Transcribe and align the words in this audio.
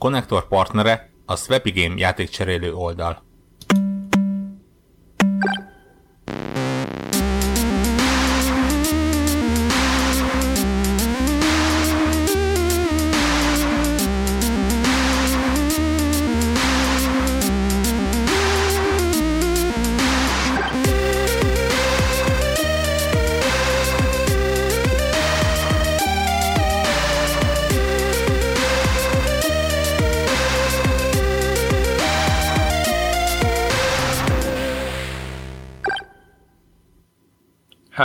konnektor 0.00 0.48
partnere 0.48 1.10
a 1.26 1.36
Swappy 1.36 1.70
Game 1.70 1.94
játékcserélő 1.96 2.74
oldal. 2.74 3.29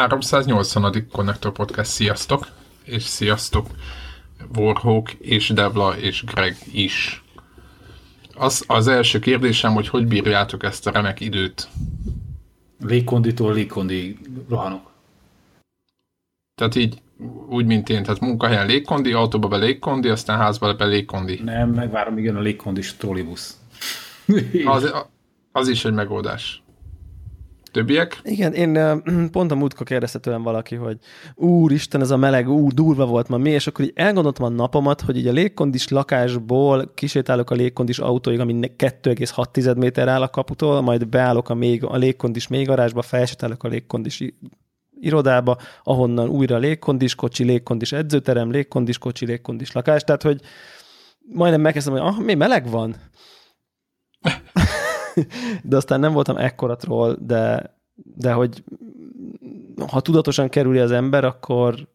...380. 0.10 1.04
Connector 1.12 1.52
Podcast, 1.52 1.92
sziasztok! 1.92 2.48
És 2.84 3.04
sziasztok 3.04 3.68
Warhawk 4.56 5.12
és 5.12 5.50
Devla 5.50 5.98
és 5.98 6.24
Greg 6.24 6.58
is. 6.72 7.24
Az, 8.36 8.64
az 8.68 8.88
első 8.88 9.20
kérdésem, 9.20 9.74
hogy 9.74 9.88
hogy 9.88 10.08
bírjátok 10.08 10.64
ezt 10.64 10.88
a 10.88 10.92
remek 10.92 11.20
időt? 11.20 11.68
Légkonditól 12.80 13.54
légkondi 13.54 14.18
rohanok. 14.50 14.92
Tehát 16.56 16.76
így 16.76 17.02
úgy, 17.48 17.66
mint 17.66 17.90
én, 17.90 18.04
tehát 18.04 18.20
munkahelyen 18.20 18.66
légkondi, 18.66 19.14
autóba 19.14 19.48
be 19.48 19.58
légkondi, 19.58 20.10
aztán 20.10 20.38
házba 20.38 20.74
be 20.74 20.86
légkondi. 20.86 21.42
Nem, 21.44 21.70
megvárom, 21.70 22.18
igen, 22.18 22.36
a 22.36 22.40
légkondis 22.40 22.94
trollibusz. 22.94 23.60
Az, 24.66 24.94
az 25.52 25.68
is 25.68 25.86
egy 25.86 25.94
megoldás. 25.94 26.64
Többiek? 27.76 28.20
Igen, 28.24 28.54
én 28.54 29.02
pont 29.32 29.52
a 29.52 29.56
múltkor 29.56 29.86
kérdezte 29.86 30.20
tőlem 30.20 30.44
valaki, 30.44 30.76
hogy 30.76 30.98
úristen, 31.36 32.02
ez 32.02 32.12
a 32.12 32.18
meleg, 32.18 32.50
úr, 32.50 32.74
durva 32.74 33.06
volt 33.06 33.28
ma 33.28 33.38
mi, 33.38 33.50
és 33.50 33.68
akkor 33.68 33.86
így 33.86 33.92
elgondoltam 33.96 34.46
a 34.46 34.50
napomat, 34.50 35.02
hogy 35.02 35.18
így 35.18 35.28
a 35.28 35.32
légkondis 35.32 35.88
lakásból 35.88 36.92
kisétálok 36.94 37.50
a 37.50 37.56
légkondis 37.56 38.00
autóig, 38.00 38.40
ami 38.40 38.54
2,6 38.78 39.78
méter 39.78 40.08
áll 40.08 40.22
a 40.22 40.30
kaputól, 40.30 40.82
majd 40.82 41.08
beállok 41.08 41.50
a, 41.50 41.54
még, 41.54 41.84
a 41.84 41.96
légkondis 41.96 42.48
még 42.48 42.68
garázsba, 42.68 43.02
felsétálok 43.02 43.64
a 43.64 43.68
légkondis 43.68 44.24
irodába, 45.00 45.58
ahonnan 45.84 46.30
újra 46.30 46.58
légkondis 46.58 47.16
kocsi, 47.16 47.44
légkondis 47.44 47.92
edzőterem, 47.92 48.52
légkondis 48.52 48.98
kocsi, 48.98 49.26
légkondis 49.26 49.72
lakás, 49.72 50.04
tehát 50.04 50.24
hogy 50.24 50.42
majdnem 51.34 51.62
megkezdtem, 51.62 51.94
hogy 51.94 52.02
ah, 52.02 52.18
mi 52.18 52.34
meleg 52.34 52.70
van? 52.70 52.96
de 55.64 55.76
aztán 55.76 56.00
nem 56.00 56.14
voltam 56.14 56.38
ekkora 56.38 56.76
troll, 56.76 57.18
de, 57.20 57.74
de 57.96 58.34
hogy 58.34 58.64
ha 59.92 60.00
tudatosan 60.00 60.50
kerüli 60.50 60.80
az 60.80 60.92
ember, 60.92 61.24
akkor, 61.24 61.88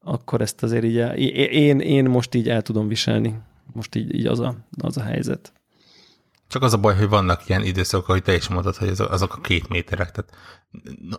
akkor 0.00 0.40
ezt 0.40 0.62
azért 0.62 0.84
így, 0.84 0.98
el- 0.98 1.16
én, 1.16 1.80
én 1.80 2.04
most 2.04 2.34
így 2.34 2.48
el 2.48 2.62
tudom 2.62 2.88
viselni. 2.88 3.38
Most 3.72 3.94
így, 3.94 4.14
így 4.14 4.26
az, 4.26 4.40
a, 4.40 4.54
az 4.82 4.96
a 4.96 5.02
helyzet. 5.02 5.52
Csak 6.48 6.62
az 6.62 6.72
a 6.72 6.78
baj, 6.78 6.96
hogy 6.96 7.08
vannak 7.08 7.48
ilyen 7.48 7.62
időszakok, 7.62 8.06
hogy 8.06 8.22
te 8.22 8.34
is 8.34 8.48
mondod, 8.48 8.76
hogy 8.76 8.88
azok, 8.88 9.34
a 9.34 9.40
két 9.40 9.68
méterek. 9.68 10.10
Tehát 10.10 10.32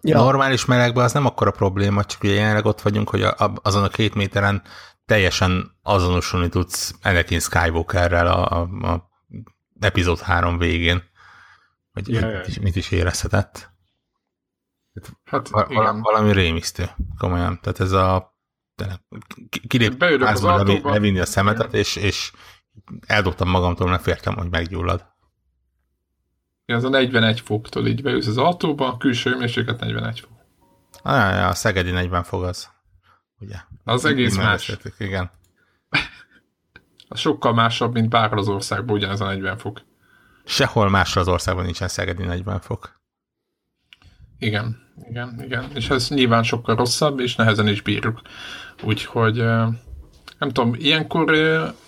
Ja. 0.01 0.17
normális 0.17 0.65
melegben 0.65 1.03
az 1.03 1.13
nem 1.13 1.25
akkora 1.25 1.51
probléma, 1.51 2.03
csak 2.03 2.23
ugye 2.23 2.33
jelenleg 2.33 2.65
ott 2.65 2.81
vagyunk, 2.81 3.09
hogy 3.09 3.21
a, 3.21 3.53
azon 3.61 3.83
a 3.83 3.87
két 3.87 4.15
méteren 4.15 4.61
teljesen 5.05 5.71
azonosulni 5.81 6.49
tudsz 6.49 6.95
Anakin 7.03 7.39
Skywalkerrel 7.39 8.27
a, 8.27 8.59
a, 8.59 8.87
a 8.87 9.06
epizód 9.79 10.19
három 10.19 10.57
végén. 10.57 11.03
Hogy 11.91 12.09
Ja, 12.09 12.27
mit, 12.27 12.47
is, 12.47 12.59
mit 12.59 12.75
is 12.75 12.91
érezhetett. 12.91 13.69
Hát 15.25 15.47
Va- 15.49 15.69
igen. 15.69 15.83
vala, 15.83 15.99
valami 16.01 16.33
rémisztő, 16.33 16.89
komolyan. 17.17 17.59
Tehát 17.61 17.79
ez 17.79 17.91
a 17.91 18.35
kilép 19.67 19.97
Beülök 19.97 20.21
az 20.21 20.27
házba 20.27 20.55
levi- 20.55 20.81
levinni 20.83 21.19
a 21.19 21.25
szemetet, 21.25 21.73
és, 21.73 21.95
és 21.95 22.31
eldobtam 23.07 23.49
magamtól, 23.49 23.89
mert 23.89 24.01
féltem, 24.01 24.35
hogy 24.35 24.49
meggyullad. 24.49 25.05
Ez 26.65 26.83
a 26.83 26.89
41 26.89 27.39
foktól 27.41 27.87
így 27.87 28.01
beülsz 28.01 28.27
az 28.27 28.37
autóba, 28.37 28.87
a 28.93 28.97
külső 28.97 29.31
hőmérséklet 29.31 29.79
41 29.79 30.19
fok. 30.19 30.31
Ah, 31.01 31.47
a 31.49 31.53
szegedi 31.53 31.91
40 31.91 32.23
fog 32.23 32.43
az. 32.43 32.69
Ugye? 33.39 33.55
Az 33.83 34.05
egész 34.05 34.37
más. 34.37 34.77
Igen. 34.97 35.31
Az 37.07 37.19
sokkal 37.19 37.53
másabb, 37.53 37.93
mint 37.93 38.09
bárhol 38.09 38.39
az 38.39 38.47
országban 38.47 38.95
ugyanez 38.95 39.21
a 39.21 39.25
40 39.25 39.57
fok. 39.57 39.81
Sehol 40.45 40.89
másra 40.89 41.21
az 41.21 41.27
országban 41.27 41.65
nincsen 41.65 41.87
szegedi 41.87 42.23
40 42.23 42.59
fok. 42.59 42.99
Igen, 44.39 44.77
igen, 45.09 45.41
igen. 45.43 45.65
És 45.73 45.89
ez 45.89 46.09
nyilván 46.09 46.43
sokkal 46.43 46.75
rosszabb, 46.75 47.19
és 47.19 47.35
nehezen 47.35 47.67
is 47.67 47.81
bírjuk. 47.81 48.21
Úgyhogy 48.83 49.35
nem 50.39 50.49
tudom, 50.51 50.73
ilyenkor, 50.77 51.37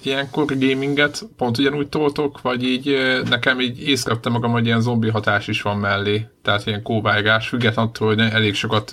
ilyenkor 0.03 0.45
gaminget 0.45 1.21
pont 1.37 1.57
ugyanúgy 1.57 1.87
toltok, 1.87 2.41
vagy 2.41 2.63
így 2.63 2.97
nekem 3.29 3.59
így 3.59 3.87
észrevettem 3.87 4.31
magam, 4.31 4.51
hogy 4.51 4.65
ilyen 4.65 4.81
zombi 4.81 5.09
hatás 5.09 5.47
is 5.47 5.61
van 5.61 5.77
mellé. 5.77 6.27
Tehát 6.41 6.65
ilyen 6.65 6.83
kóvágás, 6.83 7.47
függetlenül 7.47 7.91
attól, 7.91 8.07
hogy 8.07 8.19
elég 8.19 8.53
sokat 8.55 8.91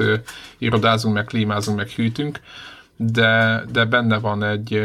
irodázunk, 0.58 1.14
meg 1.14 1.24
klímázunk, 1.24 1.76
meg 1.76 1.88
hűtünk, 1.88 2.40
de, 2.96 3.62
de 3.72 3.84
benne 3.84 4.18
van 4.18 4.42
egy 4.42 4.82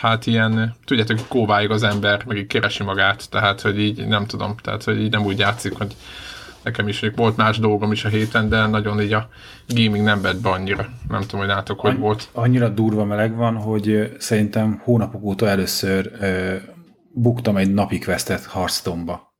hát 0.00 0.26
ilyen, 0.26 0.74
tudjátok, 0.84 1.18
hogy 1.18 1.28
kóváig 1.28 1.70
az 1.70 1.82
ember, 1.82 2.24
meg 2.26 2.36
így 2.36 2.46
keresi 2.46 2.82
magát, 2.82 3.30
tehát, 3.30 3.60
hogy 3.60 3.78
így 3.80 4.06
nem 4.06 4.26
tudom, 4.26 4.54
tehát, 4.56 4.84
hogy 4.84 5.00
így 5.00 5.10
nem 5.10 5.24
úgy 5.24 5.38
játszik, 5.38 5.76
hogy 5.78 5.96
nekem 6.62 6.88
is 6.88 7.00
még 7.00 7.16
volt 7.16 7.36
más 7.36 7.58
dolgom 7.58 7.92
is 7.92 8.04
a 8.04 8.08
héten, 8.08 8.48
de 8.48 8.66
nagyon 8.66 9.00
így 9.00 9.12
a 9.12 9.28
gaming 9.68 10.04
nem 10.04 10.20
vett 10.22 10.40
be 10.40 10.48
annyira. 10.48 10.88
Nem 11.08 11.20
tudom, 11.20 11.40
hogy 11.40 11.48
nátok, 11.48 11.80
hogy 11.80 11.98
volt. 11.98 12.28
Annyira 12.32 12.68
durva 12.68 13.04
meleg 13.04 13.34
van, 13.36 13.56
hogy 13.56 14.16
szerintem 14.18 14.80
hónapok 14.84 15.22
óta 15.22 15.48
először 15.48 16.12
ö, 16.20 16.56
buktam 17.14 17.56
egy 17.56 17.72
napi 17.74 17.98
questet 17.98 18.46
Hearthstone-ba. 18.52 19.30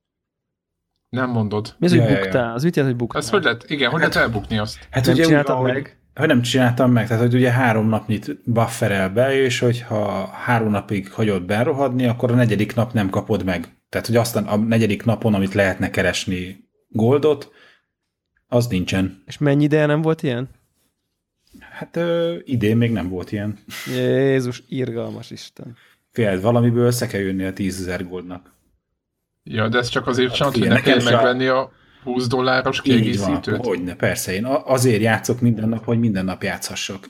Nem 1.09 1.31
mondod. 1.31 1.75
Mi 1.79 1.87
az, 1.87 1.93
Ja, 1.95 2.01
hogy 2.03 2.11
ja, 2.11 2.17
ja. 2.17 2.23
buktál? 2.23 2.55
Az 2.55 2.63
mit 2.63 2.77
jelent, 2.77 2.95
hogy 2.95 3.03
buktál? 3.05 3.23
Ez 3.23 3.31
hogy 3.31 3.43
lehet, 3.43 3.65
igen, 3.71 3.91
hogy 3.91 3.99
lehet 3.99 4.17
elbukni 4.17 4.59
azt? 4.59 4.89
Hát 4.91 5.05
Nem 5.07 5.15
ugye 5.15 5.27
úgy 5.27 5.43
van, 5.47 5.57
hogy- 5.57 5.73
meg? 5.73 5.97
Hogy 6.15 6.27
nem 6.27 6.43
csináltam 6.43 6.93
meg, 6.93 7.07
tehát 7.07 7.23
hogy 7.23 7.35
ugye 7.35 7.51
három 7.51 7.89
napnyit 7.89 8.41
bufferel 8.45 9.11
be, 9.11 9.35
és 9.43 9.59
hogyha 9.59 10.27
három 10.27 10.71
napig 10.71 11.13
hagyod 11.13 11.43
berohadni, 11.43 12.07
akkor 12.07 12.31
a 12.31 12.35
negyedik 12.35 12.75
nap 12.75 12.93
nem 12.93 13.11
kapod 13.11 13.45
meg. 13.45 13.69
Tehát, 13.89 14.07
hogy 14.07 14.17
aztán 14.17 14.45
a 14.45 14.57
negyedik 14.57 15.05
napon, 15.05 15.35
amit 15.35 15.55
lehetne 15.55 15.91
keresni 15.91 16.69
goldot, 16.89 17.53
az 18.49 18.67
nincsen. 18.67 19.23
És 19.27 19.39
mennyi 19.39 19.65
ideje 19.65 19.87
nem 19.87 20.03
volt 20.03 20.23
ilyen? 20.23 20.49
Hát 21.71 21.97
ö, 21.97 22.37
idén 22.45 22.77
még 22.77 22.93
nem 22.93 23.09
volt 23.09 23.33
ilyen. 23.33 23.59
Jézus, 23.87 24.63
irgalmas 24.69 25.31
Isten. 25.31 25.77
Féled, 26.11 26.41
valamiből 26.41 26.87
össze 26.87 27.07
kell 27.07 27.21
jönni 27.21 27.45
a 27.45 27.53
10 27.53 27.81
ezer 27.81 28.09
goldnak. 28.09 28.53
Ja, 29.45 29.69
de 29.69 29.79
ez 29.79 29.89
csak 29.89 30.07
azért 30.07 30.35
sem, 30.35 30.51
hogy 30.51 30.69
ne 30.69 30.81
kell 30.81 31.03
megvenni 31.03 31.47
a 31.47 31.73
20 32.05 32.27
dolláros 32.27 32.81
Így 32.85 32.93
van, 32.93 33.03
kiegészítőt. 33.03 33.65
hogyne, 33.67 33.95
persze. 33.95 34.35
Én 34.35 34.45
azért 34.65 35.03
játszok 35.03 35.41
minden 35.41 35.69
nap, 35.69 35.85
hogy 35.85 35.99
minden 35.99 36.25
nap 36.25 36.43
játszhassak. 36.43 37.09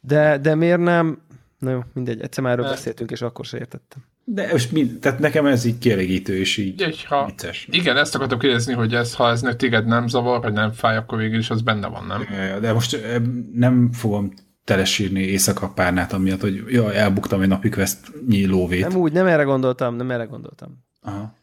De, 0.00 0.38
de 0.38 0.54
miért 0.54 0.80
nem? 0.80 1.18
Na 1.58 1.70
jó, 1.70 1.80
mindegy, 1.94 2.20
egyszer 2.20 2.42
már 2.42 2.52
erről 2.52 2.64
Ne. 2.64 2.70
beszéltünk, 2.70 3.10
és 3.10 3.22
akkor 3.22 3.44
se 3.44 3.58
értettem. 3.58 4.02
De 4.24 4.48
most 4.52 4.72
mind, 4.72 4.98
tehát 4.98 5.18
nekem 5.18 5.46
ez 5.46 5.64
így 5.64 5.78
kielégítő, 5.78 6.36
és 6.38 6.56
így 6.56 6.80
Így, 6.80 7.04
ha, 7.04 7.24
vicces. 7.26 7.68
igen, 7.70 7.96
ezt 7.96 8.14
akartam 8.14 8.38
kérdezni, 8.38 8.72
hogy 8.72 8.94
ez, 8.94 9.14
ha 9.14 9.28
ez 9.30 9.40
ne 9.40 9.54
téged 9.54 9.86
nem 9.86 10.06
zavar, 10.08 10.40
vagy 10.40 10.52
nem 10.52 10.72
fáj, 10.72 10.96
akkor 10.96 11.18
végül 11.18 11.38
is 11.38 11.50
az 11.50 11.62
benne 11.62 11.86
van, 11.86 12.04
nem? 12.06 12.26
De 12.60 12.72
most 12.72 12.92
ö, 12.94 13.16
nem 13.54 13.92
fogom 13.92 14.32
telesírni 14.64 15.20
éjszakapárnát, 15.20 16.12
amiatt, 16.12 16.40
hogy 16.40 16.64
jaj, 16.68 16.96
elbuktam 16.96 17.40
egy 17.40 17.48
napi 17.48 17.68
quest 17.68 17.98
lóvét. 18.46 18.88
Nem 18.88 18.96
úgy, 18.96 19.12
nem 19.12 19.26
erre 19.26 19.42
gondoltam, 19.42 19.96
nem 19.96 20.10
erre 20.10 20.24
gondoltam. 20.24 20.84
Aha. 21.02 21.34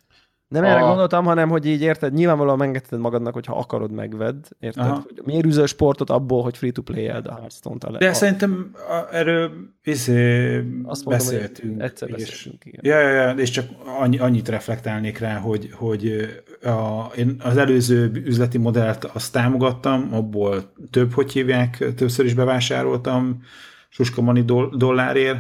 Nem 0.47 0.63
erre 0.63 0.79
A- 0.81 0.87
gondoltam, 0.87 1.25
hanem 1.25 1.49
hogy 1.49 1.65
így 1.65 1.81
érted, 1.81 2.13
nyilvánvalóan 2.13 2.57
megengedheted 2.57 2.99
magadnak, 2.99 3.33
hogyha 3.33 3.57
akarod, 3.57 3.91
megvedd. 3.91 4.45
Érted? 4.59 4.83
Aha. 4.85 4.93
Hogy 4.93 5.21
Miért 5.25 5.45
űzöl 5.45 5.65
sportot 5.67 6.09
abból, 6.09 6.43
hogy 6.43 6.57
free-to-play-eld 6.57 7.27
a 7.27 7.33
Hearthstone-t? 7.35 7.83
A, 7.83 7.97
De 7.97 8.09
a, 8.09 8.13
szerintem 8.13 8.71
erről 9.11 9.51
izé, 9.83 10.55
azt 10.83 11.05
mondom, 11.05 11.27
beszéltünk. 11.27 11.81
egyszer 11.81 12.09
és, 12.09 12.13
beszéltünk, 12.15 12.65
igen. 12.65 12.79
ja, 12.83 12.99
ja, 12.99 13.09
ja, 13.09 13.31
és 13.31 13.49
csak 13.49 13.65
annyi, 13.99 14.17
annyit 14.19 14.49
reflektálnék 14.49 15.17
rá, 15.17 15.37
hogy, 15.37 15.69
hogy 15.73 16.27
a, 16.63 17.05
én 17.17 17.35
az 17.43 17.57
előző 17.57 18.11
üzleti 18.25 18.57
modellt 18.57 19.03
azt 19.03 19.31
támogattam, 19.33 20.09
abból 20.13 20.71
több, 20.91 21.13
hogy 21.13 21.31
hívják, 21.31 21.93
többször 21.95 22.25
is 22.25 22.33
bevásároltam 22.33 23.41
suskamani 23.89 24.41
doll- 24.41 24.77
dollárért, 24.77 25.37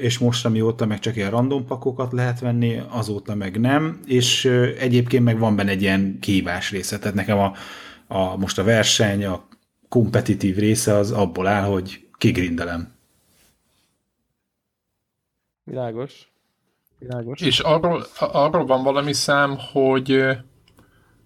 és 0.00 0.18
most 0.18 0.44
amióta 0.44 0.86
meg 0.86 0.98
csak 0.98 1.16
ilyen 1.16 1.30
random 1.30 1.66
pakokat 1.66 2.12
lehet 2.12 2.40
venni, 2.40 2.80
azóta 2.88 3.34
meg 3.34 3.60
nem, 3.60 4.00
és 4.06 4.44
egyébként 4.78 5.24
meg 5.24 5.38
van 5.38 5.56
benne 5.56 5.70
egy 5.70 5.82
ilyen 5.82 6.18
kihívás 6.20 6.70
része, 6.70 6.98
tehát 6.98 7.14
nekem 7.14 7.38
a, 7.38 7.52
a 8.06 8.36
most 8.36 8.58
a 8.58 8.64
verseny, 8.64 9.24
a 9.24 9.48
kompetitív 9.88 10.56
része 10.56 10.94
az 10.94 11.10
abból 11.10 11.46
áll, 11.46 11.64
hogy 11.64 12.06
kigrindelem. 12.18 12.92
Világos. 15.64 16.32
Világos. 16.98 17.40
És 17.40 17.60
arról, 17.60 18.06
arról 18.18 18.66
van 18.66 18.82
valami 18.82 19.12
szám, 19.12 19.56
hogy 19.72 20.24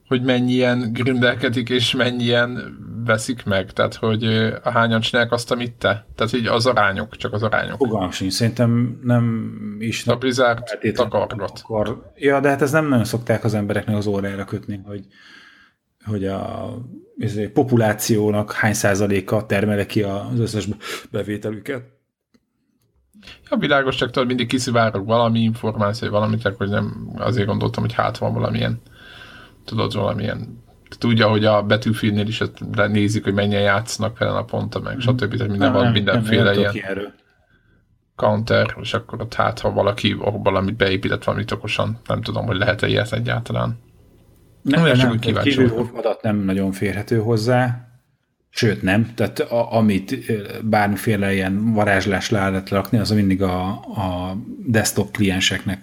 hogy 0.09 0.23
mennyien 0.23 0.93
grindelkedik, 0.93 1.69
és 1.69 1.95
mennyien 1.95 2.79
veszik 3.05 3.45
meg, 3.45 3.73
tehát 3.73 3.95
hogy 3.95 4.53
hányan 4.63 5.01
csinálják 5.01 5.33
azt, 5.33 5.51
amit 5.51 5.73
te. 5.73 6.07
Tehát 6.15 6.33
így 6.33 6.47
az 6.47 6.67
arányok, 6.67 7.17
csak 7.17 7.33
az 7.33 7.43
arányok. 7.43 7.77
Fogalmam 7.77 8.11
sincs, 8.11 8.33
szerintem 8.33 9.01
nem 9.03 9.55
is. 9.79 10.07
A 10.07 10.17
Blizzard 10.17 10.79
takargat. 10.95 11.61
Akar. 11.63 12.13
Ja, 12.17 12.41
de 12.41 12.49
hát 12.49 12.63
ez 12.63 12.71
nem 12.71 12.89
nagyon 12.89 13.05
szokták 13.05 13.45
az 13.45 13.55
embereknek 13.55 13.97
az 13.97 14.07
órára 14.07 14.45
kötni, 14.45 14.81
hogy, 14.85 15.07
hogy 16.05 16.27
a 16.27 16.75
a 17.21 17.51
populációnak 17.53 18.53
hány 18.53 18.75
százaléka 18.75 19.47
termele 19.47 19.87
ki 19.87 20.03
az 20.03 20.39
összes 20.39 20.69
bevételüket. 21.11 21.83
Ja, 23.51 23.57
világos, 23.57 23.97
csak 23.97 24.11
tudod, 24.11 24.29
mindig 24.29 24.47
kiszivárok 24.47 25.07
valami 25.07 25.41
információ, 25.41 26.11
valamit, 26.11 26.43
hogy 26.57 26.69
nem 26.69 27.11
azért 27.17 27.47
gondoltam, 27.47 27.83
hogy 27.83 27.93
hát 27.93 28.19
van 28.19 28.33
valamilyen 28.33 28.81
tudod, 29.65 29.95
valamilyen 29.95 30.63
tudja, 30.89 31.29
hogy 31.29 31.45
a 31.45 31.63
betűfilnél 31.63 32.27
is 32.27 32.43
nézik, 32.89 33.25
hogy 33.25 33.35
mennyien 33.35 33.63
játsznak 33.63 34.19
vele 34.19 34.33
naponta, 34.33 34.81
meg 34.81 35.01
stb. 35.01 35.37
Tehát 35.37 35.49
minden 35.49 35.73
van, 35.73 35.93
mindenféle 35.93 36.55
ilyen 36.55 36.73
counter, 38.17 38.77
és 38.81 38.95
akkor 38.95 39.21
ott 39.21 39.35
hát, 39.35 39.59
ha 39.59 39.73
valaki 39.73 40.17
valamit 40.43 40.77
beépített 40.77 41.25
valamit 41.25 41.51
okosan, 41.51 42.01
nem 42.07 42.23
tudom, 42.23 42.47
hogy 42.47 42.57
lehet-e 42.57 42.87
ilyet 42.87 43.13
egyáltalán. 43.13 43.79
Nem, 44.63 44.83
nem, 44.83 44.97
nem, 44.97 45.19
nem 45.25 45.43
kívül 45.43 45.91
adat 45.95 46.23
nem 46.23 46.37
nagyon 46.37 46.73
férhető 46.73 47.19
hozzá, 47.19 47.89
sőt 48.51 48.83
nem, 48.83 49.15
tehát 49.15 49.41
a, 49.41 49.73
amit 49.73 50.17
bármiféle 50.63 51.33
ilyen 51.33 51.73
varázslás 51.73 52.31
le 52.31 52.49
lehet 52.49 52.69
rakni, 52.69 52.99
az 52.99 53.11
mindig 53.11 53.43
a, 53.43 53.69
a 53.71 54.37
desktop 54.67 55.11
klienseknek 55.11 55.81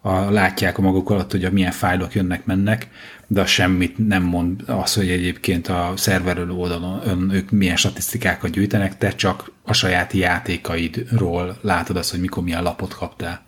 a, 0.00 0.30
látják 0.30 0.78
a 0.78 0.82
maguk 0.82 1.10
alatt, 1.10 1.30
hogy 1.30 1.44
a 1.44 1.50
milyen 1.50 1.70
fájlok 1.70 2.14
jönnek-mennek, 2.14 2.88
de 3.32 3.46
semmit 3.46 4.08
nem 4.08 4.22
mond 4.22 4.62
az, 4.66 4.94
hogy 4.94 5.10
egyébként 5.10 5.68
a 5.68 5.92
szerverelő 5.96 6.50
oldalon 6.50 7.30
ők 7.32 7.50
milyen 7.50 7.76
statisztikákat 7.76 8.50
gyűjtenek, 8.50 8.98
te 8.98 9.10
csak 9.10 9.52
a 9.62 9.72
saját 9.72 10.12
játékaidról 10.12 11.58
látod 11.60 11.96
azt, 11.96 12.10
hogy 12.10 12.20
mikor 12.20 12.42
milyen 12.42 12.62
lapot 12.62 12.94
kaptál. 12.94 13.42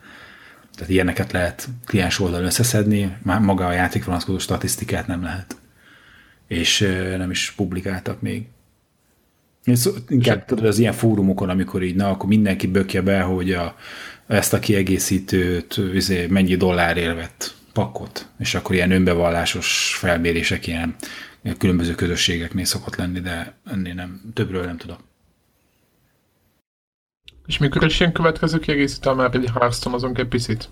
Tehát 0.74 0.92
ilyeneket 0.92 1.32
lehet 1.32 1.68
kliens 1.86 2.20
oldalon 2.20 2.46
összeszedni, 2.46 3.16
már 3.22 3.40
maga 3.40 3.66
a 3.66 3.72
játék 3.72 4.04
vonatkozó 4.04 4.38
statisztikát 4.38 5.06
nem 5.06 5.22
lehet. 5.22 5.56
És 6.48 6.78
nem 7.16 7.30
is 7.30 7.52
publikáltak 7.56 8.20
még. 8.20 8.46
Inkább 10.08 10.44
tudod, 10.44 10.64
az 10.64 10.78
ilyen 10.78 10.92
fórumokon, 10.92 11.48
amikor 11.48 11.82
így, 11.82 11.94
na, 11.94 12.10
akkor 12.10 12.28
mindenki 12.28 12.66
bökje 12.66 13.00
be, 13.00 13.20
hogy 13.20 13.52
a, 13.52 13.76
ezt 14.26 14.52
a 14.52 14.58
kiegészítőt 14.58 15.80
izé, 15.94 16.26
mennyi 16.26 16.56
dollárért 16.56 17.14
vett 17.14 17.60
pakot, 17.72 18.28
és 18.38 18.54
akkor 18.54 18.74
ilyen 18.74 18.90
önbevallásos 18.90 19.96
felmérések 19.98 20.66
ilyen 20.66 20.96
különböző 21.58 21.94
közösségeknél 21.94 22.64
szokott 22.64 22.96
lenni, 22.96 23.20
de 23.20 23.54
ennél 23.64 23.94
nem, 23.94 24.20
többről 24.34 24.64
nem 24.64 24.76
tudok. 24.76 24.98
És 27.46 27.58
mikor 27.58 27.84
is 27.84 28.00
ilyen 28.00 28.12
következő 28.12 28.58
kiegészítő, 28.58 29.10
már 29.12 29.34
egy 29.34 29.50
Hearthstone 29.54 29.94
azon 29.94 30.16
egy 30.16 30.26
picit? 30.26 30.70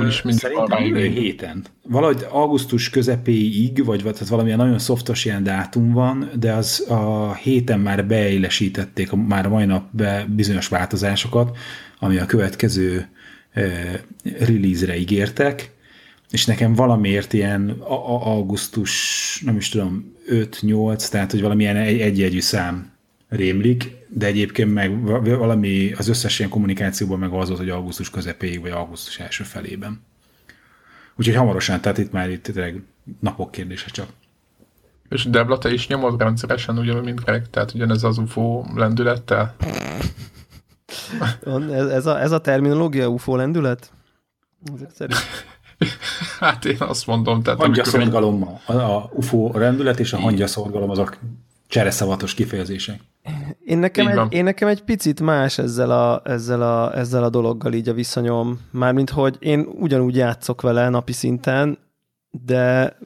Úgyis 0.00 0.22
Szerintem 0.26 0.84
jövő 0.84 1.06
héten. 1.06 1.64
Valahogy 1.82 2.26
augusztus 2.30 2.90
közepéig, 2.90 3.84
vagy 3.84 4.00
tehát 4.02 4.28
valamilyen 4.28 4.58
nagyon 4.58 4.78
szoftos 4.78 5.24
ilyen 5.24 5.42
dátum 5.42 5.92
van, 5.92 6.30
de 6.38 6.52
az 6.52 6.84
a 6.88 7.34
héten 7.34 7.80
már 7.80 8.06
beélesítették 8.06 9.12
már 9.12 9.46
a 9.46 9.48
mai 9.48 9.64
nap 9.64 9.84
be 9.90 10.26
bizonyos 10.28 10.68
változásokat, 10.68 11.56
ami 11.98 12.18
a 12.18 12.26
következő 12.26 13.08
release-re 14.38 14.96
ígértek, 14.96 15.70
és 16.32 16.46
nekem 16.46 16.74
valamiért 16.74 17.32
ilyen 17.32 17.70
augusztus, 17.80 19.42
nem 19.44 19.56
is 19.56 19.68
tudom, 19.68 20.14
5-8, 20.28 21.08
tehát 21.08 21.30
hogy 21.30 21.40
valamilyen 21.40 21.76
egy-egyű 21.76 22.40
szám 22.40 22.92
rémlik, 23.28 23.96
de 24.08 24.26
egyébként 24.26 24.74
meg 24.74 25.02
valami 25.24 25.92
az 25.92 26.08
összes 26.08 26.38
ilyen 26.38 26.50
kommunikációban 26.50 27.18
meg 27.18 27.32
az 27.32 27.48
volt, 27.48 27.60
hogy 27.60 27.70
augusztus 27.70 28.10
közepéig, 28.10 28.60
vagy 28.60 28.70
augusztus 28.70 29.18
első 29.18 29.44
felében. 29.44 30.00
Úgyhogy 31.16 31.34
hamarosan, 31.34 31.80
tehát 31.80 31.98
itt 31.98 32.12
már 32.12 32.30
itt 32.30 32.42
tényleg 32.42 32.82
napok 33.20 33.50
kérdése 33.50 33.86
csak. 33.90 34.08
És 35.08 35.24
Debla, 35.24 35.58
te 35.58 35.72
is 35.72 35.86
nyomod 35.86 36.20
rendszeresen 36.20 36.78
ugyanúgy, 36.78 37.04
mint 37.04 37.24
Greg, 37.24 37.50
tehát 37.50 37.74
ugyanez 37.74 38.04
az 38.04 38.18
UFO 38.18 38.64
lendülettel? 38.74 39.54
ez, 41.70 41.86
ez, 41.86 42.06
a, 42.06 42.20
ez 42.20 42.32
a 42.32 42.40
terminológia 42.40 43.08
UFO 43.08 43.36
lendület? 43.36 43.92
Ezek 44.74 44.90
szerint. 44.90 45.18
Hát 46.40 46.64
én 46.64 46.76
azt 46.78 47.06
mondom, 47.06 47.42
tehát... 47.42 47.60
Hangyaszorgalom, 47.60 48.58
a, 48.66 48.72
a 48.72 49.10
UFO 49.12 49.50
rendület 49.54 50.00
és 50.00 50.12
a 50.12 50.18
hangyaszorgalom 50.18 50.90
azok 50.90 51.18
csereszavatos 51.68 52.34
kifejezések. 52.34 53.00
Én 53.64 53.78
nekem, 53.78 54.06
egy, 54.06 54.32
én 54.32 54.44
nekem 54.44 54.68
egy 54.68 54.82
picit 54.82 55.20
más 55.20 55.58
ezzel 55.58 55.90
a, 55.90 56.22
ezzel, 56.24 56.62
a, 56.62 56.96
ezzel 56.96 57.24
a 57.24 57.28
dologgal 57.28 57.72
így 57.72 57.88
a 57.88 57.92
viszonyom. 57.92 58.60
Mármint, 58.70 59.10
hogy 59.10 59.36
én 59.38 59.66
ugyanúgy 59.78 60.16
játszok 60.16 60.60
vele 60.60 60.88
napi 60.88 61.12
szinten, 61.12 61.78
de, 62.30 62.96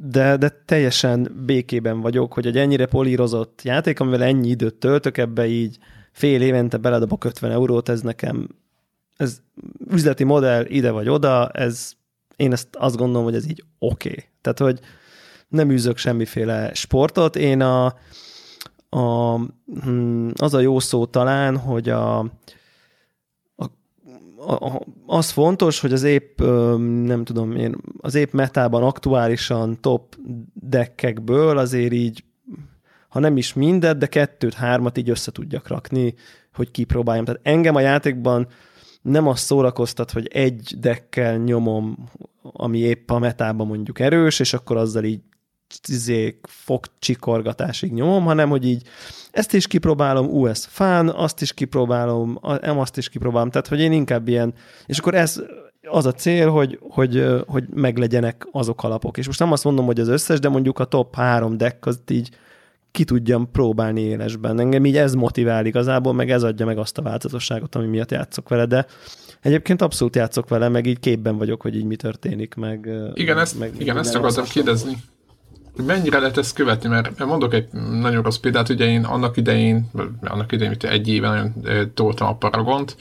de, 0.00 0.36
de 0.36 0.62
teljesen 0.64 1.42
békében 1.46 2.00
vagyok, 2.00 2.32
hogy 2.32 2.46
egy 2.46 2.56
ennyire 2.56 2.86
polírozott 2.86 3.60
játék, 3.62 4.00
amivel 4.00 4.22
ennyi 4.22 4.48
időt 4.48 4.74
töltök, 4.74 5.16
ebbe 5.16 5.46
így 5.46 5.78
fél 6.12 6.42
évente 6.42 6.76
beledobok 6.76 7.24
50 7.24 7.50
eurót, 7.50 7.88
ez 7.88 8.00
nekem, 8.00 8.48
ez 9.16 9.40
üzleti 9.90 10.24
modell 10.24 10.64
ide 10.64 10.90
vagy 10.90 11.08
oda, 11.08 11.48
ez, 11.48 11.92
én 12.38 12.52
ezt 12.52 12.68
azt 12.72 12.96
gondolom, 12.96 13.24
hogy 13.24 13.34
ez 13.34 13.48
így 13.48 13.64
oké. 13.78 14.08
Okay. 14.08 14.24
Tehát, 14.40 14.58
hogy 14.58 14.80
nem 15.48 15.70
űzök 15.70 15.96
semmiféle 15.96 16.74
sportot, 16.74 17.36
én 17.36 17.60
a, 17.60 17.84
a, 18.88 19.34
hm, 19.82 20.28
az 20.34 20.54
a 20.54 20.60
jó 20.60 20.78
szó 20.78 21.06
talán, 21.06 21.56
hogy 21.56 21.88
a, 21.88 22.18
a, 24.36 24.80
az 25.06 25.30
fontos, 25.30 25.80
hogy 25.80 25.92
az 25.92 26.02
épp, 26.02 26.40
nem 27.04 27.24
tudom 27.24 27.56
én, 27.56 27.76
az 27.98 28.14
épp 28.14 28.32
metában 28.32 28.82
aktuálisan 28.82 29.80
top 29.80 30.16
deckekből 30.54 31.58
azért 31.58 31.92
így 31.92 32.24
ha 33.08 33.18
nem 33.18 33.36
is 33.36 33.54
mindet, 33.54 33.98
de 33.98 34.06
kettőt, 34.06 34.54
hármat 34.54 34.98
így 34.98 35.10
össze 35.10 35.32
tudjak 35.32 35.68
rakni, 35.68 36.14
hogy 36.54 36.70
kipróbáljam. 36.70 37.24
Tehát 37.24 37.40
engem 37.42 37.74
a 37.74 37.80
játékban 37.80 38.46
nem 39.02 39.26
azt 39.26 39.44
szórakoztat, 39.44 40.10
hogy 40.10 40.26
egy 40.26 40.74
dekkel 40.78 41.36
nyomom, 41.36 42.08
ami 42.42 42.78
épp 42.78 43.10
a 43.10 43.18
metában 43.18 43.66
mondjuk 43.66 44.00
erős, 44.00 44.40
és 44.40 44.52
akkor 44.52 44.76
azzal 44.76 45.04
így 45.04 45.20
izé, 45.88 46.40
fogcsikorgatásig 46.42 47.92
nyomom, 47.92 48.24
hanem 48.24 48.48
hogy 48.48 48.66
így 48.66 48.82
ezt 49.30 49.54
is 49.54 49.66
kipróbálom, 49.66 50.26
ú, 50.26 50.46
ez 50.46 50.64
fán, 50.64 51.08
azt 51.08 51.42
is 51.42 51.52
kipróbálom, 51.52 52.38
em 52.60 52.78
azt 52.78 52.96
is 52.96 53.08
kipróbálom, 53.08 53.50
tehát 53.50 53.68
hogy 53.68 53.80
én 53.80 53.92
inkább 53.92 54.28
ilyen, 54.28 54.54
és 54.86 54.98
akkor 54.98 55.14
ez 55.14 55.42
az 55.82 56.06
a 56.06 56.12
cél, 56.12 56.50
hogy, 56.50 56.78
hogy, 56.88 57.26
hogy 57.46 57.64
meglegyenek 57.74 58.48
azok 58.52 58.82
alapok. 58.82 59.16
És 59.16 59.26
most 59.26 59.38
nem 59.38 59.52
azt 59.52 59.64
mondom, 59.64 59.86
hogy 59.86 60.00
az 60.00 60.08
összes, 60.08 60.38
de 60.38 60.48
mondjuk 60.48 60.78
a 60.78 60.84
top 60.84 61.14
három 61.14 61.56
deck 61.56 61.86
az 61.86 62.00
így 62.10 62.30
ki 62.98 63.04
tudjam 63.04 63.50
próbálni 63.50 64.00
élesben. 64.00 64.60
Engem 64.60 64.84
így 64.84 64.96
ez 64.96 65.14
motivál 65.14 65.66
igazából, 65.66 66.12
meg 66.12 66.30
ez 66.30 66.42
adja 66.42 66.66
meg 66.66 66.78
azt 66.78 66.98
a 66.98 67.02
változatosságot, 67.02 67.74
ami 67.74 67.86
miatt 67.86 68.10
játszok 68.10 68.48
vele, 68.48 68.66
de 68.66 68.86
egyébként 69.40 69.82
abszolút 69.82 70.16
játszok 70.16 70.48
vele, 70.48 70.68
meg 70.68 70.86
így 70.86 70.98
képben 70.98 71.36
vagyok, 71.36 71.62
hogy 71.62 71.76
így 71.76 71.84
mi 71.84 71.96
történik, 71.96 72.54
meg... 72.54 72.88
Igen, 73.14 73.38
ezt, 73.38 73.58
meg, 73.58 73.72
igen, 73.78 73.98
ezt 73.98 74.14
akartam 74.14 74.44
kérdezni. 74.44 74.96
Mennyire 75.86 76.18
lehet 76.18 76.38
ezt 76.38 76.54
követni, 76.54 76.88
mert 76.88 77.24
mondok 77.24 77.54
egy 77.54 77.68
nagyon 78.00 78.22
rossz 78.22 78.36
példát, 78.36 78.68
ugye 78.68 78.84
én 78.84 79.04
annak 79.04 79.36
idején, 79.36 79.90
annak 80.20 80.52
idején, 80.52 80.76
egy 80.80 81.08
éve 81.08 81.28
nagyon 81.28 81.54
toltam 81.94 82.28
a 82.28 82.36
Paragont, 82.36 82.96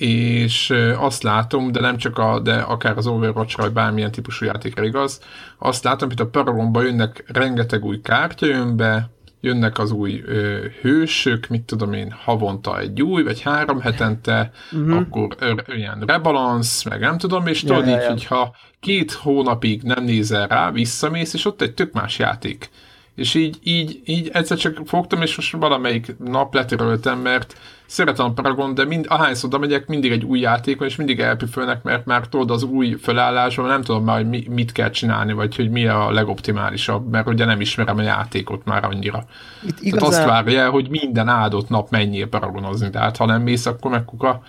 és 0.00 0.74
azt 0.96 1.22
látom, 1.22 1.72
de 1.72 1.80
nem 1.80 1.96
csak 1.96 2.18
a, 2.18 2.40
de 2.40 2.54
akár 2.54 2.96
az 2.96 3.06
Overwatch-ra, 3.06 3.62
vagy 3.62 3.72
bármilyen 3.72 4.10
típusú 4.10 4.44
játékra 4.44 4.84
igaz, 4.84 5.20
azt 5.58 5.84
látom, 5.84 6.08
hogy 6.08 6.20
a 6.20 6.26
Paragonba 6.26 6.82
jönnek 6.82 7.24
rengeteg 7.26 7.84
új 7.84 8.00
kártya 8.00 8.46
jön 8.46 8.76
be, 8.76 9.10
jönnek 9.40 9.78
az 9.78 9.90
új 9.90 10.22
ö, 10.26 10.66
hősök, 10.80 11.48
mit 11.48 11.62
tudom 11.62 11.92
én, 11.92 12.14
havonta 12.24 12.78
egy 12.78 13.02
új, 13.02 13.22
vagy 13.22 13.40
három 13.40 13.80
hetente, 13.80 14.50
uh-huh. 14.72 14.96
akkor 14.96 15.36
ö, 15.38 15.52
ilyen 15.66 16.02
rebalance, 16.06 16.88
meg 16.88 17.00
nem 17.00 17.18
tudom, 17.18 17.46
és 17.46 17.60
tudod 17.60 17.86
ja, 17.86 17.92
így, 17.92 18.02
ja. 18.02 18.08
hogyha 18.08 18.54
két 18.80 19.12
hónapig 19.12 19.82
nem 19.82 20.04
nézel 20.04 20.46
rá, 20.46 20.70
visszamész, 20.70 21.34
és 21.34 21.44
ott 21.44 21.60
egy 21.60 21.74
tök 21.74 21.92
más 21.92 22.18
játék. 22.18 22.70
És 23.14 23.34
így, 23.34 23.58
így, 23.62 24.00
így 24.04 24.30
egyszer 24.32 24.56
csak 24.56 24.80
fogtam, 24.84 25.22
és 25.22 25.36
most 25.36 25.52
valamelyik 25.52 26.16
nap 26.18 26.54
letöröltem, 26.54 27.18
mert 27.18 27.56
szeretem 27.90 28.26
a 28.26 28.32
Paragon, 28.32 28.74
de 28.74 28.84
mind, 28.84 29.06
ahányszor 29.08 29.58
megyek, 29.58 29.86
mindig 29.86 30.10
egy 30.10 30.24
új 30.24 30.40
játékon, 30.40 30.86
és 30.86 30.96
mindig 30.96 31.20
elpüfölnek, 31.20 31.82
mert 31.82 32.04
már 32.04 32.26
tudod 32.26 32.50
az 32.50 32.62
új 32.62 32.96
felállásban, 33.00 33.66
nem 33.66 33.82
tudom 33.82 34.04
már, 34.04 34.16
hogy 34.16 34.28
mi, 34.28 34.46
mit 34.48 34.72
kell 34.72 34.90
csinálni, 34.90 35.32
vagy 35.32 35.56
hogy 35.56 35.70
mi 35.70 35.86
a 35.86 36.10
legoptimálisabb, 36.10 37.10
mert 37.10 37.28
ugye 37.28 37.44
nem 37.44 37.60
ismerem 37.60 37.98
a 37.98 38.02
játékot 38.02 38.64
már 38.64 38.84
annyira. 38.84 39.24
Itt 39.66 39.80
igazán... 39.80 40.10
Tehát 40.10 40.14
azt 40.14 40.44
várja 40.44 40.70
hogy 40.70 40.88
minden 40.88 41.28
áldott 41.28 41.68
nap 41.68 41.90
menjél 41.90 42.28
Paragonozni, 42.28 42.90
tehát 42.90 43.16
ha 43.16 43.26
nem 43.26 43.42
mész, 43.42 43.66
akkor 43.66 43.90
meg 43.90 44.04
kuka. 44.04 44.42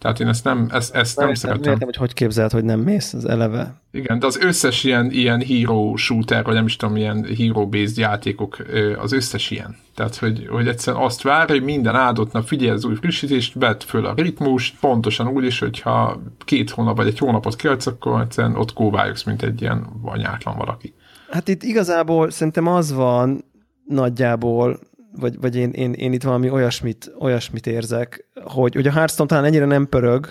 Tehát 0.00 0.20
én 0.20 0.28
ezt 0.28 0.44
nem, 0.44 0.68
ezt, 0.70 0.94
ezt 0.94 1.16
nem 1.16 1.28
Értem, 1.28 1.42
szeretem. 1.42 1.72
értem, 1.72 1.86
hogy 1.86 1.96
hogy 1.96 2.12
képzeld, 2.12 2.50
hogy 2.50 2.64
nem 2.64 2.80
mész, 2.80 3.12
az 3.12 3.24
eleve. 3.24 3.80
Igen, 3.92 4.18
de 4.18 4.26
az 4.26 4.38
összes 4.38 4.84
ilyen, 4.84 5.10
ilyen 5.10 5.40
hero 5.40 5.96
shooter, 5.96 6.44
vagy 6.44 6.54
nem 6.54 6.66
is 6.66 6.76
tudom, 6.76 6.96
ilyen 6.96 7.24
hero-based 7.38 7.96
játékok, 7.96 8.56
az 8.98 9.12
összes 9.12 9.50
ilyen. 9.50 9.76
Tehát, 9.94 10.16
hogy, 10.16 10.46
hogy 10.50 10.68
egyszerűen 10.68 11.02
azt 11.02 11.22
vár, 11.22 11.48
hogy 11.48 11.62
minden 11.62 11.94
áldott 11.94 12.32
nap 12.32 12.46
figyelj 12.46 12.70
az 12.70 12.84
új 12.84 12.94
frissítést, 12.94 13.54
vedd 13.54 13.80
föl 13.86 14.06
a 14.06 14.14
ritmust, 14.16 14.78
pontosan 14.80 15.28
úgy 15.28 15.44
is, 15.44 15.58
hogyha 15.58 16.22
két 16.44 16.70
hónap 16.70 16.96
vagy 16.96 17.06
egy 17.06 17.18
hónapot 17.18 17.56
kiadsz, 17.56 17.86
akkor 17.86 18.20
egyszerűen 18.20 18.56
ott 18.56 18.72
kóvályogsz, 18.72 19.22
mint 19.22 19.42
egy 19.42 19.60
ilyen 19.60 19.86
anyátlan 20.02 20.56
valaki. 20.56 20.94
Hát 21.30 21.48
itt 21.48 21.62
igazából 21.62 22.30
szerintem 22.30 22.66
az 22.66 22.92
van 22.92 23.44
nagyjából, 23.86 24.78
vagy, 25.12 25.40
vagy 25.40 25.56
én, 25.56 25.70
én, 25.70 25.92
én 25.92 26.12
itt 26.12 26.22
valami 26.22 26.50
olyasmit, 26.50 27.12
olyasmit 27.18 27.66
érzek, 27.66 28.26
hogy, 28.44 28.74
hogy 28.74 28.86
a 28.86 28.92
Hearthstone 28.92 29.28
talán 29.28 29.44
ennyire 29.44 29.64
nem 29.64 29.88
pörög, 29.88 30.28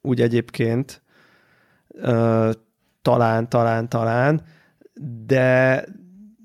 úgy 0.00 0.20
egyébként, 0.20 1.02
uh, 1.88 2.52
talán, 3.02 3.48
talán, 3.48 3.88
talán, 3.88 4.42
de, 5.26 5.84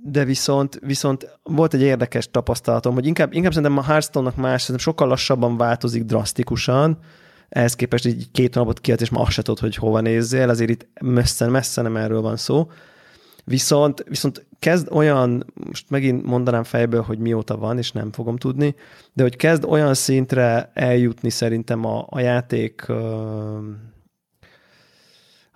de 0.04 0.26
viszont, 0.26 0.80
viszont 0.82 1.40
volt 1.44 1.74
egy 1.74 1.82
érdekes 1.82 2.32
tapasztalatom, 2.32 2.94
hogy 2.94 3.06
inkább, 3.06 3.34
inkább 3.34 3.54
szerintem 3.54 3.78
a 3.78 3.84
Hearthstone-nak 3.84 4.36
más, 4.36 4.62
szerintem 4.62 4.92
sokkal 4.92 5.08
lassabban 5.08 5.58
változik 5.58 6.04
drasztikusan, 6.04 7.00
ehhez 7.50 7.76
képest 7.76 8.06
így 8.06 8.32
két 8.32 8.56
napot 8.56 8.80
kiad, 8.80 9.02
és 9.02 9.10
már 9.10 9.22
azt 9.22 9.32
se 9.32 9.42
tudod, 9.42 9.60
hogy 9.60 9.76
hova 9.76 10.00
nézzél, 10.02 10.50
azért 10.50 10.70
itt 10.70 10.88
messze, 11.02 11.48
messze 11.48 11.82
nem 11.82 11.98
erről 11.98 12.22
van 12.22 12.38
szó. 12.38 12.70
Viszont, 13.50 14.04
viszont 14.08 14.46
kezd 14.60 14.88
olyan, 14.92 15.54
most 15.66 15.90
megint 15.90 16.26
mondanám 16.26 16.64
fejből, 16.64 17.02
hogy 17.02 17.20
mióta 17.20 17.58
van, 17.58 17.78
és 17.78 17.92
nem 17.92 18.12
fogom 18.12 18.38
tudni, 18.38 18.76
de 19.14 19.24
hogy 19.24 19.36
kezd 19.36 19.66
olyan 19.66 19.94
szintre 19.94 20.72
eljutni 20.74 21.30
szerintem 21.30 21.86
a, 21.86 22.06
a 22.10 22.20
játék 22.20 22.86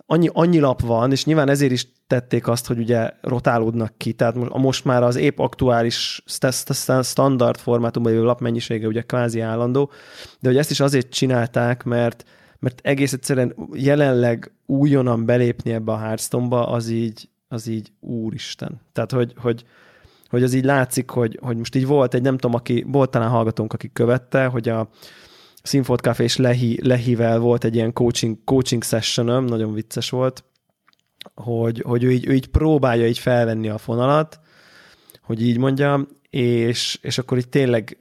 annyi, 0.05 0.29
annyi 0.33 0.60
lap 0.60 0.81
van, 0.81 1.12
és 1.12 1.25
nyilván 1.25 1.50
ezért 1.50 1.71
is 1.71 1.88
tették 2.07 2.48
azt, 2.48 2.67
hogy 2.67 2.79
ugye 2.79 3.12
rotálódnak 3.21 3.93
ki, 3.98 4.13
tehát 4.13 4.36
most, 4.36 4.53
most 4.53 4.86
már 4.86 5.03
az 5.03 5.15
épp 5.15 5.39
aktuális 5.39 6.24
standard 7.01 7.57
formátumban 7.57 8.12
jövő 8.12 8.24
lapmennyisége 8.24 8.88
ugye 8.88 9.01
kvázi 9.01 9.39
állandó, 9.39 9.91
de 10.39 10.48
hogy 10.48 10.57
ezt 10.57 10.71
is 10.71 10.79
azért 10.79 11.10
csinálták, 11.10 11.83
mert 11.83 12.25
mert 12.60 12.79
egész 12.83 13.13
egyszerűen 13.13 13.55
jelenleg 13.74 14.51
újonnan 14.65 15.25
belépni 15.25 15.71
ebbe 15.71 15.91
a 15.91 15.98
Hearthstone-ba, 15.98 16.67
az 16.67 16.89
így, 16.89 17.29
az 17.51 17.67
így 17.67 17.91
úristen. 18.00 18.81
Tehát, 18.93 19.12
hogy, 19.12 19.34
hogy, 19.38 19.65
hogy 20.29 20.43
az 20.43 20.53
így 20.53 20.65
látszik, 20.65 21.10
hogy, 21.10 21.39
hogy 21.41 21.58
most 21.58 21.75
így 21.75 21.86
volt 21.86 22.13
egy, 22.13 22.22
nem 22.22 22.38
tudom, 22.38 22.55
aki, 22.55 22.86
volt 22.88 23.10
talán 23.10 23.29
hallgatónk, 23.29 23.74
aki 23.74 23.89
követte, 23.93 24.46
hogy 24.46 24.70
a 24.70 24.89
Sinfot 25.63 26.01
Café 26.01 26.24
és 26.24 26.38
Lehi, 26.38 26.88
Lehivel 26.88 27.39
volt 27.39 27.63
egy 27.63 27.75
ilyen 27.75 27.93
coaching, 27.93 28.38
coaching 28.43 28.84
session 28.84 29.43
nagyon 29.43 29.74
vicces 29.74 30.10
volt, 30.10 30.43
hogy, 31.36 31.81
hogy 31.86 32.03
ő, 32.03 32.12
így, 32.12 32.27
ő 32.27 32.34
így 32.34 32.48
próbálja 32.48 33.08
így 33.08 33.20
felvenni 33.20 33.70
a 33.70 33.77
fonalat, 33.77 34.39
hogy 35.22 35.41
így 35.41 35.58
mondjam, 35.58 36.08
és, 36.29 37.00
és 37.01 37.17
akkor 37.17 37.38
így 37.38 37.50
tényleg 37.50 37.98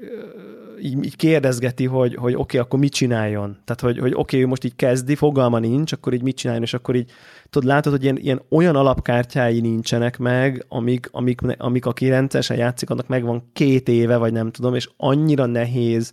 így, 0.82 1.04
így 1.04 1.16
kérdezgeti, 1.16 1.87
hogy, 1.87 2.14
hogy 2.14 2.32
oké, 2.32 2.40
okay, 2.40 2.60
akkor 2.60 2.78
mit 2.78 2.92
csináljon. 2.92 3.56
Tehát, 3.64 3.80
hogy, 3.80 3.99
hogy 3.99 4.12
oké, 4.14 4.37
okay, 4.37 4.49
most 4.49 4.64
így 4.64 4.76
kezdi, 4.76 5.14
fogalma 5.14 5.58
nincs, 5.58 5.92
akkor 5.92 6.12
így 6.12 6.22
mit 6.22 6.37
csináljon, 6.37 6.64
és 6.64 6.75
akkor 6.75 6.94
így 6.94 7.10
tudod, 7.50 7.68
látod, 7.68 7.92
hogy 7.92 8.02
ilyen, 8.02 8.16
ilyen 8.16 8.42
olyan 8.49 8.76
alapkártyái 8.76 9.60
nincsenek 9.60 10.18
meg, 10.18 10.64
amik, 10.68 11.08
amik, 11.12 11.40
amik 11.58 11.87
aki 11.87 12.08
rendszeresen 12.08 12.56
játszik, 12.56 12.90
annak 12.90 13.08
megvan 13.08 13.50
két 13.52 13.88
éve, 13.88 14.16
vagy 14.16 14.32
nem 14.32 14.50
tudom, 14.50 14.75
és 14.75 14.88
annyira 14.96 15.46
nehéz 15.46 16.12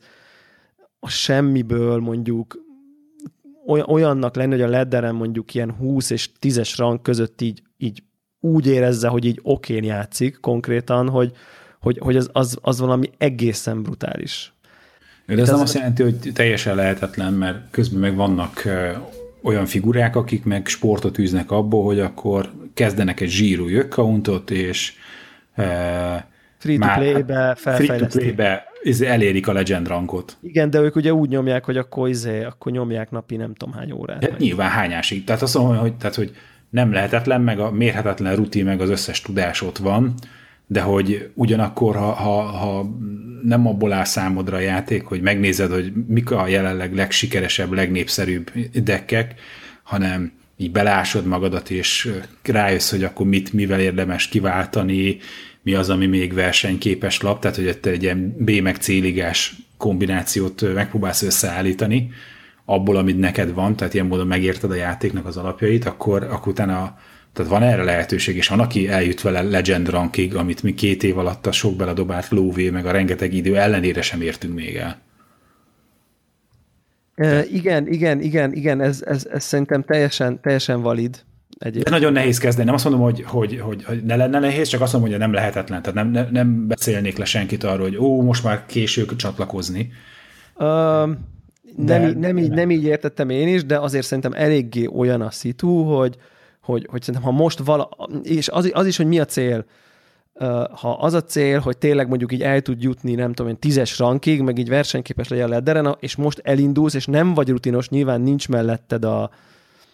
a 1.00 1.10
semmiből 1.10 2.00
mondjuk 2.00 2.66
olyannak 3.68 4.36
lenni, 4.36 4.52
hogy 4.52 4.62
a 4.62 4.68
ledderen 4.68 5.16
mondjuk 5.16 5.54
ilyen 5.54 5.72
20 5.72 6.10
és 6.10 6.30
10-es 6.42 6.74
rang 6.78 7.02
között 7.02 7.42
így, 7.42 7.62
így 7.78 8.04
úgy 8.40 8.68
érezze, 8.68 9.08
hogy 9.08 9.26
így 9.26 9.40
okén 9.42 9.84
játszik 9.84 10.40
konkrétan, 10.40 11.10
hogy, 11.10 11.32
hogy, 11.80 11.98
hogy 11.98 12.16
az, 12.16 12.30
az, 12.32 12.58
az 12.62 12.80
valami 12.80 13.10
egészen 13.18 13.84
brutális. 13.84 14.54
De 15.36 15.42
ez 15.42 15.50
nem 15.50 15.60
azt 15.60 15.74
jelenti, 15.74 16.04
hogy 16.04 16.32
teljesen 16.34 16.76
lehetetlen, 16.76 17.34
mert 17.34 17.58
közben 17.72 18.00
meg 18.00 18.16
vannak 18.16 18.64
olyan 19.42 19.66
figurák, 19.66 20.16
akik 20.16 20.44
meg 20.44 20.68
sportot 20.68 21.18
űznek 21.20 21.52
abból, 21.52 21.84
hogy 21.86 22.00
akkor 22.00 22.52
kezdenek 22.74 23.20
egy 23.20 23.30
zsírú 23.30 23.78
accountot, 23.78 24.52
és 24.52 24.94
free-to-play-be 26.58 27.56
felfejlesztik. 27.56 28.22
Free-to-play-be 28.22 28.66
elérik 29.00 29.48
a 29.48 29.54
legend 29.54 29.88
rankot. 29.88 30.38
Igen, 30.42 30.70
de 30.70 30.80
ők 30.80 30.96
ugye 30.96 31.14
úgy 31.14 31.30
nyomják, 31.30 31.66
hogy 31.66 31.78
akkor, 31.78 32.10
izé, 32.10 32.44
akkor 32.44 32.72
nyomják 32.72 33.12
napi 33.12 33.36
nem 33.36 33.54
tudom 33.54 33.74
hány 33.74 33.92
órát. 33.92 34.20
De 34.20 34.30
nyilván 34.38 34.70
hányásig. 34.70 35.24
Tehát 35.24 35.42
azt 35.42 35.58
mondom, 35.58 35.78
hogy, 35.78 35.96
tehát, 35.96 36.16
hogy 36.16 36.36
nem 36.70 36.92
lehetetlen, 36.92 37.42
meg 37.42 37.60
a 37.60 37.72
mérhetetlen 37.72 38.36
rutin, 38.36 38.66
meg 38.66 38.82
az 38.82 38.90
összes 38.90 39.22
tudás 39.22 39.62
ott 39.62 39.78
van, 39.78 40.14
de 40.68 40.82
hogy 40.82 41.30
ugyanakkor, 41.34 41.96
ha, 41.96 42.12
ha, 42.12 42.42
ha 42.42 42.90
nem 43.44 43.68
abból 43.68 43.94
áll 43.94 44.04
számodra 44.04 44.58
a 44.58 44.60
játék, 44.60 45.04
hogy 45.04 45.22
megnézed, 45.22 45.72
hogy 45.72 45.94
mik 46.08 46.32
a 46.32 46.48
jelenleg 46.48 46.96
legsikeresebb, 46.96 47.72
legnépszerűbb 47.72 48.52
dekkek, 48.84 49.34
hanem 49.84 50.32
így 50.58 50.72
belásod 50.72 51.26
magadat, 51.26 51.70
és 51.70 52.14
rájössz, 52.44 52.92
hogy 52.92 53.04
akkor 53.04 53.26
mit, 53.26 53.54
mivel 53.54 53.80
érdemes 53.80 54.28
kiváltani, 54.28 55.18
mi 55.62 55.74
az, 55.74 55.90
ami 55.90 56.06
még 56.06 56.34
versenyképes 56.34 57.22
lap, 57.22 57.40
tehát 57.40 57.56
hogy 57.56 57.78
te 57.78 57.90
egy 57.90 58.04
ilyen 58.04 58.36
B 58.38 58.50
meg 58.50 58.76
C 58.76 58.92
kombinációt 59.78 60.74
megpróbálsz 60.74 61.22
összeállítani, 61.22 62.10
abból, 62.66 62.96
amit 62.96 63.20
neked 63.20 63.54
van, 63.54 63.76
tehát 63.76 63.94
ilyen 63.94 64.06
módon 64.06 64.28
megérted 64.28 64.72
a 64.72 64.76
játéknak 64.76 65.26
az 65.26 65.38
alapjait, 65.38 65.86
akkor, 65.86 66.24
akkor 66.24 66.48
utána 66.48 66.98
tehát 67.38 67.52
van 67.52 67.64
erre 67.64 67.84
lehetőség, 67.84 68.36
és 68.36 68.48
van, 68.48 68.60
aki 68.60 68.88
eljut 68.88 69.22
vele 69.22 69.42
legend 69.42 69.90
rankig, 69.90 70.36
amit 70.36 70.64
mi 70.64 70.74
két 70.74 71.04
év 71.04 71.18
alatt 71.18 71.46
a 71.46 71.52
sok 71.52 71.76
beledobált 71.76 72.30
lóvé, 72.30 72.70
meg 72.70 72.86
a 72.86 72.92
rengeteg 72.92 73.34
idő 73.34 73.58
ellenére 73.58 74.02
sem 74.02 74.22
értünk 74.22 74.54
még 74.54 74.76
el. 74.76 75.00
E, 77.16 77.44
igen, 77.46 77.88
igen, 77.88 78.22
igen, 78.22 78.54
igen, 78.54 78.82
ez, 78.82 79.02
ez, 79.06 79.28
ez 79.32 79.44
szerintem 79.44 79.84
teljesen, 79.84 80.42
teljesen 80.42 80.82
valid. 80.82 81.24
Egyébként. 81.58 81.86
De 81.86 81.92
nagyon 81.92 82.12
nehéz 82.12 82.38
kezdeni. 82.38 82.66
Nem 82.66 82.74
azt 82.74 82.84
mondom, 82.84 83.02
hogy, 83.02 83.24
hogy, 83.26 83.60
hogy, 83.60 83.84
hogy 83.84 84.04
ne 84.04 84.16
lenne 84.16 84.40
nehéz, 84.40 84.68
csak 84.68 84.82
azt 84.82 84.94
mondom, 84.94 85.12
hogy 85.12 85.20
nem 85.20 85.34
lehetetlen. 85.34 85.82
Tehát 85.82 85.96
nem, 85.96 86.12
nem, 86.12 86.28
nem 86.32 86.68
beszélnék 86.68 87.18
le 87.18 87.26
senkit 87.26 87.64
arról, 87.64 87.88
hogy 87.88 87.98
ó, 87.98 88.22
most 88.22 88.44
már 88.44 88.66
késő 88.66 89.06
csatlakozni. 89.16 89.92
Uh, 90.56 91.10
nem, 91.76 92.08
így, 92.08 92.18
nem, 92.18 92.38
így, 92.38 92.50
nem 92.50 92.72
így 92.72 92.84
értettem 92.84 93.30
én 93.30 93.48
is, 93.48 93.66
de 93.66 93.80
azért 93.80 94.06
szerintem 94.06 94.34
eléggé 94.34 94.86
olyan 94.86 95.22
a 95.22 95.32
szitu, 95.32 95.84
hogy, 95.84 96.18
hogy, 96.68 96.88
hogy 96.90 97.02
szerintem 97.02 97.32
ha 97.32 97.38
most 97.38 97.60
vala, 97.60 97.90
és 98.24 98.50
az, 98.50 98.72
az 98.74 98.86
is, 98.86 98.98
hogy 98.98 99.08
mi 99.08 99.20
a 99.20 99.26
cél, 99.26 99.66
ha 100.72 100.92
az 101.00 101.14
a 101.14 101.24
cél, 101.24 101.60
hogy 101.60 101.78
tényleg 101.78 102.08
mondjuk 102.08 102.32
így 102.32 102.42
el 102.42 102.62
tud 102.62 102.82
jutni, 102.82 103.14
nem 103.14 103.34
tudom 103.34 103.52
én, 103.52 103.60
tízes 103.60 104.00
rankig, 104.00 104.42
meg 104.42 104.58
így 104.58 104.70
versenyképes 104.70 105.28
legyen 105.28 105.46
a 105.46 105.50
ledderen, 105.50 105.96
és 106.00 106.16
most 106.16 106.42
elindulsz, 106.44 106.94
és 106.94 107.06
nem 107.06 107.34
vagy 107.34 107.50
rutinos, 107.50 107.90
nyilván 107.90 108.22
nincs 108.22 108.50
melletted 108.50 109.06
a, 109.06 109.32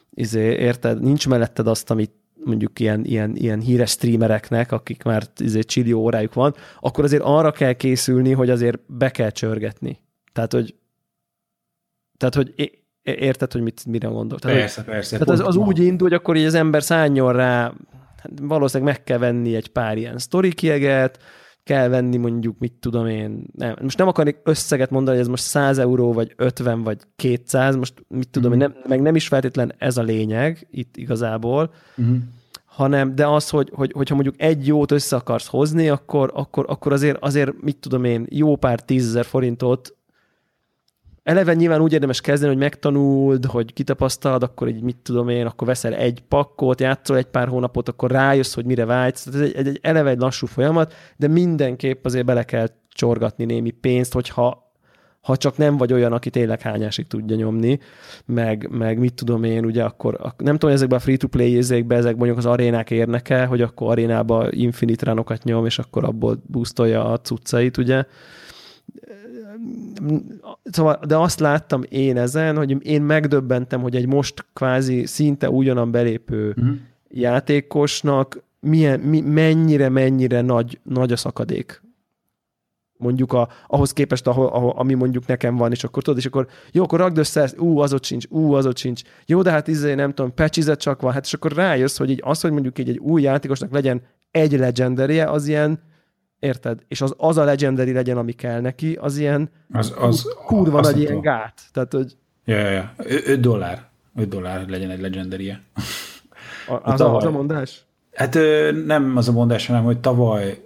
izé, 0.10 0.54
érted, 0.54 1.02
nincs 1.02 1.28
melletted 1.28 1.68
azt, 1.68 1.92
amit 1.92 2.12
mondjuk 2.46 2.80
ilyen, 2.80 3.06
ilyen, 3.06 3.36
ilyen 3.36 3.60
híres 3.60 3.90
streamereknek, 3.90 4.72
akik 4.72 5.04
már 5.04 5.24
izé, 5.38 5.60
csillió 5.60 6.00
órájuk 6.00 6.34
van, 6.34 6.56
akkor 6.80 7.04
azért 7.04 7.24
arra 7.24 7.52
kell 7.52 7.74
készülni, 7.74 8.32
hogy 8.32 8.50
azért 8.50 8.80
be 8.88 9.10
kell 9.10 9.30
csörgetni. 9.30 10.00
Tehát, 10.34 10.54
hogy 10.54 10.76
tehát, 12.18 12.36
hogy 12.36 12.83
érted, 13.04 13.52
hogy 13.52 13.62
mit, 13.62 13.86
mire 13.86 14.08
gondol. 14.08 14.40
Tehát, 14.40 14.58
persze, 14.58 14.84
persze. 14.84 15.18
Tehát 15.18 15.40
az, 15.40 15.48
az 15.48 15.56
úgy 15.56 15.80
indul, 15.80 16.08
hogy 16.08 16.18
akkor 16.18 16.36
így 16.36 16.46
az 16.46 16.54
ember 16.54 16.84
szálljon 16.84 17.34
rá, 17.34 17.74
hát 18.18 18.32
valószínűleg 18.42 18.94
meg 18.94 19.04
kell 19.04 19.18
venni 19.18 19.56
egy 19.56 19.68
pár 19.68 19.98
ilyen 19.98 20.18
sztori 20.18 20.54
kieget, 20.54 21.20
kell 21.64 21.88
venni 21.88 22.18
mondjuk, 22.18 22.60
mit 22.60 22.74
tudom 22.74 23.08
én, 23.08 23.44
nem, 23.56 23.76
most 23.82 23.98
nem 23.98 24.08
akarnék 24.08 24.38
összeget 24.44 24.90
mondani, 24.90 25.16
hogy 25.16 25.26
ez 25.26 25.30
most 25.30 25.44
100 25.44 25.78
euró, 25.78 26.14
vagy 26.14 26.34
50, 26.36 26.84
vagy 26.84 26.98
200, 27.16 27.76
most 27.76 27.94
mit 28.08 28.30
tudom 28.30 28.50
mm. 28.50 28.54
én, 28.54 28.60
nem, 28.60 28.76
meg 28.88 29.02
nem 29.02 29.16
is 29.16 29.28
feltétlen 29.28 29.74
ez 29.78 29.98
a 29.98 30.02
lényeg 30.02 30.68
itt 30.72 30.98
igazából, 30.98 31.74
mm. 32.02 32.16
hanem, 32.66 33.16
de 33.16 33.28
az, 33.28 33.50
hogy, 33.50 33.72
hogy, 33.74 33.92
hogyha 33.92 34.16
mondjuk 34.16 34.42
egy 34.42 34.68
jót 34.68 34.92
össze 34.92 35.16
akarsz 35.16 35.48
hozni, 35.48 35.90
akkor, 35.90 36.32
akkor, 36.34 36.66
akkor 36.68 36.94
azért, 36.94 37.18
azért, 37.22 37.62
mit 37.62 37.78
tudom 37.78 38.04
én, 38.04 38.26
jó 38.30 38.56
pár 38.56 38.82
tízezer 38.82 39.26
forintot 39.26 39.96
eleve 41.24 41.54
nyilván 41.54 41.82
úgy 41.82 41.94
érdemes 41.94 42.22
kezdeni, 42.22 42.52
hogy 42.52 42.62
megtanuld, 42.62 43.46
hogy 43.46 43.74
kitapasztalod, 43.74 44.44
akkor 44.44 44.68
így 44.68 44.82
mit 44.82 44.98
tudom 45.04 45.30
én, 45.30 45.46
akkor 45.46 45.68
veszel 45.68 45.94
egy 45.94 46.24
pakkot, 46.28 46.80
játszol 46.80 47.18
egy 47.18 47.26
pár 47.26 47.48
hónapot, 47.48 47.90
akkor 47.90 48.12
rájössz, 48.12 48.54
hogy 48.54 48.66
mire 48.66 48.86
vágysz. 48.86 49.24
Tehát 49.24 49.40
ez 49.40 49.48
egy, 49.48 49.56
egy, 49.56 49.68
egy 49.68 49.80
eleve 49.82 50.10
egy 50.10 50.20
lassú 50.20 50.48
folyamat, 50.48 50.94
de 51.18 51.28
mindenképp 51.28 52.06
azért 52.06 52.26
bele 52.26 52.44
kell 52.44 52.68
csorgatni 52.90 53.46
némi 53.46 53.72
pénzt, 53.72 54.14
hogyha 54.14 54.72
ha 55.22 55.38
csak 55.38 55.58
nem 55.58 55.78
vagy 55.78 55.94
olyan, 55.94 56.14
aki 56.14 56.30
tényleg 56.30 56.62
hányásig 56.62 57.08
tudja 57.08 57.36
nyomni, 57.36 57.80
meg, 58.26 58.68
meg 58.72 58.98
mit 59.00 59.14
tudom 59.14 59.44
én, 59.44 59.66
ugye 59.66 59.84
akkor, 59.84 60.34
nem 60.38 60.58
tudom, 60.58 60.76
ezekben 60.76 60.98
a 60.98 61.02
free-to-play 61.02 61.52
érzékben, 61.52 61.98
ezek 61.98 62.16
mondjuk 62.16 62.38
az 62.38 62.46
arénák 62.46 62.92
érnek 62.92 63.46
hogy 63.48 63.62
akkor 63.62 63.92
arénába 63.92 64.48
infinite 64.50 65.06
runokat 65.06 65.44
nyom, 65.44 65.66
és 65.66 65.80
akkor 65.80 66.04
abból 66.04 66.44
boostolja 66.48 67.06
a 67.06 67.20
cuccait, 67.20 67.78
ugye 67.78 68.04
szóval, 70.64 71.00
de 71.08 71.18
azt 71.18 71.40
láttam 71.40 71.84
én 71.90 72.18
ezen, 72.18 72.56
hogy 72.56 72.86
én 72.86 73.02
megdöbbentem, 73.02 73.82
hogy 73.82 73.96
egy 73.96 74.08
most 74.08 74.46
kvázi 74.54 75.06
szinte 75.06 75.50
ugyanan 75.50 75.92
belépő 75.92 76.50
uh-huh. 76.50 76.76
játékosnak 77.10 78.44
milyen, 78.60 79.00
mi, 79.00 79.22
mennyire, 79.22 79.90
mennyire 79.90 80.42
nagy, 80.42 80.80
nagy 80.84 81.12
a 81.12 81.16
szakadék 81.16 81.82
mondjuk 83.04 83.34
a, 83.34 83.50
ahhoz 83.68 83.94
képest, 83.94 84.28
ahol, 84.28 84.48
ahol, 84.48 84.74
ami 84.76 84.94
mondjuk 84.94 85.26
nekem 85.26 85.56
van, 85.56 85.72
és 85.72 85.84
akkor 85.84 86.04
tudod, 86.04 86.20
és 86.20 86.26
akkor 86.26 86.48
jó, 86.72 86.84
akkor 86.84 87.00
rakd 87.00 87.18
össze 87.18 87.42
ezt, 87.42 87.60
ú, 87.60 87.80
az 87.80 87.94
ott 87.94 88.04
sincs, 88.04 88.26
ú, 88.30 88.54
az 88.54 88.66
ott 88.66 88.78
sincs. 88.78 89.02
Jó, 89.26 89.42
de 89.42 89.52
hát 89.52 89.68
izé, 89.68 89.94
nem 89.94 90.14
tudom, 90.14 90.34
pecsizet 90.34 90.80
csak 90.80 91.02
van, 91.02 91.14
hát 91.14 91.26
és 91.26 91.34
akkor 91.34 91.52
rájössz, 91.52 91.98
hogy 91.98 92.10
így 92.10 92.22
az, 92.24 92.42
hogy 92.42 92.52
mondjuk 92.52 92.80
így 92.80 92.90
egy 92.90 92.98
új 92.98 93.22
játékosnak 93.22 93.72
legyen 93.72 94.02
egy 94.32 94.60
legendary 94.60 95.20
az 95.20 95.48
ilyen, 95.48 95.80
érted? 96.44 96.80
És 96.88 97.02
az, 97.02 97.14
az 97.18 97.38
a 97.38 97.44
legendary 97.44 97.94
legyen, 97.94 98.18
ami 98.18 98.32
kell 98.32 98.62
neki, 98.62 98.98
az 99.02 99.18
ilyen 99.18 99.50
az, 99.72 99.94
az, 100.00 100.28
kurva 100.46 100.80
nagy 100.80 101.00
ilyen 101.00 101.22
gát. 101.22 101.62
Tehát, 101.72 101.94
hogy... 101.94 102.16
Ja, 102.46 102.58
ja, 102.58 102.70
ja. 102.70 102.94
5 102.98 103.40
dollár. 103.40 103.90
5 104.16 104.28
dollár, 104.28 104.60
hogy 104.60 104.70
legyen 104.70 104.90
egy 104.90 105.02
legendary 105.02 105.50
-e. 105.50 105.62
Az, 106.84 107.02
a, 107.02 107.16
az 107.16 107.26
a 107.26 107.32
mondás? 107.32 107.84
Hát 108.14 108.38
nem 108.86 109.18
az 109.18 109.28
a 109.28 109.32
mondás, 109.32 109.68
hanem, 109.68 109.84
hogy 109.84 110.00
tavaly 110.00 110.64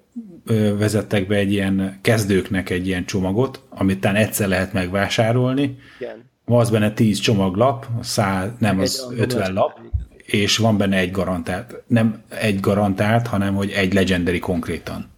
vezettek 0.78 1.28
be 1.28 1.36
egy 1.36 1.52
ilyen 1.52 2.00
kezdőknek 2.02 2.70
egy 2.70 2.88
ilyen 2.88 3.06
csomagot, 3.06 3.62
amit 3.70 4.00
talán 4.00 4.16
egyszer 4.16 4.48
lehet 4.48 4.74
megvásárolni. 4.74 5.78
Igen. 6.00 6.26
Van 6.46 6.60
az 6.60 6.70
benne 6.70 6.92
10 6.92 7.20
csomaglap, 7.20 7.88
száz, 8.02 8.50
nem, 8.60 8.80
az 8.80 9.08
egy 9.12 9.20
50 9.20 9.54
lap, 9.54 9.80
és 10.26 10.58
van 10.58 10.78
benne 10.78 10.98
egy 10.98 11.12
garantált. 11.12 11.84
Nem 11.88 12.22
egy 12.30 12.60
garantált, 12.60 13.28
hanem 13.28 13.56
hogy 13.56 13.70
egy 13.70 13.94
legendary 13.94 14.40
konkrétan. 14.40 15.10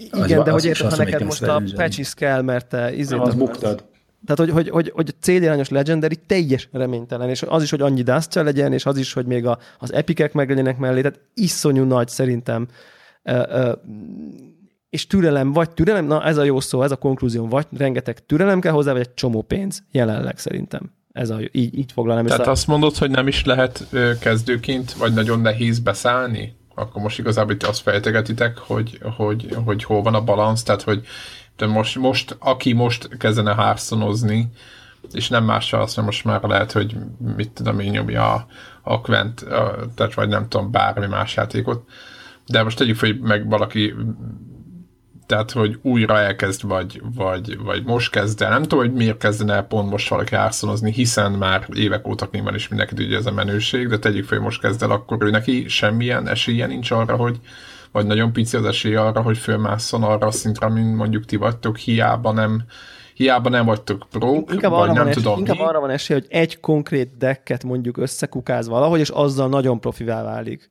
Igen, 0.00 0.38
az, 0.38 0.44
de 0.44 0.52
az 0.52 0.62
hogy 0.62 0.64
érted, 0.64 0.90
ha 0.90 0.96
neked 0.96 1.24
most 1.24 1.42
a 1.42 1.62
patches 1.74 2.14
kell, 2.14 2.42
mert 2.42 2.66
te 2.66 2.94
izét... 2.94 3.18
Az 3.18 3.34
buktad. 3.34 3.84
Tehát, 4.24 4.38
hogy, 4.38 4.50
hogy, 4.50 4.68
hogy, 4.68 4.90
hogy 4.94 5.14
a 5.16 5.20
CD 5.20 5.42
arányos 5.42 5.68
Legendary 5.68 6.16
teljes 6.26 6.68
reménytelen, 6.72 7.28
és 7.28 7.42
az 7.42 7.62
is, 7.62 7.70
hogy 7.70 7.80
annyi 7.80 8.02
dust 8.02 8.34
legyen, 8.34 8.72
és 8.72 8.86
az 8.86 8.96
is, 8.96 9.12
hogy 9.12 9.26
még 9.26 9.46
a, 9.46 9.58
az 9.78 9.92
epikek 9.92 10.32
meg 10.32 10.48
legyenek 10.48 10.78
mellé, 10.78 11.00
tehát 11.00 11.20
iszonyú 11.34 11.84
nagy 11.84 12.08
szerintem 12.08 12.68
és 14.90 15.06
türelem, 15.06 15.52
vagy 15.52 15.70
türelem, 15.70 16.04
na 16.04 16.24
ez 16.24 16.36
a 16.36 16.42
jó 16.42 16.60
szó, 16.60 16.82
ez 16.82 16.90
a 16.90 16.96
konklúzió, 16.96 17.48
vagy 17.48 17.66
rengeteg 17.76 18.26
türelem 18.26 18.60
kell 18.60 18.72
hozzá, 18.72 18.92
vagy 18.92 19.00
egy 19.00 19.14
csomó 19.14 19.42
pénz 19.42 19.82
jelenleg 19.90 20.38
szerintem. 20.38 20.92
Ez 21.12 21.30
a, 21.30 21.38
így, 21.52 21.78
így 21.78 21.92
foglalnám. 21.92 22.26
Tehát 22.26 22.46
azt 22.46 22.66
mondod, 22.66 22.96
hogy 22.96 23.10
nem 23.10 23.26
is 23.26 23.44
lehet 23.44 23.86
kezdőként, 24.20 24.92
vagy 24.92 25.12
nagyon 25.12 25.40
nehéz 25.40 25.78
beszállni? 25.78 26.56
Akkor 26.80 27.02
most 27.02 27.18
igazából 27.18 27.52
itt 27.52 27.62
azt 27.62 27.82
fejtegetitek, 27.82 28.58
hogy, 28.58 28.98
hogy, 29.16 29.56
hogy 29.64 29.84
hol 29.84 30.02
van 30.02 30.14
a 30.14 30.24
balansz, 30.24 30.62
tehát 30.62 30.82
hogy 30.82 31.06
de 31.56 31.66
most, 31.66 31.98
most, 31.98 32.36
aki 32.38 32.72
most 32.72 33.16
kezdene 33.16 33.54
hárszanozni, 33.54 34.50
és 35.12 35.28
nem 35.28 35.44
mással 35.44 35.80
azt, 35.80 36.00
most 36.00 36.24
már 36.24 36.42
lehet, 36.42 36.72
hogy 36.72 36.96
mit 37.36 37.50
tudom 37.50 37.80
én 37.80 37.90
nyomja 37.90 38.32
a, 38.32 38.46
a 38.82 39.00
Quent, 39.00 39.44
tehát 39.94 40.14
vagy 40.14 40.28
nem 40.28 40.48
tudom, 40.48 40.70
bármi 40.70 41.06
más 41.06 41.36
játékot, 41.36 41.88
de 42.46 42.62
most 42.62 42.78
tegyük 42.78 42.96
fel, 42.96 43.10
hogy 43.10 43.20
meg 43.20 43.48
valaki 43.48 43.94
tehát, 45.30 45.50
hogy 45.50 45.78
újra 45.82 46.18
elkezd, 46.18 46.68
vagy, 46.68 47.02
vagy, 47.14 47.58
vagy 47.58 47.84
most 47.84 48.10
kezd 48.10 48.42
el. 48.42 48.50
Nem 48.50 48.62
tudom, 48.62 48.78
hogy 48.78 48.92
miért 48.92 49.18
kezdene 49.18 49.52
el 49.52 49.62
pont 49.62 49.90
most 49.90 50.08
valaki 50.08 50.34
árszonozni, 50.34 50.92
hiszen 50.92 51.32
már 51.32 51.66
évek 51.74 52.08
óta 52.08 52.28
nyilván 52.32 52.54
is 52.54 52.68
mindenki 52.68 52.94
tudja 52.94 53.18
ez 53.18 53.26
a 53.26 53.32
menőség, 53.32 53.88
de 53.88 53.98
tegyük 53.98 54.24
fel, 54.24 54.36
hogy 54.36 54.46
most 54.46 54.60
kezd 54.60 54.82
el, 54.82 54.90
akkor 54.90 55.22
ő 55.22 55.30
neki 55.30 55.68
semmilyen 55.68 56.28
esélye 56.28 56.66
nincs 56.66 56.90
arra, 56.90 57.16
hogy 57.16 57.40
vagy 57.92 58.06
nagyon 58.06 58.32
pici 58.32 58.56
az 58.56 58.64
esély 58.64 58.94
arra, 58.94 59.22
hogy 59.22 59.38
fölmásszon 59.38 60.02
arra 60.02 60.26
a 60.26 60.30
szintre, 60.30 60.68
mint 60.68 60.96
mondjuk 60.96 61.24
ti 61.24 61.36
vagytok, 61.36 61.76
hiába 61.76 62.32
nem, 62.32 62.62
hiába 63.14 63.48
nem 63.48 63.64
vagytok 63.64 64.06
prók, 64.10 64.52
inkább 64.52 64.70
vagy 64.70 64.92
nem 64.92 65.10
tudom 65.10 65.38
Inkább 65.38 65.56
mi. 65.56 65.62
arra 65.62 65.80
van 65.80 65.90
esély, 65.90 66.16
hogy 66.16 66.26
egy 66.30 66.60
konkrét 66.60 67.16
decket 67.16 67.64
mondjuk 67.64 67.96
összekukáz 67.96 68.68
valahogy, 68.68 69.00
és 69.00 69.08
azzal 69.08 69.48
nagyon 69.48 69.80
profivá 69.80 70.22
válik. 70.22 70.70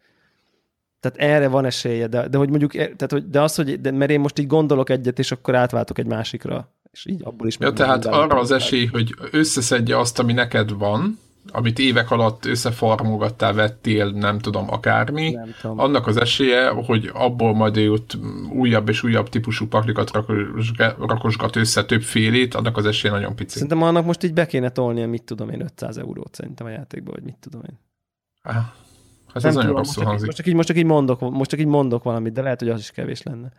Tehát 0.99 1.17
erre 1.17 1.47
van 1.47 1.65
esélye, 1.65 2.07
de, 2.07 2.27
de 2.27 2.37
hogy 2.37 2.49
mondjuk, 2.49 2.71
tehát, 2.71 3.11
hogy, 3.11 3.29
de 3.29 3.41
az, 3.41 3.55
hogy, 3.55 3.81
de, 3.81 3.91
mert 3.91 4.11
én 4.11 4.19
most 4.19 4.39
így 4.39 4.47
gondolok 4.47 4.89
egyet, 4.89 5.19
és 5.19 5.31
akkor 5.31 5.55
átváltok 5.55 5.97
egy 5.97 6.05
másikra, 6.05 6.73
és 6.91 7.05
így 7.05 7.21
abból 7.23 7.47
is... 7.47 7.57
Ja, 7.59 7.73
tehát 7.73 8.05
arra 8.05 8.39
az 8.39 8.51
esély, 8.51 8.85
hogy 8.85 9.15
összeszedje 9.31 9.99
azt, 9.99 10.19
ami 10.19 10.33
neked 10.33 10.77
van, 10.77 11.19
amit 11.51 11.79
évek 11.79 12.11
alatt 12.11 12.45
összeformogattál, 12.45 13.53
vettél, 13.53 14.09
nem 14.11 14.39
tudom, 14.39 14.71
akármi, 14.71 15.31
nem 15.31 15.55
tudom. 15.61 15.79
annak 15.79 16.07
az 16.07 16.17
esélye, 16.17 16.69
hogy 16.69 17.09
abból 17.13 17.53
majd 17.53 17.77
ő 17.77 17.91
ott 17.91 18.17
újabb 18.53 18.89
és 18.89 19.03
újabb 19.03 19.29
típusú 19.29 19.67
paklikat 19.67 20.11
rakosgat 20.97 21.55
össze 21.55 21.85
több 21.85 22.01
félét, 22.01 22.55
annak 22.55 22.77
az 22.77 22.85
esélye 22.85 23.13
nagyon 23.13 23.35
pici. 23.35 23.53
Szerintem 23.53 23.81
annak 23.81 24.05
most 24.05 24.23
így 24.23 24.33
be 24.33 24.45
kéne 24.45 24.69
tolnia, 24.69 25.07
mit 25.07 25.23
tudom 25.23 25.49
én, 25.49 25.61
500 25.61 25.97
eurót 25.97 26.35
szerintem 26.35 26.65
a 26.65 26.69
játékba, 26.69 27.11
vagy 27.11 27.23
mit 27.23 27.37
tudom 27.39 27.61
én. 27.69 27.79
Ah. 28.41 28.55
Hát 29.33 29.45
ez 29.45 29.55
nagyon 29.55 29.75
rosszul 29.75 30.03
hangzik. 30.03 30.25
Most 30.25 30.37
csak, 30.37 30.47
így, 30.47 30.53
most, 30.53 30.67
csak 30.67 30.77
így 30.77 30.85
mondok, 30.85 31.19
most 31.19 31.49
csak 31.49 31.59
így 31.59 31.65
mondok 31.65 32.03
valamit, 32.03 32.33
de 32.33 32.41
lehet, 32.41 32.59
hogy 32.59 32.69
az 32.69 32.79
is 32.79 32.91
kevés 32.91 33.23
lenne. 33.23 33.51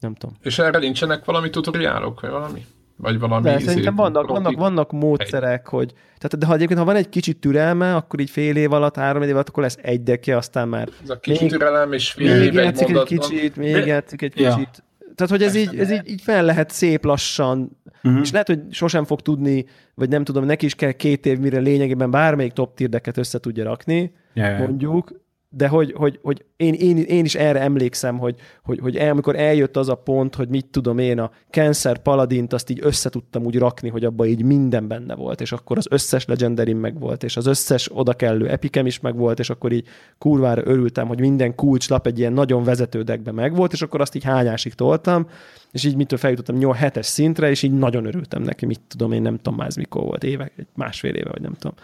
Nem 0.00 0.14
tudom. 0.14 0.36
És 0.42 0.58
erre 0.58 0.78
nincsenek 0.78 1.24
valami 1.24 1.50
tutoriálok, 1.50 2.20
vagy 2.20 2.30
valami? 2.30 2.66
Vagy 2.96 3.18
valami 3.18 3.42
de, 3.42 3.58
szerintem 3.58 3.94
vannak, 3.94 4.26
vannak, 4.26 4.56
vannak 4.56 4.92
módszerek, 4.92 5.60
egy. 5.60 5.70
hogy 5.70 5.92
tehát, 6.18 6.38
de 6.38 6.46
ha 6.46 6.54
egyébként 6.54 6.78
ha 6.78 6.84
van 6.84 6.96
egy 6.96 7.08
kicsit 7.08 7.40
türelme, 7.40 7.94
akkor 7.94 8.20
így 8.20 8.30
fél 8.30 8.56
év 8.56 8.72
alatt, 8.72 8.96
három 8.96 9.22
év 9.22 9.30
alatt, 9.30 9.48
akkor 9.48 9.62
lesz 9.62 9.78
egy 9.82 10.02
dekje, 10.02 10.36
aztán 10.36 10.68
már... 10.68 10.88
Ez 11.02 11.10
a 11.10 11.18
kicsit 11.18 11.50
türelem, 11.50 11.92
és 11.92 12.12
fél 12.12 12.38
még 12.38 12.52
év 12.52 12.58
egy, 12.58 12.82
egy 12.82 13.02
kicsit, 13.02 13.56
még 13.56 13.86
játszik 13.86 14.22
egy 14.22 14.32
kicsit. 14.32 14.48
Ja. 14.48 14.84
Tehát, 15.16 15.32
hogy 15.32 15.42
ez, 15.42 15.54
így, 15.54 15.78
ez 15.78 15.90
így, 15.90 16.08
így 16.10 16.20
fel 16.22 16.44
lehet 16.44 16.70
szép 16.70 17.04
lassan, 17.04 17.78
uh-huh. 18.02 18.20
és 18.20 18.30
lehet, 18.30 18.46
hogy 18.46 18.60
sosem 18.70 19.04
fog 19.04 19.20
tudni, 19.20 19.64
vagy 19.94 20.08
nem 20.08 20.24
tudom, 20.24 20.44
neki 20.44 20.66
is 20.66 20.74
kell 20.74 20.92
két 20.92 21.26
év, 21.26 21.38
mire 21.38 21.58
lényegében 21.58 22.10
bármelyik 22.10 22.52
top 22.52 22.74
tierdeket 22.74 23.16
össze 23.16 23.38
tudja 23.38 23.64
rakni, 23.64 24.12
yeah. 24.34 24.58
mondjuk, 24.58 25.24
de 25.56 25.68
hogy, 25.68 25.92
hogy, 25.96 26.18
hogy 26.22 26.44
én, 26.56 26.74
én, 26.74 26.96
én, 26.96 27.24
is 27.24 27.34
erre 27.34 27.60
emlékszem, 27.60 28.18
hogy, 28.18 28.34
hogy, 28.62 28.78
hogy 28.78 28.96
el, 28.96 29.10
amikor 29.10 29.36
eljött 29.36 29.76
az 29.76 29.88
a 29.88 29.94
pont, 29.94 30.34
hogy 30.34 30.48
mit 30.48 30.66
tudom 30.66 30.98
én, 30.98 31.18
a 31.18 31.30
Cancer 31.50 31.98
Paladint 31.98 32.52
azt 32.52 32.70
így 32.70 32.78
össze 32.82 33.08
tudtam 33.08 33.44
úgy 33.44 33.58
rakni, 33.58 33.88
hogy 33.88 34.04
abban 34.04 34.26
így 34.26 34.42
minden 34.42 34.88
benne 34.88 35.14
volt, 35.14 35.40
és 35.40 35.52
akkor 35.52 35.76
az 35.76 35.86
összes 35.90 36.24
legendary 36.24 36.72
meg 36.72 36.98
volt, 36.98 37.22
és 37.24 37.36
az 37.36 37.46
összes 37.46 37.88
oda 37.92 38.12
kellő 38.12 38.48
epikem 38.48 38.86
is 38.86 39.00
meg 39.00 39.16
volt, 39.16 39.38
és 39.38 39.50
akkor 39.50 39.72
így 39.72 39.86
kurvára 40.18 40.62
örültem, 40.64 41.06
hogy 41.06 41.20
minden 41.20 41.54
kulcslap 41.54 42.06
egy 42.06 42.18
ilyen 42.18 42.32
nagyon 42.32 42.64
vezető 42.64 43.02
deckben 43.02 43.34
meg 43.34 43.54
volt, 43.54 43.72
és 43.72 43.82
akkor 43.82 44.00
azt 44.00 44.14
így 44.14 44.24
hányásig 44.24 44.74
toltam, 44.74 45.26
és 45.72 45.84
így 45.84 45.96
mitől 45.96 46.18
feljutottam 46.18 46.56
8 46.56 46.76
hetes 46.76 47.06
szintre, 47.06 47.50
és 47.50 47.62
így 47.62 47.72
nagyon 47.72 48.06
örültem 48.06 48.42
neki, 48.42 48.66
mit 48.66 48.80
tudom 48.88 49.12
én, 49.12 49.22
nem 49.22 49.36
tudom 49.36 49.54
már 49.54 49.66
ez 49.66 49.76
mikor 49.76 50.02
volt, 50.02 50.24
évek, 50.24 50.66
másfél 50.74 51.14
éve, 51.14 51.30
vagy 51.30 51.42
nem 51.42 51.54
tudom. 51.58 51.76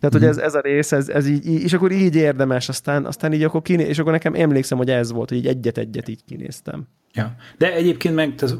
Tehát, 0.00 0.14
hogy 0.14 0.20
mhm. 0.20 0.30
ez, 0.30 0.36
ez 0.36 0.54
a 0.54 0.60
rész, 0.60 0.92
ez, 0.92 1.08
ez 1.08 1.28
így, 1.28 1.46
és 1.46 1.72
akkor 1.72 1.92
így 1.92 2.14
érdemes, 2.14 2.68
aztán, 2.68 3.04
aztán 3.04 3.32
így 3.32 3.42
akkor 3.42 3.62
kiné, 3.62 3.84
és 3.84 3.98
akkor 3.98 4.12
nekem 4.12 4.34
emlékszem, 4.34 4.78
hogy 4.78 4.90
ez 4.90 5.12
volt, 5.12 5.28
hogy 5.28 5.38
így 5.38 5.46
egyet-egyet 5.46 6.08
így 6.08 6.24
kinéztem. 6.26 6.86
Ja. 7.12 7.34
De 7.58 7.74
egyébként 7.74 8.14
meg 8.14 8.34
az, 8.40 8.58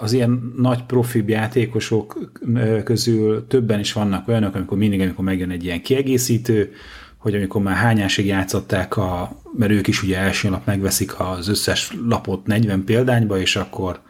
az 0.00 0.12
ilyen 0.12 0.52
nagy 0.56 0.84
profi 0.84 1.24
játékosok 1.26 2.18
közül 2.84 3.46
többen 3.46 3.78
is 3.78 3.92
vannak 3.92 4.28
olyanok, 4.28 4.54
amikor 4.54 4.78
mindig, 4.78 5.00
amikor 5.00 5.24
megjön 5.24 5.50
egy 5.50 5.64
ilyen 5.64 5.82
kiegészítő, 5.82 6.72
hogy 7.16 7.34
amikor 7.34 7.62
már 7.62 7.76
hányásig 7.76 8.26
játszották, 8.26 8.96
a, 8.96 9.36
mert 9.56 9.72
ők 9.72 9.86
is 9.86 10.02
ugye 10.02 10.18
első 10.18 10.48
nap 10.48 10.66
megveszik 10.66 11.20
az 11.20 11.48
összes 11.48 11.92
lapot 12.08 12.46
40 12.46 12.84
példányba, 12.84 13.38
és 13.38 13.56
akkor 13.56 14.00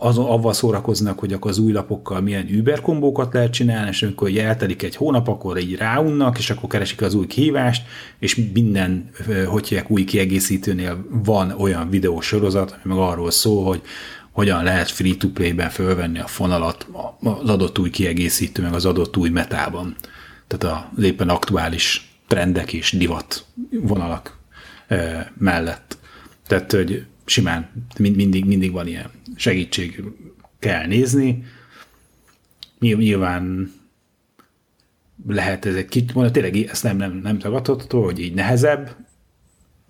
az, 0.00 0.18
avval 0.18 0.52
szórakoznak, 0.52 1.18
hogy 1.18 1.32
akkor 1.32 1.50
az 1.50 1.58
új 1.58 1.72
lapokkal 1.72 2.20
milyen 2.20 2.48
Uber 2.58 2.80
kombókat 2.80 3.32
lehet 3.32 3.52
csinálni, 3.52 3.88
és 3.88 4.02
amikor 4.02 4.36
eltelik 4.36 4.82
egy 4.82 4.96
hónap, 4.96 5.28
akkor 5.28 5.58
így 5.58 5.76
ráunnak, 5.76 6.38
és 6.38 6.50
akkor 6.50 6.68
keresik 6.68 7.02
az 7.02 7.14
új 7.14 7.26
kihívást, 7.26 7.86
és 8.18 8.50
minden, 8.52 9.10
hogy 9.46 9.68
hívják, 9.68 9.90
új 9.90 10.04
kiegészítőnél 10.04 11.06
van 11.10 11.50
olyan 11.50 11.90
videósorozat, 11.90 12.78
ami 12.84 12.94
meg 12.94 13.02
arról 13.02 13.30
szól, 13.30 13.64
hogy 13.64 13.82
hogyan 14.30 14.62
lehet 14.64 14.90
free-to-play-ben 14.90 15.70
fölvenni 15.70 16.18
a 16.18 16.26
fonalat 16.26 16.86
az 17.20 17.48
adott 17.48 17.78
új 17.78 17.90
kiegészítő, 17.90 18.62
meg 18.62 18.72
az 18.72 18.84
adott 18.84 19.16
új 19.16 19.28
metában. 19.28 19.96
Tehát 20.46 20.88
az 20.96 21.02
éppen 21.02 21.28
aktuális 21.28 22.18
trendek 22.26 22.72
és 22.72 22.92
divat 22.92 23.44
vonalak 23.70 24.38
mellett. 25.38 25.98
Tehát, 26.46 26.72
hogy 26.72 27.06
simán 27.28 27.70
mindig, 27.98 28.44
mindig 28.44 28.72
van 28.72 28.86
ilyen 28.86 29.10
segítség 29.36 30.02
kell 30.58 30.86
nézni. 30.86 31.44
Nyilván 32.78 33.72
lehet 35.26 35.64
ez 35.64 35.74
egy 35.74 35.88
kicsit, 35.88 36.14
mondja, 36.14 36.32
tényleg 36.32 36.56
ezt 36.56 36.82
nem, 36.82 36.96
nem, 36.96 37.12
nem 37.12 37.38
tagadható, 37.38 38.04
hogy 38.04 38.20
így 38.20 38.34
nehezebb, 38.34 38.96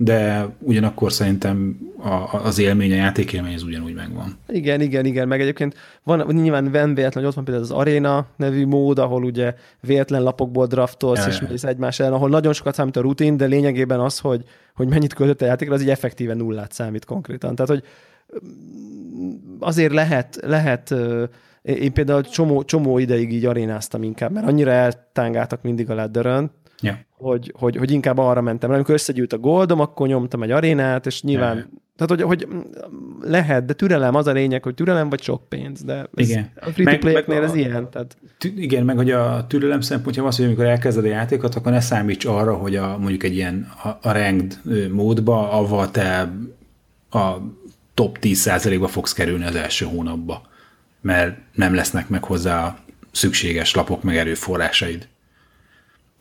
de 0.00 0.48
ugyanakkor 0.58 1.12
szerintem 1.12 1.78
a, 1.98 2.40
az 2.44 2.58
élmény, 2.58 2.92
a 2.92 2.94
játékélmény 2.94 3.54
az 3.54 3.62
ugyanúgy 3.62 3.94
megvan. 3.94 4.38
Igen, 4.48 4.80
igen, 4.80 5.04
igen, 5.04 5.28
meg 5.28 5.40
egyébként 5.40 5.74
van, 6.02 6.26
nyilván 6.28 6.70
van 6.70 6.94
véletlen, 6.94 7.12
hogy 7.12 7.24
ott 7.24 7.34
van 7.34 7.44
például 7.44 7.64
az 7.64 7.70
Arena 7.70 8.26
nevű 8.36 8.66
mód, 8.66 8.98
ahol 8.98 9.24
ugye 9.24 9.54
véletlen 9.80 10.22
lapokból 10.22 10.66
draftolsz, 10.66 11.26
ja, 11.26 11.32
és 11.32 11.40
mész 11.40 11.64
egymás 11.64 12.00
ellen, 12.00 12.12
ahol 12.12 12.28
nagyon 12.28 12.52
sokat 12.52 12.74
számít 12.74 12.96
a 12.96 13.00
rutin, 13.00 13.36
de 13.36 13.46
lényegében 13.46 14.00
az, 14.00 14.18
hogy, 14.18 14.44
hogy 14.74 14.88
mennyit 14.88 15.14
költött 15.14 15.42
a 15.42 15.46
játékra, 15.46 15.74
az 15.74 15.82
így 15.82 15.90
effektíven 15.90 16.36
nullát 16.36 16.72
számít 16.72 17.04
konkrétan. 17.04 17.54
Tehát, 17.54 17.70
hogy 17.70 17.82
azért 19.58 19.92
lehet, 19.92 20.38
lehet 20.42 20.94
én 21.62 21.92
például 21.92 22.22
csomó, 22.22 22.64
csomó 22.64 22.98
ideig 22.98 23.32
így 23.32 23.44
arénáztam 23.44 24.02
inkább, 24.02 24.32
mert 24.32 24.46
annyira 24.46 24.70
eltángáltak 24.70 25.62
mindig 25.62 25.90
a 25.90 25.94
ladderön, 25.94 26.50
Ja. 26.80 26.98
hogy, 27.16 27.52
hogy, 27.56 27.76
hogy 27.76 27.90
inkább 27.90 28.18
arra 28.18 28.40
mentem. 28.40 28.70
Amikor 28.70 28.94
összegyűlt 28.94 29.32
a 29.32 29.38
goldom, 29.38 29.80
akkor 29.80 30.06
nyomtam 30.06 30.42
egy 30.42 30.50
arénát, 30.50 31.06
és 31.06 31.22
nyilván, 31.22 31.56
ja. 31.56 31.68
tehát 31.96 32.08
hogy, 32.08 32.22
hogy 32.22 32.48
lehet, 33.22 33.64
de 33.64 33.72
türelem 33.72 34.14
az 34.14 34.26
a 34.26 34.32
lényeg, 34.32 34.62
hogy 34.62 34.74
türelem 34.74 35.08
vagy 35.08 35.22
sok 35.22 35.48
pénz, 35.48 35.84
de 35.84 36.06
ez, 36.14 36.30
Igen. 36.30 36.50
a 36.60 36.70
free-to-play-eknél 36.70 37.42
ez 37.42 37.54
ilyen. 37.54 37.90
Tehát... 37.90 38.16
Igen, 38.56 38.84
meg 38.84 38.96
hogy 38.96 39.10
a 39.10 39.46
türelem 39.48 39.80
szempontja 39.80 40.24
az, 40.24 40.36
hogy 40.36 40.44
amikor 40.44 40.64
elkezded 40.64 41.04
a 41.04 41.08
játékot, 41.08 41.54
akkor 41.54 41.72
ne 41.72 41.80
számíts 41.80 42.24
arra, 42.24 42.54
hogy 42.54 42.76
a, 42.76 42.98
mondjuk 42.98 43.22
egy 43.22 43.34
ilyen 43.34 43.70
a, 43.82 43.88
a 43.88 44.12
ranked 44.12 44.60
módba, 44.92 45.50
avval 45.50 45.90
te 45.90 46.32
a 47.10 47.36
top 47.94 48.18
10%-ba 48.20 48.88
fogsz 48.88 49.12
kerülni 49.12 49.44
az 49.44 49.54
első 49.54 49.84
hónapba, 49.84 50.42
mert 51.00 51.38
nem 51.54 51.74
lesznek 51.74 52.08
meg 52.08 52.24
hozzá 52.24 52.78
szükséges 53.12 53.74
lapok 53.74 54.02
meg 54.02 54.16
erőforrásaid. 54.16 55.08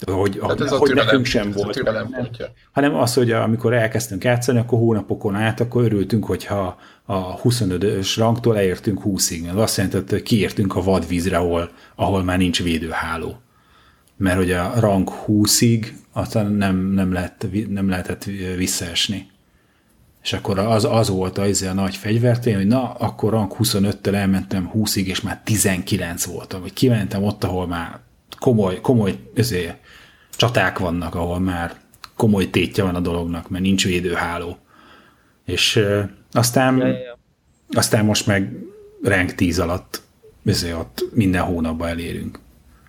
Hogy, 0.05 0.39
Hát 0.47 0.61
ez 0.61 0.69
hogy 0.69 0.93
nekünk 0.93 1.25
sem 1.25 1.47
ez 1.47 1.53
volt. 1.55 1.73
türelem 1.73 2.07
nem, 2.09 2.21
pontja. 2.21 2.45
hanem 2.71 2.95
az, 2.95 3.13
hogy 3.13 3.31
amikor 3.31 3.73
elkezdtünk 3.73 4.23
játszani, 4.23 4.59
akkor 4.59 4.79
hónapokon 4.79 5.35
át, 5.35 5.59
akkor 5.59 5.83
örültünk, 5.83 6.25
hogyha 6.25 6.77
a 7.05 7.41
25-ös 7.41 8.13
rangtól 8.17 8.57
elértünk 8.57 9.01
20-ig. 9.05 9.43
mert 9.43 9.57
azt 9.57 9.77
jelenti, 9.77 10.03
hogy 10.09 10.23
kiértünk 10.23 10.75
a 10.75 10.81
vadvízre, 10.81 11.37
ahol, 11.37 11.69
ahol 11.95 12.23
már 12.23 12.37
nincs 12.37 12.63
védőháló. 12.63 13.41
Mert 14.17 14.37
hogy 14.37 14.51
a 14.51 14.73
rang 14.79 15.09
20-ig 15.27 15.87
aztán 16.13 16.51
nem, 16.51 16.75
nem, 16.77 17.13
lehet, 17.13 17.47
nem 17.69 17.89
lehetett 17.89 18.23
visszaesni. 18.57 19.29
És 20.23 20.33
akkor 20.33 20.59
az, 20.59 20.85
az 20.85 21.09
volt 21.09 21.37
az 21.37 21.61
a 21.61 21.73
nagy 21.73 21.95
fegyvertény, 21.95 22.55
hogy 22.55 22.67
na, 22.67 22.91
akkor 22.93 23.31
rang 23.31 23.55
25-től 23.59 24.13
elmentem 24.13 24.71
20-ig, 24.75 25.05
és 25.05 25.21
már 25.21 25.41
19 25.43 26.25
voltam. 26.25 26.61
Vagy 26.61 26.73
kimentem 26.73 27.23
ott, 27.23 27.43
ahol 27.43 27.67
már 27.67 27.99
komoly, 28.39 28.81
komoly 28.81 29.15
ezért, 29.35 29.77
csaták 30.31 30.79
vannak, 30.79 31.15
ahol 31.15 31.39
már 31.39 31.75
komoly 32.15 32.49
tétje 32.49 32.83
van 32.83 32.95
a 32.95 32.99
dolognak, 32.99 33.49
mert 33.49 33.63
nincs 33.63 33.85
védőháló. 33.85 34.57
És 35.45 35.75
ö, 35.75 36.01
aztán, 36.31 36.77
Ja, 36.77 36.87
ja, 36.87 37.17
aztán 37.69 38.05
most 38.05 38.27
meg 38.27 38.53
rank 39.03 39.35
10 39.35 39.59
alatt 39.59 40.01
ezért 40.45 40.75
ott 40.75 41.03
minden 41.13 41.41
hónapban 41.41 41.87
elérünk. 41.87 42.39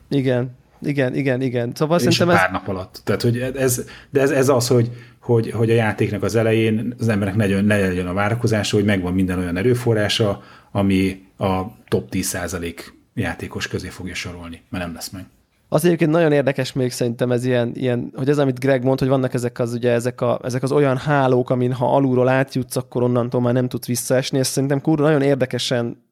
Igen, 0.08 0.56
igen, 0.82 1.14
igen, 1.14 1.40
igen. 1.40 1.72
Szóval 1.74 1.96
És 1.96 2.02
szerintem 2.02 2.28
pár 2.28 2.46
ez, 2.46 2.52
nap 2.52 2.68
alatt. 2.68 3.00
Tehát, 3.04 3.22
hogy 3.22 3.38
ez, 3.38 3.84
de 4.10 4.20
ez, 4.20 4.30
ez 4.30 4.48
az, 4.48 4.68
hogy, 4.68 4.90
hogy, 5.20 5.50
hogy 5.50 5.70
a 5.70 5.74
játéknak 5.74 6.22
az 6.22 6.34
elején 6.34 6.94
az 6.98 7.08
embernek 7.08 7.36
ne 7.36 7.44
legyen, 7.44 7.64
ne 7.64 7.78
legyen 7.78 8.06
a 8.06 8.12
várakozása, 8.12 8.76
hogy 8.76 8.84
megvan 8.84 9.14
minden 9.14 9.38
olyan 9.38 9.56
erőforrása, 9.56 10.42
ami 10.70 11.26
a 11.38 11.62
top 11.88 12.08
10% 12.10 12.74
játékos 13.14 13.68
közé 13.68 13.88
fogja 13.88 14.14
sorolni, 14.14 14.62
mert 14.68 14.84
nem 14.84 14.94
lesz 14.94 15.08
meg. 15.10 15.24
Az 15.68 15.84
egyébként 15.84 16.10
nagyon 16.10 16.32
érdekes 16.32 16.72
még 16.72 16.92
szerintem 16.92 17.32
ez 17.32 17.44
ilyen, 17.44 17.70
ilyen 17.74 18.12
hogy 18.14 18.28
ez, 18.28 18.38
amit 18.38 18.60
Greg 18.60 18.84
mond, 18.84 18.98
hogy 18.98 19.08
vannak 19.08 19.34
ezek 19.34 19.58
az, 19.58 19.72
ugye, 19.72 19.92
ezek, 19.92 20.20
a, 20.20 20.40
ezek 20.42 20.62
az 20.62 20.72
olyan 20.72 20.96
hálók, 20.96 21.50
amin 21.50 21.72
ha 21.72 21.94
alulról 21.94 22.28
átjutsz, 22.28 22.76
akkor 22.76 23.02
onnantól 23.02 23.40
már 23.40 23.52
nem 23.52 23.68
tudsz 23.68 23.86
visszaesni, 23.86 24.38
és 24.38 24.46
szerintem 24.46 24.80
kurva 24.80 25.02
nagyon 25.02 25.22
érdekesen 25.22 26.06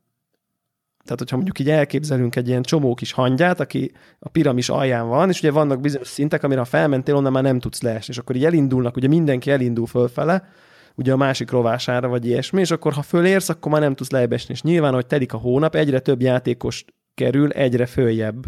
tehát, 1.06 1.20
hogyha 1.20 1.36
mondjuk 1.36 1.58
így 1.58 1.70
elképzelünk 1.70 2.36
egy 2.36 2.48
ilyen 2.48 2.62
csomó 2.62 2.94
kis 2.94 3.12
hangyát, 3.12 3.60
aki 3.60 3.92
a 4.18 4.28
piramis 4.28 4.68
alján 4.68 5.08
van, 5.08 5.28
és 5.28 5.38
ugye 5.38 5.50
vannak 5.50 5.80
bizonyos 5.80 6.08
szintek, 6.08 6.42
amire 6.42 6.60
ha 6.60 6.66
felmentél, 6.66 7.14
onnan 7.16 7.32
már 7.32 7.42
nem 7.42 7.58
tudsz 7.58 7.82
leesni, 7.82 8.12
és 8.12 8.18
akkor 8.18 8.36
így 8.36 8.44
elindulnak, 8.44 8.96
ugye 8.96 9.08
mindenki 9.08 9.50
elindul 9.50 9.86
fölfele, 9.86 10.48
ugye 10.94 11.12
a 11.12 11.16
másik 11.16 11.50
rovására, 11.50 12.08
vagy 12.08 12.26
ilyesmi, 12.26 12.60
és 12.60 12.70
akkor 12.70 12.92
ha 12.92 13.02
fölérsz, 13.02 13.48
akkor 13.48 13.72
már 13.72 13.80
nem 13.80 13.94
tudsz 13.94 14.10
lejjebb 14.10 14.32
esni. 14.32 14.54
És 14.54 14.62
nyilván, 14.62 14.94
hogy 14.94 15.06
telik 15.06 15.32
a 15.32 15.38
hónap, 15.38 15.74
egyre 15.74 15.98
több 15.98 16.22
játékos 16.22 16.84
kerül 17.14 17.50
egyre 17.50 17.86
följebb, 17.86 18.44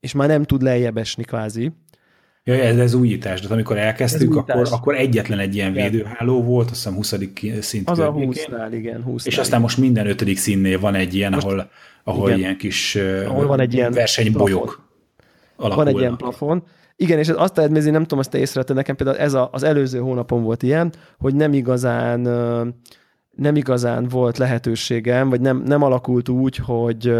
és 0.00 0.12
már 0.12 0.28
nem 0.28 0.42
tud 0.42 0.62
lejjebb 0.62 0.96
esni 0.96 1.24
kvázi. 1.24 1.72
Ja, 2.44 2.54
ez, 2.54 2.78
ez 2.78 2.94
újítás, 2.94 3.40
de 3.40 3.52
amikor 3.52 3.76
elkezdtük, 3.78 4.30
Ez 4.30 4.36
akkor, 4.36 4.66
akkor 4.70 4.94
egyetlen 4.94 5.38
egy 5.38 5.54
ilyen 5.54 5.70
Igen. 5.70 5.90
védőháló 5.90 6.42
volt, 6.42 6.70
azt 6.70 6.74
hiszem 6.74 6.94
20. 6.94 7.14
szint 7.60 7.90
Az 7.90 7.98
a 7.98 8.12
környékén. 8.12 8.44
20-nál, 8.50 8.68
igen, 8.72 9.02
20 9.02 9.26
És 9.26 9.38
aztán 9.38 9.60
most 9.60 9.78
minden 9.78 10.06
ötödik 10.06 10.38
színnél 10.38 10.80
van 10.80 10.94
egy 10.94 11.14
ilyen, 11.14 11.32
Most- 11.32 11.46
ahol, 11.46 11.70
ahol 12.04 12.28
igen. 12.28 12.38
ilyen 12.38 12.56
kis 12.56 12.96
Ahol 13.26 13.46
van 13.46 13.60
egy 13.60 13.74
ilyen 13.74 13.92
versenybolyok 13.92 14.88
alakulnak. 15.56 15.84
Van 15.84 15.94
egy 15.94 16.00
ilyen 16.00 16.16
plafon. 16.16 16.62
Igen, 16.96 17.18
és 17.18 17.28
azt 17.28 17.68
nézni, 17.68 17.90
nem 17.90 18.02
tudom, 18.02 18.18
azt 18.18 18.30
te 18.30 18.38
észrevetted, 18.38 18.76
nekem 18.76 18.96
például 18.96 19.18
ez 19.18 19.34
a, 19.34 19.48
az 19.52 19.62
előző 19.62 19.98
hónapon 19.98 20.42
volt 20.42 20.62
ilyen, 20.62 20.92
hogy 21.18 21.34
nem 21.34 21.52
igazán 21.52 22.20
nem 23.36 23.56
igazán 23.56 24.08
volt 24.08 24.38
lehetőségem, 24.38 25.28
vagy 25.28 25.40
nem, 25.40 25.62
nem 25.64 25.82
alakult 25.82 26.28
úgy, 26.28 26.56
hogy 26.56 27.12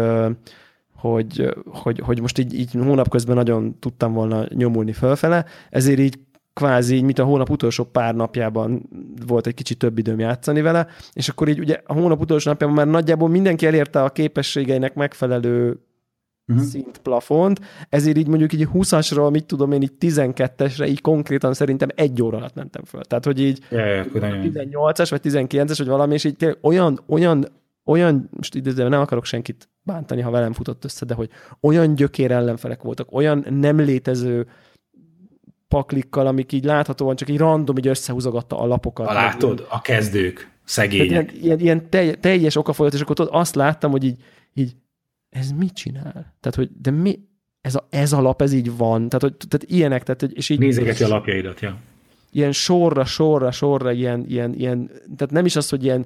hogy, 0.99 1.55
hogy, 1.65 1.99
hogy 1.99 2.21
most 2.21 2.37
így, 2.37 2.53
így 2.53 2.71
hónap 2.73 3.09
közben 3.09 3.35
nagyon 3.35 3.79
tudtam 3.79 4.13
volna 4.13 4.45
nyomulni 4.49 4.93
fölfele, 4.93 5.45
ezért 5.69 5.99
így 5.99 6.19
kvázi, 6.53 6.95
így, 6.95 7.03
mint 7.03 7.19
a 7.19 7.23
hónap 7.23 7.49
utolsó 7.49 7.83
pár 7.83 8.15
napjában 8.15 8.89
volt 9.27 9.47
egy 9.47 9.53
kicsit 9.53 9.77
több 9.77 9.97
időm 9.97 10.19
játszani 10.19 10.61
vele, 10.61 10.87
és 11.13 11.29
akkor 11.29 11.47
így 11.47 11.59
ugye 11.59 11.81
a 11.85 11.93
hónap 11.93 12.19
utolsó 12.19 12.49
napjában 12.49 12.75
már 12.75 12.87
nagyjából 12.87 13.29
mindenki 13.29 13.65
elérte 13.65 14.03
a 14.03 14.09
képességeinek 14.09 14.93
megfelelő 14.93 15.79
Mhm. 16.49 16.59
szint 16.59 16.97
plafont, 16.97 17.59
ezért 17.89 18.17
így 18.17 18.27
mondjuk 18.27 18.53
így 18.53 18.67
20-asról, 18.73 19.31
mit 19.31 19.45
tudom 19.45 19.71
én, 19.71 19.81
így 19.81 19.93
12-esre, 19.99 20.87
így 20.87 21.01
konkrétan 21.01 21.53
szerintem 21.53 21.89
egy 21.95 22.21
óra 22.21 22.37
alatt 22.37 22.55
mentem 22.55 22.83
föl. 22.83 23.01
Tehát, 23.01 23.25
hogy 23.25 23.41
így 23.41 23.59
Ja, 23.69 23.85
ja, 23.85 24.01
akkor 24.01 24.21
nagyon... 24.21 24.51
18-as, 24.53 25.07
vagy 25.09 25.21
19-es, 25.23 25.75
vagy 25.77 25.87
valami, 25.87 26.13
és 26.13 26.23
így 26.23 26.57
olyan, 26.61 26.99
olyan, 27.07 27.47
olyan, 27.89 28.29
most 28.31 28.55
idézőben 28.55 28.89
nem 28.89 29.01
akarok 29.01 29.25
senkit 29.25 29.69
bántani, 29.83 30.21
ha 30.21 30.31
velem 30.31 30.53
futott 30.53 30.83
össze, 30.83 31.05
de 31.05 31.13
hogy 31.13 31.29
olyan 31.61 31.95
gyökér 31.95 32.31
ellenfelek 32.31 32.81
voltak, 32.81 33.11
olyan 33.11 33.45
nem 33.49 33.79
létező 33.79 34.47
paklikkal, 35.67 36.27
amik 36.27 36.51
így 36.51 36.63
láthatóan 36.63 37.15
csak 37.15 37.29
így 37.29 37.37
random 37.37 37.77
így 37.77 37.87
összehúzogatta 37.87 38.59
a 38.59 38.65
lapokat. 38.65 39.07
Ha 39.07 39.13
látod, 39.13 39.67
a 39.69 39.81
kezdők, 39.81 40.51
szegények. 40.63 41.09
ilyen, 41.09 41.43
ilyen, 41.43 41.59
ilyen 41.59 41.89
telj, 41.89 42.11
teljes 42.11 42.55
okafolyat, 42.55 42.93
és 42.93 43.01
akkor 43.01 43.15
tudod, 43.15 43.33
azt 43.33 43.55
láttam, 43.55 43.91
hogy 43.91 44.03
így, 44.03 44.23
így 44.53 44.75
ez 45.29 45.51
mit 45.51 45.73
csinál? 45.73 46.11
Tehát, 46.13 46.55
hogy 46.55 46.69
de 46.81 46.91
mi, 46.91 47.19
ez 47.61 47.75
a, 47.75 47.87
ez 47.89 48.13
a 48.13 48.21
lap, 48.21 48.41
ez 48.41 48.53
így 48.53 48.77
van. 48.77 49.09
Tehát, 49.09 49.21
hogy, 49.21 49.35
tehát 49.47 49.65
ilyenek, 49.77 50.03
tehát, 50.03 50.21
hogy- 50.21 50.37
és 50.37 50.49
így 50.49 50.59
Nézegeti 50.59 51.03
a 51.03 51.07
lapjaidat, 51.07 51.59
ja. 51.59 51.77
ilyen 52.31 52.51
sorra, 52.51 53.05
sorra, 53.05 53.51
sorra, 53.51 53.91
ilyen, 53.91 54.25
ilyen, 54.27 54.53
ilyen 54.53 54.87
tehát 54.87 55.31
nem 55.33 55.45
is 55.45 55.55
az, 55.55 55.69
hogy 55.69 55.83
ilyen 55.83 56.05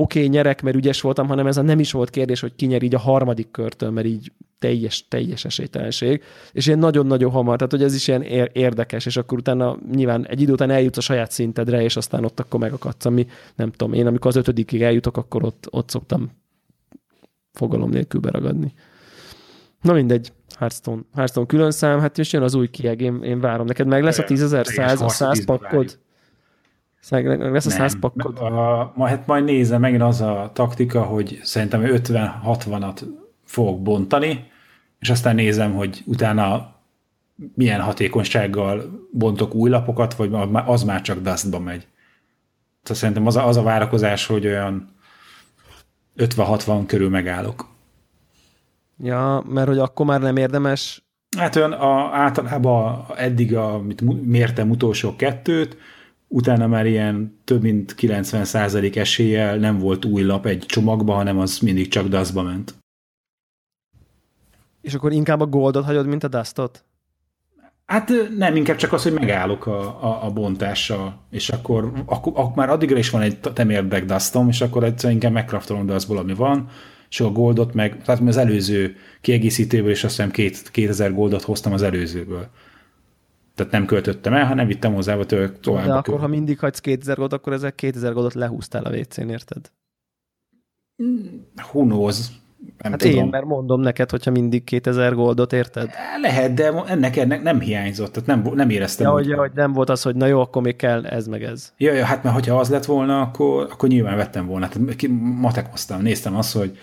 oké, 0.00 0.18
okay, 0.18 0.30
nyerek, 0.30 0.62
mert 0.62 0.76
ügyes 0.76 1.00
voltam, 1.00 1.26
hanem 1.26 1.46
ez 1.46 1.56
a 1.56 1.62
nem 1.62 1.78
is 1.78 1.92
volt 1.92 2.10
kérdés, 2.10 2.40
hogy 2.40 2.54
ki 2.56 2.66
nyer 2.66 2.82
így 2.82 2.94
a 2.94 2.98
harmadik 2.98 3.50
körtől, 3.50 3.90
mert 3.90 4.06
így 4.06 4.32
teljes, 4.58 5.08
teljes 5.08 5.44
esélytelenség, 5.44 6.22
és 6.52 6.66
ilyen 6.66 6.78
nagyon-nagyon 6.78 7.30
hamar, 7.30 7.56
tehát 7.56 7.72
hogy 7.72 7.82
ez 7.82 7.94
is 7.94 8.08
ilyen 8.08 8.22
ér- 8.22 8.56
érdekes, 8.56 9.06
és 9.06 9.16
akkor 9.16 9.38
utána 9.38 9.78
nyilván 9.92 10.26
egy 10.26 10.40
idő 10.40 10.52
után 10.52 10.70
eljutsz 10.70 10.96
a 10.96 11.00
saját 11.00 11.30
szintedre, 11.30 11.82
és 11.82 11.96
aztán 11.96 12.24
ott 12.24 12.40
akkor 12.40 12.60
megakadsz, 12.60 13.04
ami 13.04 13.26
nem 13.54 13.70
tudom, 13.70 13.92
én 13.92 14.06
amikor 14.06 14.30
az 14.30 14.36
ötödikig 14.36 14.82
eljutok, 14.82 15.16
akkor 15.16 15.44
ott, 15.44 15.66
ott 15.70 15.90
szoktam 15.90 16.30
fogalom 17.52 17.90
nélkül 17.90 18.20
beragadni. 18.20 18.72
Na 19.80 19.92
mindegy, 19.92 20.32
Hearthstone, 20.58 21.02
Hearthstone 21.14 21.46
külön 21.46 21.70
szám, 21.70 22.00
hát 22.00 22.18
és 22.18 22.32
jön 22.32 22.42
az 22.42 22.54
új 22.54 22.68
kieg, 22.68 23.00
én, 23.00 23.22
én 23.22 23.40
várom. 23.40 23.66
Neked 23.66 23.86
meg 23.86 24.02
lesz 24.02 24.18
a 24.18 24.24
10.100 24.24 24.60
a 24.60 24.72
Teljes 24.74 24.98
100 24.98 25.18
harcba 25.18 25.56
pakkod? 25.56 25.98
Meg 27.08 27.52
lesz 27.52 27.66
a 27.66 27.70
100 27.70 27.92
Nem. 27.92 28.00
pakkod? 28.00 28.38
A, 28.38 28.92
majd, 28.96 29.10
hát 29.16 29.26
majd 29.26 29.44
nézem, 29.44 29.80
megint 29.80 30.02
az 30.02 30.20
a 30.20 30.50
taktika, 30.52 31.02
hogy 31.02 31.40
szerintem 31.42 31.82
50-60-at 31.84 33.02
fogok 33.44 33.82
bontani, 33.82 34.50
és 34.98 35.10
aztán 35.10 35.34
nézem, 35.34 35.74
hogy 35.74 36.02
utána 36.06 36.74
milyen 37.54 37.80
hatékonysággal 37.80 39.08
bontok 39.12 39.54
új 39.54 39.70
lapokat, 39.70 40.14
vagy 40.14 40.30
az 40.52 40.82
már 40.82 41.00
csak 41.00 41.20
dustba 41.20 41.58
megy. 41.58 41.86
Tehát 42.82 43.00
szerintem 43.00 43.26
az 43.26 43.36
a, 43.36 43.46
az 43.46 43.56
a 43.56 43.62
várakozás, 43.62 44.26
hogy 44.26 44.46
olyan 44.46 44.88
50-60 46.16 46.82
körül 46.86 47.08
megállok. 47.08 47.68
Ja, 49.02 49.44
mert 49.48 49.68
hogy 49.68 49.78
akkor 49.78 50.06
már 50.06 50.20
nem 50.20 50.36
érdemes. 50.36 51.04
Hát 51.36 51.56
olyan 51.56 51.72
a, 51.72 52.14
általában 52.14 53.04
eddig, 53.16 53.56
amit 53.56 54.00
mu- 54.00 54.24
mértem 54.24 54.70
utolsó 54.70 55.16
kettőt, 55.16 55.76
utána 56.32 56.66
már 56.66 56.86
ilyen 56.86 57.40
több 57.44 57.62
mint 57.62 57.94
90% 57.98 58.96
eséllyel 58.96 59.56
nem 59.56 59.78
volt 59.78 60.04
új 60.04 60.22
lap 60.22 60.46
egy 60.46 60.64
csomagba, 60.66 61.14
hanem 61.14 61.38
az 61.38 61.58
mindig 61.58 61.88
csak 61.88 62.08
dustba 62.08 62.42
ment. 62.42 62.74
És 64.80 64.94
akkor 64.94 65.12
inkább 65.12 65.40
a 65.40 65.46
goldot 65.46 65.84
hagyod, 65.84 66.06
mint 66.06 66.24
a 66.24 66.28
dustot? 66.28 66.84
Hát 67.86 68.12
nem, 68.36 68.56
inkább 68.56 68.76
csak 68.76 68.92
az, 68.92 69.02
hogy 69.02 69.12
megállok 69.12 69.66
a, 69.66 70.04
a, 70.04 70.24
a 70.24 70.30
bontással, 70.30 71.20
és 71.30 71.48
akkor, 71.48 71.92
akkor, 72.06 72.32
akkor 72.36 72.54
már 72.54 72.70
addigra 72.70 72.98
is 72.98 73.10
van 73.10 73.22
egy 73.22 73.40
temérdek 73.40 74.04
dustom, 74.04 74.48
és 74.48 74.60
akkor 74.60 74.84
egyszer 74.84 75.10
inkább 75.10 75.32
megkraftolom 75.32 75.86
dustból, 75.86 76.18
ami 76.18 76.34
van, 76.34 76.68
és 77.08 77.20
a 77.20 77.30
goldot 77.30 77.74
meg, 77.74 78.02
tehát 78.02 78.20
az 78.20 78.36
előző 78.36 78.96
kiegészítőből 79.20 79.90
is 79.90 80.04
azt 80.04 80.16
hiszem 80.16 80.30
két, 80.30 80.70
2000 80.70 81.14
goldot 81.14 81.42
hoztam 81.42 81.72
az 81.72 81.82
előzőből. 81.82 82.48
Tehát 83.60 83.74
nem 83.74 83.86
költöttem 83.86 84.34
el, 84.34 84.46
hanem 84.46 84.66
vittem 84.66 84.94
hozzá 84.94 85.16
tőle 85.16 85.48
tovább. 85.48 85.86
De 85.86 85.92
akkor, 85.92 86.20
ha 86.20 86.26
mindig 86.26 86.58
hagysz 86.58 86.80
2000 86.80 87.16
goldot, 87.16 87.38
akkor 87.38 87.52
ezek 87.52 87.74
2000 87.74 88.12
goldot 88.12 88.34
lehúztál 88.34 88.84
a 88.84 88.96
WC-n, 88.96 89.28
érted? 89.28 89.70
Who 91.72 91.84
knows? 91.84 92.26
Nem 92.78 92.90
hát 92.90 93.00
tudom. 93.00 93.16
én, 93.16 93.26
mert 93.26 93.44
mondom 93.44 93.80
neked, 93.80 94.10
hogyha 94.10 94.30
mindig 94.30 94.64
2000 94.64 95.14
goldot, 95.14 95.52
érted? 95.52 95.90
Lehet, 96.20 96.54
de 96.54 96.84
ennek, 96.86 97.16
ennek 97.16 97.42
nem 97.42 97.60
hiányzott, 97.60 98.12
tehát 98.12 98.28
nem, 98.28 98.54
nem 98.54 98.70
éreztem. 98.70 99.06
Ja, 99.06 99.12
hogy, 99.12 99.32
hogy 99.32 99.50
nem 99.54 99.72
volt 99.72 99.90
az, 99.90 100.02
hogy 100.02 100.16
na 100.16 100.26
jó, 100.26 100.40
akkor 100.40 100.62
még 100.62 100.76
kell 100.76 101.06
ez 101.06 101.26
meg 101.26 101.42
ez. 101.42 101.72
Ja, 101.76 101.92
ja 101.92 102.04
hát 102.04 102.22
mert 102.22 102.34
hogyha 102.34 102.58
az 102.58 102.68
lett 102.68 102.84
volna, 102.84 103.20
akkor, 103.20 103.68
akkor 103.70 103.88
nyilván 103.88 104.16
vettem 104.16 104.46
volna. 104.46 104.68
Tehát 104.68 105.06
matekoztam, 105.20 106.02
néztem 106.02 106.36
azt, 106.36 106.56
hogy 106.56 106.78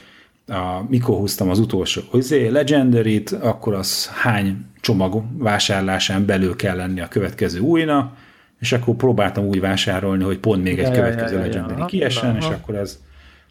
a, 0.48 0.86
mikor 0.88 1.18
húztam 1.18 1.50
az 1.50 1.60
utolsó? 1.60 2.02
Izé, 2.14 2.48
Legendary-t, 2.48 3.32
akkor 3.32 3.74
az 3.74 4.08
hány 4.08 4.66
csomag 4.82 5.24
vásárlásán 5.38 6.26
belül 6.26 6.56
kell 6.56 6.76
lenni 6.76 7.02
a 7.02 7.08
következő 7.08 7.60
újna, 7.60 8.14
és 8.60 8.72
akkor 8.72 8.96
próbáltam 8.96 9.46
úgy 9.46 9.60
vásárolni, 9.60 10.24
hogy 10.24 10.38
pont 10.38 10.64
még 10.64 10.80
egy 10.80 10.88
ja, 10.88 10.92
következő 10.92 11.36
ja, 11.36 11.40
ja, 11.40 11.46
Legendary 11.46 11.80
ja, 11.80 11.86
kiessen, 11.86 12.36
és 12.36 12.46
akkor 12.46 12.76
ez 12.76 13.00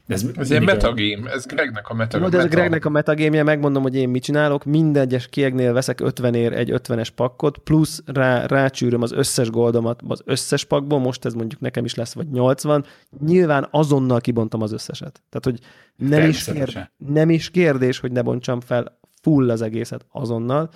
ez, 0.06 0.26
ez 0.36 0.50
ilyen 0.50 0.62
metagame, 0.62 1.30
ez 1.30 1.46
Gregnek 1.46 1.88
a 1.88 1.94
metagame. 1.94 2.30
No, 2.30 2.36
de 2.36 2.44
ez 2.44 2.50
Gregnek 2.50 2.84
a 2.84 2.88
metagame 2.88 3.42
megmondom, 3.42 3.82
hogy 3.82 3.94
én 3.94 4.08
mit 4.08 4.22
csinálok, 4.22 4.64
minden 4.64 5.02
egyes 5.02 5.28
kiegnél 5.28 5.72
veszek 5.72 6.00
50 6.00 6.34
ér 6.34 6.52
egy 6.52 6.70
50-es 6.72 7.08
pakkot, 7.14 7.58
plusz 7.58 8.02
rá, 8.06 8.46
rácsűröm 8.46 9.02
az 9.02 9.12
összes 9.12 9.50
goldomat 9.50 10.00
az 10.08 10.22
összes 10.24 10.64
pakból, 10.64 10.98
most 10.98 11.24
ez 11.24 11.34
mondjuk 11.34 11.60
nekem 11.60 11.84
is 11.84 11.94
lesz, 11.94 12.14
vagy 12.14 12.30
80, 12.30 12.84
nyilván 13.24 13.68
azonnal 13.70 14.20
kibontom 14.20 14.62
az 14.62 14.72
összeset. 14.72 15.22
Tehát, 15.28 15.44
hogy 15.44 15.58
nem 16.08 16.28
is, 16.28 16.44
kér, 16.44 16.90
nem 16.96 17.30
is 17.30 17.50
kérdés, 17.50 17.98
hogy 17.98 18.12
ne 18.12 18.22
bontsam 18.22 18.60
fel 18.60 18.98
full 19.22 19.50
az 19.50 19.62
egészet 19.62 20.06
azonnal, 20.12 20.68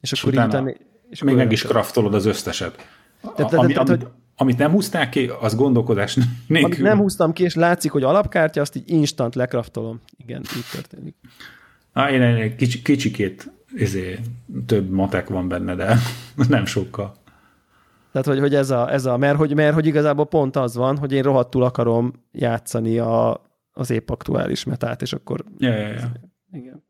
és, 0.00 0.12
és 0.12 0.22
akkor 0.22 0.32
utána, 0.32 0.48
utána 0.48 0.72
és 1.10 1.22
még 1.22 1.34
meg 1.34 1.52
is 1.52 1.62
kraftolod 1.62 2.14
az 2.14 2.26
összeset. 2.26 2.88
Tehát, 3.36 3.52
ami, 3.52 3.72
tehát, 3.72 3.88
ami, 3.88 3.98
amit 4.40 4.58
nem 4.58 4.70
húzták 4.70 5.08
ki, 5.08 5.30
az 5.40 5.54
gondolkodás 5.54 6.14
nélkül. 6.46 6.64
Amit 6.64 6.82
nem 6.82 6.98
húztam 6.98 7.32
ki, 7.32 7.42
és 7.42 7.54
látszik, 7.54 7.90
hogy 7.90 8.02
alapkártya, 8.02 8.60
azt 8.60 8.76
így 8.76 8.90
instant 8.90 9.34
lekraftolom. 9.34 10.00
Igen, 10.16 10.42
így 10.56 10.64
történik. 10.72 11.14
Á, 11.92 12.10
én 12.10 12.22
egy 12.22 12.54
kicsi, 12.54 12.82
kicsikét 12.82 13.50
izé, 13.74 14.18
több 14.66 14.90
matek 14.90 15.28
van 15.28 15.48
benne, 15.48 15.74
de 15.74 15.96
nem 16.48 16.64
sokkal. 16.64 17.14
Tehát, 18.12 18.26
hogy, 18.26 18.38
hogy 18.38 18.54
ez 18.54 18.70
a, 18.70 18.92
ez 18.92 19.06
a 19.06 19.16
mert, 19.16 19.36
hogy, 19.36 19.54
mert 19.54 19.74
hogy 19.74 19.86
igazából 19.86 20.26
pont 20.26 20.56
az 20.56 20.74
van, 20.74 20.96
hogy 20.96 21.12
én 21.12 21.22
rohadtul 21.22 21.62
akarom 21.62 22.12
játszani 22.32 22.98
a, 22.98 23.42
az 23.72 23.90
épp 23.90 24.10
aktuális 24.10 24.64
metát, 24.64 25.02
és 25.02 25.12
akkor... 25.12 25.44
Ja, 25.58 25.76
ja, 25.76 25.88
ja. 25.88 26.12
Igen. 26.52 26.84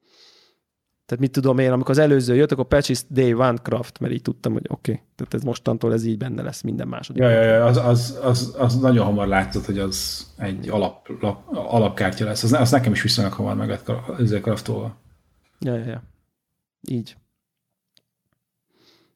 Tehát 1.11 1.25
mit 1.25 1.33
tudom 1.33 1.59
én, 1.59 1.73
amikor 1.73 1.91
az 1.91 1.99
előző 1.99 2.35
jött, 2.35 2.53
akkor 2.53 2.65
patch 2.65 2.91
is 2.91 3.03
day 3.09 3.33
one 3.33 3.57
craft, 3.57 3.99
mert 3.99 4.13
így 4.13 4.23
tudtam, 4.23 4.53
hogy 4.53 4.67
oké, 4.69 4.93
okay, 4.93 5.05
tehát 5.17 5.35
ez 5.35 5.43
mostantól 5.43 5.93
ez 5.93 6.05
így 6.05 6.19
benne 6.19 6.43
lesz 6.43 6.63
minden 6.63 6.89
második. 6.89 7.23
Ja, 7.23 7.29
ja, 7.29 7.43
ja 7.43 7.65
az, 7.65 7.77
az, 7.77 8.19
az, 8.23 8.55
az, 8.59 8.81
nagyon 8.81 9.05
hamar 9.05 9.27
látszott, 9.27 9.65
hogy 9.65 9.79
az 9.79 10.27
egy 10.37 10.69
alap, 10.69 11.09
lap, 11.21 11.57
alapkártya 11.57 12.25
lesz. 12.25 12.43
Az, 12.43 12.53
az 12.53 12.71
nekem 12.71 12.93
is 12.93 13.03
viszonylag 13.03 13.33
hamar 13.33 13.57
meg 13.57 13.69
lett 13.69 13.93
ezzel 14.19 14.41
craftolva. 14.41 14.97
Ja, 15.61 15.75
ja, 15.77 15.85
ja. 15.85 16.03
Így. 16.89 17.17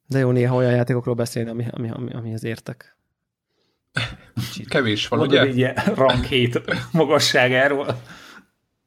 De 0.07 0.19
jó 0.19 0.31
néha 0.31 0.57
olyan 0.57 0.73
játékokról 0.73 1.15
beszélni, 1.15 1.51
ami, 1.51 1.67
ami, 1.71 1.91
ami, 1.91 2.13
amihez 2.13 2.45
értek. 2.45 2.97
Kevés 4.69 5.09
van, 5.09 5.19
Mondod 5.19 5.49
ugye? 5.49 5.75
Egy 5.75 5.95
rank 5.95 6.25
7 6.25 6.61
magasságáról. 6.93 8.01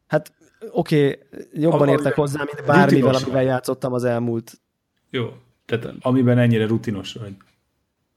Hát 0.08 0.32
oké, 0.72 1.06
okay, 1.06 1.20
jobban 1.54 1.88
értek 1.88 2.16
hozzá, 2.16 2.44
mint 2.54 2.68
bármivel, 2.68 3.16
amivel 3.16 3.44
játszottam 3.44 3.94
az 3.94 4.04
elmúlt. 4.04 4.62
Jó, 5.10 5.34
tehát 5.66 5.94
amiben 6.00 6.38
ennyire 6.38 6.68
rutinos 6.68 7.14
vagy. 7.14 7.36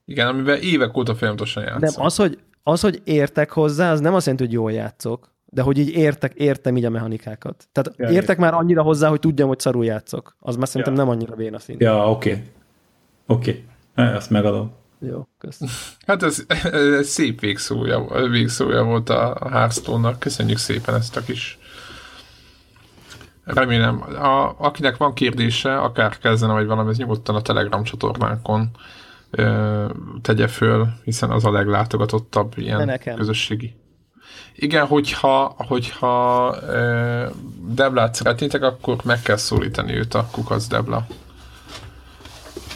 Igen, 0.04 0.26
amiben 0.26 0.60
évek 0.60 0.96
óta 0.96 1.14
folyamatosan 1.14 1.62
játszom. 1.62 1.80
Nem, 1.80 2.06
az, 2.06 2.16
hogy, 2.16 2.38
az, 2.62 2.80
hogy 2.80 3.00
értek 3.04 3.50
hozzá, 3.50 3.92
az 3.92 4.00
nem 4.00 4.14
azt 4.14 4.26
jelenti, 4.26 4.46
hogy 4.46 4.54
jól 4.54 4.72
játszok, 4.72 5.30
de 5.46 5.62
hogy 5.62 5.78
így 5.78 5.88
értek, 5.88 6.34
értem 6.34 6.76
így 6.76 6.84
a 6.84 6.90
mechanikákat. 6.90 7.68
Tehát 7.72 7.92
ja, 7.96 8.04
értek 8.04 8.20
értem. 8.20 8.38
már 8.38 8.54
annyira 8.54 8.82
hozzá, 8.82 9.08
hogy 9.08 9.20
tudjam, 9.20 9.48
hogy 9.48 9.58
szarul 9.58 9.84
játszok. 9.84 10.36
Az 10.38 10.56
már 10.56 10.68
szerintem 10.68 10.94
ja. 10.94 11.00
nem 11.00 11.08
annyira 11.08 11.34
véna 11.34 11.58
szint. 11.58 11.80
Ja, 11.80 12.10
oké. 12.10 12.30
Okay. 12.30 12.42
Oké. 13.26 13.64
Okay. 13.96 14.14
Ezt 14.14 14.30
megadom. 14.30 14.72
Jó, 14.98 15.28
köszönöm. 15.38 15.74
Hát 16.06 16.22
ez, 16.22 16.44
ez 16.72 17.08
szép 17.08 17.40
végszója, 17.40 18.28
végszója 18.28 18.84
volt 18.84 19.08
a 19.08 19.48
Hearthstone-nak. 19.50 20.18
Köszönjük 20.18 20.58
szépen 20.58 20.94
ezt 20.94 21.16
a 21.16 21.20
kis 21.20 21.58
Remélem, 23.44 24.02
a, 24.02 24.54
akinek 24.58 24.96
van 24.96 25.14
kérdése, 25.14 25.78
akár 25.78 26.18
kezdene, 26.18 26.52
vagy 26.52 26.66
valami, 26.66 26.90
ez 26.90 26.96
nyugodtan 26.96 27.34
a 27.34 27.42
Telegram 27.42 27.82
csatornánkon 27.82 28.70
ö, 29.30 29.84
tegye 30.22 30.46
föl, 30.46 30.88
hiszen 31.04 31.30
az 31.30 31.44
a 31.44 31.50
leglátogatottabb 31.50 32.52
ilyen 32.56 33.00
közösségi. 33.16 33.74
Igen, 34.54 34.86
hogyha, 34.86 35.54
hogyha 35.56 36.56
ö, 36.62 37.26
Deblát 37.74 38.14
szeretnétek, 38.14 38.62
akkor 38.62 38.96
meg 39.04 39.22
kell 39.22 39.36
szólítani 39.36 39.94
őt 39.94 40.14
a 40.14 40.28
Kukac 40.30 40.66
Debla 40.66 41.06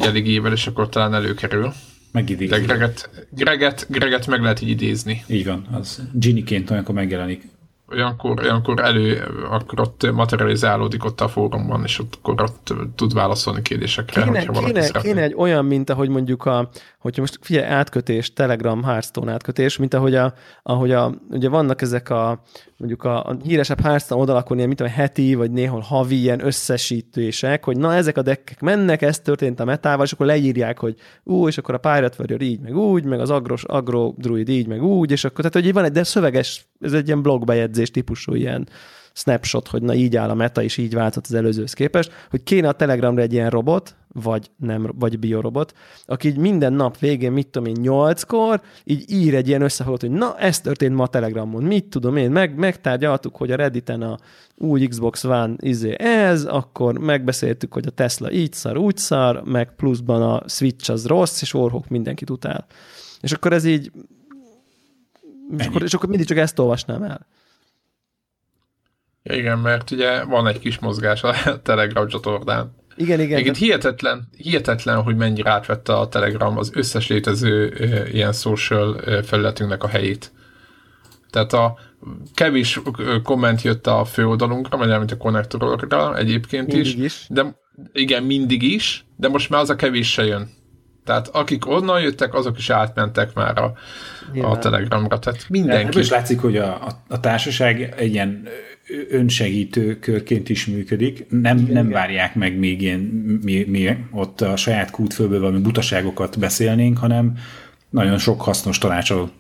jeligével, 0.01 0.53
és 0.53 0.67
akkor 0.67 0.89
talán 0.89 1.15
előkerül. 1.15 1.73
Megidézi. 2.13 2.51
De 2.51 2.59
Greget, 2.59 3.11
Greget, 3.31 3.87
Greget 3.89 4.27
meg 4.27 4.41
lehet 4.41 4.61
így 4.61 4.69
idézni. 4.69 5.25
Így 5.29 5.47
van, 5.47 5.67
az 5.73 6.03
Ginny-ként 6.13 6.71
olyankor 6.71 6.95
megjelenik 6.95 7.54
olyankor, 7.95 8.41
olyankor 8.41 8.81
elő, 8.81 9.23
akkor 9.51 9.81
ott 9.81 10.13
materializálódik 10.13 11.05
ott 11.05 11.21
a 11.21 11.29
fórumban, 11.29 11.83
és 11.85 11.99
ott, 11.99 12.19
akkor 12.23 12.43
ott 12.43 12.75
tud 12.95 13.15
válaszolni 13.15 13.63
kérdésekre, 13.63 14.23
kéne, 14.23 14.39
hogyha 14.39 14.53
valaki 14.53 14.73
kéne, 14.73 15.01
kéne 15.01 15.23
egy 15.23 15.35
olyan, 15.37 15.65
mint 15.65 15.91
ahogy 15.91 16.09
mondjuk 16.09 16.45
a, 16.45 16.71
hogyha 16.99 17.21
most 17.21 17.39
figyelj, 17.41 17.67
átkötés, 17.67 18.33
Telegram, 18.33 18.83
Hearthstone 18.83 19.33
átkötés, 19.33 19.77
mint 19.77 19.95
ahogy 19.95 20.15
a, 20.15 20.35
ahogy 20.63 20.93
a, 20.93 21.15
ugye 21.31 21.49
vannak 21.49 21.83
ezek 21.83 22.11
a, 22.11 22.43
mondjuk 22.77 23.05
a, 23.05 23.25
a 23.25 23.37
híresebb 23.43 23.81
Hearthstone 23.81 24.21
oldalakon 24.21 24.57
ilyen, 24.57 24.69
mint 24.69 24.81
a 24.81 24.89
heti, 24.89 25.35
vagy 25.35 25.51
néhol 25.51 25.81
havi 25.81 26.21
ilyen 26.21 26.47
összesítések, 26.47 27.65
hogy 27.65 27.77
na 27.77 27.95
ezek 27.95 28.17
a 28.17 28.23
dekkek 28.23 28.61
mennek, 28.61 29.03
ez 29.03 29.21
történt 29.21 29.61
a 29.61 29.65
metával, 29.65 30.05
és 30.05 30.13
akkor 30.13 30.27
leírják, 30.27 30.79
hogy 30.79 30.97
ú, 31.23 31.49
és 31.49 31.59
akkor 31.59 31.75
a 31.75 31.79
Pirate 31.79 32.17
Warrior 32.19 32.41
így, 32.41 32.61
meg 32.61 32.77
úgy, 32.77 33.05
meg 33.05 33.21
az 33.21 33.31
agros, 33.31 33.65
agro 33.65 34.15
druid 34.17 34.49
így, 34.49 34.67
meg 34.67 34.83
úgy, 34.83 35.11
és 35.11 35.25
akkor, 35.25 35.45
tehát 35.45 35.67
hogy 35.67 35.73
van 35.73 35.85
egy, 35.85 35.93
de 35.93 36.03
szöveges, 36.03 36.67
ez 36.81 36.93
egy 36.93 37.07
ilyen 37.07 37.23
blogbejegyzés 37.23 37.91
típusú 37.91 38.35
ilyen 38.35 38.69
snapshot, 39.17 39.69
hogy 39.69 39.83
na 39.83 39.95
így 39.95 40.17
áll 40.17 40.29
a 40.29 40.35
meta, 40.35 40.63
és 40.63 40.77
így 40.77 40.95
változott 40.95 41.25
az 41.25 41.35
előzőhöz 41.35 41.73
képest, 41.73 42.13
hogy 42.31 42.43
kéne 42.43 42.69
a 42.69 42.73
Telegramra 42.73 43.23
egy 43.23 43.33
ilyen 43.33 43.51
robot, 43.51 43.97
vagy 44.13 44.51
nem, 44.57 44.93
vagy 44.99 45.19
biorobot, 45.19 45.73
aki 46.07 46.29
így 46.29 46.37
minden 46.37 46.73
nap 46.73 46.99
végén, 46.99 47.33
mit 47.33 47.47
tudom 47.47 47.69
én, 47.69 47.77
nyolckor, 47.81 48.61
így 48.85 49.11
ír 49.11 49.35
egy 49.35 49.49
ilyen 49.49 49.63
összefoglalt, 49.63 50.01
hogy 50.01 50.11
na, 50.11 50.39
ez 50.39 50.61
történt 50.61 50.95
ma 50.95 51.03
a 51.03 51.07
Telegramon, 51.07 51.63
mit 51.63 51.85
tudom 51.85 52.17
én, 52.17 52.31
meg, 52.31 52.59
megtárgyaltuk, 52.59 53.37
hogy 53.37 53.51
a 53.51 53.57
Redditen 53.57 54.03
a 54.03 54.19
új 54.57 54.87
Xbox 54.87 55.25
One 55.25 55.55
izé 55.59 55.95
ez, 55.99 56.45
akkor 56.45 56.99
megbeszéltük, 56.99 57.73
hogy 57.73 57.87
a 57.87 57.91
Tesla 57.91 58.33
így 58.33 58.53
szar, 58.53 58.77
úgy 58.77 58.97
szar, 58.97 59.43
meg 59.45 59.75
pluszban 59.75 60.23
a 60.23 60.43
Switch 60.49 60.91
az 60.91 61.07
rossz, 61.07 61.43
és 61.43 61.55
orhok 61.55 61.89
mindenkit 61.89 62.31
utál. 62.31 62.67
És 63.21 63.33
akkor 63.33 63.53
ez 63.53 63.65
így, 63.65 63.91
és 65.59 65.67
akkor, 65.67 65.83
és 65.83 65.95
akkor 65.95 66.09
mindig 66.09 66.27
csak 66.27 66.39
ezt 66.39 66.59
olvasnám 66.59 67.03
el. 67.03 67.27
Ja, 69.23 69.35
igen, 69.35 69.59
mert 69.59 69.91
ugye 69.91 70.25
van 70.25 70.47
egy 70.47 70.59
kis 70.59 70.79
mozgás 70.79 71.23
a 71.23 71.35
Telegram 71.63 72.09
csatornán. 72.09 72.75
Igen, 72.97 73.21
igen. 73.21 73.39
Igen, 73.39 73.53
de... 73.53 73.59
hihetetlen, 73.59 74.29
hihetetlen, 74.37 75.03
hogy 75.03 75.17
mennyire 75.17 75.51
átvette 75.51 75.93
a 75.93 76.09
Telegram 76.09 76.59
az 76.59 76.71
összes 76.75 77.09
létező 77.09 77.69
e, 77.69 78.09
ilyen 78.09 78.33
social 78.33 79.23
felületünknek 79.23 79.83
a 79.83 79.89
helyét. 79.89 80.33
Tehát 81.31 81.53
a 81.53 81.79
kevés 82.35 82.81
komment 83.23 83.63
jött 83.63 83.87
a 83.87 84.05
főoldalunkra, 84.05 84.77
vagy 84.77 84.89
mint 84.89 85.13
a 85.13 85.17
konnektorokra 85.17 86.17
egyébként 86.17 86.67
mindig 86.67 86.87
is, 86.87 87.05
is. 87.05 87.27
De 87.29 87.57
igen, 87.93 88.23
mindig 88.23 88.63
is, 88.63 89.07
de 89.17 89.29
most 89.29 89.51
már 89.51 89.61
az 89.61 89.71
a 89.71 89.77
kevés 89.77 90.13
se 90.13 90.25
jön. 90.25 90.49
Tehát 91.05 91.29
akik 91.29 91.67
onnan 91.67 92.01
jöttek, 92.01 92.35
azok 92.35 92.59
is 92.59 92.71
átmentek 92.71 93.35
már 93.35 93.59
a, 93.59 93.73
a 94.43 94.59
Telegramra. 94.59 95.19
Tehát 95.19 95.47
mindenki. 95.49 95.99
És 95.99 96.11
látszik, 96.11 96.41
hogy 96.41 96.57
a, 96.57 96.67
a, 96.67 97.03
a 97.09 97.21
társaság 97.21 97.95
egy 97.97 98.13
ilyen 98.13 98.49
önsegítő 99.11 99.99
körként 99.99 100.49
is 100.49 100.67
működik. 100.67 101.27
Nem, 101.29 101.57
igen, 101.57 101.73
nem 101.73 101.87
igen. 101.87 102.01
várják 102.01 102.35
meg 102.35 102.59
még 102.59 102.83
ilyen, 102.83 102.99
mi, 103.43 103.65
mi 103.69 103.97
ott 104.11 104.41
a 104.41 104.57
saját 104.57 104.91
kútfőből 104.91 105.41
valami 105.41 105.61
butaságokat 105.61 106.39
beszélnénk, 106.39 106.99
hanem 106.99 107.37
nagyon 107.91 108.19
sok 108.19 108.43
hasznos 108.43 108.79
tanácsot 108.79 109.33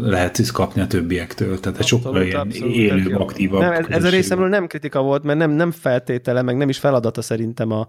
lehet 0.00 0.50
kapni 0.52 0.80
a 0.80 0.86
többiektől. 0.86 1.60
Tehát 1.60 1.78
egy 1.78 1.86
sokkal 1.86 2.22
ilyen 2.22 2.50
élőbb, 2.50 3.20
aktívabb. 3.20 3.60
Nem, 3.60 3.72
ez, 3.72 3.86
ez 3.88 4.04
a 4.04 4.08
részemről 4.08 4.48
nem 4.48 4.66
kritika 4.66 5.02
volt, 5.02 5.22
mert 5.22 5.38
nem, 5.38 5.50
nem 5.50 5.70
feltétele, 5.70 6.42
meg 6.42 6.56
nem 6.56 6.68
is 6.68 6.78
feladata 6.78 7.22
szerintem 7.22 7.70
a, 7.72 7.86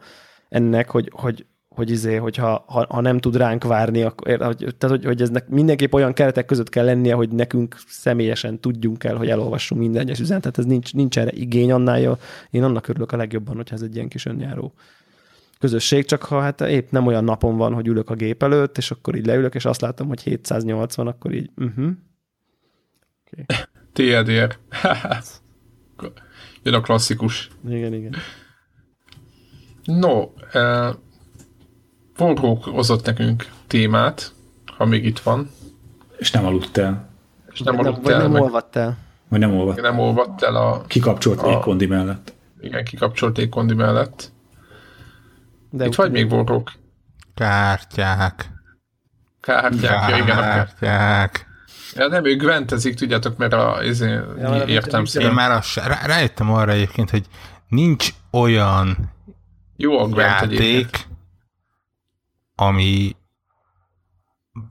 ennek, 0.49 0.89
hogy, 0.89 1.09
hogy 1.13 1.45
hogy 1.80 1.89
izé, 1.89 2.15
hogyha 2.15 2.63
ha, 2.68 2.86
ha 2.89 3.02
nem 3.02 3.18
tud 3.18 3.36
ránk 3.36 3.63
várni, 3.63 4.02
akkor, 4.02 4.38
hogy, 4.38 4.76
tehát 4.78 4.96
hogy, 4.96 5.06
hogy 5.06 5.22
eznek 5.22 5.48
mindenképp 5.48 5.94
olyan 5.94 6.13
keretek 6.13 6.46
között 6.46 6.70
kell 6.70 6.86
lennie, 6.86 7.13
hogy 7.13 7.30
nekünk 7.30 7.76
személyesen 7.88 8.60
tudjunk 8.60 9.04
el, 9.04 9.15
hogy 9.15 9.30
elolvassunk 9.30 9.82
minden 9.82 10.02
egyes 10.02 10.20
üzenetet, 10.20 10.58
ez 10.58 10.65
nincs, 10.65 10.94
nincs 10.94 11.18
erre 11.18 11.32
igény 11.32 11.72
annál, 11.72 12.00
jó. 12.00 12.13
én 12.50 12.63
annak 12.63 12.88
örülök 12.88 13.12
a 13.12 13.18
legjobban, 13.18 13.56
hogyha 13.56 13.76
ez 13.76 13.82
egy 13.82 13.96
ilyen 13.96 14.08
kis 14.08 14.26
önjáró 14.26 14.74
közösség, 15.60 16.06
csak 16.06 16.24
ha 16.24 16.42
hát 16.42 16.62
épp 16.62 16.92
nem 16.92 17.08
olyan 17.08 17.24
napon 17.24 17.58
van, 17.58 17.74
hogy 17.74 17.88
ülök 17.88 18.10
a 18.10 18.15
gép 18.15 18.44
előtt, 18.44 18.78
és 18.78 18.92
akkor 18.92 19.15
így 19.15 19.26
leülök, 19.26 19.56
és 19.56 19.65
azt 19.65 19.82
látom, 19.82 20.08
hogy 20.08 20.22
780, 20.22 21.08
akkor 21.08 21.34
így, 21.34 21.50
uh-huh. 21.58 21.89
okay. 23.32 23.46
TLDR. 23.94 24.58
Jön 26.63 26.74
a 26.74 26.82
klasszikus. 26.82 27.50
Igen, 27.70 27.94
igen. 27.94 28.15
No, 29.84 30.22
uh, 30.54 30.96
Warhawk 32.19 32.63
hozott 32.63 33.05
nekünk 33.05 33.47
témát, 33.67 34.34
ha 34.77 34.86
még 34.86 35.05
itt 35.05 35.19
van. 35.19 35.49
És 36.17 36.32
nem 36.32 36.45
aludt 36.45 36.77
el. 36.77 37.10
És 37.51 37.60
nem 37.60 37.75
vagy 37.75 37.86
aludt 37.86 38.03
nem, 38.03 38.13
el. 38.13 38.17
Vagy 38.17 38.23
nem 38.23 38.32
meg, 38.32 38.41
olvadt 38.41 38.75
el. 38.75 38.97
Vagy 39.27 39.39
nem 39.39 39.55
olvadt. 39.55 39.82
nem 39.82 39.99
olvadt 39.99 40.43
el 40.43 40.55
a... 40.55 40.82
Kikapcsolt 40.88 41.41
a- 41.41 41.49
légkondi 41.49 41.86
mellett. 41.86 42.34
Igen, 42.62 42.84
kikapcsolt 42.84 43.38
légkondi 43.38 43.73
mellett. 43.73 44.32
De 45.69 45.86
Itt 45.86 45.95
vagy 45.95 46.12
még 46.12 46.32
Warhawk? 46.32 46.71
Kártyák. 47.36 48.49
Kártyák, 49.41 50.10
ja, 50.10 50.17
igen, 50.17 50.38
a 50.38 50.41
Kártyák. 50.41 51.47
Ja, 51.95 52.08
nem, 52.08 52.25
ő 52.25 52.36
gventezik, 52.36 52.95
tudjátok, 52.95 53.38
mert 53.38 53.53
a, 53.53 53.82
ezért 53.82 54.25
Ja, 54.38 54.49
mert 54.49 54.63
a 54.63 54.67
értem 54.67 55.03
Én 55.19 55.32
már 55.32 55.51
azt, 55.51 55.75
rá, 55.75 56.05
rájöttem 56.05 56.53
arra 56.53 56.71
egyébként, 56.71 57.10
hogy 57.10 57.25
nincs 57.67 58.10
olyan 58.32 59.13
Jó 59.75 59.99
a 59.99 60.21
játék, 60.21 61.08
ami 62.60 63.15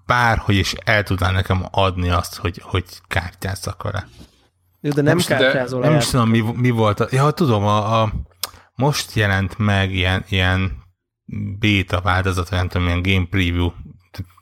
bárhogy 0.07 0.55
is 0.55 0.73
el 0.73 1.03
tudná 1.03 1.31
nekem 1.31 1.67
adni 1.71 2.11
azt, 2.11 2.37
hogy, 2.37 2.61
hogy 2.65 2.85
kártyázzak 3.07 3.83
vele. 3.83 4.09
Jó, 4.81 4.91
de 4.91 5.03
nem 5.03 5.15
Most, 5.15 5.29
de 5.29 5.37
kártyázol 5.37 5.81
Nem 5.81 5.93
el. 5.93 5.99
is 5.99 6.07
tudom, 6.07 6.29
mi, 6.29 6.41
mi 6.41 6.71
volt. 6.71 7.01
A, 7.01 7.07
ja, 7.11 7.31
tudom, 7.31 7.65
a, 7.65 8.03
a, 8.03 8.13
most 8.75 9.13
jelent 9.13 9.59
meg 9.59 9.93
ilyen, 9.93 10.25
ilyen 10.29 10.83
beta 11.59 12.01
változat, 12.01 12.49
vagy 12.49 12.59
nem 12.59 12.69
tudom, 12.69 12.87
ilyen 12.87 13.03
game 13.03 13.27
preview, 13.31 13.71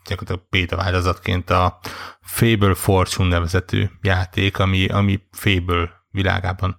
gyakorlatilag 0.05 0.47
beta 0.49 0.75
változatként 0.75 1.49
a 1.49 1.79
Fable 2.21 2.73
Fortune 2.73 3.29
nevezetű 3.29 3.89
játék, 4.01 4.59
ami, 4.59 4.87
ami 4.87 5.19
Fable 5.31 5.89
világában 6.11 6.77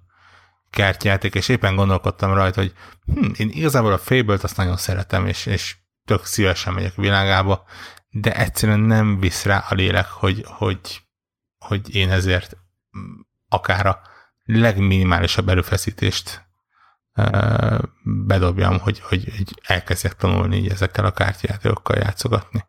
kártyáték, 0.70 1.34
és 1.34 1.48
éppen 1.48 1.76
gondolkodtam 1.76 2.34
rajta, 2.34 2.60
hogy 2.60 2.72
hm, 3.04 3.30
én 3.36 3.50
igazából 3.52 3.92
a 3.92 3.98
Fable-t 3.98 4.44
azt 4.44 4.56
nagyon 4.56 4.76
szeretem, 4.76 5.26
és, 5.26 5.46
és 5.46 5.76
tök 6.08 6.24
szívesen 6.24 6.72
megyek 6.72 6.92
a 6.96 7.00
világába, 7.00 7.64
de 8.10 8.34
egyszerűen 8.36 8.80
nem 8.80 9.20
visz 9.20 9.44
rá 9.44 9.64
a 9.68 9.74
lélek, 9.74 10.06
hogy, 10.06 10.44
hogy, 10.46 11.00
hogy 11.58 11.94
én 11.94 12.10
ezért 12.10 12.56
akár 13.48 13.86
a 13.86 14.00
legminimálisabb 14.44 15.48
erőfeszítést 15.48 16.46
bedobjam, 18.02 18.78
hogy, 18.78 19.00
hogy, 19.00 19.32
hogy 19.36 19.60
elkezdjek 19.62 20.14
tanulni 20.14 20.56
így 20.56 20.70
ezekkel 20.70 21.04
a 21.04 21.10
kártyajátékokkal 21.10 21.96
játszogatni. 21.96 22.64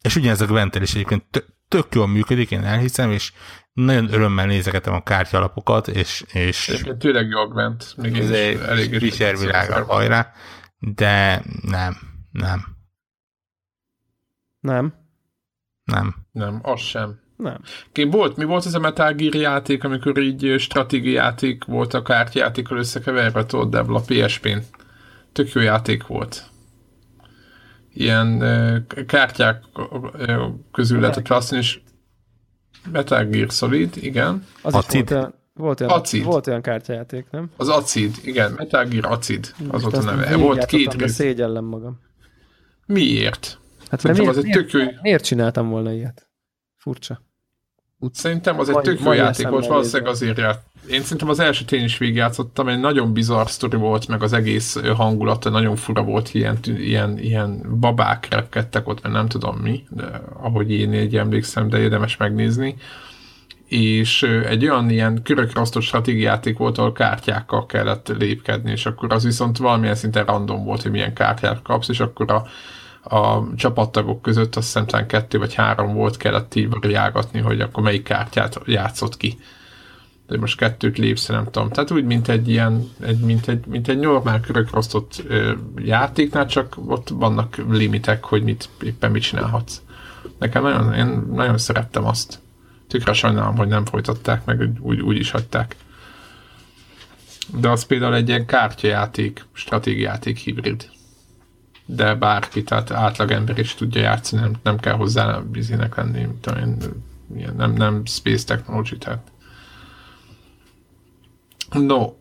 És 0.00 0.16
ugyanez 0.16 0.40
a 0.40 0.46
Gwentel 0.46 0.82
is 0.82 0.94
egyébként 0.94 1.24
tö- 1.30 1.54
tök 1.68 1.94
jól 1.94 2.06
működik, 2.06 2.50
én 2.50 2.64
elhiszem, 2.64 3.10
és 3.10 3.32
nagyon 3.72 4.12
örömmel 4.12 4.46
nézegetem 4.46 4.94
a 4.94 5.02
kártyalapokat, 5.02 5.88
és, 5.88 6.24
és 6.32 6.68
Egyébként 6.68 6.98
tényleg 6.98 7.28
jó 7.28 7.40
a 7.40 7.46
Gwent. 7.46 7.94
Még 7.96 8.18
ez 8.18 8.30
elég 8.60 8.98
Fischer 8.98 9.38
világra 9.38 9.84
hajrá, 9.84 10.32
de 10.78 11.42
nem, 11.62 12.11
nem, 12.32 12.60
Nem, 14.60 14.94
nem. 15.84 16.14
Nem, 16.32 16.60
az 16.62 16.80
sem. 16.80 17.20
nem. 17.36 17.60
Én 17.92 18.10
volt, 18.10 18.36
mi 18.36 18.44
volt 18.44 18.66
ez 18.66 18.74
a 18.74 18.78
Metal 18.78 19.12
Gear 19.12 19.34
játék, 19.34 19.84
amikor 19.84 20.18
így 20.18 20.54
stratégiai 20.58 21.12
játék 21.12 21.64
volt 21.64 21.94
a 21.94 22.02
kártyajátékkal 22.02 22.78
összekeverve, 22.78 23.46
tudod, 23.46 23.70
Debla 23.70 24.00
PSP-n. 24.00 24.58
Tök 25.32 25.52
jó 25.52 25.60
játék 25.60 26.06
volt. 26.06 26.50
Ilyen 27.92 28.38
kártyák 29.06 29.64
közül 30.72 31.00
lehetett 31.00 31.28
választani, 31.28 31.60
és 31.60 31.80
Metal 32.92 33.24
Gear 33.24 33.50
Solid, 33.50 33.96
igen. 33.96 34.44
Az 34.62 34.74
Acid? 34.74 35.02
is 35.02 35.08
volt 35.08 35.10
olyan, 35.10 35.34
volt 35.54 35.80
olyan, 35.80 35.92
Acid. 35.92 36.24
volt 36.24 36.46
olyan 36.46 36.62
kártyajáték, 36.62 37.26
nem? 37.30 37.50
Az 37.56 37.68
Acid, 37.68 38.14
igen, 38.22 38.52
Metal 38.52 38.84
Gear 38.84 39.04
Acid, 39.04 39.54
az 39.68 39.82
volt 39.82 39.96
a 39.96 40.02
neve. 40.02 40.36
Volt 40.36 40.64
két 40.64 40.94
rész. 40.94 41.12
szégyellem 41.12 41.64
magam. 41.64 42.00
Miért? 42.92 43.58
Hát 43.88 44.00
Szerintem 44.00 44.24
mert 44.24 44.36
az 44.36 44.44
egy 44.44 44.50
miért, 44.50 44.70
tök 44.70 44.80
miért, 44.80 45.02
miért 45.02 45.24
csináltam 45.24 45.68
volna 45.68 45.92
ilyet? 45.92 46.28
Furcsa. 46.76 47.22
Szerintem 48.12 48.58
az 48.58 48.68
egy 48.68 48.76
tök 48.76 49.00
mai 49.00 49.16
játék 49.16 49.48
volt, 49.48 49.66
valószínűleg 49.66 50.12
azért 50.12 50.38
ját. 50.38 50.62
Én 50.90 51.02
szerintem 51.02 51.28
az 51.28 51.38
első 51.38 51.64
én 51.70 51.84
is 51.84 51.98
végigjátszottam, 51.98 52.68
egy 52.68 52.80
nagyon 52.80 53.12
bizarr 53.12 53.46
sztori 53.46 53.76
volt, 53.76 54.08
meg 54.08 54.22
az 54.22 54.32
egész 54.32 54.80
hangulata 54.96 55.50
nagyon 55.50 55.76
fura 55.76 56.02
volt, 56.02 56.34
ilyen, 56.34 56.58
ilyen, 56.64 57.18
ilyen 57.18 57.78
babák 57.80 58.26
repkedtek 58.30 58.88
ott, 58.88 59.02
mert 59.02 59.14
nem 59.14 59.28
tudom 59.28 59.56
mi, 59.56 59.84
de 59.90 60.22
ahogy 60.42 60.70
én 60.72 60.92
így 60.92 61.16
emlékszem, 61.16 61.68
de 61.68 61.78
érdemes 61.78 62.16
megnézni. 62.16 62.76
És 63.66 64.22
egy 64.22 64.68
olyan 64.68 64.90
ilyen 64.90 65.22
körökre 65.22 65.60
osztott 65.60 65.82
stratégiáték 65.82 66.58
volt, 66.58 66.78
ahol 66.78 66.92
kártyákkal 66.92 67.66
kellett 67.66 68.08
lépkedni, 68.18 68.70
és 68.70 68.86
akkor 68.86 69.12
az 69.12 69.24
viszont 69.24 69.58
valamilyen 69.58 69.94
szinten 69.94 70.24
random 70.24 70.64
volt, 70.64 70.82
hogy 70.82 70.90
milyen 70.90 71.14
kártyát 71.14 71.62
kapsz, 71.62 71.88
és 71.88 72.00
akkor 72.00 72.30
a, 72.30 72.46
a 73.02 73.54
csapattagok 73.56 74.22
között 74.22 74.56
azt 74.56 74.66
hiszem 74.66 74.86
talán 74.86 75.06
kettő 75.06 75.38
vagy 75.38 75.54
három 75.54 75.94
volt, 75.94 76.16
kellett 76.16 76.54
így 76.54 76.68
variálgatni, 76.68 77.40
hogy 77.40 77.60
akkor 77.60 77.82
melyik 77.82 78.02
kártyát 78.02 78.60
játszott 78.64 79.16
ki. 79.16 79.38
De 80.26 80.38
most 80.38 80.56
kettőt 80.56 80.98
lépsz, 80.98 81.26
nem 81.26 81.44
tudom. 81.44 81.68
Tehát 81.68 81.90
úgy, 81.90 82.04
mint 82.04 82.28
egy 82.28 82.48
ilyen, 82.48 82.90
egy, 83.00 83.18
mint, 83.18 83.48
egy, 83.48 83.66
mint 83.66 83.88
egy 83.88 83.98
normál 83.98 84.40
körökre 84.40 84.78
osztott 84.78 85.22
ö, 85.26 85.52
játéknál, 85.76 86.46
csak 86.46 86.74
ott 86.86 87.08
vannak 87.08 87.56
limitek, 87.68 88.24
hogy 88.24 88.42
mit, 88.42 88.68
éppen 88.82 89.10
mit 89.10 89.22
csinálhatsz. 89.22 89.80
Nekem 90.38 90.62
nagyon, 90.62 90.94
én 90.94 91.22
nagyon 91.32 91.58
szerettem 91.58 92.06
azt. 92.06 92.38
Tökre 92.88 93.12
sajnálom, 93.12 93.56
hogy 93.56 93.68
nem 93.68 93.84
folytatták 93.84 94.44
meg, 94.44 94.70
úgy, 94.80 95.00
úgy 95.00 95.16
is 95.16 95.30
hagyták. 95.30 95.76
De 97.56 97.68
az 97.68 97.84
például 97.84 98.14
egy 98.14 98.28
ilyen 98.28 98.46
kártyajáték, 98.46 99.46
stratégiáték 99.52 100.38
hibrid 100.38 100.90
de 101.94 102.14
bárki, 102.14 102.62
tehát 102.62 102.90
átlagember 102.90 103.58
is 103.58 103.74
tudja 103.74 104.00
játszani, 104.00 104.42
nem, 104.42 104.52
nem 104.62 104.78
kell 104.78 104.94
hozzá 104.94 105.38
bizének 105.38 105.94
lenni, 105.94 106.20
mint 106.20 106.40
tudom 106.40 106.58
én, 106.58 106.76
nem, 107.56 107.72
nem 107.72 108.04
space 108.04 108.44
technology, 108.44 108.98
tehát. 108.98 109.32
No, 111.70 112.12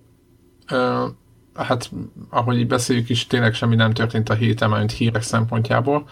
uh, 0.72 1.10
hát 1.54 1.92
ahogy 2.30 2.58
így 2.58 2.68
beszéljük 2.68 3.10
is, 3.10 3.28
tényleg 3.28 3.54
semmi 3.54 3.76
nem 3.76 3.94
történt 3.94 4.30
a 4.30 4.34
héten, 4.34 4.70
mint 4.70 4.92
hírek 4.92 5.22
szempontjából, 5.22 6.08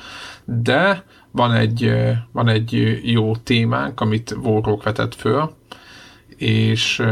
de 0.45 1.03
van 1.31 1.53
egy, 1.53 1.83
ö, 1.83 2.11
van 2.31 2.47
egy 2.47 2.75
ö, 2.75 2.91
jó 3.01 3.35
témánk, 3.35 3.99
amit 3.99 4.31
Warrock 4.31 4.83
vetett 4.83 5.15
föl, 5.15 5.55
és 6.35 7.03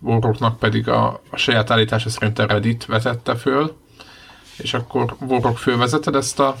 Warrocknak 0.00 0.58
pedig 0.58 0.88
a, 0.88 1.20
a 1.30 1.36
saját 1.36 1.70
állítása 1.70 2.08
szerint 2.08 2.38
a 2.38 2.46
Reddit 2.46 2.84
vetette 2.84 3.34
föl, 3.34 3.76
és 4.56 4.74
akkor 4.74 5.16
Warrock 5.20 5.58
fölvezeted 5.58 6.14
ezt 6.14 6.38
a, 6.38 6.56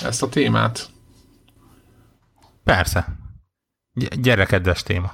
ezt 0.00 0.22
a 0.22 0.28
témát? 0.28 0.90
Persze. 2.64 3.16
Gy- 3.92 4.20
gyerekedves 4.20 4.82
téma. 4.82 5.12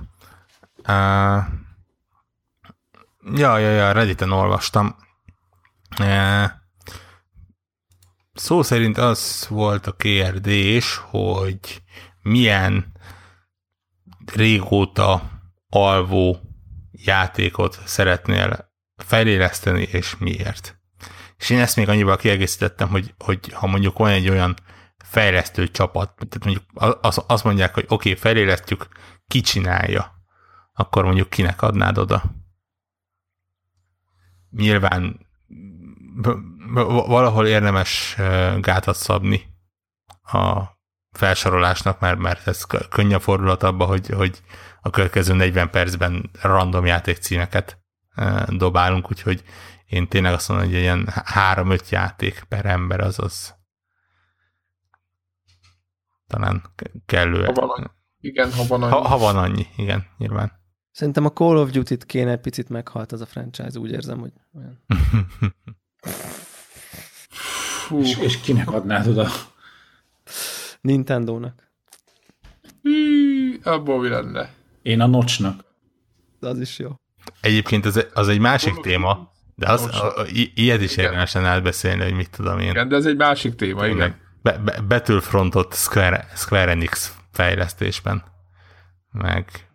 Uh, 0.78 1.44
ja, 3.34 3.58
ja, 3.58 3.70
ja, 3.70 3.92
Redditen 3.92 4.30
olvastam. 4.30 4.96
Uh, 6.00 6.44
szó 8.32 8.62
szerint 8.62 8.98
az 8.98 9.46
volt 9.48 9.86
a 9.86 9.92
kérdés, 9.92 10.96
hogy 10.96 11.82
milyen 12.22 12.92
régóta 14.34 15.30
alvó 15.68 16.40
játékot 16.92 17.80
szeretnél 17.84 18.72
feléleszteni, 18.96 19.82
és 19.82 20.16
miért. 20.18 20.81
És 21.42 21.50
én 21.50 21.60
ezt 21.60 21.76
még 21.76 21.88
annyival 21.88 22.16
kiegészítettem, 22.16 22.88
hogy, 22.88 23.14
hogy 23.18 23.52
ha 23.52 23.66
mondjuk 23.66 23.98
van 23.98 24.10
egy 24.10 24.28
olyan 24.28 24.56
fejlesztő 25.04 25.70
csapat, 25.70 26.14
tehát 26.14 26.44
mondjuk 26.44 26.64
az, 27.26 27.42
mondják, 27.42 27.74
hogy 27.74 27.84
oké, 27.88 28.10
okay, 28.10 28.20
felélesztjük, 28.22 28.88
ki 29.26 29.40
csinálja, 29.40 30.12
akkor 30.72 31.04
mondjuk 31.04 31.30
kinek 31.30 31.62
adnád 31.62 31.98
oda. 31.98 32.22
Nyilván 34.50 35.26
valahol 37.06 37.46
érdemes 37.46 38.16
gátat 38.60 38.96
szabni 38.96 39.42
a 40.22 40.62
felsorolásnak, 41.10 42.00
mert, 42.00 42.18
mert 42.18 42.46
ez 42.46 42.64
könnyebb 42.88 43.20
fordulat 43.20 43.62
abba, 43.62 43.84
hogy, 43.84 44.08
hogy 44.08 44.42
a 44.80 44.90
következő 44.90 45.34
40 45.34 45.70
percben 45.70 46.30
random 46.40 46.86
játékcímeket 46.86 47.78
dobálunk, 48.48 49.10
úgyhogy 49.10 49.42
én 49.92 50.08
tényleg 50.08 50.32
azt 50.32 50.48
mondom, 50.48 50.66
hogy 50.66 50.76
ilyen 50.76 51.08
3-5 51.34 51.88
játék 51.88 52.44
per 52.48 52.66
ember 52.66 53.00
az 53.00 53.18
az 53.18 53.54
talán 56.26 56.62
kellő. 57.06 57.44
Ha 57.44 57.52
van 57.52 57.68
annyi. 57.68 57.86
Igen, 58.20 58.52
ha 58.52 58.64
van 58.66 58.82
annyi. 58.82 58.92
Ha, 58.92 59.00
ha 59.00 59.18
van 59.18 59.36
annyi, 59.36 59.66
igen, 59.76 60.06
nyilván. 60.18 60.52
Szerintem 60.90 61.24
a 61.24 61.32
Call 61.32 61.56
of 61.56 61.70
Duty-t 61.70 62.06
kéne 62.06 62.30
egy 62.30 62.40
picit 62.40 62.68
meghalt 62.68 63.12
az 63.12 63.20
a 63.20 63.26
franchise, 63.26 63.78
úgy 63.78 63.90
érzem, 63.90 64.18
hogy 64.18 64.32
olyan. 64.54 64.84
És, 68.02 68.18
és 68.18 68.40
kinek 68.40 68.70
adnád 68.70 69.06
oda? 69.06 69.28
Nintendónak. 70.80 71.72
hű, 72.82 73.58
abból 73.62 74.00
mi 74.00 74.08
lenne? 74.08 74.52
Én 74.82 75.00
a 75.00 75.06
nocsnak. 75.06 75.64
De 76.40 76.48
az 76.48 76.60
is 76.60 76.78
jó. 76.78 76.94
Egyébként 77.40 77.84
az, 77.84 78.06
az 78.14 78.28
egy 78.28 78.40
másik 78.40 78.74
téma, 78.74 79.31
de 79.54 79.70
az, 79.70 79.80
Most- 79.82 80.00
a, 80.00 80.18
a, 80.20 80.26
i- 80.26 80.52
ilyet 80.54 80.80
is 80.80 80.92
Igen. 80.92 81.04
érdemes 81.04 81.32
lenne 81.32 81.48
átbeszélni, 81.48 82.02
hogy 82.02 82.14
mit 82.14 82.30
tudom 82.30 82.58
én. 82.58 82.70
Igen, 82.70 82.88
de 82.88 82.96
ez 82.96 83.06
egy 83.06 83.16
másik 83.16 83.54
téma, 83.54 83.86
igen. 83.86 84.16
Be, 84.42 84.58
be, 84.58 84.80
Battlefrontot 84.88 85.74
Square, 85.74 86.28
Square 86.34 86.70
Enix 86.70 87.16
fejlesztésben. 87.32 88.24
Meg 89.12 89.68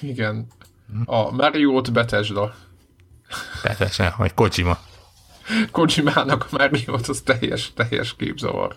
Igen. 0.00 0.46
A 1.04 1.30
Mario-t 1.30 1.92
Bethesda. 1.92 2.54
teljesen, 3.62 4.12
vagy 4.16 4.34
Kojima. 4.34 4.78
Kojimának 5.70 6.42
a 6.50 6.56
Mario-t, 6.56 7.06
az 7.08 7.20
teljes, 7.20 7.72
teljes 7.74 8.16
képzavar. 8.16 8.76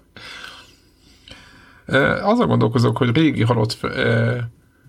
Azon 2.21 2.47
gondolkozok, 2.47 2.97
hogy 2.97 3.15
régi 3.15 3.43
halott, 3.43 3.77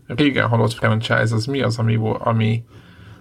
régen 0.07 0.49
halott 0.49 0.73
franchise, 0.73 1.35
az 1.35 1.45
mi 1.45 1.61
az, 1.63 1.79
ami, 1.79 1.99
ami 2.19 2.65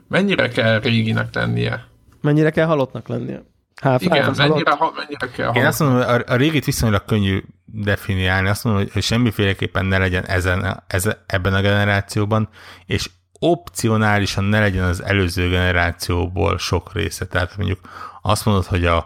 mennyire 0.07 0.47
kell 0.47 0.79
réginek 0.79 1.33
lennie? 1.33 1.87
Mennyire 2.21 2.49
kell 2.49 2.65
halottnak 2.65 3.07
lennie? 3.07 3.43
Half-Life 3.81 4.15
Igen, 4.15 4.29
az 4.29 4.37
halott? 4.37 4.51
mennyire, 4.53 4.71
ha, 4.71 4.93
mennyire 4.95 5.27
kell 5.27 5.47
Én 5.47 5.53
halott? 5.53 5.67
azt 5.67 5.79
mondom, 5.79 5.97
hogy 5.97 6.23
a, 6.27 6.33
a 6.33 6.35
régit 6.35 6.65
viszonylag 6.65 7.05
könnyű 7.05 7.43
definiálni, 7.65 8.47
azt 8.47 8.63
mondom, 8.63 8.83
hogy, 8.83 8.91
hogy 8.91 9.03
semmiféleképpen 9.03 9.85
ne 9.85 9.97
legyen 9.97 10.25
ezen, 10.25 10.83
ezen, 10.87 11.17
ebben 11.25 11.53
a 11.53 11.61
generációban, 11.61 12.49
és 12.85 13.09
opcionálisan 13.39 14.43
ne 14.43 14.59
legyen 14.59 14.83
az 14.83 15.03
előző 15.03 15.49
generációból 15.49 16.57
sok 16.57 16.93
része. 16.93 17.27
Tehát 17.27 17.57
mondjuk 17.57 17.79
azt 18.21 18.45
mondod, 18.45 18.65
hogy 18.65 18.85
a, 18.85 18.97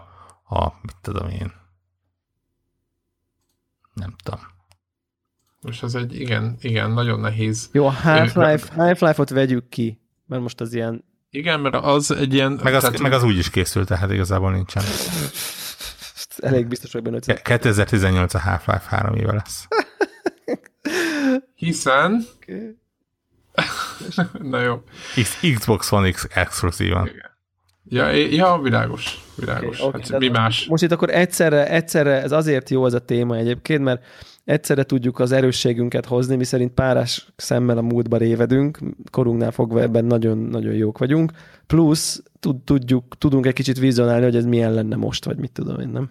a 0.44 0.72
mit 0.82 0.96
tudom 1.02 1.28
én, 1.28 1.52
nem 3.94 4.14
tudom. 4.22 4.40
Most 5.60 5.82
ez 5.82 5.94
egy, 5.94 6.20
igen, 6.20 6.56
igen, 6.60 6.90
nagyon 6.90 7.20
nehéz. 7.20 7.68
Jó, 7.72 7.86
a 7.86 7.90
Half-Life, 7.90 8.74
Half-Life-ot 8.74 9.30
vegyük 9.30 9.68
ki, 9.68 10.00
mert 10.26 10.42
most 10.42 10.60
az 10.60 10.74
ilyen 10.74 11.04
Igen, 11.34 11.60
mert 11.60 11.74
az 11.74 12.10
egy 12.10 12.34
ilyen... 12.34 12.60
Meg 12.62 12.74
az, 12.74 12.82
tehát- 12.82 12.98
meg 12.98 13.12
az 13.12 13.22
úgy 13.22 13.38
is 13.38 13.50
készült, 13.50 13.88
tehát 13.88 14.10
igazából 14.12 14.52
nincsen. 14.52 14.82
elég 16.38 16.66
biztos 16.66 16.92
vagyok 16.92 17.06
benne, 17.06 17.18
hogy 17.26 17.42
Ke- 17.42 17.58
2018 17.60 18.34
a 18.34 18.38
Half-Life 18.38 18.84
három 18.88 19.14
éve 19.14 19.32
lesz. 19.32 19.68
Hiszen... 21.54 22.24
Na 24.50 24.60
jó. 24.60 24.82
X, 25.14 25.38
Xbox 25.54 25.92
One 25.92 26.10
X 26.10 26.26
exkluzívan. 26.34 27.10
Ja, 27.88 28.12
é- 28.12 28.32
ja 28.32 28.58
világos. 28.62 29.20
Világos. 29.34 29.80
Oké, 29.80 29.96
oké, 29.96 30.12
hát 30.12 30.20
mi 30.20 30.28
más? 30.28 30.66
Most 30.66 30.82
itt 30.82 30.92
akkor 30.92 31.10
egyszerre, 31.10 31.68
egyszerre, 31.68 32.22
ez 32.22 32.32
azért 32.32 32.70
jó 32.70 32.84
az 32.84 32.94
a 32.94 32.98
téma 33.04 33.36
egyébként, 33.36 33.82
mert 33.82 34.04
egyszerre 34.44 34.82
tudjuk 34.82 35.18
az 35.18 35.32
erősségünket 35.32 36.06
hozni, 36.06 36.36
mi 36.36 36.44
szerint 36.44 36.72
párás 36.72 37.32
szemmel 37.36 37.78
a 37.78 37.82
múltba 37.82 38.16
révedünk, 38.16 38.78
korunknál 39.10 39.50
fogva 39.50 39.80
ebben 39.80 40.04
nagyon-nagyon 40.04 40.72
jók 40.72 40.98
vagyunk, 40.98 41.32
plusz 41.66 42.22
tud, 42.40 42.56
tudjuk, 42.62 43.18
tudunk 43.18 43.46
egy 43.46 43.52
kicsit 43.52 43.78
vizionálni, 43.78 44.24
hogy 44.24 44.36
ez 44.36 44.44
milyen 44.44 44.72
lenne 44.72 44.96
most, 44.96 45.24
vagy 45.24 45.36
mit 45.36 45.52
tudom 45.52 45.80
én, 45.80 45.88
nem? 45.88 46.10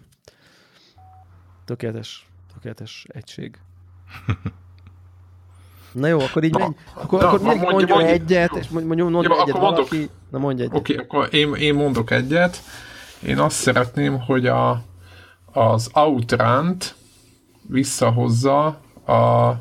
Tökéletes, 1.64 2.26
tökéletes 2.54 3.06
egység. 3.08 3.58
Na 5.92 6.06
jó, 6.06 6.20
akkor 6.20 6.44
így 6.44 6.52
Na, 6.52 6.58
menj, 6.58 6.74
akkor, 6.94 7.20
na, 7.20 7.26
akkor 7.28 7.40
na, 7.40 7.44
mondj, 7.46 7.60
mondj- 7.60 7.74
mondjon 7.74 7.98
mondj- 7.98 8.14
egyet, 8.22 8.56
és 8.56 8.68
mondj, 8.68 8.86
mondjon 8.86 9.10
mondj 9.10 9.28
Jó, 9.28 9.34
egyet 9.34 9.48
akkor 9.48 9.60
mondok. 9.60 9.88
valaki. 9.88 10.10
Na 10.30 10.38
mondj 10.38 10.62
egyet. 10.62 10.74
Oké, 10.74 10.92
okay, 10.92 11.04
akkor 11.04 11.28
én, 11.34 11.54
én 11.54 11.74
mondok 11.74 12.10
egyet. 12.10 12.62
Én 13.22 13.38
azt 13.38 13.56
szeretném, 13.56 14.20
hogy 14.20 14.46
a, 14.46 14.82
az 15.52 15.90
Outrant 15.92 16.94
visszahozza 17.68 18.66
a 19.06 19.52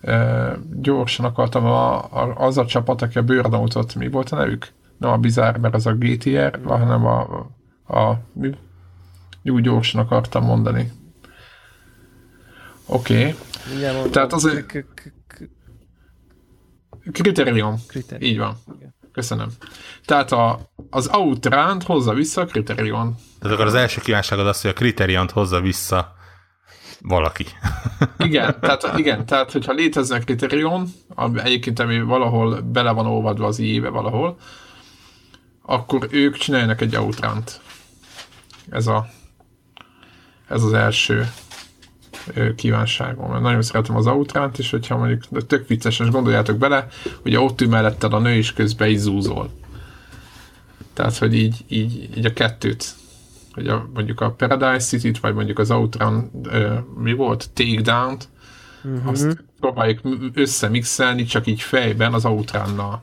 e, 0.00 0.58
gyorsan 0.72 1.26
akartam 1.26 1.64
a, 1.64 1.96
a, 1.96 2.34
az 2.36 2.58
a 2.58 2.66
csapat, 2.66 3.02
aki 3.02 3.18
a 3.18 3.22
Burnoutot, 3.22 3.94
mi 3.94 4.08
volt 4.08 4.30
a 4.30 4.36
nevük? 4.36 4.68
Nem 4.98 5.10
a 5.10 5.16
Bizarre, 5.16 5.58
mert 5.58 5.74
az 5.74 5.86
a 5.86 5.92
GTR, 5.92 6.60
hanem 6.64 7.06
a, 7.06 7.20
a 7.86 8.18
mi? 8.32 8.54
Úgy 9.42 9.62
gyorsan 9.62 10.00
akartam 10.00 10.44
mondani. 10.44 10.92
Oké. 12.86 13.36
Okay. 13.74 14.10
Tehát 14.10 14.32
az- 14.32 14.64
K- 14.66 14.66
k- 14.66 14.86
k- 14.94 15.50
k- 17.12 17.22
Kriterion. 17.22 17.76
Kriterion. 17.88 18.30
Így 18.30 18.38
van. 18.38 18.56
Igen. 18.76 18.94
Köszönöm. 19.12 19.48
Tehát 20.04 20.32
a, 20.32 20.60
az 20.90 21.08
Outrant 21.12 21.82
hozza 21.82 22.14
vissza 22.14 22.40
a 22.40 22.44
Kriterion. 22.44 23.16
Tehát 23.40 23.56
akkor 23.56 23.66
az 23.66 23.74
első 23.74 24.00
kívánságod 24.00 24.46
az, 24.46 24.60
hogy 24.60 24.70
a 24.70 24.74
Criteriont 24.74 25.30
hozza 25.30 25.60
vissza 25.60 26.15
valaki. 27.00 27.46
Igen, 28.18 28.60
tehát, 28.60 28.98
igen, 28.98 29.26
tehát 29.26 29.52
hogyha 29.52 29.72
létezne 29.72 30.18
Kriterion, 30.18 30.88
ami 31.14 31.40
egyébként 31.42 31.78
ami 31.78 32.00
valahol 32.00 32.60
bele 32.60 32.90
van 32.90 33.06
olvadva 33.06 33.46
az 33.46 33.58
éve 33.58 33.88
valahol, 33.88 34.38
akkor 35.62 36.08
ők 36.10 36.36
csináljanak 36.36 36.80
egy 36.80 36.96
Outrant. 36.96 37.60
Ez 38.70 38.86
a 38.86 39.06
ez 40.48 40.62
az 40.62 40.72
első 40.72 41.32
kívánságom. 42.56 43.42
Nagyon 43.42 43.62
szeretem 43.62 43.96
az 43.96 44.06
Outrant, 44.06 44.58
és 44.58 44.70
hogyha 44.70 44.96
mondjuk 44.96 45.22
de 45.30 45.40
tök 45.40 45.68
vicces, 45.68 46.00
és 46.00 46.10
gondoljátok 46.10 46.56
bele, 46.56 46.86
hogy 47.22 47.36
ott 47.36 47.60
ül 47.60 47.68
melletted 47.68 48.12
a 48.12 48.18
nő, 48.18 48.34
és 48.34 48.52
közben 48.52 48.88
így 48.88 48.98
zúzol. 48.98 49.50
Tehát, 50.92 51.18
hogy 51.18 51.34
így, 51.34 51.64
így, 51.68 52.08
így 52.16 52.24
a 52.24 52.32
kettőt 52.32 52.94
hogy 53.56 53.68
a, 53.68 53.88
mondjuk 53.94 54.20
a 54.20 54.30
Paradise 54.30 54.78
City-t, 54.86 55.18
vagy 55.18 55.34
mondjuk 55.34 55.58
az 55.58 55.70
Outrun, 55.70 56.30
ö, 56.42 56.74
mi 56.96 57.12
volt, 57.12 57.50
Takedown-t, 57.52 58.28
Mhm. 58.82 59.08
azt 59.08 59.44
próbáljuk 59.60 60.00
összemixelni, 60.34 61.24
csak 61.24 61.46
így 61.46 61.60
fejben 61.60 62.14
az 62.14 62.24
Outrunnal. 62.24 63.02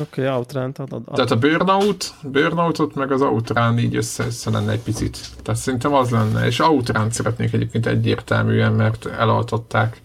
Oké, 0.00 0.26
okay, 0.26 0.26
ad. 0.26 1.04
Tehát 1.14 1.30
a 1.30 1.38
Burnout, 1.38 2.14
Burnoutot 2.22 2.94
meg 2.94 3.12
az 3.12 3.22
Outrun 3.22 3.78
így 3.78 3.96
össze, 3.96 4.24
össze 4.24 4.50
lenne 4.50 4.72
egy 4.72 4.80
picit. 4.82 5.18
Tehát 5.42 5.60
szerintem 5.60 5.94
az 5.94 6.10
lenne, 6.10 6.46
és 6.46 6.58
Outrun 6.58 7.10
szeretnék 7.10 7.52
egyébként 7.52 7.86
egyértelműen, 7.86 8.72
mert 8.72 9.06
elaltották. 9.06 10.02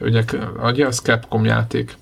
Ugye, 0.00 0.24
ugye 0.62 0.86
az 0.86 0.98
Capcom 0.98 1.44
játék. 1.44 1.96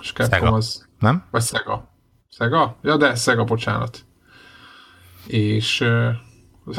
És 0.00 0.12
Capcom 0.12 0.38
Sega. 0.38 0.52
az... 0.52 0.86
Nem? 0.98 1.24
Vagy 1.30 1.42
Sega. 1.42 1.88
Sega? 2.28 2.76
Ja, 2.82 2.96
de 2.96 3.14
Sega, 3.14 3.44
bocsánat. 3.44 3.98
És 5.30 5.80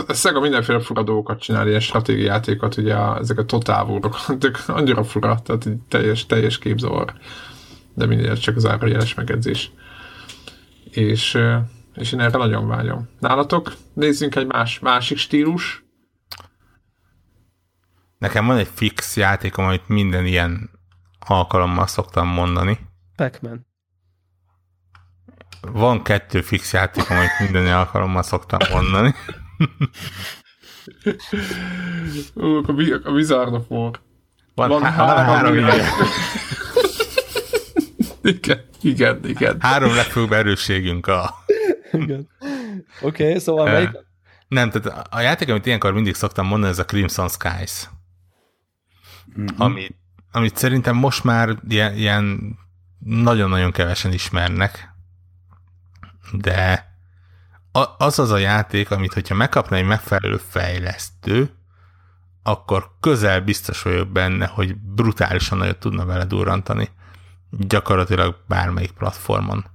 a 0.07 0.13
Sega 0.13 0.39
mindenféle 0.39 0.79
fura 0.79 1.03
dolgokat 1.03 1.39
csinál, 1.39 1.67
ilyen 1.67 1.79
stratégiajátékokat, 1.79 2.77
ugye 2.77 2.95
a, 2.95 3.17
ezek 3.17 3.37
a 3.37 3.45
ezek 4.27 4.63
annyira 4.67 5.03
fura, 5.03 5.39
tehát 5.43 5.65
így 5.65 5.77
teljes, 5.87 6.25
teljes 6.25 6.57
képzavar. 6.57 7.13
De 7.93 8.05
mindegy, 8.05 8.39
csak 8.39 8.55
az 8.55 8.65
árajeles 8.65 9.13
megedzés. 9.13 9.71
És, 10.91 11.37
és 11.95 12.11
én 12.11 12.19
erre 12.19 12.37
nagyon 12.37 12.67
vágyom. 12.67 13.09
Nálatok? 13.19 13.73
Nézzünk 13.93 14.35
egy 14.35 14.47
más, 14.47 14.79
másik 14.79 15.17
stílus. 15.17 15.85
Nekem 18.17 18.45
van 18.45 18.57
egy 18.57 18.69
fix 18.73 19.17
játékom, 19.17 19.65
amit 19.65 19.87
minden 19.87 20.25
ilyen 20.25 20.69
alkalommal 21.19 21.87
szoktam 21.87 22.27
mondani. 22.27 22.79
Pac-Man. 23.15 23.65
Van 25.61 26.03
kettő 26.03 26.41
fix 26.41 26.73
játékom, 26.73 27.17
amit 27.17 27.39
minden 27.39 27.73
alkalommal 27.73 28.23
szoktam 28.23 28.59
mondani. 28.71 29.13
Ú, 32.33 32.45
a, 32.67 32.73
bi- 32.73 32.91
a 33.03 33.09
Wizard 33.09 33.53
of 33.53 33.63
War. 33.67 33.99
Van, 34.55 34.69
Van 34.69 34.83
há- 34.83 34.95
három 34.95 35.25
három, 35.25 35.53
ilyen. 35.53 35.73
ilyen, 35.73 35.85
Igen, 38.21 38.61
igen, 38.81 39.19
igen. 39.25 39.57
három 39.59 39.95
legfőbb 39.95 40.31
erősségünk 40.31 41.07
a... 41.07 41.35
Igen. 41.91 42.29
Oké, 43.01 43.23
okay, 43.27 43.39
szóval 43.39 43.65
melyik? 43.65 43.89
Nem, 44.47 44.69
tehát 44.69 45.07
a 45.09 45.19
játék, 45.19 45.49
amit 45.49 45.65
ilyenkor 45.65 45.93
mindig 45.93 46.15
szoktam 46.15 46.47
mondani, 46.47 46.71
ez 46.71 46.79
a 46.79 46.85
Crimson 46.85 47.29
Skies. 47.29 47.89
Mhm. 49.35 49.61
Ami, 49.61 49.87
amit 50.31 50.57
szerintem 50.57 50.95
most 50.95 51.23
már 51.23 51.55
ilyen, 51.67 51.95
ilyen 51.95 52.55
nagyon-nagyon 52.99 53.71
kevesen 53.71 54.13
ismernek, 54.13 54.90
de 56.31 56.89
az 57.97 58.19
az 58.19 58.31
a 58.31 58.37
játék, 58.37 58.91
amit 58.91 59.13
hogyha 59.13 59.35
megkapna 59.35 59.75
egy 59.75 59.85
megfelelő 59.85 60.37
fejlesztő, 60.37 61.55
akkor 62.43 62.91
közel 62.99 63.41
biztos 63.41 63.81
vagyok 63.81 64.07
benne, 64.07 64.45
hogy 64.45 64.75
brutálisan 64.75 65.57
nagyot 65.57 65.77
tudna 65.77 66.05
vele 66.05 66.25
durrantani. 66.25 66.89
Gyakorlatilag 67.49 68.43
bármelyik 68.47 68.91
platformon. 68.91 69.65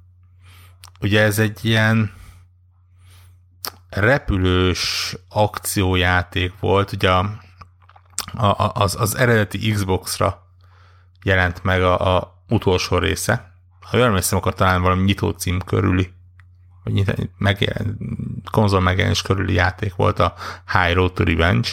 Ugye 1.00 1.22
ez 1.22 1.38
egy 1.38 1.64
ilyen 1.64 2.12
repülős 3.88 5.16
akciójáték 5.28 6.52
volt, 6.60 6.92
ugye 6.92 7.10
a, 7.10 7.40
a, 8.34 8.72
az, 8.74 8.96
az 9.00 9.16
eredeti 9.16 9.70
Xbox-ra 9.72 10.46
jelent 11.22 11.62
meg 11.62 11.82
a, 11.82 12.16
a 12.16 12.42
utolsó 12.48 12.98
része. 12.98 13.52
Ha 13.80 13.96
jól 13.96 14.06
emlékszem, 14.06 14.38
akkor 14.38 14.54
talán 14.54 14.82
valami 14.82 15.02
nyitó 15.02 15.30
cím 15.30 15.60
körüli, 15.60 16.15
vagy 16.86 16.94
nyitó, 16.94 17.12
megjelent, 17.38 17.98
konzol 18.50 18.80
megjelenés 18.80 19.22
körüli 19.22 19.52
játék 19.52 19.94
volt 19.94 20.18
a 20.18 20.34
High 20.72 20.94
Road 20.94 21.12
to 21.12 21.24
Revenge, 21.24 21.68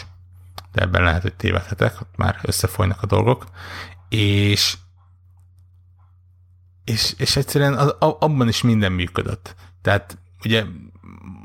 de 0.71 0.81
ebben 0.81 1.03
lehet, 1.03 1.21
hogy 1.21 1.33
tévedhetek, 1.33 2.01
ott 2.01 2.15
már 2.15 2.39
összefolynak 2.41 3.01
a 3.01 3.05
dolgok, 3.05 3.45
és 4.09 4.77
és, 6.83 7.13
és 7.17 7.35
egyszerűen 7.35 7.73
az, 7.73 7.95
abban 7.99 8.47
is 8.47 8.61
minden 8.61 8.91
működött. 8.91 9.55
Tehát 9.81 10.17
ugye 10.43 10.65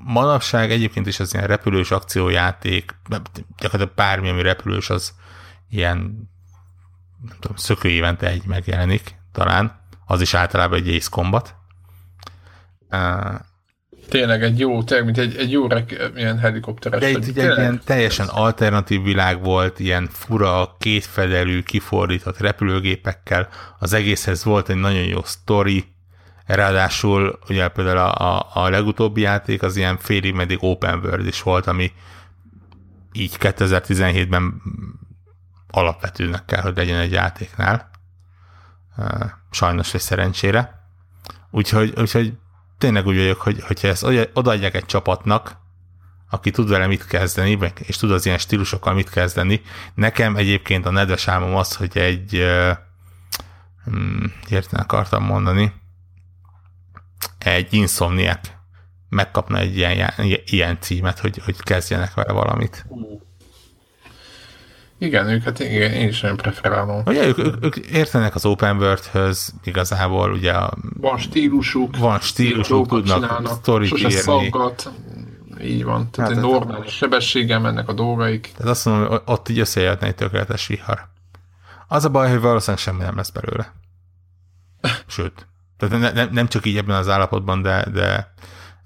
manapság 0.05 0.71
egyébként 0.71 1.07
is 1.07 1.21
az 1.21 1.35
ilyen 1.35 1.47
repülős 1.47 1.91
akciójáték, 1.91 2.95
gyakorlatilag 3.59 3.95
bármi, 3.95 4.29
ami 4.29 4.43
repülős, 4.43 4.91
az 4.91 5.15
ilyen 5.69 5.97
nem 7.29 7.37
tudom, 7.41 7.57
szökő 7.57 7.89
évente 7.89 8.29
egy 8.29 8.47
megjelenik, 8.47 9.15
talán. 9.33 9.81
Az 10.07 10.21
is 10.21 10.35
általában 10.35 10.79
egy 10.79 10.95
Ace 10.95 11.09
Combat. 11.11 11.55
Tényleg 14.09 14.43
egy 14.43 14.59
jó, 14.59 14.83
tényleg, 14.83 15.05
mint 15.05 15.19
egy, 15.19 15.37
egy 15.37 15.51
jó 15.51 15.67
rek, 15.67 16.11
ilyen 16.17 16.39
helikopteres. 16.39 17.01
De 17.01 17.11
itt 17.11 17.27
egy 17.27 17.37
ilyen 17.37 17.81
teljesen 17.85 18.27
alternatív 18.27 19.03
világ 19.03 19.43
volt, 19.43 19.79
ilyen 19.79 20.09
fura, 20.13 20.77
kétfedelű, 20.79 21.63
kifordított 21.63 22.39
repülőgépekkel. 22.39 23.49
Az 23.79 23.93
egészhez 23.93 24.45
volt 24.45 24.69
egy 24.69 24.77
nagyon 24.77 25.05
jó 25.05 25.23
sztori, 25.23 25.85
ráadásul 26.47 27.39
ugye 27.49 27.69
például 27.69 27.99
a, 27.99 28.37
a, 28.37 28.47
a 28.53 28.69
legutóbbi 28.69 29.21
játék 29.21 29.63
az 29.63 29.77
ilyen 29.77 29.99
félig 29.99 30.35
meddig 30.35 30.59
open 30.61 30.99
world 30.99 31.27
is 31.27 31.43
volt, 31.43 31.67
ami 31.67 31.93
így 33.13 33.37
2017-ben 33.41 34.63
alapvetőnek 35.71 36.45
kell, 36.45 36.61
hogy 36.61 36.77
legyen 36.77 36.99
egy 36.99 37.13
játéknál. 37.13 37.91
Sajnos 39.51 39.93
vagy 39.93 40.01
szerencsére. 40.01 40.83
Úgyhogy, 41.51 41.93
úgyhogy 41.97 42.33
tényleg 42.79 43.07
úgy 43.07 43.17
vagyok, 43.17 43.41
hogy 43.41 43.63
hogyha 43.63 43.89
ezt 43.89 44.07
odaadják 44.33 44.75
egy 44.75 44.87
csapatnak, 44.87 45.57
aki 46.31 46.51
tud 46.51 46.69
vele 46.69 46.87
mit 46.87 47.07
kezdeni, 47.07 47.73
és 47.79 47.97
tud 47.97 48.11
az 48.11 48.27
ilyen 48.27 48.39
stílusokkal 48.39 48.95
mit 48.95 49.11
kezdeni. 49.11 49.63
Nekem 49.95 50.37
egyébként 50.37 50.87
a 50.87 50.91
nedves 50.91 51.29
álmom 51.29 51.57
az, 51.57 51.75
hogy 51.75 51.99
egy 51.99 52.45
hmm, 53.85 54.33
érten 54.49 54.81
akartam 54.81 55.25
mondani, 55.25 55.73
egy 57.39 57.75
Insomniac 57.75 58.51
megkapna 59.09 59.59
egy 59.59 59.77
ilyen, 59.77 60.13
ilyen 60.45 60.81
címet, 60.81 61.19
hogy, 61.19 61.41
hogy 61.45 61.63
kezdjenek 61.63 62.15
vele 62.15 62.33
valamit. 62.33 62.87
Igen, 64.99 65.29
őket 65.29 65.59
igen, 65.59 65.93
én 65.93 66.09
is 66.09 66.21
nagyon 66.21 66.37
preferálom. 66.37 67.03
Ugye 67.07 67.27
ők, 67.27 67.39
ők, 67.39 67.65
ők 67.65 67.77
értenek 67.77 68.35
az 68.35 68.45
open 68.45 68.77
world-höz 68.77 69.55
igazából, 69.65 70.33
ugye 70.33 70.53
a, 70.53 70.73
Van 71.01 71.19
stílusuk. 71.19 71.97
Van 71.97 72.21
stílusuk, 72.21 72.89
tudnak 72.89 73.47
sztorit 73.47 73.99
írni. 73.99 74.11
Szaggat, 74.11 74.93
így 75.63 75.85
van. 75.85 76.11
Tehát 76.11 76.31
hát, 76.31 76.39
egy 76.39 76.51
normális 76.51 76.93
sebességgel 76.93 77.61
mennek 77.61 77.89
a 77.89 77.93
dolgaik. 77.93 78.53
Tehát 78.57 78.73
azt 78.73 78.85
mondom, 78.85 79.09
hogy 79.09 79.23
ott 79.25 79.49
így 79.49 79.59
összejöhetne 79.59 80.07
egy 80.07 80.15
tökéletes 80.15 80.67
vihar. 80.67 81.09
Az 81.89 82.05
a 82.05 82.11
baj, 82.11 82.31
hogy 82.31 82.41
valószínűleg 82.41 82.83
semmi 82.83 83.03
nem 83.03 83.17
lesz 83.17 83.31
belőle. 83.31 83.73
Sőt. 85.07 85.47
Tehát 85.77 85.99
ne, 85.99 86.11
ne, 86.13 86.31
nem 86.31 86.49
csak 86.49 86.67
így 86.67 86.77
ebben 86.77 86.97
az 86.97 87.09
állapotban, 87.09 87.63
de, 87.63 87.87
de 87.93 88.33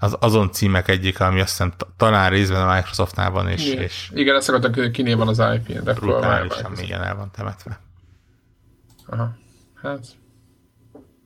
az, 0.02 0.16
azon 0.20 0.52
címek 0.52 0.88
egyik, 0.88 1.20
ami 1.20 1.40
azt 1.40 1.48
hiszem 1.48 1.72
talán 1.96 2.30
részben 2.30 2.68
a 2.68 2.74
Microsoftnál 2.74 3.30
van, 3.30 3.48
és... 3.48 3.66
Igen, 3.66 3.82
és 3.82 4.10
igen 4.14 4.36
ezt 4.36 4.48
akartam, 4.48 4.92
kinél 4.92 5.16
van 5.16 5.28
az 5.28 5.42
IP, 5.54 5.78
de 5.82 5.92
brutálisan 5.92 6.78
igen 6.78 7.02
el 7.02 7.16
van 7.16 7.30
temetve. 7.30 7.80
Aha, 9.06 9.36
hát 9.74 10.06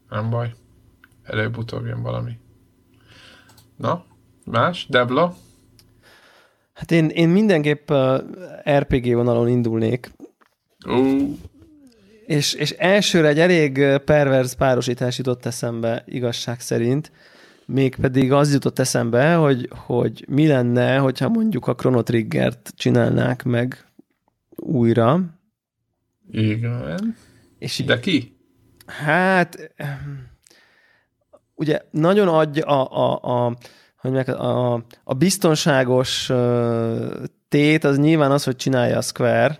nem 0.08 0.30
baj. 0.30 0.54
Előbb-utóbb 1.22 1.86
jön 1.86 2.02
valami. 2.02 2.38
Na, 3.76 4.04
más? 4.44 4.86
Debla? 4.88 5.34
Hát 6.72 6.90
én, 6.90 7.08
én 7.08 7.28
mindenképp 7.28 7.90
uh, 7.90 8.20
RPG 8.78 9.14
vonalon 9.14 9.48
indulnék. 9.48 10.12
Uh. 10.86 11.38
És, 12.26 12.52
és 12.52 12.70
elsőre 12.70 13.28
egy 13.28 13.38
elég 13.38 13.98
perverz 14.04 14.52
párosítás 14.52 15.18
jutott 15.18 15.46
eszembe 15.46 16.02
igazság 16.06 16.60
szerint, 16.60 17.12
mégpedig 17.66 18.32
az 18.32 18.52
jutott 18.52 18.78
eszembe, 18.78 19.34
hogy, 19.34 19.70
hogy 19.86 20.24
mi 20.28 20.46
lenne, 20.46 20.96
hogyha 20.96 21.28
mondjuk 21.28 21.66
a 21.66 21.74
Chrono 21.74 22.02
Triggert 22.02 22.72
csinálnák 22.76 23.44
meg 23.44 23.84
újra. 24.56 25.20
Igen. 26.30 27.16
És 27.58 27.84
De 27.84 28.00
ki? 28.00 28.36
Hát, 28.86 29.72
ugye 31.54 31.80
nagyon 31.90 32.28
adja 32.28 32.64
a, 32.64 33.20
a, 33.20 33.46
a, 33.46 33.56
hogy 33.96 34.16
a, 34.16 34.74
a 35.04 35.14
biztonságos 35.14 36.32
tét 37.48 37.84
az 37.84 37.98
nyilván 37.98 38.30
az, 38.30 38.44
hogy 38.44 38.56
csinálja 38.56 38.96
a 38.96 39.02
Square 39.02 39.58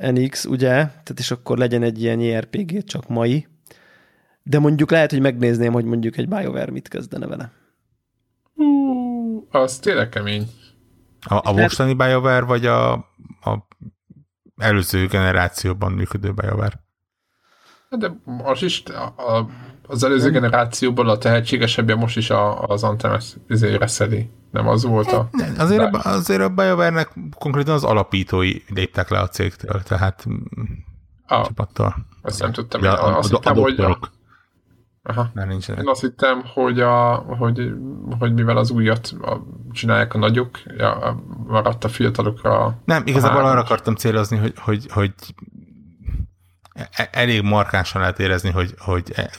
NX, 0.00 0.44
ugye? 0.44 0.70
Tehát 0.70 1.14
és 1.18 1.30
akkor 1.30 1.58
legyen 1.58 1.82
egy 1.82 2.02
ilyen 2.02 2.20
JRPG, 2.20 2.84
csak 2.84 3.08
mai 3.08 3.46
de 4.48 4.58
mondjuk 4.58 4.90
lehet, 4.90 5.10
hogy 5.10 5.20
megnézném, 5.20 5.72
hogy 5.72 5.84
mondjuk 5.84 6.16
egy 6.16 6.28
BioWare 6.28 6.70
mit 6.70 6.88
kezdene 6.88 7.26
vele. 7.26 7.52
Uh, 8.54 9.44
az 9.50 9.78
tényleg 9.78 10.08
kemény. 10.08 10.46
A, 11.20 11.48
a 11.48 11.52
mostani 11.52 11.94
BioWare, 11.94 12.44
vagy 12.44 12.66
a, 12.66 12.92
a 13.40 13.66
előző 14.56 15.06
generációban 15.06 15.92
működő 15.92 16.32
BioWare? 16.32 16.86
Hát 17.90 18.00
de 18.00 18.20
most 18.24 18.62
is 18.62 18.82
a, 18.84 19.36
a, 19.36 19.48
az 19.82 20.04
előző 20.04 20.30
generációban 20.30 21.08
a 21.08 21.18
tehetségesebbje 21.18 21.94
most 21.94 22.16
is 22.16 22.30
a, 22.30 22.62
az 22.62 22.82
Antemes 22.82 23.36
izére 23.48 23.86
szedi. 23.86 24.30
Nem 24.50 24.68
az 24.68 24.84
volt 24.84 25.12
a... 25.12 25.28
Azért, 25.58 25.94
a, 25.94 26.00
azért 26.04 26.40
a 26.40 26.48
BioWare-nek 26.48 27.10
konkrétan 27.38 27.74
az 27.74 27.84
alapítói 27.84 28.54
léptek 28.68 29.08
le 29.08 29.18
a 29.18 29.28
cégtől, 29.28 29.82
tehát 29.82 30.26
a, 31.26 31.42
csapattól. 31.44 31.96
Azt 32.22 32.40
nem 32.40 32.52
tudtam. 32.52 32.82
Ja, 32.82 33.02
a, 33.02 33.18
azt 33.18 33.32
a, 33.32 33.36
hittem, 33.36 33.58
a 33.58 33.60
hogy 33.60 33.80
a, 33.80 33.98
Aha. 35.02 35.30
Már 35.34 35.46
nincsenek. 35.46 35.82
Én 35.82 35.88
azt 35.88 36.00
hittem, 36.00 36.42
hogy, 36.54 36.80
a, 36.80 37.14
hogy, 37.14 37.72
hogy 38.18 38.32
mivel 38.32 38.56
az 38.56 38.70
újat 38.70 39.14
csinálják 39.72 40.14
a 40.14 40.18
nagyok, 40.18 40.60
ja, 40.76 41.22
maradt 41.46 41.84
a 41.84 41.88
fiatalokra. 41.88 42.78
Nem, 42.84 43.02
igazából 43.06 43.44
arra 43.44 43.60
akartam 43.60 43.94
célozni, 43.94 44.36
hogy, 44.36 44.54
hogy, 44.58 44.86
hogy 44.90 45.12
e, 46.72 47.08
elég 47.12 47.42
markánsan 47.42 48.00
lehet 48.00 48.18
érezni, 48.18 48.50
hogy, 48.50 48.74
hogy 48.78 49.12
e, 49.14 49.30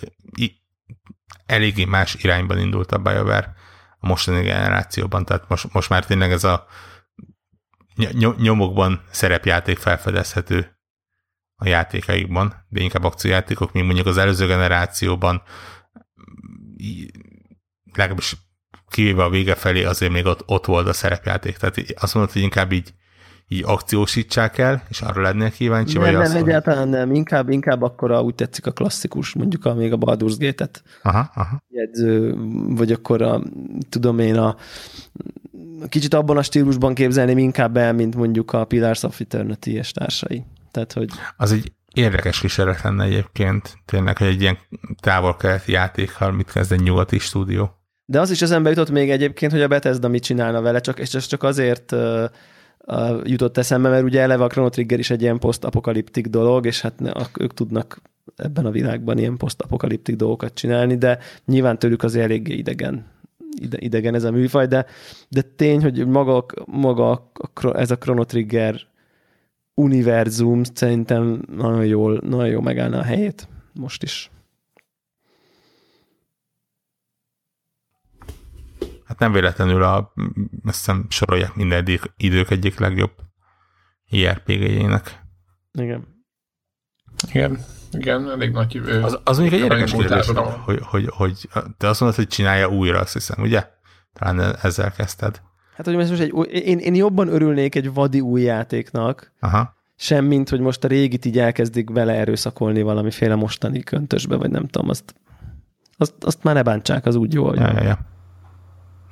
eléggé 1.45 1.86
más 1.86 2.16
irányban 2.16 2.57
indult 2.57 2.91
a 2.91 2.97
BioWare 2.97 3.53
a 3.99 4.07
mostani 4.07 4.41
generációban, 4.41 5.26
tehát 5.26 5.49
most, 5.49 5.74
most 5.74 5.89
már 5.89 6.05
tényleg 6.05 6.32
ez 6.32 6.43
a 6.43 6.66
nyomokban 8.38 9.01
szerepjáték 9.10 9.78
felfedezhető 9.78 10.79
a 11.62 11.68
játékaikban, 11.68 12.66
de 12.70 12.82
inkább 12.82 13.03
akciójátékok, 13.03 13.72
mint 13.72 13.86
mondjuk 13.86 14.07
az 14.07 14.18
előző 14.18 14.47
generációban 14.47 15.41
legalábbis 17.93 18.36
kivéve 18.89 19.24
a 19.24 19.30
vége 19.30 19.55
felé 19.55 19.84
azért 19.84 20.12
még 20.12 20.26
ott, 20.26 20.43
ott 20.45 20.66
volt 20.66 20.88
a 20.88 20.93
szerepjáték. 20.93 21.57
Tehát 21.57 21.78
azt 21.99 22.14
mondod, 22.14 22.34
hogy 22.34 22.41
inkább 22.41 22.72
így, 22.72 22.93
így 23.47 23.64
akciósítsák 23.66 24.57
el, 24.57 24.84
és 24.89 25.01
arra 25.01 25.22
lennél 25.22 25.51
kíváncsi? 25.51 25.93
Nem, 25.93 26.03
vagy 26.03 26.14
nem, 26.14 26.22
azt 26.22 26.36
egyáltalán 26.36 26.88
nem. 26.88 27.14
Inkább, 27.14 27.49
inkább 27.49 27.82
akkor 27.82 28.12
úgy 28.12 28.36
tetszik 28.36 28.66
a 28.66 28.72
klasszikus, 28.72 29.34
mondjuk 29.34 29.66
a, 29.66 29.74
még 29.74 29.93
a 29.93 29.97
Baldur's 29.97 30.36
Gate-et 30.39 30.84
aha, 31.03 31.32
aha. 31.36 31.64
jegyző, 31.68 32.36
vagy 32.68 32.91
akkor 32.91 33.22
a, 33.22 33.41
tudom 33.89 34.20
én, 34.20 34.38
a 34.38 34.55
kicsit 35.88 36.14
abban 36.14 36.38
a 36.38 36.43
stílusban 36.43 36.93
képzelném 36.93 37.38
inkább 37.38 37.78
el, 37.78 37.93
mint 37.93 38.16
mondjuk 38.16 38.53
a 38.53 38.66
Pillars 38.66 39.03
of 39.03 39.20
Eternity 39.20 39.68
és 39.68 39.91
társai. 39.91 40.45
Tehát, 40.72 40.94
hogy... 40.94 41.10
Az 41.38 41.52
egy 41.52 41.72
érdekes 41.94 42.40
kísérlet 42.40 42.82
lenne 42.82 43.04
egyébként, 43.04 43.78
tényleg, 43.86 44.18
hogy 44.18 44.28
egy 44.28 44.42
ilyen 44.42 44.58
távol-keleti 45.00 45.72
játékkal 45.72 46.32
mit 46.32 46.52
kezd 46.52 46.72
egy 46.72 46.82
nyugati 46.82 47.20
stúdió. 47.20 47.74
De 48.06 48.20
az 48.20 48.32
is 48.32 48.42
eszembe 48.42 48.70
jutott 48.70 48.90
még 48.90 49.12
egyébként, 49.12 49.52
hogy 49.52 49.62
a 49.62 49.68
Bethesda 49.68 50.08
mit 50.08 50.24
csinálna 50.24 50.62
vele, 50.62 50.80
csak, 50.80 51.00
és 51.00 51.10
csak 51.10 51.44
azért 51.44 51.92
uh, 51.92 52.24
uh, 52.86 53.22
jutott 53.24 53.58
eszembe, 53.58 53.90
mert 53.90 54.04
ugye 54.04 54.22
eleve 54.22 54.44
a 54.44 54.48
Chrono 54.48 54.70
Trigger 54.70 55.00
is 55.00 55.10
egy 55.10 55.22
ilyen 55.22 55.40
posztapokaliptik 55.40 56.28
dolog, 56.28 56.66
és 56.66 56.82
hát 56.82 57.00
ne, 57.00 57.12
ők 57.40 57.54
tudnak 57.54 58.02
ebben 58.36 58.66
a 58.66 58.72
világban 58.72 59.18
ilyen 59.18 59.38
posztapokaliptik 59.38 60.16
dolgokat 60.16 60.54
csinálni, 60.54 60.98
de 60.98 61.20
nyilván 61.46 61.80
tőlük 61.80 62.04
azért 62.04 62.26
eléggé 62.26 62.54
idegen 62.54 63.06
ide, 63.62 63.78
idegen 63.80 64.16
ez 64.16 64.24
a 64.24 64.32
műfaj, 64.32 64.68
de, 64.68 64.86
de 65.30 65.42
tény, 65.42 65.82
hogy 65.82 66.08
maga, 66.08 66.46
maga 66.66 67.32
ez 67.74 67.92
a 67.92 67.98
Chrono 67.98 68.24
Trigger 68.24 68.82
univerzum 69.80 70.64
szerintem 70.64 71.42
nagyon 71.48 71.86
jól, 71.86 72.20
nagyon 72.24 72.48
jól 72.48 72.62
megállna 72.62 73.00
a 73.00 73.04
helyét 73.04 73.48
most 73.74 74.04
is. 74.04 74.32
Hát 79.06 79.20
nem 79.20 79.32
véletlenül 79.32 79.84
a, 79.84 80.14
azt 80.66 80.78
hiszem 80.78 81.06
sorolják 81.10 81.56
minden 81.56 81.88
idők 82.18 82.50
egyik 82.50 82.80
legjobb 82.80 83.12
IRPG-jének. 84.10 85.24
Igen. 85.72 86.08
Igen, 87.28 87.60
igen, 87.92 88.30
elég 88.30 88.52
nagy... 88.52 88.78
Az, 88.78 89.20
az 89.24 89.38
mondjuk 89.38 89.62
egy 89.62 89.66
érdekes 89.66 89.92
kérdés, 89.92 90.32
hogy, 90.66 90.80
hogy, 90.84 91.08
hogy, 91.10 91.50
te 91.78 91.88
azt 91.88 92.00
mondod, 92.00 92.18
hogy 92.18 92.28
csinálja 92.28 92.68
újra, 92.68 93.00
azt 93.00 93.14
hiszem, 93.14 93.42
ugye? 93.44 93.68
talán 94.14 94.56
ezzel 94.62 94.92
kezdted. 94.92 95.42
Hát, 95.80 95.88
hogy 95.88 95.96
most 95.96 96.22
egy, 96.22 96.34
én, 96.52 96.78
én 96.78 96.96
jobban 96.96 97.28
örülnék 97.28 97.76
egy 97.76 97.94
vadi 97.94 98.20
új 98.20 98.42
játéknak, 98.42 99.32
Aha. 99.40 99.76
sem 99.96 100.26
mint, 100.26 100.50
hogy 100.50 100.60
most 100.60 100.84
a 100.84 100.88
régit 100.88 101.26
így 101.26 101.40
elkezdik 101.40 101.90
vele 101.90 102.14
erőszakolni 102.14 102.82
valamiféle 102.82 103.36
mostani 103.36 103.80
köntösbe, 103.80 104.36
vagy 104.36 104.50
nem 104.50 104.68
tudom, 104.68 104.90
azt, 104.90 105.16
azt, 105.98 106.14
azt 106.20 106.44
már 106.44 106.56
ne 106.56 106.64
bántsák, 106.64 107.06
az 107.06 107.16
úgy 107.16 107.34
jó, 107.34 107.54
Ja, 107.54 107.72
ja, 107.72 107.84
ja. 107.84 108.00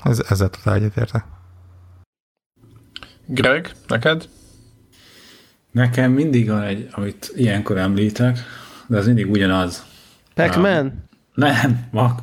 Ez, 0.04 0.24
ezzel 0.30 0.50
totál 0.50 0.76
egyetértek. 0.76 1.24
Greg, 3.26 3.72
neked? 3.88 4.30
Nekem 5.72 6.12
mindig 6.12 6.50
van 6.50 6.62
egy, 6.62 6.90
amit 6.92 7.32
ilyenkor 7.36 7.78
említek, 7.78 8.40
de 8.88 8.98
az 8.98 9.06
mindig 9.06 9.32
ugyanaz. 9.32 9.86
Pac-Man? 10.34 11.04
Nem, 11.34 11.88
ma 11.92 12.16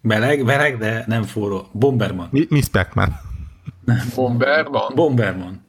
meleg, 0.00 0.44
meleg, 0.44 0.78
de 0.78 1.04
nem 1.06 1.22
forró. 1.22 1.66
Bomberman. 1.72 2.28
Mi- 2.30 2.46
Miss 2.50 2.68
Pac-Man. 2.68 3.24
Bomberman? 4.14 4.92
Bomberman. 4.94 5.64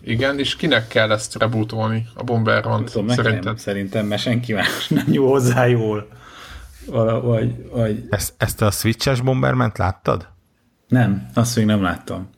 Igen, 0.00 0.38
és 0.38 0.56
kinek 0.56 0.88
kell 0.88 1.10
ezt 1.10 1.38
rebootolni, 1.38 2.06
a 2.14 2.22
Bomberman 2.22 2.84
Tudom, 2.84 3.06
nekem 3.06 3.24
szerinted? 3.24 3.58
szerintem, 3.58 4.06
mert 4.06 4.22
senki 4.22 4.52
más 4.52 4.88
nem 4.88 5.06
jó 5.12 5.30
hozzá 5.30 5.66
jól. 5.66 6.08
Vala, 6.86 7.20
vagy, 7.20 7.68
vagy 7.70 8.06
Ezt, 8.10 8.34
ezt 8.36 8.62
a 8.62 8.70
Switches 8.70 9.20
Bomberment 9.20 9.78
láttad? 9.78 10.28
nem, 10.88 11.28
azt 11.34 11.56
még 11.56 11.64
nem 11.66 11.82
láttam. 11.82 12.28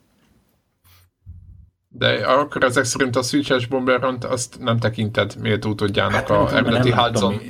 De 1.89 2.07
akkor 2.25 2.63
ezek 2.63 2.83
szerint 2.83 3.15
a 3.15 3.21
Switches 3.21 3.65
Bomberman 3.65 4.17
azt 4.21 4.59
nem 4.59 4.77
tekinted 4.79 5.35
méltó 5.39 5.69
utódjának 5.69 6.27
nem 6.27 6.37
a 6.39 6.45
tudom, 6.45 6.65
eredeti 6.65 6.89
nem. 6.89 6.97
Hudson. 6.99 7.41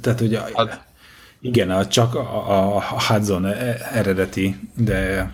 Tehát 0.00 0.20
ugye, 0.20 0.40
Hát- 0.54 0.86
igen, 1.40 1.70
a, 1.70 1.86
csak 1.86 2.14
a, 2.14 2.50
a, 2.50 2.76
a 2.76 3.02
Hudson 3.02 3.46
e- 3.46 3.76
eredeti, 3.92 4.70
de 4.76 5.30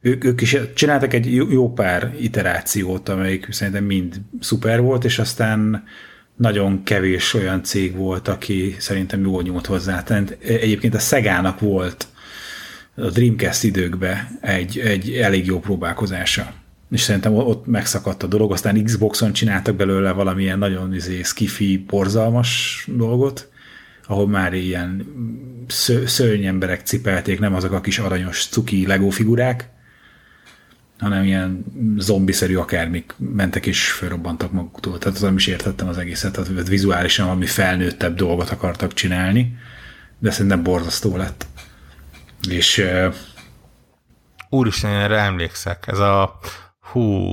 ők, 0.00 0.24
ők 0.24 0.40
is 0.40 0.56
csináltak 0.74 1.14
egy 1.14 1.34
jó, 1.34 1.72
pár 1.72 2.14
iterációt, 2.20 3.08
amelyik 3.08 3.46
szerintem 3.50 3.84
mind 3.84 4.20
szuper 4.40 4.80
volt, 4.80 5.04
és 5.04 5.18
aztán 5.18 5.84
nagyon 6.36 6.82
kevés 6.82 7.34
olyan 7.34 7.62
cég 7.62 7.96
volt, 7.96 8.28
aki 8.28 8.76
szerintem 8.78 9.22
jól 9.24 9.42
nyúlt 9.42 9.66
hozzá. 9.66 10.02
Tehát 10.02 10.36
egyébként 10.42 10.94
a 10.94 10.98
Szegának 10.98 11.60
volt 11.60 12.06
a 12.94 13.10
Dreamcast 13.10 13.64
időkben 13.64 14.38
egy, 14.40 14.78
egy 14.78 15.10
elég 15.10 15.46
jó 15.46 15.60
próbálkozása. 15.60 16.52
És 16.90 17.00
szerintem 17.00 17.34
ott 17.34 17.66
megszakadt 17.66 18.22
a 18.22 18.26
dolog, 18.26 18.52
aztán 18.52 18.84
Xboxon 18.84 19.32
csináltak 19.32 19.76
belőle 19.76 20.12
valamilyen 20.12 20.58
nagyon 20.58 20.94
izé, 20.94 21.22
skifi, 21.22 21.84
borzalmas 21.86 22.84
dolgot, 22.96 23.48
ahol 24.06 24.28
már 24.28 24.54
ilyen 24.54 25.06
szö, 25.66 26.06
szörny 26.06 26.44
emberek 26.44 26.80
cipelték, 26.80 27.38
nem 27.38 27.54
azok 27.54 27.72
a 27.72 27.80
kis 27.80 27.98
aranyos 27.98 28.46
cuki 28.46 28.86
Lego 28.86 29.10
figurák, 29.10 29.68
hanem 31.00 31.24
ilyen 31.24 31.64
zombiszerű 31.96 32.56
akármik 32.56 33.14
mentek 33.16 33.66
és 33.66 33.90
felrobbantak 33.90 34.52
maguktól. 34.52 34.98
Tehát 34.98 35.16
az 35.16 35.22
nem 35.22 35.36
is 35.36 35.46
értettem 35.46 35.88
az 35.88 35.98
egészet, 35.98 36.32
tehát 36.32 36.68
vizuálisan 36.68 37.26
valami 37.26 37.46
felnőttebb 37.46 38.14
dolgot 38.16 38.50
akartak 38.50 38.92
csinálni, 38.94 39.56
de 40.18 40.30
szerintem 40.30 40.62
borzasztó 40.62 41.16
lett. 41.16 41.46
És 42.48 42.78
uh, 42.78 43.14
Úristen, 44.50 44.90
erre 44.90 45.18
emlékszek. 45.18 45.84
Ez 45.86 45.98
a... 45.98 46.38
Hú... 46.80 47.30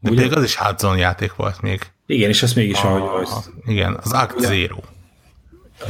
De 0.00 0.10
Ugye? 0.10 0.20
még 0.20 0.32
az 0.36 0.44
is 0.44 0.56
Hudson 0.56 0.98
játék 0.98 1.34
volt 1.34 1.60
még. 1.60 1.80
igen, 2.06 2.28
és 2.28 2.42
azt 2.42 2.54
mégis, 2.54 2.82
A, 2.82 2.94
ahogy 2.94 3.28
igen, 3.64 3.98
az 4.02 4.12
Act 4.12 4.38
Zero. 4.38 4.78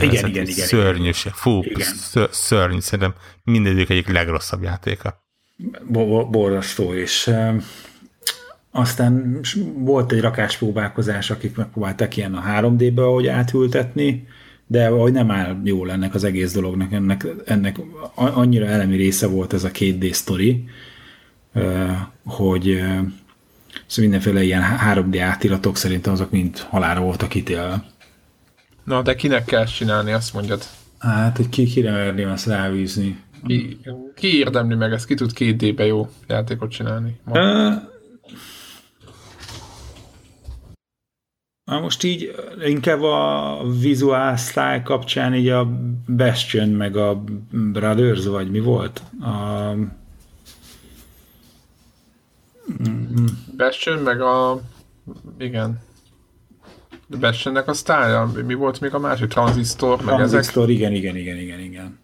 igen, 0.00 0.28
igen, 0.28 0.46
igen, 0.46 0.66
Szörnyűség. 0.66 1.32
Fú, 1.32 1.62
Igen. 1.62 1.94
ször, 1.94 2.28
szörnyű. 2.32 2.80
Szerintem 2.80 3.14
mindegyik 3.44 3.90
egyik 3.90 4.08
legrosszabb 4.08 4.62
játéka. 4.62 5.28
Bo- 5.88 6.08
bo- 6.08 6.30
borzasztó, 6.30 6.94
és 6.94 7.30
aztán 8.70 9.40
volt 9.74 10.12
egy 10.12 10.20
rakás 10.20 10.56
próbálkozás, 10.56 11.30
akik 11.30 11.56
megpróbálták 11.56 12.16
ilyen 12.16 12.34
a 12.34 12.42
3D-be 12.61 13.02
ahogy 13.02 13.26
átültetni, 13.26 14.26
de 14.66 14.86
ahogy 14.86 15.12
nem 15.12 15.30
áll 15.30 15.56
jól 15.64 15.90
ennek 15.90 16.14
az 16.14 16.24
egész 16.24 16.52
dolognak, 16.52 16.92
ennek, 16.92 17.26
ennek 17.44 17.80
annyira 18.14 18.66
elemi 18.66 18.96
része 18.96 19.26
volt 19.26 19.52
ez 19.52 19.64
a 19.64 19.70
2D 19.70 20.12
sztori, 20.12 20.64
hogy 22.24 22.64
szóval 23.86 24.11
mindenféle 24.11 24.42
ilyen 24.42 24.62
3D 24.92 25.18
átiratok 25.22 25.76
szerintem 25.76 26.12
azok 26.12 26.30
mind 26.30 26.58
halára 26.58 27.00
voltak 27.00 27.34
ítélve. 27.34 27.84
Na, 28.84 29.02
de 29.02 29.14
kinek 29.14 29.44
kell 29.44 29.62
ezt 29.62 29.74
csinálni, 29.74 30.12
azt 30.12 30.32
mondjad. 30.32 30.62
Hát, 30.98 31.36
hogy 31.36 31.48
ki 31.48 31.64
kire 31.64 31.90
merni 31.90 32.22
azt 32.22 32.46
rávízni. 32.46 33.18
Ki, 33.47 33.78
ki 34.14 34.36
érdemli 34.36 34.74
meg 34.74 34.93
ezt, 34.93 35.07
ki 35.07 35.14
tud 35.14 35.32
két 35.32 35.57
D-be 35.57 35.86
jó 35.86 36.09
játékot 36.28 36.70
csinálni? 36.70 37.20
Na 41.64 41.80
most 41.80 42.03
így 42.03 42.34
inkább 42.64 43.03
a 43.03 43.57
visual 43.80 44.36
style 44.36 44.82
kapcsán 44.82 45.34
így 45.34 45.49
a 45.49 45.68
Bastion 46.07 46.68
meg 46.68 46.97
a 46.97 47.24
Brothers, 47.51 48.26
vagy 48.26 48.51
mi 48.51 48.61
volt? 48.61 49.03
A, 49.20 49.74
Bastion, 53.57 53.99
meg 53.99 54.20
a... 54.20 54.61
Igen. 55.38 55.80
Bastionnek 57.18 57.68
a 57.68 57.72
sztálya, 57.72 58.30
mi 58.47 58.55
volt 58.55 58.80
még 58.80 58.95
a 58.95 58.99
másik? 58.99 59.28
Transistor, 59.28 60.05
meg 60.05 60.14
ezek? 60.14 60.28
Transistor, 60.28 60.70
igen, 60.70 60.93
igen, 60.93 61.16
igen, 61.16 61.36
igen, 61.36 61.61
igen. 61.61 61.99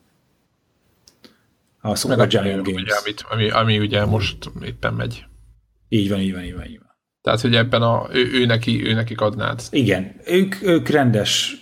A 1.87 1.89
Meg 1.89 1.97
Super 1.97 2.19
a 2.19 2.27
Giant 2.27 2.63
Games. 2.67 2.83
ugye, 2.83 2.95
amit, 2.95 3.25
ami, 3.29 3.51
ami 3.51 3.79
ugye 3.79 4.05
most 4.05 4.51
éppen 4.63 4.95
megy. 4.95 5.25
Így 5.89 6.09
van, 6.09 6.21
így 6.21 6.33
van, 6.33 6.43
így 6.43 6.55
van, 6.55 6.65
így 6.65 6.79
van. 6.79 6.95
Tehát, 7.23 7.41
hogy 7.41 7.55
ebben 7.57 7.83
a, 7.83 8.09
ő, 8.13 8.31
ő, 8.33 8.45
neki, 8.47 8.87
ő 8.87 8.93
nekik 8.93 9.21
adnád. 9.21 9.63
Igen, 9.71 10.21
ők, 10.25 10.63
ők 10.63 10.89
rendes 10.89 11.57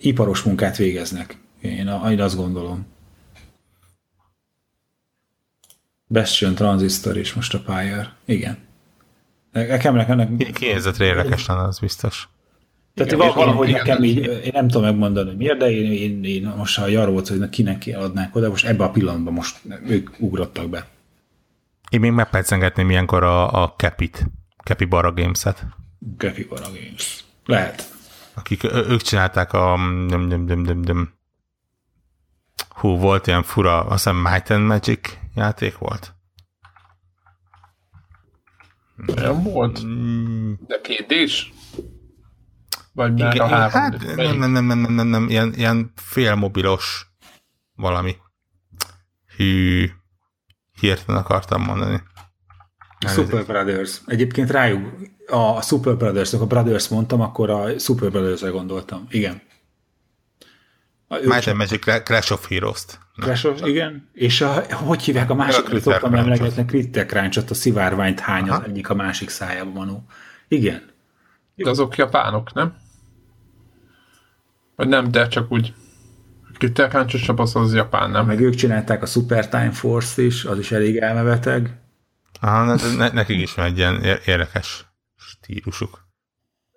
iparos 0.00 0.42
munkát 0.42 0.76
végeznek. 0.76 1.36
Én, 1.60 1.88
a- 1.88 2.10
én 2.10 2.20
azt 2.20 2.36
gondolom. 2.36 2.86
Bastion, 6.08 6.54
Transistor 6.54 7.16
és 7.16 7.32
most 7.34 7.54
a 7.54 7.60
Pyre. 7.60 8.14
Igen. 8.24 8.58
Nekem, 9.52 9.94
nekem, 9.94 10.16
nekem 10.16 10.36
Kinézetre 10.36 11.04
érdekes 11.04 11.46
lenne, 11.46 11.62
az 11.62 11.78
biztos. 11.78 12.28
Tehát 12.94 13.12
Igen, 13.12 13.18
val- 13.26 13.34
valahogy 13.34 13.68
igen. 13.68 13.80
nekem 13.86 14.04
így, 14.04 14.16
én 14.18 14.50
nem 14.52 14.68
tudom 14.68 14.82
megmondani, 14.82 15.28
hogy 15.28 15.36
miért, 15.36 15.58
de 15.58 15.70
én, 15.70 15.92
én, 15.92 16.24
én 16.24 16.52
most 16.56 16.78
ha 16.78 16.84
arról 16.84 17.12
volt, 17.12 17.28
hogy 17.28 17.38
na, 17.38 17.48
kinek 17.48 17.84
adnák 17.94 18.36
oda, 18.36 18.48
most 18.48 18.66
ebbe 18.66 18.84
a 18.84 18.90
pillanatban 18.90 19.32
most 19.32 19.60
ők 19.86 20.10
ugrottak 20.18 20.68
be. 20.68 20.86
Én 21.90 22.00
még 22.00 22.10
megpercengetném 22.12 22.90
ilyenkor 22.90 23.22
a, 23.22 23.62
a 23.62 23.74
Capit, 23.76 24.26
Capi 24.64 24.84
Barra 24.84 25.12
Games-et, 25.12 25.66
Capybara 26.16 26.66
Games. 26.66 27.24
Lehet. 27.44 27.92
akik 28.34 28.64
ők 28.64 29.00
csinálták 29.00 29.52
a 29.52 29.76
döm, 30.08 30.28
döm, 30.28 30.46
döm, 30.46 30.62
döm, 30.62 30.82
döm. 30.82 31.12
Hú, 32.68 32.96
volt 32.96 33.26
ilyen 33.26 33.42
fura, 33.42 33.80
azt 33.80 34.04
hiszem 34.04 34.16
Might 34.16 34.50
and 34.50 34.66
Magic 34.66 35.18
játék 35.34 35.78
volt. 35.78 36.14
Nem 39.14 39.42
volt? 39.42 39.84
Mm, 39.84 40.52
De 40.66 40.80
két 40.82 41.06
D-s? 41.06 41.50
Vagy 42.94 43.18
már 43.18 43.34
igen, 43.34 43.46
a 43.46 43.48
három 43.48 43.70
hát 43.70 44.16
nem, 44.16 44.36
nem, 44.36 44.50
nem, 44.50 44.64
nem, 44.64 44.78
nem, 44.78 44.94
nem, 44.94 45.06
nem, 45.06 45.28
ilyen, 45.28 45.52
ilyen 45.56 45.92
félmobilos 45.96 47.06
valami. 47.74 48.16
Hű, 49.36 49.90
hirtelen 50.80 51.20
akartam 51.20 51.62
mondani. 51.62 52.02
Super 53.06 53.46
Brothers. 53.46 54.00
Egyébként 54.06 54.50
rájuk 54.50 54.94
a 55.26 55.62
Super 55.62 55.96
Brothers, 55.96 56.32
a 56.32 56.46
Brothers 56.46 56.88
mondtam, 56.88 57.20
akkor 57.20 57.50
a 57.50 57.78
Super 57.78 58.10
Brothers-re 58.10 58.48
gondoltam. 58.48 59.06
Igen. 59.10 59.42
A, 61.08 61.16
Might 61.22 61.46
and 61.46 61.56
Magic 61.56 62.02
Clash 62.04 62.32
of 62.32 62.48
Heroes-t. 62.48 62.98
Na, 63.14 63.24
Crash 63.24 63.46
of, 63.46 63.60
igen. 63.66 64.08
És 64.12 64.40
a, 64.40 64.74
hogy 64.74 65.02
hívják 65.02 65.30
a 65.30 65.34
másik, 65.34 65.80
szoktam 65.80 66.14
emlegetni, 66.14 66.64
Critter 66.64 67.06
Crunch-ot, 67.06 67.50
a 67.50 67.54
szivárványt 67.54 68.20
hány 68.20 68.48
az 68.50 68.62
egyik 68.66 68.88
a 68.88 68.94
másik 68.94 69.28
szájába 69.28 69.70
manó. 69.70 70.04
Igen. 70.48 70.92
De 71.54 71.70
azok 71.70 71.96
japánok, 71.96 72.52
nem? 72.52 72.76
Vagy 74.76 74.88
nem, 74.88 75.10
de 75.10 75.26
csak 75.28 75.52
úgy 75.52 75.74
Ritterkáncsosabb 76.58 77.38
az 77.38 77.56
az 77.56 77.74
japán, 77.74 78.10
nem? 78.10 78.26
Meg 78.26 78.40
ők 78.40 78.54
csinálták 78.54 79.02
a 79.02 79.06
Super 79.06 79.48
Time 79.48 79.70
Force-t 79.70 80.18
is, 80.18 80.44
az 80.44 80.58
is 80.58 80.72
elég 80.72 80.96
elmebeteg. 80.96 81.78
Aha, 82.40 82.64
ne, 82.64 82.94
ne, 82.96 83.08
nekik 83.10 83.40
is 83.40 83.54
van 83.54 83.64
egy 83.64 83.76
ilyen 83.78 84.02
ér- 84.02 84.22
érdekes 84.26 84.86
stílusuk. 85.16 86.02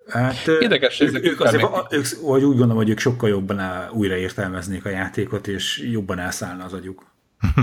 Hát, 0.08 0.48
Érdekes, 0.48 1.00
ők, 1.00 1.08
ezek 1.08 1.24
ők, 1.26 1.42
azért, 1.42 1.64
utána- 1.64 1.88
ők, 1.92 2.06
vagy 2.22 2.44
úgy 2.44 2.50
gondolom, 2.58 2.76
hogy 2.76 2.90
ők 2.90 3.00
sokkal 3.00 3.30
jobban 3.30 3.60
el, 3.60 3.90
újraértelmeznék 3.92 4.86
a 4.86 4.90
játékot, 4.90 5.48
és 5.48 5.78
jobban 5.92 6.20
elszállna 6.20 6.64
az 6.64 6.74
agyuk. 6.74 7.12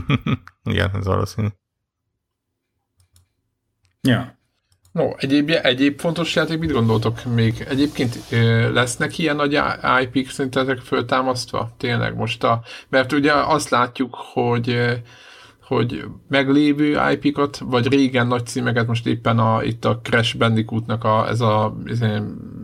Igen, 0.65 0.91
ez 0.95 1.05
valószínű. 1.05 1.49
Ja. 4.01 4.39
No, 4.95 5.11
egyéb, 5.17 5.51
egyéb 5.63 6.01
fontos 6.01 6.35
játék, 6.35 6.59
mit 6.59 6.73
gondoltok 6.73 7.25
még? 7.25 7.67
Egyébként 7.69 8.19
ö, 8.31 8.73
lesznek 8.73 9.19
ilyen 9.19 9.37
nagy 9.37 9.61
IP-k 10.03 10.31
szerintetek 10.31 10.79
föltámasztva? 10.79 11.71
Tényleg 11.77 12.17
most 12.17 12.45
a... 12.45 12.63
Mert 12.89 13.13
ugye 13.13 13.33
azt 13.33 13.69
látjuk, 13.69 14.15
hogy 14.33 14.69
ö, 14.69 14.93
hogy 15.61 16.05
meglévő 16.29 17.01
IP-kat, 17.13 17.59
vagy 17.59 17.89
régen 17.89 18.27
nagy 18.27 18.47
címeket, 18.47 18.87
most 18.87 19.07
éppen 19.07 19.39
a, 19.39 19.63
itt 19.63 19.85
a 19.85 20.01
Crash 20.03 20.37
Bandicootnak 20.37 21.05
a, 21.05 21.29
ez 21.29 21.41
a 21.41 21.77
ez 21.85 22.01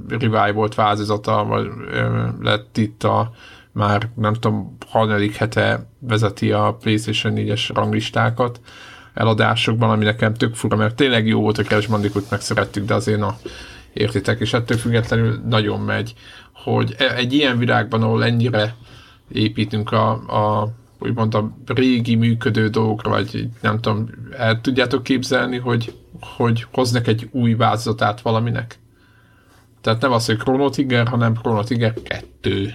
revival 0.08 0.68
változata, 0.76 1.44
vagy 1.44 1.66
ö, 1.90 2.26
lett 2.40 2.76
itt 2.76 3.04
a 3.04 3.30
már 3.72 4.08
nem 4.14 4.34
tudom, 4.34 4.76
harmadik 4.86 5.34
hete 5.34 5.86
vezeti 5.98 6.52
a 6.52 6.76
PlayStation 6.80 7.32
4-es 7.36 7.70
ranglistákat 7.74 8.60
eladásokban, 9.14 9.90
ami 9.90 10.04
nekem 10.04 10.34
tök 10.34 10.54
fura, 10.54 10.76
mert 10.76 10.94
tényleg 10.94 11.26
jó 11.26 11.40
volt 11.40 11.58
a 11.58 11.62
Crash 11.62 11.88
Bandicoot, 11.88 12.30
meg 12.30 12.40
szerettük, 12.40 12.84
de 12.84 12.94
azért 12.94 13.22
a 13.22 13.36
értitek, 13.92 14.40
és 14.40 14.52
ettől 14.52 14.76
függetlenül 14.76 15.40
nagyon 15.48 15.80
megy, 15.80 16.14
hogy 16.52 16.94
e- 16.98 17.14
egy 17.16 17.32
ilyen 17.32 17.58
világban, 17.58 18.02
ahol 18.02 18.24
ennyire 18.24 18.74
építünk 19.32 19.92
a, 19.92 20.10
a 20.10 20.72
úgymond 20.98 21.34
a 21.34 21.52
régi 21.66 22.14
működő 22.14 22.68
dolgokra, 22.68 23.10
vagy 23.10 23.48
nem 23.60 23.80
tudom, 23.80 24.08
el 24.36 24.60
tudjátok 24.60 25.02
képzelni, 25.02 25.58
hogy, 25.58 25.98
hogy 26.20 26.66
hoznak 26.72 27.06
egy 27.06 27.28
új 27.32 27.54
változatát 27.54 28.20
valaminek? 28.20 28.78
Tehát 29.80 30.00
nem 30.00 30.12
az, 30.12 30.26
hogy 30.26 30.36
Chrono 30.36 30.68
Trigger, 30.68 31.08
hanem 31.08 31.34
Chrono 31.34 31.62
Trigger 31.62 31.94
2. 32.02 32.74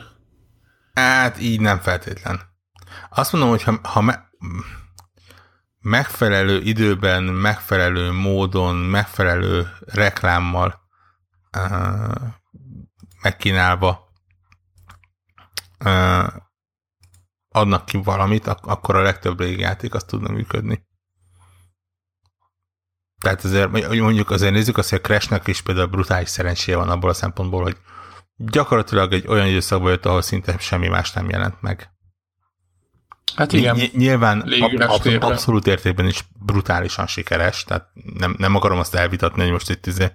Hát 0.94 1.42
így 1.42 1.60
nem 1.60 1.78
feltétlen. 1.78 2.40
Azt 3.10 3.32
mondom, 3.32 3.50
hogy 3.50 3.64
ha, 3.64 3.80
ha 3.84 4.02
me, 4.02 4.30
megfelelő 5.86 6.62
időben, 6.62 7.24
megfelelő 7.24 8.12
módon, 8.12 8.76
megfelelő 8.76 9.70
reklámmal 9.80 10.82
uh, 11.58 12.16
megkínálva 13.22 14.14
uh, 15.86 16.28
adnak 17.50 17.86
ki 17.86 17.98
valamit, 17.98 18.48
ak- 18.48 18.66
akkor 18.66 18.96
a 18.96 19.02
legtöbb 19.02 19.40
játék 19.42 19.94
azt 19.94 20.08
tudna 20.08 20.32
működni. 20.32 20.88
Tehát 23.22 23.44
azért, 23.44 23.70
mondjuk 24.00 24.30
azért 24.30 24.54
nézzük 24.54 24.78
azt, 24.78 24.90
hogy 24.90 25.00
a 25.04 25.08
Crashnek 25.08 25.48
is 25.48 25.62
például 25.62 25.88
brutális 25.88 26.30
szerencséje 26.30 26.78
van 26.78 26.90
abból 26.90 27.10
a 27.10 27.14
szempontból, 27.14 27.64
hogy 27.64 27.78
gyakorlatilag 28.36 29.14
egy 29.14 29.28
olyan 29.28 29.48
időszakban 29.48 29.92
jött, 29.92 30.06
ahol 30.06 30.22
szinte 30.22 30.58
semmi 30.58 30.88
más 30.88 31.12
nem 31.12 31.30
jelent 31.30 31.62
meg. 31.62 31.95
Hát 33.36 33.54
igen. 33.54 33.76
Ny- 33.76 33.94
nyilván 33.94 34.40
ab- 34.60 34.82
ab- 34.82 35.24
abszolút 35.24 35.68
értékben 35.68 36.06
is 36.06 36.20
brutálisan 36.46 37.08
sikeres, 37.08 37.64
tehát 37.64 37.88
nem, 38.18 38.36
nem 38.38 38.56
akarom 38.56 38.80
azt 38.80 38.96
elvitatni, 38.96 39.42
hogy 39.42 39.52
most 39.52 39.70
itt 39.70 39.86
izé 39.86 40.12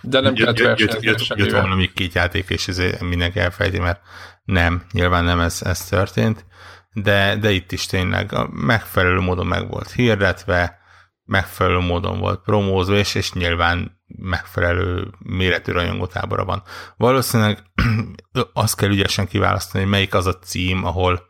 de 0.00 0.20
nem 0.20 0.32
jött, 0.36 0.58
jött, 0.58 0.78
jött, 0.78 1.02
jött, 1.02 1.26
jött 1.34 1.50
valami 1.50 1.92
két 1.92 2.14
játék, 2.14 2.48
és 2.48 2.66
izé 2.66 2.94
mindenki 3.00 3.38
elfejti, 3.38 3.78
mert 3.78 4.00
nem, 4.44 4.82
nyilván 4.92 5.24
nem 5.24 5.40
ez, 5.40 5.62
ez 5.62 5.84
történt, 5.84 6.44
de, 6.92 7.36
de 7.36 7.50
itt 7.50 7.72
is 7.72 7.86
tényleg 7.86 8.32
a 8.32 8.48
megfelelő 8.52 9.20
módon 9.20 9.46
meg 9.46 9.68
volt 9.68 9.90
hirdetve, 9.90 10.78
megfelelő 11.24 11.78
módon 11.78 12.18
volt 12.18 12.42
promózva, 12.42 12.96
és, 12.96 13.14
és 13.14 13.32
nyilván 13.32 14.00
megfelelő 14.06 15.08
méretű 15.18 15.72
rajongótábora 15.72 16.44
van. 16.44 16.62
Valószínűleg 16.96 17.62
azt 18.52 18.76
kell 18.76 18.90
ügyesen 18.90 19.26
kiválasztani, 19.26 19.82
hogy 19.82 19.92
melyik 19.92 20.14
az 20.14 20.26
a 20.26 20.38
cím, 20.38 20.84
ahol, 20.84 21.26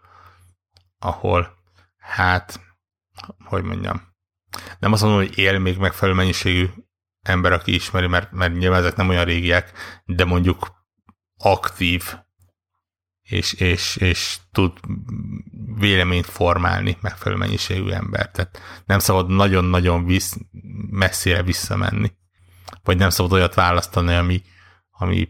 ahol 0.99 1.57
hát, 1.99 2.61
hogy 3.45 3.63
mondjam, 3.63 4.03
nem 4.79 4.93
azt 4.93 5.03
mondom, 5.03 5.21
hogy 5.21 5.39
él 5.39 5.59
még 5.59 5.79
megfelelő 5.79 6.17
mennyiségű 6.17 6.69
ember, 7.23 7.53
aki 7.53 7.75
ismeri, 7.75 8.07
mert, 8.07 8.33
mert 8.33 8.53
nyilván 8.59 8.81
ezek 8.81 8.97
nem 8.97 9.09
olyan 9.09 9.25
régiek, 9.25 9.73
de 10.05 10.25
mondjuk 10.25 10.85
aktív 11.39 12.15
és, 13.29 13.53
és, 13.53 13.97
és 13.97 14.39
tud 14.53 14.73
véleményt 15.79 16.27
formálni 16.27 16.97
megfelelő 17.01 17.41
mennyiségű 17.41 17.91
ember. 17.91 18.31
Tehát 18.31 18.61
nem 18.87 18.99
szabad 18.99 19.29
nagyon-nagyon 19.29 20.05
visz, 20.05 20.37
messzire 20.91 21.43
visszamenni. 21.43 22.13
Vagy 22.83 22.97
nem 22.97 23.11
szabad 23.11 23.33
olyat 23.33 23.55
választani, 23.55 24.15
ami, 24.15 24.43
ami 24.91 25.29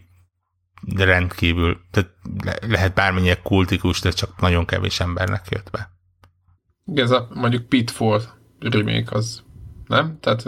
rendkívül, 0.95 1.80
tehát 1.91 2.11
lehet 2.61 2.95
bármennyire 2.95 3.41
kultikus, 3.43 4.01
de 4.01 4.11
csak 4.11 4.41
nagyon 4.41 4.64
kevés 4.64 5.01
embernek 5.01 5.47
jött 5.51 5.70
be. 5.70 5.91
Igen, 6.84 7.05
ez 7.05 7.11
a 7.11 7.28
mondjuk 7.34 7.68
Pitfall 7.68 8.22
remake 8.61 9.16
az, 9.16 9.43
nem? 9.87 10.18
Tehát 10.20 10.45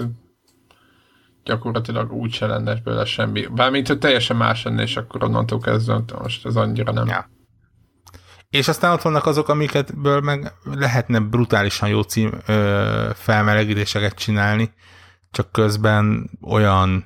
gyakorlatilag 1.44 2.12
úgy 2.12 2.32
se 2.32 2.46
lenne 2.46 2.74
belőle 2.74 3.04
semmi. 3.04 3.46
Bármint, 3.46 3.88
hogy 3.88 3.98
teljesen 3.98 4.36
más 4.36 4.62
lenne, 4.62 4.82
és 4.82 4.96
akkor 4.96 5.24
onnantól 5.24 5.58
kezdve 5.58 6.02
most 6.18 6.46
ez 6.46 6.56
annyira 6.56 6.92
nem. 6.92 7.06
Ja. 7.06 7.30
És 8.50 8.68
aztán 8.68 8.92
ott 8.92 9.02
vannak 9.02 9.26
azok, 9.26 9.48
amiketből 9.48 10.20
meg 10.20 10.52
lehetne 10.64 11.20
brutálisan 11.20 11.88
jó 11.88 12.02
cím 12.02 12.32
ö, 12.46 13.10
felmelegítéseket 13.14 14.14
csinálni, 14.14 14.72
csak 15.30 15.52
közben 15.52 16.30
olyan 16.42 17.04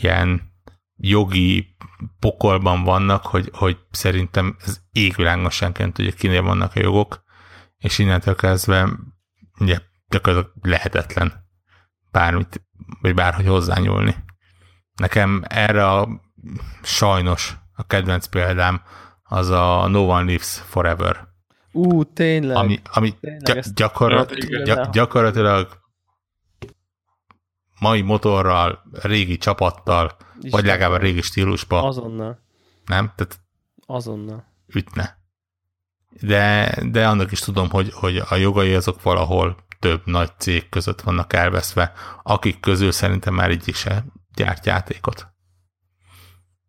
ilyen 0.00 0.51
jogi 1.04 1.76
pokolban 2.18 2.84
vannak, 2.84 3.26
hogy, 3.26 3.50
hogy 3.52 3.78
szerintem 3.90 4.56
ez 4.64 4.80
égvilágos 4.92 5.54
senként 5.54 5.94
tudja, 5.94 6.12
kinél 6.12 6.42
vannak 6.42 6.74
a 6.74 6.80
jogok, 6.80 7.22
és 7.78 7.98
innentől 7.98 8.34
kezdve 8.34 8.88
ugye, 9.58 9.78
gyakorlatilag 10.08 10.56
lehetetlen 10.62 11.48
bármit, 12.10 12.66
vagy 13.00 13.14
bárhogy 13.14 13.46
hozzányúlni. 13.46 14.14
Nekem 14.96 15.42
erre 15.48 15.88
a 15.88 16.08
sajnos 16.82 17.56
a 17.74 17.86
kedvenc 17.86 18.26
példám 18.26 18.82
az 19.22 19.50
a 19.50 19.86
No 19.88 20.00
One 20.00 20.24
Lives 20.24 20.62
Forever. 20.68 21.28
Ú, 21.72 22.04
tényleg. 22.04 22.56
Ami, 22.56 22.80
ami 22.92 23.14
tényleg 23.20 23.62
gy- 23.62 23.74
gyakorlat, 23.74 24.34
gy- 24.34 24.90
gyakorlatilag 24.90 25.81
mai 27.82 28.00
motorral, 28.00 28.82
régi 28.92 29.38
csapattal, 29.38 30.16
Isten. 30.36 30.50
vagy 30.50 30.64
legalább 30.64 31.00
a 31.00 31.02
régi 31.02 31.22
stílusban. 31.22 31.84
Azonnal. 31.84 32.38
Nem? 32.84 33.12
Tehát 33.16 33.40
Azonnal. 33.86 34.44
Ütne. 34.66 35.18
De, 36.20 36.74
de 36.90 37.08
annak 37.08 37.32
is 37.32 37.40
tudom, 37.40 37.70
hogy, 37.70 37.92
hogy 37.92 38.22
a 38.28 38.34
jogai 38.34 38.74
azok 38.74 39.02
valahol 39.02 39.56
több 39.78 40.02
nagy 40.04 40.30
cég 40.38 40.68
között 40.68 41.00
vannak 41.00 41.32
elveszve, 41.32 41.92
akik 42.22 42.60
közül 42.60 42.92
szerintem 42.92 43.34
már 43.34 43.50
így 43.50 43.68
is 43.68 43.86
gyárt 44.34 44.66
játékot. 44.66 45.26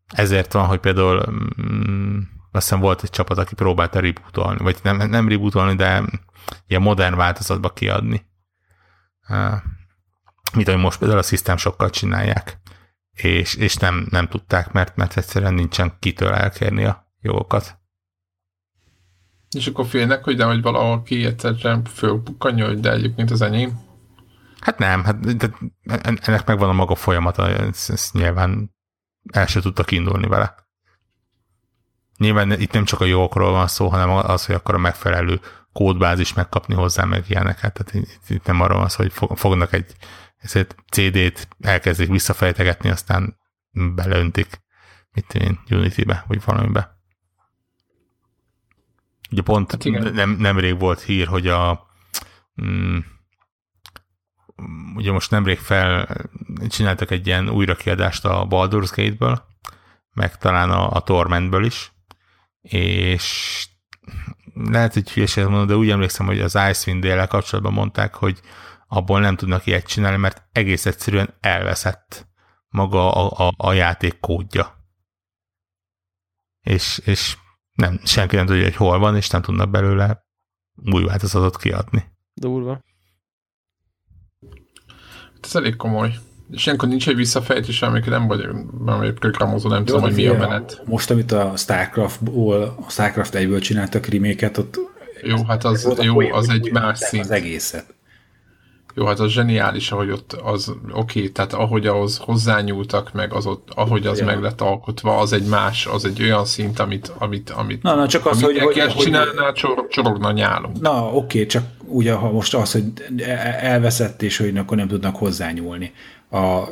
Ezért 0.08 0.54
van, 0.54 0.66
hogy 0.66 0.80
például 0.80 1.24
mm, 1.62 2.18
azt 2.52 2.64
hiszem 2.64 2.80
volt 2.80 3.04
egy 3.04 3.10
csapat, 3.10 3.38
aki 3.38 3.56
próbálta 3.56 4.00
rebootolni, 4.00 4.64
vagy 4.64 4.78
nem, 4.84 4.98
nem 4.98 5.28
rebootolni, 5.28 5.76
de 5.76 6.04
ilyen 6.68 6.82
modern 6.82 7.16
változatba 7.16 7.70
kiadni. 7.70 8.26
Mint 10.54 10.68
ahogy 10.68 10.82
most 10.82 11.00
például 11.00 11.20
a 11.20 11.24
System 11.24 11.58
sokkal 11.58 11.90
csinálják. 11.90 12.58
És, 13.14 13.56
és 13.56 13.76
nem, 13.76 14.08
nem 14.10 14.28
tudták, 14.28 14.72
mert, 14.72 14.96
mert 14.96 15.18
egyszerűen 15.18 15.54
nincsen 15.54 15.94
kitől 16.00 16.34
elkérni 16.34 16.84
a 16.84 17.14
jogokat. 17.22 17.78
És 19.56 19.68
akkor 19.68 19.86
félnek, 19.86 20.24
hogy 20.24 20.36
de 20.36 20.44
hogy 20.44 20.62
valahol 20.62 21.04
ki 21.04 21.26
egyszerűen 21.26 21.84
fölbukkanja, 21.84 22.66
hogy 22.66 22.80
de 22.80 22.92
egyébként 22.92 23.32
az 23.32 23.42
enyém? 23.42 23.80
Hát 24.60 24.78
nem, 24.78 25.04
hát 25.04 25.38
de 25.38 25.50
ennek 26.22 26.46
megvan 26.46 26.70
a 26.70 26.74
maga 26.74 26.96
folyamata, 26.96 27.50
ezt, 27.50 27.90
ezt 27.90 28.14
nyilván 28.14 28.76
el 29.32 29.46
se 29.46 29.62
tudtak 29.62 29.92
indulni 29.92 30.28
vele. 30.28 30.56
Nyilván 32.18 32.52
itt 32.52 32.72
nem 32.72 32.86
csak 32.86 33.02
a 33.02 33.06
jogokról 33.06 33.52
van 33.52 33.68
szó, 33.68 33.88
hanem 33.88 34.10
az, 34.10 34.46
hogy 34.46 34.56
akkor 34.56 34.76
a 34.76 34.78
megfelelő 34.78 35.40
kódbázis 35.74 36.34
megkapni 36.34 36.76
hozzá 36.76 37.04
meg 37.04 37.24
ilyeneket. 37.28 37.74
Tehát 37.74 37.94
itt, 37.94 38.30
itt 38.30 38.46
nem 38.46 38.62
arról 38.62 38.78
van 38.78 38.90
szó, 38.90 39.04
hogy 39.04 39.38
fognak 39.40 39.74
egy 39.74 39.96
CD-t, 40.90 41.48
elkezdik 41.60 42.10
visszafejtegetni, 42.10 42.90
aztán 42.90 43.38
beleöntik, 43.72 44.62
mit 45.12 45.34
én, 45.34 45.60
Unity-be, 45.70 46.24
vagy 46.28 46.44
valamibe. 46.46 46.98
Ugye 49.32 49.42
pont 49.42 49.72
hát 49.72 50.14
nem, 50.14 50.30
nemrég 50.30 50.80
volt 50.80 51.02
hír, 51.02 51.28
hogy 51.28 51.48
a 51.48 51.88
mm, 52.62 52.98
ugye 54.96 55.12
most 55.12 55.32
nemrég 55.32 55.58
fel 55.58 56.18
csináltak 56.68 57.12
egy 57.12 57.28
ilyen 57.28 57.50
újrakiadást 57.50 58.26
a 58.26 58.48
Baldur's 58.50 58.92
Gate-ből, 58.96 59.46
meg 60.14 60.38
talán 60.38 60.72
a, 60.72 60.92
a 60.92 61.02
Tormentből 61.02 61.66
is, 61.66 61.92
és 62.62 63.68
lehet, 64.54 64.94
hogy 64.94 65.12
hülyeséget 65.12 65.50
mondom, 65.50 65.68
de 65.68 65.76
úgy 65.76 65.90
emlékszem, 65.90 66.26
hogy 66.26 66.40
az 66.40 66.58
Icewind 66.70 67.02
dél 67.02 67.28
kapcsolatban 67.28 67.74
mondták, 67.74 68.14
hogy 68.16 68.40
abból 68.94 69.20
nem 69.20 69.36
tudnak 69.36 69.66
ilyet 69.66 69.88
csinálni, 69.88 70.18
mert 70.18 70.44
egész 70.52 70.86
egyszerűen 70.86 71.34
elveszett 71.40 72.28
maga 72.68 73.14
a, 73.14 73.48
a, 73.48 73.54
a 73.58 73.74
játék 73.74 74.20
kódja. 74.20 74.76
És, 76.62 77.02
és 77.06 77.38
nem, 77.74 78.00
senki 78.04 78.36
nem 78.36 78.46
tudja, 78.46 78.64
hogy 78.64 78.76
hol 78.76 79.00
van, 79.00 79.16
és 79.16 79.30
nem 79.30 79.42
tudnak 79.42 79.70
belőle 79.70 80.26
új 80.94 81.04
változatot 81.04 81.58
kiadni. 81.58 82.04
Durva. 82.34 82.82
Ez 85.42 85.56
elég 85.56 85.76
komoly. 85.76 86.14
És 86.50 86.66
ilyenkor 86.66 86.88
nincs 86.88 87.08
egy 87.08 87.16
visszafejtés, 87.16 87.82
amikor 87.82 88.10
nem 88.10 88.28
vagy 88.28 88.46
valami 88.72 89.12
programozó, 89.12 89.70
nem 89.70 89.80
Jó, 89.80 89.86
tudom, 89.86 90.02
hogy 90.02 90.14
mi 90.14 90.28
a 90.28 90.38
menet. 90.38 90.82
Most, 90.86 91.10
amit 91.10 91.32
a 91.32 91.56
Starcraft-ból, 91.56 92.76
a 92.86 92.90
Starcraft 92.90 93.34
1-ből 93.38 93.62
csináltak 93.62 94.06
reméket, 94.06 94.58
ott 94.58 94.80
Jó, 95.22 95.44
hát 95.44 95.64
az, 95.64 95.94
jó, 96.02 96.20
az 96.20 96.50
egy 96.50 96.72
más 96.72 97.00
szint. 97.00 97.24
Az 97.24 97.32
egészet. 97.32 98.02
Jó, 98.96 99.06
hát 99.06 99.20
az 99.20 99.32
zseniális, 99.32 99.92
ahogy 99.92 100.10
ott 100.10 100.34
az, 100.34 100.70
oké, 100.70 101.20
okay, 101.20 101.32
tehát 101.32 101.54
ahogy 101.54 101.88
ahhoz 101.88 102.18
hozzányúltak, 102.18 103.14
meg 103.14 103.34
az 103.34 103.46
ott, 103.46 103.70
ahogy 103.76 104.08
az 104.08 104.20
Ja. 104.20 104.26
meg 104.26 104.42
lett 104.42 104.62
alkotva, 104.62 105.18
az 105.18 105.34
egy 105.34 105.46
más, 105.46 105.86
az 105.86 106.06
egy 106.06 106.22
olyan 106.24 106.46
szint, 106.46 106.80
amit, 106.80 107.14
amit, 107.18 107.50
amit 107.50 107.84
Na, 107.84 107.96
na, 107.96 108.08
csak 108.08 108.26
az, 108.26 108.44
amit 108.44 108.58
hogy- 108.58 108.64
hogy- 108.64 108.82
hogy, 108.82 108.94
hogy- 108.94 109.04
csinálná, 109.04 109.52
csor, 109.52 109.88
csorogna 109.90 110.32
nyálunk. 110.32 110.80
Na, 110.82 111.14
oké, 111.14 111.46
csak 111.46 111.64
ugye, 111.86 112.14
ha 112.14 112.32
most 112.32 112.54
az, 112.56 112.72
hogy 112.72 112.84
elveszett, 113.60 114.22
és 114.22 114.38
hogy 114.38 114.58
akkor 114.58 114.78
nem 114.78 114.88
tudnak 114.88 115.16
hozzányúlni. 115.16 115.94
A 116.32 116.64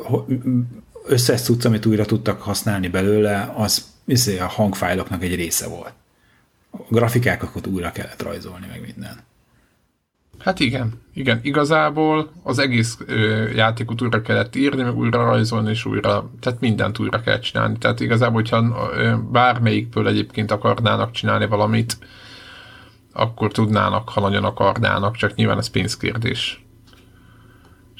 összes 1.06 1.40
cucc, 1.40 1.64
amit 1.64 1.86
újra 1.86 2.04
tudtak 2.04 2.42
használni 2.42 2.88
belőle, 2.88 3.52
az 3.56 3.84
izé, 4.04 4.38
a 4.38 4.46
hangfájloknak 4.46 5.22
egy 5.22 5.34
része 5.34 5.68
volt. 5.68 5.92
A 6.70 6.78
grafikákat 6.88 7.66
újra 7.66 7.92
kellett 7.92 8.22
rajzolni, 8.22 8.66
meg 8.70 8.80
minden. 8.80 9.20
Hát 10.42 10.60
igen, 10.60 10.92
igen, 11.14 11.40
igazából 11.42 12.30
az 12.42 12.58
egész 12.58 12.98
ö, 13.06 13.48
játékot 13.54 14.02
újra 14.02 14.22
kellett 14.22 14.56
írni, 14.56 14.82
meg 14.82 14.96
újra 14.96 15.24
rajzolni, 15.24 15.70
és 15.70 15.84
újra, 15.84 16.30
tehát 16.40 16.60
mindent 16.60 16.98
újra 16.98 17.20
kell 17.20 17.38
csinálni. 17.38 17.78
Tehát 17.78 18.00
igazából, 18.00 18.34
hogyha 18.34 18.90
ö, 18.96 19.14
bármelyikből 19.30 20.08
egyébként 20.08 20.50
akarnának 20.50 21.10
csinálni 21.10 21.46
valamit, 21.46 21.98
akkor 23.12 23.52
tudnának, 23.52 24.08
ha 24.08 24.20
nagyon 24.20 24.44
akarnának, 24.44 25.16
csak 25.16 25.34
nyilván 25.34 25.58
ez 25.58 25.70
pénzkérdés. 25.70 26.64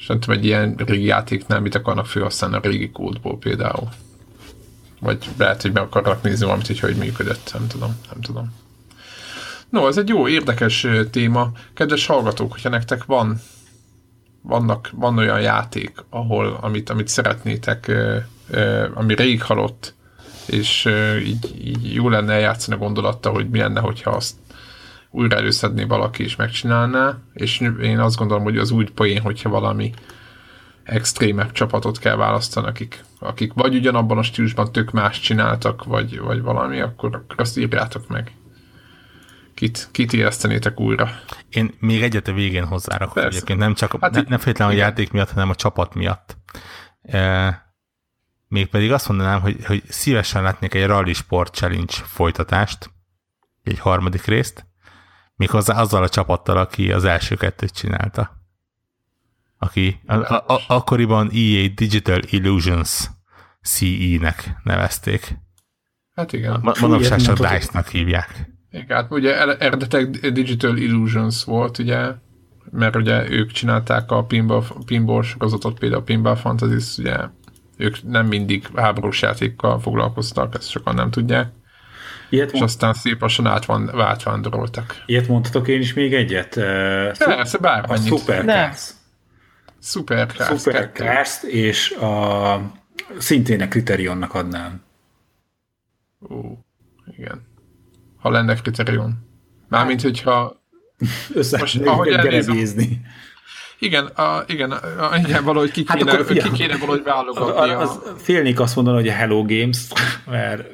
Tudom, 0.07 0.37
egy 0.37 0.45
ilyen 0.45 0.75
régi 0.77 1.05
játéknál 1.05 1.59
mit 1.59 1.75
akarnak 1.75 2.05
felhasználni 2.05 2.55
a 2.55 2.59
régi 2.59 2.89
kódból 2.91 3.37
például. 3.37 3.89
Vagy 4.99 5.29
lehet, 5.37 5.61
hogy 5.61 5.71
meg 5.71 5.83
akarnak 5.83 6.23
nézni 6.23 6.45
valamit, 6.45 6.67
hogy 6.67 6.79
hogy 6.79 6.95
működött, 6.95 7.49
nem 7.53 7.67
tudom, 7.67 7.95
nem 8.11 8.21
tudom. 8.21 8.53
No, 9.73 9.87
ez 9.87 9.97
egy 9.97 10.09
jó, 10.09 10.27
érdekes 10.27 10.87
téma. 11.11 11.51
Kedves 11.73 12.05
hallgatók, 12.05 12.51
hogyha 12.51 12.69
nektek 12.69 13.05
van, 13.05 13.39
vannak, 14.41 14.89
van 14.91 15.17
olyan 15.17 15.41
játék, 15.41 16.05
ahol, 16.09 16.57
amit, 16.61 16.89
amit 16.89 17.07
szeretnétek, 17.07 17.91
ami 18.93 19.15
rég 19.15 19.41
halott, 19.41 19.93
és 20.47 20.89
így, 21.25 21.65
így 21.65 21.93
jó 21.93 22.09
lenne 22.09 22.33
eljátszani 22.33 22.75
a 22.75 22.79
gondolattal, 22.79 23.33
hogy 23.33 23.49
mi 23.49 23.59
lenne, 23.59 23.79
hogyha 23.79 24.09
azt 24.11 24.35
újra 25.11 25.35
előszedné 25.35 25.83
valaki 25.83 26.23
és 26.23 26.35
megcsinálná, 26.35 27.17
és 27.33 27.59
én 27.81 27.99
azt 27.99 28.17
gondolom, 28.17 28.43
hogy 28.43 28.57
az 28.57 28.71
úgy 28.71 28.91
poén, 28.91 29.21
hogyha 29.21 29.49
valami 29.49 29.93
extrémebb 30.83 31.51
csapatot 31.51 31.99
kell 31.99 32.15
választani, 32.15 32.67
akik, 32.67 33.03
akik 33.19 33.53
vagy 33.53 33.75
ugyanabban 33.75 34.17
a 34.17 34.23
stílusban 34.23 34.71
tök 34.71 34.91
más 34.91 35.19
csináltak, 35.19 35.83
vagy, 35.83 36.19
vagy 36.19 36.41
valami, 36.41 36.79
akkor, 36.79 37.15
akkor 37.15 37.35
azt 37.39 37.57
írjátok 37.57 38.07
meg. 38.07 38.31
Kit, 39.63 39.89
kit 39.91 40.13
éreztenétek 40.13 40.79
újra? 40.79 41.09
Én 41.49 41.73
még 41.79 42.01
egyet 42.01 42.27
a 42.27 42.33
végén 42.33 42.65
hozzárakok 42.65 43.13
Persze. 43.13 43.29
egyébként, 43.29 43.59
nem 43.59 43.73
csak 43.73 43.97
Hát 44.01 44.11
ne, 44.11 44.21
nem 44.21 44.37
feltétlenül 44.37 44.73
a 44.73 44.77
játék 44.77 45.11
miatt, 45.11 45.31
hanem 45.31 45.49
a 45.49 45.55
csapat 45.55 45.93
miatt. 45.93 46.37
E, 47.01 47.75
mégpedig 48.47 48.91
azt 48.91 49.07
mondanám, 49.07 49.41
hogy, 49.41 49.65
hogy 49.65 49.83
szívesen 49.87 50.43
látnék 50.43 50.73
egy 50.73 50.85
Rally 50.85 51.13
Sport 51.13 51.53
Challenge 51.53 51.93
folytatást, 51.93 52.91
egy 53.63 53.79
harmadik 53.79 54.25
részt, 54.25 54.65
méghozzá 55.35 55.79
azzal 55.79 56.03
a 56.03 56.09
csapattal, 56.09 56.57
aki 56.57 56.91
az 56.91 57.05
első 57.05 57.35
kettőt 57.35 57.73
csinálta. 57.73 58.41
Aki 59.57 60.01
a, 60.05 60.15
a, 60.15 60.43
a, 60.47 60.61
akkoriban 60.67 61.29
EA 61.33 61.67
Digital 61.75 62.19
Illusions 62.29 63.09
CE-nek 63.61 64.55
nevezték. 64.63 65.35
Hát 66.15 66.33
igen. 66.33 66.59
Ma, 66.61 66.73
manapság 66.79 67.21
csak. 67.21 67.37
DICE-nak 67.37 67.87
hívják. 67.87 68.52
Igen, 68.73 68.97
hát 68.97 69.11
ugye 69.11 69.57
eredetek 69.57 70.09
Digital 70.09 70.77
Illusions 70.77 71.43
volt, 71.43 71.77
ugye, 71.77 72.11
mert 72.71 72.95
ugye 72.95 73.29
ők 73.29 73.51
csinálták 73.51 74.11
a 74.11 74.23
pinball, 74.23 74.63
pinball 74.85 75.23
sorozatot, 75.23 75.79
például 75.79 76.01
a 76.01 76.03
Pinball 76.03 76.35
Fantasy, 76.35 77.01
ugye 77.01 77.15
ők 77.77 78.03
nem 78.03 78.27
mindig 78.27 78.67
háborús 78.75 79.21
játékkal 79.21 79.79
foglalkoztak, 79.79 80.55
ezt 80.55 80.69
sokan 80.69 80.95
nem 80.95 81.11
tudják, 81.11 81.51
Ilyet, 82.29 82.47
és 82.47 82.53
mond, 82.53 82.63
aztán 82.63 82.93
szép 82.93 83.21
lassan 83.21 83.47
átvan, 83.47 84.01
átvándoroltak. 84.01 85.03
ilyet 85.05 85.27
mondhatok 85.27 85.67
én 85.67 85.79
is 85.79 85.93
még 85.93 86.13
egyet? 86.13 86.53
Persze, 86.53 87.57
A 87.57 87.61
bármennyit. 87.61 88.07
Supercars. 88.07 88.89
Supercars. 89.81 90.61
Supercars 90.61 91.43
és 91.43 91.91
a 91.91 92.61
szintén 93.17 93.61
a 93.61 93.67
Criterionnak 93.67 94.33
adnám. 94.33 94.81
Ó, 96.29 96.57
igen. 97.17 97.51
Ha 98.23 98.29
lenne 98.29 98.55
kriterion. 98.55 99.13
Mármint, 99.69 100.01
hogyha 100.01 100.61
Össze 101.33 101.57
Most, 101.57 101.81
ahogy 101.85 102.07
elnézem- 102.07 102.57
igen, 103.79 104.05
a, 104.05 104.43
igen, 104.47 104.71
a, 104.71 105.17
igen, 105.17 105.43
valahogy 105.43 105.71
ki 105.71 105.83
Hát 105.87 105.97
kéne, 105.97 106.11
akkor 106.11 106.25
ki 106.25 106.51
kéne 106.51 106.77
valahogy 106.77 107.03
válogatni. 107.03 107.59
Az, 107.59 107.69
a, 107.69 107.79
az, 107.79 107.99
félnék 108.17 108.59
azt 108.59 108.75
mondani, 108.75 108.97
hogy 108.97 109.07
a 109.07 109.11
Hello 109.11 109.45
Games, 109.45 109.87
mert 110.25 110.67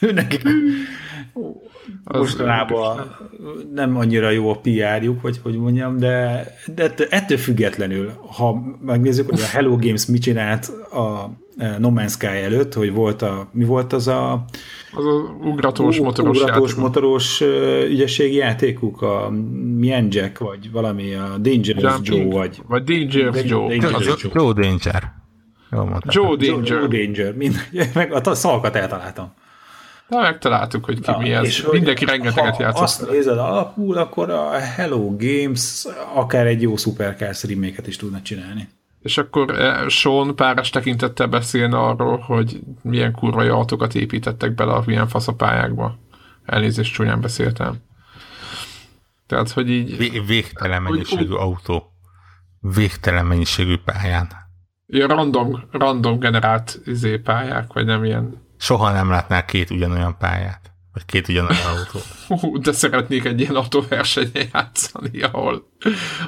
nekik 0.14 0.42
mostanában 2.02 3.16
nem 3.72 3.96
annyira 3.96 4.30
jó 4.30 4.50
a 4.50 4.58
PR-juk, 4.58 5.20
vagy 5.20 5.40
hogy 5.42 5.56
mondjam, 5.56 5.98
de, 5.98 6.46
de 6.74 6.94
ettől, 7.10 7.38
függetlenül, 7.38 8.12
ha 8.36 8.54
megnézzük, 8.80 9.30
hogy 9.30 9.40
a 9.40 9.46
Hello 9.46 9.76
Games 9.76 10.06
mit 10.06 10.22
csinált 10.22 10.68
a 10.92 11.30
No 11.78 11.90
Man's 11.94 12.10
Sky 12.10 12.26
előtt, 12.26 12.74
hogy 12.74 12.92
volt 12.92 13.22
a, 13.22 13.48
mi 13.52 13.64
volt 13.64 13.92
az 13.92 14.08
a 14.08 14.44
az 14.92 15.04
a 15.04 15.36
ugratós 15.40 15.98
motoros 15.98 16.38
ugratós 16.38 16.68
játék. 16.68 16.82
motoros 16.82 17.40
ö, 17.40 17.84
ügyességi 17.86 18.34
játékuk, 18.36 19.02
a 19.02 19.30
milyen 19.76 20.06
Jack, 20.10 20.38
vagy 20.38 20.70
valami, 20.70 21.14
a 21.14 21.36
Dangerous 21.38 21.94
Jumping, 22.02 22.32
Joe, 22.32 22.38
vagy 22.40 22.62
Vagy 22.68 22.82
Dangerous 22.84 23.36
Dan- 23.36 23.46
Joe. 23.46 23.68
Dangerous 23.68 24.22
Joe. 24.22 24.30
Joe 24.34 24.52
Danger. 24.52 25.12
Jól 25.72 25.84
mondtam. 25.84 26.10
Joe 26.24 26.36
Danger. 26.36 26.78
Joe 26.78 26.86
Danger, 27.04 27.34
mindegy, 27.36 27.90
meg 27.94 28.12
a 28.12 28.20
a 28.30 28.34
szalkat 28.34 28.76
eltaláltam. 28.76 29.32
Na, 30.08 30.20
megtaláltuk, 30.20 30.84
hogy 30.84 31.00
ki 31.00 31.10
Na, 31.10 31.18
mi 31.18 31.32
ez. 31.32 31.44
és 31.44 31.66
Mindenki 31.72 32.04
rengeteget 32.04 32.56
ha 32.56 32.62
játszott. 32.62 32.82
azt 32.82 33.10
nézed 33.10 33.38
alapul, 33.38 33.96
akkor 33.96 34.30
a 34.30 34.50
Hello 34.58 35.16
Games 35.18 35.86
akár 36.14 36.46
egy 36.46 36.62
jó 36.62 36.76
Supercars 36.76 37.44
remake 37.44 37.82
is 37.86 37.96
tudna 37.96 38.22
csinálni. 38.22 38.68
És 39.04 39.18
akkor 39.18 39.60
eh, 39.60 39.88
Sean 39.88 40.36
páras 40.36 40.70
tekintettel 40.70 41.26
beszélne 41.26 41.78
arról, 41.78 42.18
hogy 42.18 42.60
milyen 42.82 43.12
kurva 43.12 43.42
jó 43.42 43.54
autókat 43.54 43.94
építettek 43.94 44.54
bele 44.54 44.72
a 44.72 44.82
milyen 44.86 45.08
faszapályákba. 45.08 45.98
Elnézést, 46.44 46.92
csúnyán 46.92 47.20
beszéltem. 47.20 47.76
Tehát, 49.26 49.50
hogy 49.50 49.70
így... 49.70 49.96
Vé- 49.96 50.26
végtelen 50.26 50.82
mennyiségű 50.82 51.32
autó. 51.32 51.92
Végtelen 52.60 53.26
mennyiségű 53.26 53.76
pályán. 53.84 54.28
Ilyen 54.86 55.08
random, 55.08 55.62
random 55.70 56.18
generált 56.18 56.80
izé 56.84 57.18
pályák, 57.18 57.72
vagy 57.72 57.84
nem 57.84 58.04
ilyen... 58.04 58.42
Soha 58.56 58.92
nem 58.92 59.10
látnál 59.10 59.44
két 59.44 59.70
ugyanolyan 59.70 60.16
pályát. 60.18 60.63
Vagy 60.94 61.04
két 61.04 61.28
ugyanolyan 61.28 61.66
autót. 61.66 62.06
Hú, 62.26 62.58
de 62.58 62.72
szeretnék 62.72 63.24
egy 63.24 63.40
ilyen 63.40 63.54
autóversenyen 63.54 64.48
játszani, 64.52 65.22
ahol 65.22 65.68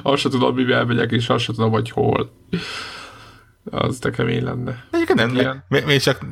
azt 0.03 0.21
se 0.21 0.29
tudom, 0.29 0.55
mivel 0.55 0.85
megyek, 0.85 1.11
és 1.11 1.29
azt 1.29 1.43
se 1.43 1.53
tudom, 1.53 1.71
hogy 1.71 1.89
hol. 1.89 2.31
Az 3.69 3.99
de 3.99 4.09
kemény 4.09 4.43
lenne. 4.43 4.85
Egyébként 4.91 5.19
nem, 5.19 5.35
Igen. 5.35 5.63
még, 5.85 6.01
csak 6.01 6.25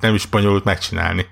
nem 0.00 0.14
is 0.14 0.26
bonyolult 0.26 0.64
megcsinálni. 0.64 1.26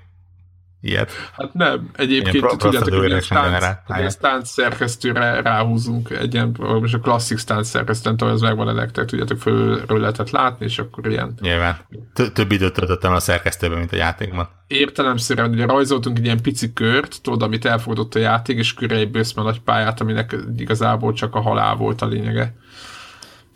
Ilyet. 0.83 1.11
Hát 1.37 1.53
nem, 1.53 1.89
egyébként 1.95 2.45
tudjátok, 2.57 2.93
hogy 2.93 3.25
generált 3.29 3.61
ilyen 3.63 3.79
pályát. 3.87 4.11
stánc 4.11 4.49
szerkesztőre 4.49 5.41
ráhúzunk 5.41 6.09
egy 6.09 6.33
ilyen, 6.33 6.55
most 6.59 6.93
a 6.93 6.99
klasszik 6.99 7.37
stánc 7.37 7.67
szerkesztő, 7.67 8.07
nem 8.07 8.17
tudom, 8.17 8.33
ez 8.33 8.41
megvan 8.41 8.67
a 8.67 8.71
nektek, 8.71 9.05
tudjátok, 9.05 9.37
fölről 9.37 9.99
lehetett 9.99 10.29
látni, 10.29 10.65
és 10.65 10.79
akkor 10.79 11.07
ilyen 11.07 11.33
Nyilván. 11.39 11.77
Több 12.33 12.51
időt 12.51 12.73
töltöttem 12.73 13.13
a 13.13 13.19
szerkesztőben, 13.19 13.77
mint 13.77 13.91
a 13.91 13.95
játékban. 13.95 14.49
értelemszerűen 14.67 15.49
ugye 15.49 15.65
rajzoltunk 15.65 16.17
egy 16.17 16.25
ilyen 16.25 16.41
pici 16.41 16.73
kört, 16.73 17.21
tudod, 17.21 17.41
amit 17.41 17.65
elfogadott 17.65 18.15
a 18.15 18.19
játék, 18.19 18.57
és 18.57 18.73
körülbelül 18.73 19.19
egy 19.19 19.31
nagy 19.35 19.59
pályát, 19.59 20.01
aminek 20.01 20.35
igazából 20.57 21.13
csak 21.13 21.35
a 21.35 21.41
halál 21.41 21.75
volt 21.75 22.01
a 22.01 22.07
lényege. 22.07 22.55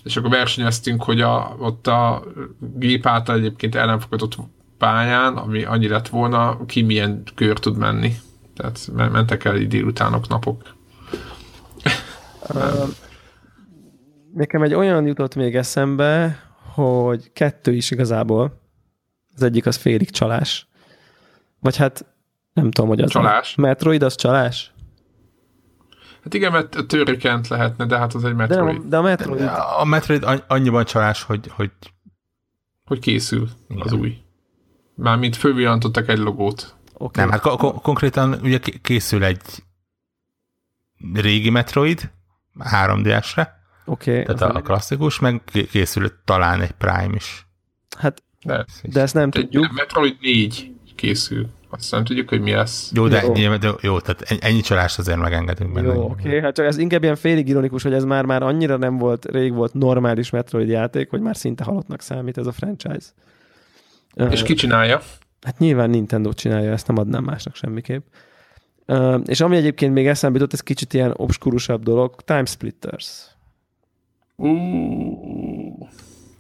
És 0.04 0.18
akkor 0.18 0.30
versenyeztünk, 0.30 1.04
hogy 1.04 1.22
a, 1.22 1.56
ott 1.60 1.88
a 1.88 2.24
gép 2.60 3.06
által 3.06 3.36
egyébként 3.36 3.76
ellenfogadott 3.76 4.36
pályán, 4.86 5.38
ami 5.38 5.64
annyi 5.64 5.88
lett 5.88 6.08
volna, 6.08 6.66
ki 6.66 6.82
milyen 6.82 7.24
kör 7.36 7.60
tud 7.60 7.78
menni. 7.78 8.14
Tehát 8.56 8.90
me- 8.94 9.12
mentek 9.12 9.44
el 9.46 9.56
így 9.58 9.68
délutánok, 9.68 10.28
napok. 10.28 10.76
Nekem 14.34 14.62
egy 14.62 14.74
olyan 14.74 15.06
jutott 15.06 15.36
még 15.36 15.56
eszembe, 15.56 16.40
hogy 16.74 17.32
kettő 17.34 17.74
is 17.74 17.92
igazából. 17.92 18.62
Az 19.36 19.44
egyik 19.44 19.66
az 19.66 19.76
félig 19.76 20.10
csalás. 20.10 20.68
Vagy 21.60 21.76
hát 21.76 22.06
nem 22.54 22.72
tudom, 22.72 22.90
hogy 22.90 23.02
az. 23.02 23.10
Csalás? 23.12 23.56
Metroid 23.56 24.04
az 24.04 24.16
csalás? 24.16 24.74
Hát 26.24 26.34
igen, 26.34 26.52
mert 26.52 26.78
törőkent 26.88 27.48
lehetne, 27.48 27.86
de 27.86 27.98
hát 27.98 28.14
az 28.14 28.24
egy 28.24 28.30
De, 28.32 28.38
Metroid. 28.38 28.78
nem, 28.80 28.90
de 28.90 28.98
a 28.98 29.02
Metroid... 29.02 29.42
A 29.80 29.86
Metroid 29.86 30.24
anny- 30.24 30.44
annyiban 30.48 30.86
csalás, 30.86 31.24
hogy, 31.24 31.48
hogy 31.56 31.72
Hogy 32.86 33.00
készül 33.00 33.44
az 33.68 33.76
Igen. 33.92 34.00
új. 34.00 34.18
Mármint 34.96 35.36
fölvillantottak 35.36 36.10
egy 36.10 36.18
logót. 36.18 36.76
Okay. 36.94 37.24
nem, 37.24 37.32
hát 37.34 37.42
ko- 37.42 37.58
ko- 37.58 37.82
konkrétan 37.82 38.40
ugye 38.44 38.58
ké- 38.58 38.82
készül 38.82 39.24
egy 39.24 39.42
régi 41.14 41.50
Metroid 41.50 42.12
3DS-re, 42.60 43.60
Oké. 43.86 44.24
tehát 44.24 44.42
a, 44.42 44.56
a 44.56 44.62
klasszikus, 44.62 45.20
meg 45.20 45.42
készül 45.72 46.12
talán 46.26 46.62
egy 46.62 46.72
Prime 46.72 47.16
is. 47.16 47.48
Hát, 47.98 48.24
De, 48.44 48.66
de 48.84 49.02
ezt 49.02 49.14
nem 49.14 49.32
tudjuk. 49.32 49.72
Metroid 49.72 50.18
4 50.22 50.72
készül. 50.96 51.48
Azt 51.70 51.92
nem 51.92 52.04
tudjuk, 52.04 52.30
hogy 52.30 52.42
mi 52.42 52.52
lesz. 52.52 52.92
Jó, 52.94 53.08
de 53.08 53.22
Jó. 53.24 53.34
Ennyi, 53.34 53.58
de 53.58 53.72
jó, 53.82 54.00
tehát 54.00 54.22
ennyi- 54.44 54.62
csalást 54.64 55.00
azért 55.00 55.18
megengedünk 55.18 55.74
benne. 55.74 55.94
Jó, 55.94 56.04
oké, 56.10 56.40
hát 56.42 56.56
csak 56.56 56.66
ez 56.66 56.78
inkább 56.78 57.04
ilyen 57.04 57.16
félig 57.16 57.48
ironikus, 57.48 57.84
hogy 57.84 57.94
ez 57.94 58.04
már 58.04 58.26
már 58.26 58.44
annyira 58.44 58.78
nem 58.78 58.98
volt, 58.98 59.26
rég 59.26 59.54
volt 59.54 59.74
normális 59.74 60.30
Metroid 60.30 60.68
játék, 60.70 61.10
hogy 61.10 61.22
már 61.22 61.36
szinte 61.36 61.64
halottnak 61.64 62.02
számít 62.02 62.38
ez 62.38 62.48
a 62.48 62.52
franchise. 62.52 63.08
És 64.30 64.44
ki 64.44 64.54
csinálja? 64.54 65.02
Hát 65.42 65.58
nyilván 65.60 65.90
Nintendo 65.90 66.34
csinálja, 66.34 66.72
ezt 66.72 66.88
nem 66.88 66.98
adnám 66.98 67.24
másnak 67.24 67.56
semmiképp. 67.56 68.06
És 69.26 69.42
ami 69.42 69.56
egyébként 69.56 69.94
még 69.94 70.08
eszembe 70.08 70.38
jutott, 70.38 70.54
ez 70.54 70.62
kicsit 70.62 70.94
ilyen 70.94 71.14
obskurusabb 71.16 71.84
dolog, 71.84 72.16
Time 72.22 72.46
Splitters. 72.46 73.24
Uh, 74.36 75.88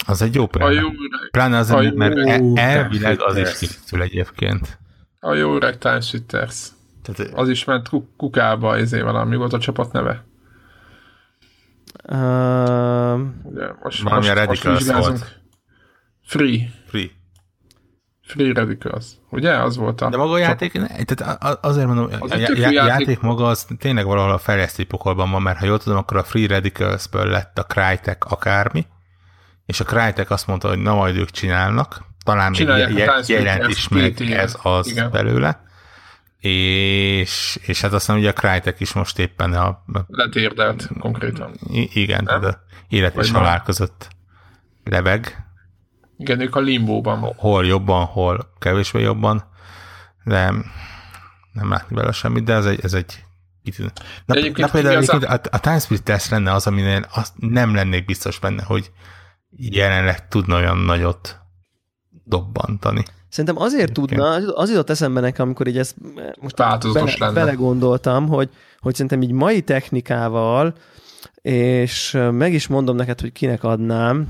Az 0.08 0.22
egy 0.22 0.36
jó 0.36 0.44
a 0.44 0.48
példa. 0.48 0.72
jó 0.72 0.80
öreg, 0.88 1.30
Pláne 1.32 1.58
azért, 1.58 1.80
a 1.80 1.82
jó 1.82 1.96
mert 1.96 2.18
el- 2.18 2.52
elvileg 2.56 3.22
az 3.22 3.38
is 3.38 3.58
készül 3.58 4.02
egyébként. 4.02 4.80
a 5.20 5.34
jó 5.34 5.56
öreg 5.56 5.78
Time 5.78 6.00
Shifters. 6.02 6.68
Tehát, 7.02 7.34
Az 7.34 7.50
is 7.50 7.64
ment 7.64 7.90
kuk- 7.90 8.16
kukába, 8.18 8.78
ezé 8.78 9.02
valami 9.02 9.36
volt 9.36 9.54
a 9.54 9.60
csapat 9.60 9.92
neve. 9.92 10.24
Uh, 12.10 13.20
Ugye, 13.44 13.68
most, 13.84 14.02
Valami 14.04 14.28
most, 14.28 14.46
most 14.48 14.64
vizsgázunk. 14.78 15.18
volt. 15.18 15.40
Free. 16.24 16.60
free. 16.88 17.10
Free 18.28 18.54
Radicals. 18.54 19.06
Ugye? 19.30 19.54
Az 19.54 19.78
volt 19.78 20.02
a... 20.02 20.10
De 20.10 20.18
maga 20.18 20.32
a 20.34 20.38
játék, 20.38 20.74
ne, 20.74 20.88
tehát 21.04 21.44
azért 21.66 21.88
mondom, 21.88 22.10
Az 22.20 22.32
a 22.32 22.36
já- 22.38 22.58
játék. 22.58 22.74
játék 22.74 23.20
maga 23.20 23.48
az 23.48 23.68
tényleg 23.80 24.06
valahol 24.06 24.32
a 24.32 24.38
fejlesztő 24.38 24.86
pokolban 24.86 25.32
van, 25.32 25.42
mert 25.42 25.58
ha 25.58 25.66
jól 25.66 25.80
tudom, 25.80 25.98
akkor 25.98 26.18
a 26.18 26.24
Free 26.24 26.48
Radicals-ből 26.48 27.26
lett 27.28 27.60
a 27.60 27.64
Crytek 27.64 28.26
akármi, 28.26 28.86
és 29.66 29.80
a 29.80 29.84
Crytek 29.84 30.30
azt 30.30 30.48
mondta, 30.48 30.68
hogy 30.68 30.78
na 30.80 30.96
majd 30.96 31.16
ők 31.16 31.30
csinálnak, 31.30 32.02
talán 32.24 32.50
még 32.50 32.60
Csinálják 32.60 32.90
a 32.90 32.98
je- 32.98 33.06
Time 33.08 33.22
Splitters 33.24 33.46
jelent 33.46 33.72
is 33.72 33.88
meg 33.88 34.22
ez 34.32 34.58
az 34.62 34.88
Igen. 34.88 35.12
belőle, 35.12 35.64
és, 36.40 37.60
és 37.66 37.82
hát 37.82 37.94
aztán 37.94 38.18
ugye 38.18 38.30
a 38.30 38.34
Crytek 38.34 38.80
is 38.80 38.94
most 38.94 39.20
éppen 39.20 39.54
a, 39.54 39.84
Letérdelt 40.08 40.90
konkrétan. 41.00 41.52
igen, 41.94 42.26
a 42.26 42.58
élet 42.90 43.18
és 43.18 43.32
halál 43.32 43.62
között 43.64 44.08
leveg, 44.84 45.45
Igen, 46.18 46.40
ők 46.40 46.56
a 46.56 46.60
limbóban. 46.60 47.34
hol 47.38 47.66
jobban, 47.66 48.06
hol 48.06 48.50
kevésbé 48.60 49.02
jobban, 49.02 49.44
de 50.24 50.54
nem 51.52 51.70
látni 51.70 51.96
vele 51.96 52.12
semmit, 52.12 52.44
de 52.44 52.54
ez 52.54 52.66
egy, 52.66 52.80
ez 52.84 52.94
egy. 52.94 53.24
Na, 54.26 54.36
egyébként 54.36 54.68
na 54.68 54.74
például 54.74 54.96
mi 54.98 55.02
az 55.02 55.10
a- 55.10 55.16
egyébként 55.16 55.46
a, 55.48 55.56
a 55.56 55.60
Time 55.60 55.80
Split 55.80 56.04
test 56.04 56.30
lenne 56.30 56.54
az, 56.54 56.68
aminél 56.68 57.06
azt 57.14 57.34
nem 57.36 57.76
lennék 57.76 58.06
biztos 58.06 58.40
benne, 58.40 58.64
hogy 58.64 58.92
jelenleg 59.50 60.28
tudna 60.28 60.56
olyan 60.56 60.78
nagyot 60.78 61.40
dobbantani. 62.24 63.04
Szerintem 63.30 63.62
azért 63.64 63.90
Egyébként. 63.90 64.08
tudna, 64.10 64.54
az 64.56 64.70
jutott 64.70 64.90
eszembe 64.90 65.20
nekem, 65.20 65.46
amikor 65.46 65.68
így 65.68 65.78
ezt 65.78 65.96
most 66.42 66.58
Változatos 66.58 67.18
bele, 67.18 67.32
belegondoltam, 67.34 68.28
hogy, 68.28 68.50
hogy 68.80 68.94
szerintem 68.94 69.22
így 69.22 69.32
mai 69.32 69.62
technikával, 69.62 70.76
és 71.42 72.14
ö, 72.14 72.30
meg 72.32 72.54
is 72.54 72.68
mondom 72.68 72.96
neked, 72.96 73.22
hogy 73.22 73.32
kinek 73.32 73.64
adnám. 73.64 74.28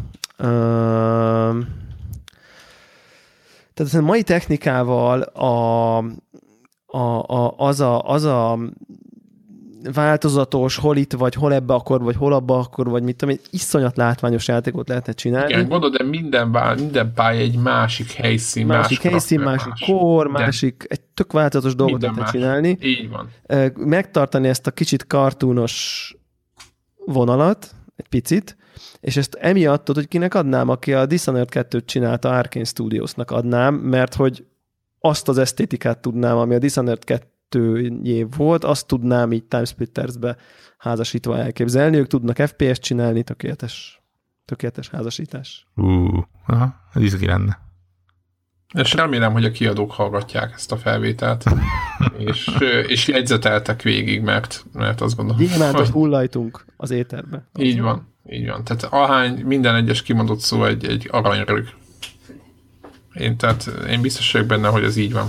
Tehát 3.74 3.94
a 3.94 4.02
mai 4.02 4.24
technikával 4.24 5.22
a, 5.22 5.98
a, 6.86 7.24
a, 7.28 7.54
az, 7.58 7.80
a, 7.80 8.02
az 8.02 8.24
a 8.24 8.60
változatos, 9.94 10.76
hol 10.76 10.98
itt 10.98 11.14
vagy, 11.14 11.34
hol 11.34 11.54
ebbe 11.54 11.74
akkor, 11.74 12.02
vagy 12.02 12.16
hol 12.16 12.34
abba 12.34 12.58
akkor, 12.58 12.90
vagy 12.90 13.04
mit 13.04 13.16
tudom 13.16 13.36
én, 13.36 13.42
iszonyat 13.52 13.98
látványos 13.98 14.48
játékot 14.48 14.88
lehetne 14.88 15.14
csinálni. 15.14 15.54
Igen, 15.54 15.68
gondolod, 15.68 15.98
de 15.98 16.04
minden, 16.04 16.52
bá, 16.52 16.74
minden 16.74 17.14
pálya 17.14 17.40
egy 17.40 17.58
másik 17.58 18.12
helyszín, 18.12 18.66
másik 18.66 19.04
más 19.04 19.12
helyszín, 19.12 19.40
másik 19.40 19.70
más. 19.70 19.80
kor, 19.86 20.26
Minden. 20.26 20.44
másik, 20.44 20.86
egy 20.88 21.02
tök 21.02 21.32
változatos 21.32 21.76
dolgot 21.76 22.00
Minden 22.02 22.16
lehetne 22.16 22.40
más. 22.40 22.62
csinálni. 22.62 22.78
Így 22.82 23.10
van. 23.10 23.30
Megtartani 23.76 24.48
ezt 24.48 24.68
a 24.68 24.72
kicsit 24.72 25.08
kartúnos 25.08 26.16
vonalat, 27.06 27.72
egy 27.96 28.08
picit, 28.08 28.58
és 29.00 29.18
ezt 29.18 29.34
emiatt 29.34 29.84
tudod, 29.84 30.02
hogy 30.02 30.12
kinek 30.12 30.34
adnám, 30.34 30.70
aki 30.70 30.94
a 30.94 31.06
Dishonored 31.06 31.50
2-t 31.52 31.86
csinálta, 31.86 32.30
Arkane 32.30 32.66
Studiosnak 32.66 33.32
adnám, 33.32 33.76
mert 33.76 34.14
hogy 34.14 34.46
azt 35.00 35.28
az 35.28 35.38
esztétikát 35.38 36.00
tudnám, 36.00 36.38
ami 36.38 36.56
a 36.56 36.60
Dishonored 36.60 37.04
2 37.04 38.00
év 38.04 38.28
volt, 38.38 38.64
azt 38.64 38.88
tudnám 38.88 39.32
így 39.32 39.44
Timesplittersbe 39.44 40.38
házasítva 40.78 41.38
elképzelni. 41.38 41.98
Ők 41.98 42.08
tudnak 42.08 42.38
FPS 42.38 42.80
csinálni, 42.80 43.24
tökéletes, 43.24 44.04
tökéletes 44.46 44.90
házasítás. 44.90 45.68
Ú, 45.76 46.08
aha, 46.46 46.76
ez 46.94 47.22
lenne. 47.22 47.65
És 48.74 48.94
remélem, 48.94 49.32
hogy 49.32 49.46
a 49.46 49.52
kiadók 49.52 49.92
hallgatják 49.92 50.52
ezt 50.56 50.72
a 50.72 50.78
felvételt, 50.78 51.44
és, 52.28 52.58
és 52.88 53.08
jegyzeteltek 53.08 53.82
végig, 53.82 54.22
mert, 54.22 54.66
mert 54.74 55.02
azt 55.02 55.16
gondolom, 55.16 55.42
Gyémántot 55.42 55.88
hullajtunk 55.88 56.66
az 56.78 56.92
éterbe. 56.92 57.48
így 57.58 57.82
van, 57.82 58.14
így 58.30 58.50
van. 58.50 58.64
Tehát 58.64 58.84
ahány 58.84 59.34
minden 59.46 59.76
egyes 59.76 60.02
kimondott 60.02 60.40
szó 60.40 60.66
egy, 60.66 60.86
egy 60.86 61.08
aranyrög. 61.12 61.68
Én, 63.14 63.38
tehát 63.38 63.70
én 63.90 64.02
biztos 64.02 64.32
vagyok 64.32 64.48
benne, 64.48 64.68
hogy 64.68 64.84
ez 64.84 64.96
így 64.96 65.14
van. 65.14 65.28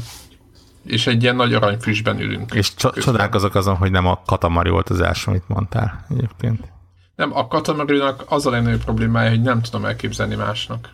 És 0.85 1.07
egy 1.07 1.23
ilyen 1.23 1.37
nagy 1.37 1.55
aranyfüstben 1.55 2.21
ülünk. 2.21 2.55
És 2.55 2.75
cso- 2.75 2.99
csodálkozok 3.03 3.55
azon, 3.55 3.77
hogy 3.77 3.91
nem 3.91 4.07
a 4.07 4.23
Katamari 4.27 4.71
volt 4.71 4.89
az 4.91 5.01
első, 5.01 5.31
amit 5.31 5.49
mondtál 5.49 6.07
egyébként. 6.11 6.73
Nem, 7.17 7.37
a 7.37 7.49
katamarinak 7.49 8.25
az 8.29 8.47
a 8.47 8.51
legnagyobb 8.51 8.85
problémája, 8.85 9.31
hogy 9.31 9.43
nem 9.43 9.63
tudom 9.63 9.85
elképzelni 9.85 10.35
másnak. 10.35 10.89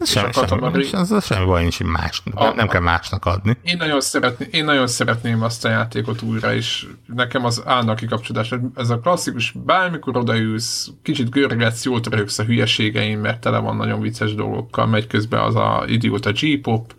Semmi, 0.00 0.32
semmi, 0.32 0.86
az 0.92 1.24
semmi 1.24 1.44
baj 1.44 1.60
nincs, 1.60 1.76
hogy 1.76 1.86
más, 1.86 2.22
A- 2.34 2.54
nem 2.54 2.68
kell 2.68 2.80
másnak 2.80 3.24
adni. 3.24 3.56
Én 3.62 3.76
nagyon, 3.76 4.00
szeretném, 4.00 4.48
én 4.52 4.64
nagyon 4.64 4.86
szeretném 4.86 5.42
azt 5.42 5.64
a 5.64 5.68
játékot 5.68 6.22
újra, 6.22 6.54
és 6.54 6.86
nekem 7.06 7.44
az 7.44 7.62
állna 7.64 7.92
a 7.92 7.94
kikapcsolódás. 7.94 8.54
Ez 8.76 8.90
a 8.90 8.98
klasszikus, 8.98 9.52
bármikor 9.64 10.16
odaülsz, 10.16 10.90
kicsit 11.02 11.30
görgetsz, 11.30 11.84
jól 11.84 12.00
röhögsz 12.10 12.38
a 12.38 12.44
hülyeségeim, 12.44 13.20
mert 13.20 13.40
tele 13.40 13.58
van 13.58 13.76
nagyon 13.76 14.00
vicces 14.00 14.34
dolgokkal, 14.34 14.86
megy 14.86 15.06
közben 15.06 15.40
az 15.40 15.54
a 15.54 15.84
idióta 15.86 16.32
G-pop, 16.32 16.94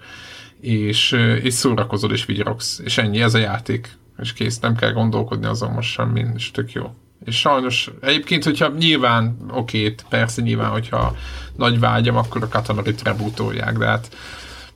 és, 0.61 1.11
és 1.41 1.53
szórakozol 1.53 2.11
és 2.11 2.25
vigyorogsz, 2.25 2.79
és 2.83 2.97
ennyi, 2.97 3.21
ez 3.21 3.33
a 3.33 3.37
játék. 3.37 3.97
És 4.17 4.33
kész, 4.33 4.59
nem 4.59 4.75
kell 4.75 4.91
gondolkodni 4.91 5.45
azon 5.45 5.71
most 5.71 5.91
semmin, 5.91 6.31
és 6.35 6.51
tök 6.51 6.71
jó. 6.71 6.91
És 7.27 7.39
sajnos, 7.39 7.91
egyébként, 8.01 8.43
hogyha 8.43 8.67
nyilván, 8.67 9.37
oké, 9.51 9.95
persze 10.09 10.41
nyilván, 10.41 10.69
hogyha 10.69 11.15
nagy 11.55 11.79
vágyam, 11.79 12.15
akkor 12.15 12.43
a 12.43 12.47
Katamarit 12.47 13.03
rebootolják, 13.03 13.77
de 13.77 13.85
hát 13.85 14.15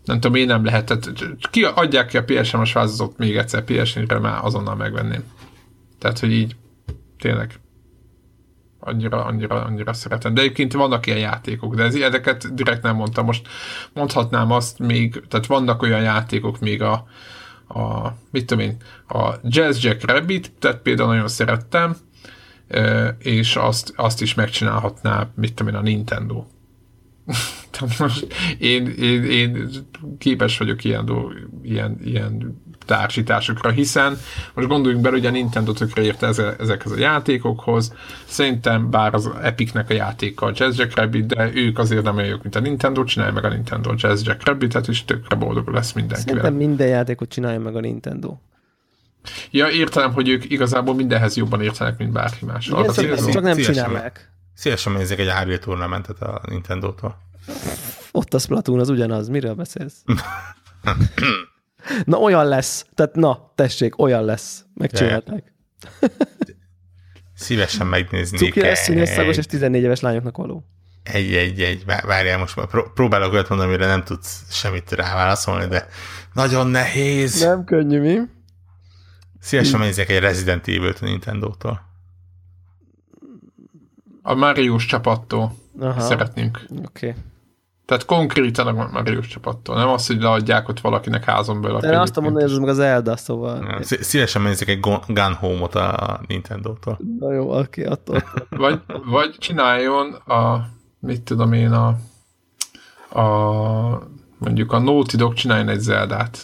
nem 0.06 0.20
tudom, 0.20 0.36
én 0.36 0.46
nem 0.46 0.66
lehet. 0.66 0.86
Tehát, 0.86 1.12
ki 1.52 1.64
adják 1.64 2.08
ki 2.08 2.18
a 2.18 2.24
PSM-es 2.24 2.74
változatot 2.74 3.18
még 3.18 3.38
egyszer 3.38 3.64
PSN-re, 3.64 4.20
már 4.20 4.40
azonnal 4.44 4.76
megvenném. 4.76 5.24
Tehát, 6.00 6.20
hogy 6.20 6.32
így 6.32 6.56
tényleg 7.20 7.60
annyira, 8.80 9.26
annyira, 9.26 9.64
annyira 9.64 9.94
szeretem. 9.94 10.34
De 10.34 10.42
egyébként 10.42 10.74
vannak 10.74 11.06
ilyen 11.06 11.20
játékok, 11.20 11.76
de 11.76 11.84
ez, 11.84 11.96
ezeket 11.96 12.54
direkt 12.54 12.84
nem 12.84 12.96
mondtam. 12.96 13.26
Most 13.26 13.48
mondhatnám 13.94 14.52
azt 14.52 14.80
még, 14.80 15.24
tehát 15.28 15.46
vannak 15.46 15.82
olyan 15.82 16.02
játékok 16.02 16.60
még 16.60 16.82
a, 16.82 16.94
a 17.68 18.14
mit 18.32 18.46
tudom 18.46 18.64
én, 18.64 18.78
a 19.08 19.34
Jazz 19.44 19.84
Jack 19.84 20.12
Rabbit, 20.12 20.52
tehát 20.60 20.82
például 20.82 21.10
nagyon 21.10 21.28
szerettem, 21.28 21.96
és 23.20 23.56
azt, 23.56 23.94
azt 23.96 24.22
is 24.22 24.34
megcsinálhatná, 24.34 25.30
mit 25.36 25.54
tudom 25.54 25.74
én, 25.74 25.80
a 25.80 25.84
Nintendo. 25.84 26.44
Most 28.00 28.28
én, 28.58 28.88
én, 28.88 29.24
én 29.24 29.70
képes 30.18 30.58
vagyok 30.58 30.84
ilyen, 30.84 31.06
dolg, 31.06 31.34
ilyen, 31.64 31.98
ilyen 32.04 32.62
társításokra, 32.86 33.70
hiszen 33.70 34.18
most 34.54 34.68
gondoljunk 34.68 35.04
bele, 35.04 35.16
hogy 35.16 35.26
a 35.26 35.32
Nintendo 35.32 35.72
tökre 35.72 36.02
érte 36.02 36.28
eze- 36.28 36.60
ezekhez 36.60 36.92
a 36.92 36.98
játékokhoz. 36.98 37.94
Szerintem 38.26 38.90
bár 38.90 39.14
az 39.14 39.30
Epicnek 39.42 39.90
a 39.90 39.94
játéka 39.94 40.46
a 40.46 40.52
Jazz 40.56 40.78
Jack 40.78 40.96
Rabbit, 40.96 41.26
de 41.26 41.52
ők 41.54 41.80
azért 41.80 42.04
nem 42.04 42.16
olyan 42.16 42.30
jók, 42.30 42.42
mint 42.42 42.56
a 42.56 42.60
Nintendo, 42.60 43.04
csinálja 43.04 43.34
meg 43.34 43.46
a 43.46 43.50
Nintendo 43.50 43.94
Jazz 43.98 44.24
Jack 44.26 44.46
Rabbit-et, 44.46 44.88
és 44.88 45.06
tökre 45.06 45.36
boldog 45.36 45.68
lesz 45.68 45.92
mindenkivel. 45.94 46.36
Szerintem 46.36 46.68
minden 46.68 46.88
játékot 46.88 47.30
csinálja 47.30 47.60
meg 47.60 47.76
a 47.76 47.80
Nintendo. 47.80 48.38
Ja, 49.52 49.70
értelem, 49.70 50.14
hogy 50.14 50.30
ők 50.30 50.50
igazából 50.50 50.96
mindenhez 50.96 51.36
jobban 51.36 51.62
értenek, 51.62 51.98
mint 51.98 52.12
bárki 52.12 52.46
más. 52.46 52.68
Igen, 52.68 52.80
Arra 52.80 52.92
szerintem 52.92 53.18
célzom. 53.18 53.34
csak 53.34 53.44
nem 53.44 53.54
Szívesen 53.56 53.86
csinálják. 53.86 54.32
Szívesen 54.54 54.94
nézzek 54.94 55.20
egy 55.20 55.28
Unreal 55.28 55.58
Tournamentet 55.58 56.22
a 56.22 56.42
Nintendo-tól. 56.50 57.18
Ott 58.12 58.34
a 58.34 58.40
Splatoon 58.40 58.80
az 58.80 58.90
ugyanaz. 58.90 59.28
Miről 59.28 59.54
beszélsz? 59.54 60.04
na, 62.06 62.18
olyan 62.18 62.46
lesz. 62.48 62.86
Tehát 62.96 63.16
na, 63.16 63.52
tessék, 63.56 64.00
olyan 64.00 64.26
lesz. 64.26 64.66
Megcsinálták. 64.74 65.54
Szívesen 67.36 67.88
megnéznék 67.88 68.40
Cuki 68.40 68.62
lesz, 68.62 68.80
színes, 68.84 69.10
szagos 69.10 69.32
egy, 69.32 69.38
és 69.38 69.46
14 69.46 69.82
éves 69.84 70.00
lányoknak 70.00 70.38
való. 70.38 70.64
egy, 71.04 71.34
egy, 71.34 71.62
egy, 71.62 71.86
vá- 71.86 72.06
várjál, 72.06 72.38
most 72.38 72.56
már 72.56 72.66
pró- 72.68 72.92
próbálok 72.94 73.34
olyat 73.34 73.50
mondani, 73.50 73.70
amire 73.74 73.88
nem 73.88 74.04
tudsz 74.04 74.42
semmit 74.50 74.92
ráválaszolni, 74.92 75.68
de 75.68 75.88
nagyon 76.34 76.68
nehéz. 76.68 77.40
Nem 77.42 77.64
könnyű, 77.64 78.00
mi? 78.00 78.18
Szívesen 79.42 79.80
menjek 79.80 80.10
egy 80.10 80.20
Resident 80.20 80.68
Evil-t 80.68 81.00
a 81.02 81.06
Nintendo-tól. 81.06 81.82
A 84.22 84.34
Marius 84.34 84.86
csapattól 84.86 85.56
Aha. 85.80 86.00
szeretnénk. 86.00 86.66
Oké. 86.70 87.08
Okay. 87.08 87.22
Tehát 87.86 88.06
konkrétan 88.06 88.68
a 88.68 88.90
Marius 88.92 89.28
csapattól, 89.28 89.76
nem 89.76 89.88
az, 89.88 90.08
hogy 90.08 90.22
leadják 90.22 90.68
ott 90.68 90.80
valakinek 90.80 91.24
házon 91.24 91.62
belőle. 91.62 91.80
De 91.80 92.00
azt 92.00 92.16
mondom, 92.16 92.34
hogy 92.34 92.44
ez 92.44 92.58
meg 92.58 92.70
az 92.70 92.80
Elda, 92.80 93.18
szóval... 93.18 93.66
Ja, 93.66 93.84
szívesen 93.84 94.42
menjek 94.42 94.68
egy 94.68 94.80
Gun 95.08 95.34
Home-ot 95.34 95.76
a 95.76 96.20
Nintendo-tól. 96.28 97.00
Na 97.20 97.34
jó, 97.34 97.58
oké, 97.58 97.82
okay, 97.82 97.94
attól. 97.94 98.24
vagy, 98.50 98.82
vagy 99.06 99.36
csináljon 99.40 100.14
a, 100.14 100.70
mit 101.00 101.22
tudom 101.22 101.54
én, 101.54 101.72
a, 101.72 101.88
a 103.20 104.08
mondjuk 104.38 104.72
a 104.72 104.80
Naughty 104.80 105.16
Dog 105.16 105.34
csináljon 105.34 105.70
egy 105.70 105.80
Zeldát. 105.80 106.38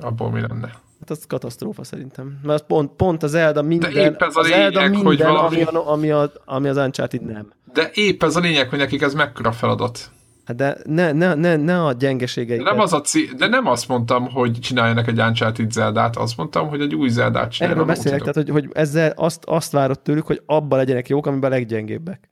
Abból 0.00 0.30
mi 0.30 0.40
lenne? 0.40 0.81
Az 1.12 1.24
katasztrófa 1.26 1.84
szerintem. 1.84 2.38
Mert 2.42 2.66
pont, 2.66 2.90
pont 2.96 3.22
az 3.22 3.30
Zelda 3.30 3.62
minden, 3.62 3.92
De 3.92 4.04
épp 4.04 4.22
ez 4.22 4.36
a 4.36 4.40
az 4.40 4.48
lényeg, 4.48 4.72
Zelda 4.72 4.88
minden, 4.88 5.04
hogy 5.04 5.18
valami... 5.18 5.62
ami, 5.62 5.78
ami, 5.84 6.10
a, 6.10 6.32
ami 6.44 6.68
az 6.68 6.76
Uncharted 6.76 7.24
nem. 7.24 7.52
De 7.72 7.90
épp 7.94 8.22
ez 8.22 8.36
a 8.36 8.40
lényeg, 8.40 8.68
hogy 8.68 8.78
nekik 8.78 9.02
ez 9.02 9.14
mekkora 9.14 9.52
feladat. 9.52 10.10
Hát 10.44 10.56
de 10.56 10.76
ne, 10.84 11.12
ne, 11.12 11.34
ne, 11.34 11.56
ne 11.56 11.84
a 11.84 11.92
gyengeségeiket. 11.92 12.64
Nem 12.64 12.80
az 12.80 12.92
a 12.92 13.00
cí- 13.00 13.34
de 13.34 13.46
nem 13.46 13.66
azt 13.66 13.88
mondtam, 13.88 14.30
hogy 14.30 14.58
csináljanak 14.60 15.08
egy 15.08 15.20
Uncharted 15.20 15.72
Zeldát, 15.72 16.16
azt 16.16 16.36
mondtam, 16.36 16.68
hogy 16.68 16.80
egy 16.80 16.94
új 16.94 17.08
Zeldát 17.08 17.50
csináljanak. 17.50 17.84
Erről 17.84 17.96
beszélek, 17.96 18.20
tehát 18.20 18.34
hogy, 18.34 18.48
hogy 18.48 18.68
ezzel 18.72 19.12
azt, 19.16 19.44
azt 19.44 19.72
várod 19.72 20.00
tőlük, 20.00 20.26
hogy 20.26 20.42
abban 20.46 20.78
legyenek 20.78 21.08
jók, 21.08 21.26
amiben 21.26 21.50
a 21.50 21.54
leggyengébbek. 21.54 22.28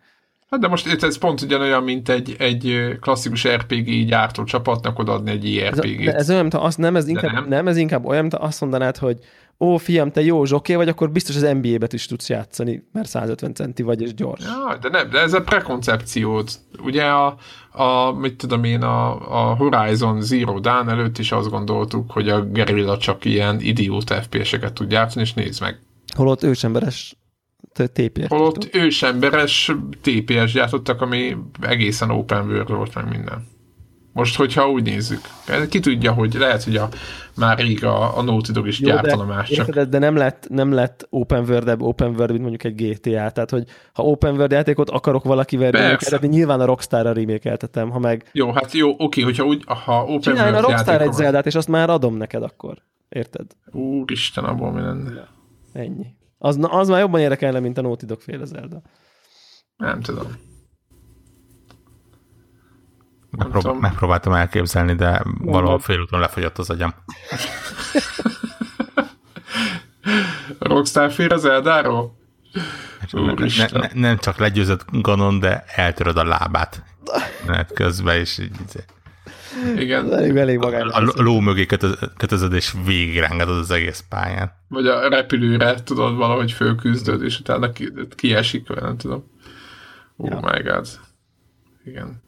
Hát 0.51 0.61
de 0.61 0.68
most 0.68 1.03
ez 1.03 1.18
pont 1.18 1.40
ugyanolyan, 1.40 1.82
mint 1.82 2.09
egy, 2.09 2.34
egy 2.38 2.96
klasszikus 3.01 3.48
RPG 3.48 4.07
gyártó 4.07 4.44
csapatnak 4.44 4.98
odaadni 4.98 5.30
egy 5.30 5.44
IRPG-t. 5.44 6.09
Ez, 6.09 6.14
ez 6.14 6.30
olyan, 6.30 6.40
mint 6.40 6.55
azt 6.55 6.78
nem 6.78 6.96
ez, 6.96 7.09
inkább, 7.09 7.32
nem. 7.32 7.48
nem, 7.48 7.68
ez 7.68 7.76
inkább 7.76 8.05
olyan, 8.05 8.20
mint 8.20 8.34
azt 8.34 8.61
mondanád, 8.61 8.96
hogy 8.96 9.18
ó, 9.61 9.76
fiam, 9.76 10.11
te 10.11 10.22
jó 10.22 10.44
zsoké 10.44 10.74
vagy, 10.74 10.88
akkor 10.88 11.11
biztos 11.11 11.36
az 11.36 11.42
NBA-bet 11.61 11.92
is 11.92 12.07
tudsz 12.07 12.28
játszani, 12.28 12.82
mert 12.92 13.09
150 13.09 13.55
centi 13.55 13.82
vagy, 13.82 14.03
és 14.03 14.14
gyors. 14.14 14.44
Ja, 14.44 14.76
de 14.80 14.88
nem, 14.88 15.11
de 15.11 15.18
ez 15.18 15.32
a 15.32 15.42
prekoncepciót. 15.42 16.53
Ugye 16.82 17.05
a, 17.05 17.36
a 17.70 18.12
mit 18.12 18.36
tudom 18.36 18.64
én, 18.64 18.82
a, 18.82 19.11
a 19.51 19.55
Horizon 19.55 20.22
Zero 20.22 20.61
Dawn 20.61 20.88
előtt 20.88 21.18
is 21.18 21.32
azt 21.32 21.51
gondoltuk, 21.51 22.11
hogy 22.11 22.28
a 22.28 22.44
Guerrilla 22.46 22.98
csak 22.98 23.24
ilyen 23.24 23.61
idiót 23.61 24.14
FPS-eket 24.14 24.72
tud 24.72 24.90
játszani, 24.90 25.24
és 25.24 25.34
nézd 25.34 25.61
meg. 25.61 25.78
Holott 26.14 26.42
ősemberes 26.42 27.14
TPS. 27.73 28.27
Holott 28.29 28.75
ősemberes 28.75 29.73
TPS 30.03 30.53
gyártottak, 30.53 31.01
ami 31.01 31.37
egészen 31.61 32.11
open 32.11 32.47
world 32.47 32.69
volt 32.69 32.95
meg 32.95 33.09
minden. 33.09 33.47
Most, 34.13 34.37
hogyha 34.37 34.71
úgy 34.71 34.83
nézzük. 34.83 35.21
Ki 35.69 35.81
tudja, 35.81 36.13
hogy 36.13 36.35
lehet, 36.35 36.65
hogy 36.65 36.77
a, 36.77 36.89
már 37.37 37.59
rég 37.59 37.85
a, 37.85 38.19
a 38.19 38.23
Naughty 38.23 38.53
Dog 38.53 38.67
is 38.67 38.81
Jó, 38.81 38.89
gyártana 38.89 39.25
más 39.25 39.51
csak. 39.51 39.67
Érted, 39.67 39.89
de 39.89 39.99
nem 39.99 40.17
lett, 40.17 40.47
nem 40.49 40.73
lett 40.73 41.07
open 41.11 41.45
world 41.49 41.77
open 41.79 42.09
world, 42.09 42.31
mint 42.31 42.41
mondjuk 42.41 42.65
egy 42.65 42.75
GTA. 42.75 43.31
Tehát, 43.31 43.51
hogy 43.51 43.65
ha 43.93 44.03
open 44.03 44.35
world 44.35 44.51
játékot 44.51 44.91
akarok 44.91 45.25
valakivel 45.25 45.71
remékeltetni, 45.71 46.29
nyilván 46.29 46.61
a 46.61 46.65
Rockstar-ra 46.65 47.13
remékeltetem, 47.13 47.91
ha 47.91 47.99
meg... 47.99 48.29
Jó, 48.33 48.53
hát 48.53 48.73
jó, 48.73 48.95
oké, 48.99 49.23
hogyha 49.23 49.45
úgy, 49.45 49.65
ha 49.67 50.03
open 50.03 50.21
Csinálj 50.21 50.51
world 50.51 50.65
a 50.65 50.69
Rockstar 50.69 51.03
egy 51.03 51.13
Zeldát, 51.13 51.47
és 51.47 51.55
azt 51.55 51.69
már 51.69 51.91
adom 51.91 52.17
neked 52.17 52.43
akkor. 52.43 52.77
Érted? 53.09 53.47
Úristen, 53.73 54.45
abból 54.45 54.73
mi 54.73 54.81
lenne. 54.81 55.13
Ja. 55.15 55.29
Ennyi. 55.73 56.07
Az, 56.43 56.59
az 56.61 56.88
már 56.88 57.01
jobban 57.01 57.20
érdekelne, 57.20 57.61
mint 57.61 57.78
a 57.78 57.82
Naughty 57.82 58.05
Dog 58.05 58.20
féle 58.20 58.45
Zelda. 58.45 58.82
Nem 59.76 60.01
tudom. 60.01 60.26
Megprób- 63.30 63.62
tudom. 63.62 63.78
megpróbáltam 63.78 64.32
elképzelni, 64.32 64.95
de 64.95 65.22
valahol 65.38 65.78
félúton 65.78 66.20
lefogyott 66.20 66.59
az 66.59 66.70
agyam. 66.70 66.95
Rockstar 70.59 71.11
fél 71.11 71.32
az 71.32 71.45
Eldáról? 71.45 72.18
Ne, 73.12 73.68
ne, 73.72 73.88
nem 73.93 74.18
csak 74.18 74.36
legyőzött 74.36 74.84
Ganon, 74.91 75.38
de 75.38 75.64
eltöröd 75.66 76.16
a 76.16 76.24
lábát. 76.24 76.82
Mert 77.47 77.72
közben 77.72 78.20
is 78.20 78.38
így, 78.38 78.61
így 78.61 78.84
igen. 79.76 80.12
Elég, 80.12 80.36
elég 80.36 80.59
magány. 80.59 80.82
A, 80.82 81.12
a 81.16 81.22
ló 81.22 81.40
mögé 81.40 81.66
kötözöd, 82.16 82.53
és 82.53 82.74
végigrángatod 82.84 83.59
az 83.59 83.70
egész 83.70 84.05
pályán. 84.09 84.53
Vagy 84.68 84.86
a 84.86 85.09
repülőre 85.09 85.82
tudod 85.82 86.16
valahogy 86.16 86.53
fölküzdöd, 86.53 87.22
és 87.22 87.40
utána 87.40 87.72
ki, 87.72 87.92
kiesik, 88.14 88.68
vagy 88.68 88.82
nem 88.82 88.96
tudom. 88.96 89.24
Oh 90.16 90.30
ja. 90.30 90.40
my 90.40 90.62
god. 90.62 90.86
Igen. 91.84 92.22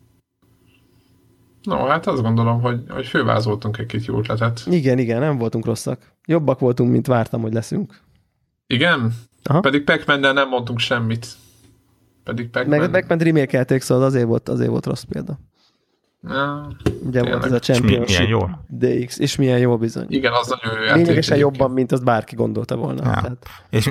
No, 1.62 1.86
hát 1.86 2.06
azt 2.06 2.22
gondolom, 2.22 2.60
hogy, 2.60 2.80
hogy 2.88 3.06
fővázoltunk 3.06 3.78
egy-két 3.78 4.04
jó 4.04 4.18
ötletet. 4.18 4.62
Igen, 4.66 4.98
igen, 4.98 5.20
nem 5.20 5.38
voltunk 5.38 5.64
rosszak. 5.64 6.12
Jobbak 6.26 6.58
voltunk, 6.58 6.90
mint 6.90 7.06
vártam, 7.06 7.42
hogy 7.42 7.52
leszünk. 7.52 8.00
Igen? 8.66 9.12
Aha. 9.44 9.60
Pedig 9.60 9.84
pac 9.84 10.06
nem 10.06 10.48
mondtunk 10.48 10.78
semmit. 10.78 11.26
Pedig 12.24 12.50
Pac-Man... 12.50 12.78
Meg 12.78 12.90
Pac-Man 12.90 13.18
remékelték, 13.18 13.80
szóval 13.80 14.04
azért 14.04 14.26
volt, 14.26 14.48
azért 14.48 14.70
volt 14.70 14.86
rossz 14.86 15.02
példa. 15.02 15.38
Ugye 17.02 17.22
volt 17.22 17.44
ez 17.44 17.52
a 17.52 17.58
Championship 17.58 18.06
milyen 18.06 18.28
jó. 18.28 18.48
DX, 18.68 19.18
és 19.18 19.36
milyen 19.36 19.58
jó 19.58 19.78
bizony. 19.78 20.06
Igen, 20.08 20.32
az 20.32 20.48
nagyon 20.48 20.82
jó. 20.82 20.94
Lényegesen 20.94 21.36
jobban, 21.36 21.70
mint 21.70 21.92
azt 21.92 22.04
bárki 22.04 22.34
gondolta 22.34 22.76
volna. 22.76 23.04
Ja. 23.04 23.12
Tehát. 23.12 23.46
És, 23.70 23.90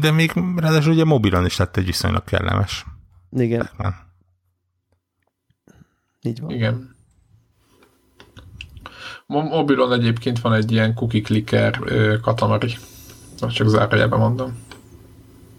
de 0.00 0.10
még 0.10 0.32
ráadásul 0.56 0.92
ugye 0.92 1.04
mobilon 1.04 1.44
is 1.44 1.56
lett 1.56 1.76
egy 1.76 1.86
viszonylag 1.86 2.24
kellemes. 2.24 2.84
Igen. 3.30 3.58
Batman. 3.58 3.94
Így 6.22 6.40
van. 6.40 6.50
Igen. 6.50 6.94
Mobilon 9.26 9.92
egyébként 9.92 10.40
van 10.40 10.52
egy 10.52 10.72
ilyen 10.72 10.94
cookie 10.94 11.22
clicker 11.22 11.78
katamari. 12.20 12.76
Azt 13.40 13.54
csak 13.54 13.68
zárójában 13.68 14.18
mondom. 14.18 14.58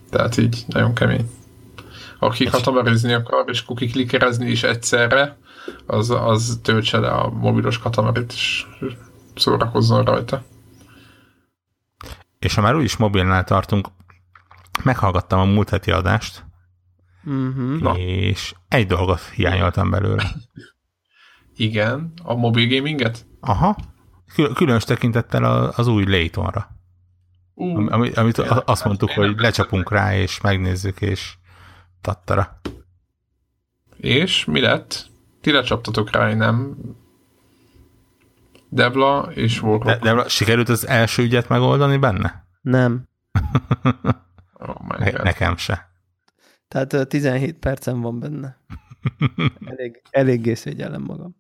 Tehát 0.10 0.38
így 0.38 0.64
nagyon 0.68 0.94
kemény. 0.94 1.30
Aki 2.20 2.46
katamarizni 2.46 3.14
akar, 3.14 3.44
és 3.48 3.64
cookie 3.64 3.90
clickerezni 3.90 4.50
is 4.50 4.64
egyszerre, 4.64 5.38
az, 5.86 6.10
az 6.10 6.60
töltse 6.64 6.98
le 6.98 7.10
a 7.10 7.30
mobilos 7.30 7.80
katamarit, 7.80 8.32
és 8.32 8.66
szórakozzon 9.36 10.04
rajta. 10.04 10.44
És 12.40 12.56
ha 12.56 12.62
már 12.62 12.76
úgyis 12.76 12.98
mobilnál 12.98 13.44
tartunk, 13.44 13.88
meghallgattam 14.84 15.40
a 15.40 15.46
múlt 15.46 15.70
heti 15.70 15.92
adást, 15.92 16.46
uh-huh. 17.26 18.00
és 18.00 18.56
egy 18.68 18.88
dolgot 18.88 19.22
hiányoltam 19.22 19.90
belőle. 19.90 20.32
Igen, 21.56 22.14
a 22.24 22.34
mobil 22.34 22.68
gaminget? 22.68 23.26
Aha, 23.40 23.76
különös 24.54 24.84
tekintettel 24.84 25.44
az 25.76 25.88
új 25.88 26.06
Laytonra. 26.06 26.68
Uh, 27.54 27.94
amit, 27.94 28.18
amit 28.18 28.38
azt 28.38 28.86
mondtuk, 28.86 29.12
hogy 29.12 29.38
lecsapunk 29.38 29.92
rá, 29.92 30.16
és 30.16 30.42
megnézzük, 30.42 31.02
és 31.02 31.38
tattara. 32.02 32.60
És 33.98 34.46
mi 34.46 34.60
lett? 34.60 35.06
Ti 35.48 35.54
lecsaptatok 35.54 36.12
rá, 36.12 36.34
nem? 36.34 36.78
Debla 38.70 39.30
és 39.34 39.62
Warhawk. 39.62 39.84
De, 39.84 39.98
Debla, 39.98 40.28
sikerült 40.30 40.70
az 40.70 40.88
első 40.88 41.24
ügyet 41.24 41.50
megoldani 41.50 41.98
benne? 41.98 42.46
Nem. 42.62 43.04
oh 44.54 44.76
God. 44.88 45.24
Nekem 45.24 45.58
se. 45.58 45.90
Tehát 46.68 47.08
17 47.08 47.60
percem 47.60 48.02
van 48.02 48.20
benne. 48.20 48.58
Elég, 49.66 50.02
eléggé 50.10 50.54
szégyellem 50.54 51.02
magam. 51.02 51.36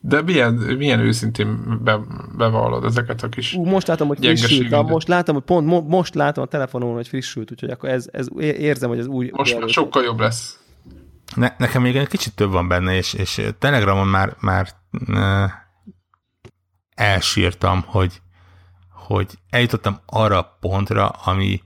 De 0.00 0.22
milyen, 0.22 0.54
milyen 0.54 1.00
őszintén 1.00 1.80
be, 1.84 2.00
bevallod 2.36 2.84
ezeket 2.84 3.22
a 3.22 3.28
kis 3.28 3.54
Ú, 3.54 3.64
Most 3.64 3.86
látom, 3.86 4.08
hogy 4.08 4.18
frissült. 4.18 4.88
Most 4.88 5.08
látom, 5.08 5.34
hogy 5.34 5.44
pont 5.44 5.66
mo, 5.66 5.80
most 5.80 6.14
látom 6.14 6.44
a 6.44 6.46
telefonon, 6.46 6.94
hogy 6.94 7.08
frissült, 7.08 7.50
úgyhogy 7.50 7.70
akkor 7.70 7.88
ez, 7.88 8.08
ez 8.12 8.28
érzem, 8.38 8.88
hogy 8.88 8.98
az 8.98 9.06
új... 9.06 9.30
Most 9.32 9.58
már 9.58 9.68
sokkal 9.68 10.02
jobb 10.02 10.20
lesz. 10.20 10.58
Ne, 11.34 11.54
nekem 11.58 11.82
még 11.82 11.96
egy 11.96 12.08
kicsit 12.08 12.34
több 12.34 12.50
van 12.50 12.68
benne, 12.68 12.94
és, 12.94 13.12
és 13.12 13.42
Telegramon 13.58 14.06
már, 14.06 14.36
már 14.40 14.68
elsírtam, 16.94 17.82
hogy, 17.86 18.20
hogy 18.90 19.38
eljutottam 19.50 20.00
arra 20.06 20.38
a 20.38 20.56
pontra, 20.60 21.08
ami 21.08 21.62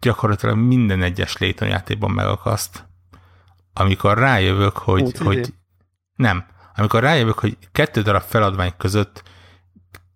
gyakorlatilag 0.00 0.56
minden 0.56 1.02
egyes 1.02 1.36
Layton 1.36 1.68
játékban 1.68 2.10
megakaszt, 2.10 2.88
amikor 3.72 4.18
rájövök, 4.18 4.76
hogy, 4.76 5.02
Út, 5.02 5.18
hogy 5.18 5.54
nem, 6.14 6.44
amikor 6.74 7.02
rájövök, 7.02 7.38
hogy 7.38 7.58
kettő 7.72 8.02
darab 8.02 8.22
feladvány 8.22 8.72
között 8.76 9.22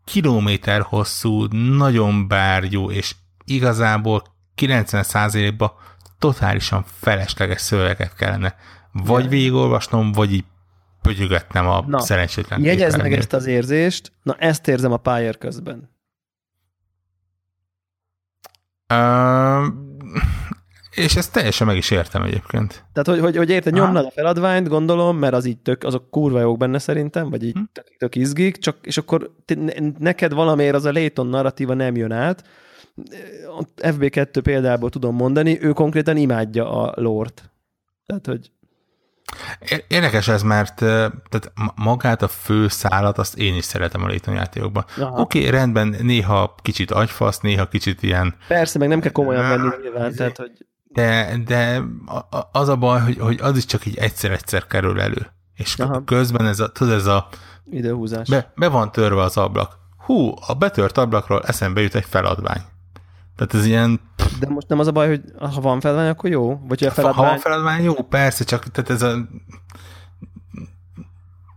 kilométer 0.04 0.80
hosszú, 0.80 1.44
nagyon 1.76 2.28
bárgyú, 2.28 2.90
és 2.90 3.14
igazából 3.44 4.22
90%-ban 4.56 5.72
totálisan 6.18 6.84
felesleges 7.00 7.60
szöveget 7.60 8.14
kellene 8.14 8.54
vagy 8.92 9.24
ja. 9.24 9.30
végigolvasnom, 9.30 10.12
vagy 10.12 10.32
így 10.32 10.44
pögyögetnem 11.02 11.68
a 11.68 11.84
na, 11.86 12.00
szerencsétlen 12.00 12.64
Jegyezd 12.64 12.98
meg 12.98 13.12
ezt 13.12 13.32
az 13.32 13.46
érzést, 13.46 14.12
na 14.22 14.34
ezt 14.38 14.68
érzem 14.68 14.92
a 14.92 14.96
pályér 14.96 15.38
közben. 15.38 15.94
Uh, 18.92 19.66
És 20.90 21.16
ezt 21.16 21.32
teljesen 21.32 21.66
meg 21.66 21.76
is 21.76 21.90
értem 21.90 22.22
egyébként. 22.22 22.84
Tehát, 22.92 23.08
hogy, 23.08 23.20
hogy, 23.20 23.36
hogy 23.36 23.50
érted, 23.50 23.72
nyomnad 23.72 24.04
a 24.04 24.10
feladványt, 24.10 24.68
gondolom, 24.68 25.18
mert 25.18 25.34
az 25.34 25.44
így 25.44 25.58
tök, 25.58 25.84
azok 25.84 26.10
kurva 26.10 26.40
jók 26.40 26.58
benne 26.58 26.78
szerintem, 26.78 27.30
vagy 27.30 27.44
így 27.44 27.52
hm. 27.52 27.62
tök, 27.72 27.96
tök 27.98 28.14
izgik, 28.14 28.58
csak, 28.58 28.76
és 28.82 28.96
akkor 28.96 29.30
te, 29.44 29.54
neked 29.98 30.32
valamiért 30.32 30.74
az 30.74 30.84
a 30.84 30.92
Layton 30.92 31.26
narratíva 31.26 31.74
nem 31.74 31.96
jön 31.96 32.12
át. 32.12 32.44
A 33.58 33.64
FB2 33.76 34.40
példából 34.42 34.90
tudom 34.90 35.14
mondani, 35.14 35.62
ő 35.62 35.72
konkrétan 35.72 36.16
imádja 36.16 36.82
a 36.82 37.00
lort. 37.00 37.50
Tehát, 38.06 38.26
hogy 38.26 38.50
Érdekes 39.88 40.28
ez, 40.28 40.42
mert 40.42 40.74
tehát 40.74 41.52
magát 41.74 42.22
a 42.22 42.28
fő 42.28 42.68
szállat 42.68 43.18
azt 43.18 43.38
én 43.38 43.56
is 43.56 43.64
szeretem 43.64 44.02
a 44.02 44.06
Layton 44.06 44.34
játékokban. 44.34 44.84
Oké, 44.98 45.38
okay, 45.38 45.50
rendben, 45.50 45.96
néha 46.02 46.54
kicsit 46.62 46.90
agyfasz, 46.90 47.40
néha 47.40 47.68
kicsit 47.68 48.02
ilyen... 48.02 48.34
Persze, 48.48 48.78
meg 48.78 48.88
nem 48.88 49.00
kell 49.00 49.12
komolyan 49.12 49.48
venni 49.48 49.68
nyilván, 49.82 50.14
tehát 50.14 50.36
hogy... 50.36 50.66
De, 50.88 51.36
de 51.44 51.82
az 52.52 52.68
a 52.68 52.76
baj, 52.76 53.00
hogy, 53.00 53.18
hogy 53.18 53.38
az 53.42 53.56
is 53.56 53.64
csak 53.64 53.86
így 53.86 53.96
egyszer-egyszer 53.96 54.66
kerül 54.66 55.00
elő. 55.00 55.26
És 55.54 55.78
Aha. 55.78 56.04
közben 56.04 56.46
ez 56.46 56.60
a, 56.60 56.68
tudod, 56.72 56.94
ez 56.94 57.06
a... 57.06 57.28
Időhúzás. 57.70 58.28
Be, 58.28 58.52
be 58.56 58.68
van 58.68 58.92
törve 58.92 59.22
az 59.22 59.36
ablak. 59.36 59.78
Hú, 59.98 60.34
a 60.46 60.54
betört 60.54 60.98
ablakról 60.98 61.42
eszembe 61.46 61.80
jut 61.80 61.94
egy 61.94 62.04
feladvány. 62.04 62.60
Tehát 63.36 63.54
ez 63.54 63.66
ilyen... 63.66 64.00
De 64.40 64.48
most 64.48 64.68
nem 64.68 64.78
az 64.78 64.86
a 64.86 64.92
baj, 64.92 65.08
hogy 65.08 65.22
ha 65.38 65.60
van 65.60 65.80
feladvány, 65.80 66.08
akkor 66.08 66.30
jó? 66.30 66.60
Vagy 66.68 66.84
a 66.84 66.90
feladvány... 66.90 67.24
Ha 67.24 67.30
van 67.30 67.38
feladvány, 67.38 67.82
jó, 67.82 67.94
persze, 67.94 68.44
csak 68.44 68.64
tehát 68.64 68.90
ez 68.90 69.02
a... 69.02 69.28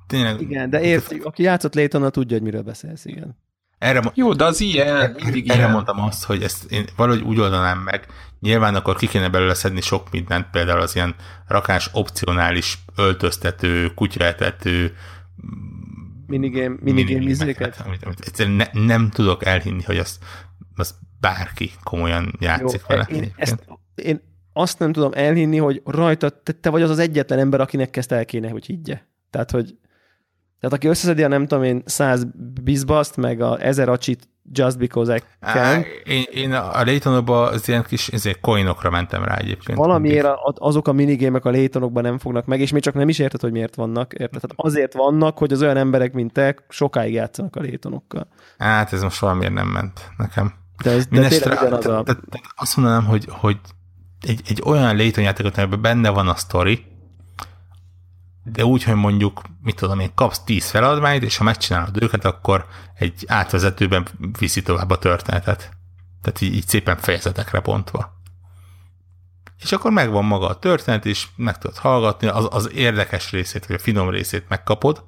Tényleg... 0.07 0.41
Igen, 0.41 0.69
de 0.69 0.81
érti, 0.81 1.21
aki 1.23 1.43
játszott 1.43 1.75
Laytonnal, 1.75 2.11
tudja, 2.11 2.35
hogy 2.35 2.45
miről 2.45 2.61
beszélsz, 2.61 3.05
igen. 3.05 3.37
Erre, 3.77 4.01
Jó, 4.13 4.33
de 4.33 4.45
az 4.45 4.61
ilyen, 4.61 5.15
mindig 5.23 5.49
Erre 5.49 5.59
ilyen. 5.59 5.71
mondtam 5.71 5.99
azt, 5.99 6.23
hogy 6.23 6.43
ezt 6.43 6.71
én 6.71 6.85
valahogy 6.95 7.21
úgy 7.21 7.39
oldanám 7.39 7.79
meg, 7.79 8.07
nyilván 8.39 8.75
akkor 8.75 8.95
ki 8.95 9.07
kéne 9.07 9.29
belőle 9.29 9.53
szedni 9.53 9.81
sok 9.81 10.11
mindent, 10.11 10.49
például 10.51 10.81
az 10.81 10.95
ilyen 10.95 11.15
rakás 11.47 11.89
opcionális 11.93 12.77
öltöztető, 12.95 13.93
kutyaetető, 13.93 14.95
minigame, 16.27 16.75
minigame 16.79 17.23
izéket. 17.23 17.81
Amit, 17.85 18.03
amit 18.03 18.19
egyszerűen 18.25 18.55
ne, 18.55 18.85
nem 18.85 19.09
tudok 19.09 19.45
elhinni, 19.45 19.83
hogy 19.83 19.97
azt, 19.97 20.23
azt 20.75 20.95
bárki 21.19 21.71
komolyan 21.83 22.33
játszik 22.39 22.81
Jó, 22.87 22.95
vele. 22.95 23.07
Én, 23.11 23.31
ezt, 23.35 23.65
én 23.95 24.21
azt 24.53 24.79
nem 24.79 24.91
tudom 24.91 25.11
elhinni, 25.13 25.57
hogy 25.57 25.81
rajta 25.85 26.29
te, 26.29 26.51
te 26.51 26.69
vagy 26.69 26.81
az 26.81 26.89
az 26.89 26.99
egyetlen 26.99 27.39
ember, 27.39 27.59
akinek 27.59 27.97
ezt 27.97 28.11
el 28.11 28.25
kéne, 28.25 28.49
hogy 28.49 28.65
higgye. 28.65 29.01
Tehát, 29.29 29.51
hogy 29.51 29.77
tehát 30.59 30.75
aki 30.75 30.87
összeszedi 30.87 31.23
a 31.23 31.27
nem 31.27 31.47
tudom 31.47 31.63
én 31.63 31.81
száz 31.85 32.27
bizbaszt, 32.63 33.17
meg 33.17 33.41
a 33.41 33.65
ezer 33.65 33.89
acsit 33.89 34.29
just 34.51 34.77
because 34.77 35.15
I 35.15 35.21
can. 35.39 35.85
én, 36.03 36.23
én 36.31 36.51
a 36.53 36.83
Laytonokban 36.83 37.53
az 37.53 37.67
ilyen 37.67 37.83
kis 37.83 38.07
ezért 38.07 38.39
coinokra 38.39 38.89
mentem 38.89 39.23
rá 39.23 39.35
egyébként. 39.35 39.77
Valamiért 39.77 40.27
azok 40.55 40.87
a 40.87 40.91
minigémek 40.91 41.45
a 41.45 41.51
Laytonokban 41.51 42.03
nem 42.03 42.17
fognak 42.17 42.45
meg, 42.45 42.59
és 42.59 42.71
még 42.71 42.81
csak 42.81 42.93
nem 42.93 43.09
is 43.09 43.19
érted, 43.19 43.41
hogy 43.41 43.51
miért 43.51 43.75
vannak. 43.75 44.13
Érted? 44.13 44.41
Tehát 44.41 44.55
azért 44.55 44.93
vannak, 44.93 45.37
hogy 45.37 45.51
az 45.51 45.61
olyan 45.61 45.77
emberek, 45.77 46.13
mint 46.13 46.33
te, 46.33 46.55
sokáig 46.69 47.13
játszanak 47.13 47.55
a 47.55 47.59
Laytonokkal. 47.59 48.27
Hát 48.57 48.93
ez 48.93 49.01
most 49.01 49.19
valamiért 49.19 49.53
nem 49.53 49.67
ment 49.67 50.11
nekem. 50.17 50.53
De 50.83 50.91
ez 50.91 51.05
de 51.05 51.27
tényleg 51.27 51.61
ugyanaz 51.61 51.85
a... 51.85 52.03
De, 52.03 52.13
de, 52.13 52.41
azt 52.55 52.77
mondanám, 52.77 53.05
hogy, 53.05 53.25
hogy 53.29 53.59
egy, 54.21 54.41
egy 54.47 54.61
olyan 54.65 54.95
Layton 54.95 55.23
játékot, 55.23 55.57
amiben 55.57 55.81
benne 55.81 56.09
van 56.09 56.27
a 56.27 56.35
sztori, 56.35 56.85
de 58.43 58.65
úgy, 58.65 58.83
hogy 58.83 58.95
mondjuk, 58.95 59.41
mit 59.61 59.75
tudom 59.75 59.99
én, 59.99 60.11
kapsz 60.15 60.43
10 60.43 60.69
feladványt, 60.69 61.23
és 61.23 61.37
ha 61.37 61.43
megcsinálod 61.43 62.01
őket, 62.01 62.25
akkor 62.25 62.65
egy 62.93 63.23
átvezetőben 63.27 64.07
viszi 64.39 64.61
tovább 64.61 64.89
a 64.89 64.97
történetet. 64.97 65.69
Tehát 66.21 66.41
így, 66.41 66.55
így 66.55 66.67
szépen 66.67 66.97
fejezetekre 66.97 67.59
pontva. 67.59 68.17
És 69.61 69.71
akkor 69.71 69.91
megvan 69.91 70.25
maga 70.25 70.47
a 70.47 70.59
történet, 70.59 71.05
és 71.05 71.27
meg 71.35 71.57
tudod 71.57 71.77
hallgatni, 71.77 72.27
az, 72.27 72.47
az 72.49 72.71
érdekes 72.73 73.31
részét, 73.31 73.65
vagy 73.65 73.75
a 73.75 73.79
finom 73.79 74.09
részét 74.09 74.49
megkapod, 74.49 75.03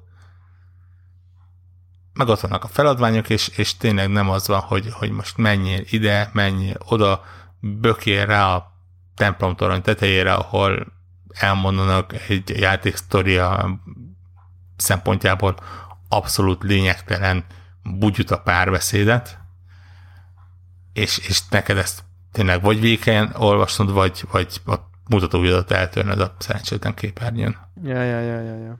meg 2.14 2.28
ott 2.28 2.40
vannak 2.40 2.64
a 2.64 2.68
feladványok, 2.68 3.28
és, 3.30 3.48
és 3.48 3.76
tényleg 3.76 4.08
nem 4.08 4.30
az 4.30 4.46
van, 4.46 4.60
hogy, 4.60 4.92
hogy 4.92 5.10
most 5.10 5.36
menjél 5.36 5.84
ide, 5.90 6.30
menjél 6.32 6.76
oda, 6.78 7.24
bökél 7.60 8.26
rá 8.26 8.54
a 8.54 8.72
templomtorony 9.14 9.82
tetejére, 9.82 10.34
ahol 10.34 10.86
elmondanak 11.28 12.14
egy 12.28 12.48
játék 12.48 12.96
sztoria 12.96 13.78
szempontjából 14.76 15.56
abszolút 16.08 16.62
lényegtelen 16.62 17.44
bugyuta 17.82 18.38
párbeszédet, 18.38 19.38
és, 20.92 21.18
és 21.18 21.48
neked 21.48 21.76
ezt 21.76 22.04
tényleg 22.32 22.62
vagy 22.62 22.80
vékelyen 22.80 23.34
olvasnod, 23.36 23.92
vagy, 23.92 24.24
vagy 24.30 24.60
a 24.66 24.74
mutatóvidat 25.08 25.70
eltörnöd 25.70 26.20
a 26.20 26.34
szerencsétlen 26.38 26.94
képernyőn. 26.94 27.56
Ja, 27.82 28.02
ja, 28.02 28.20
ja, 28.20 28.40
ja, 28.40 28.56
ja. 28.56 28.78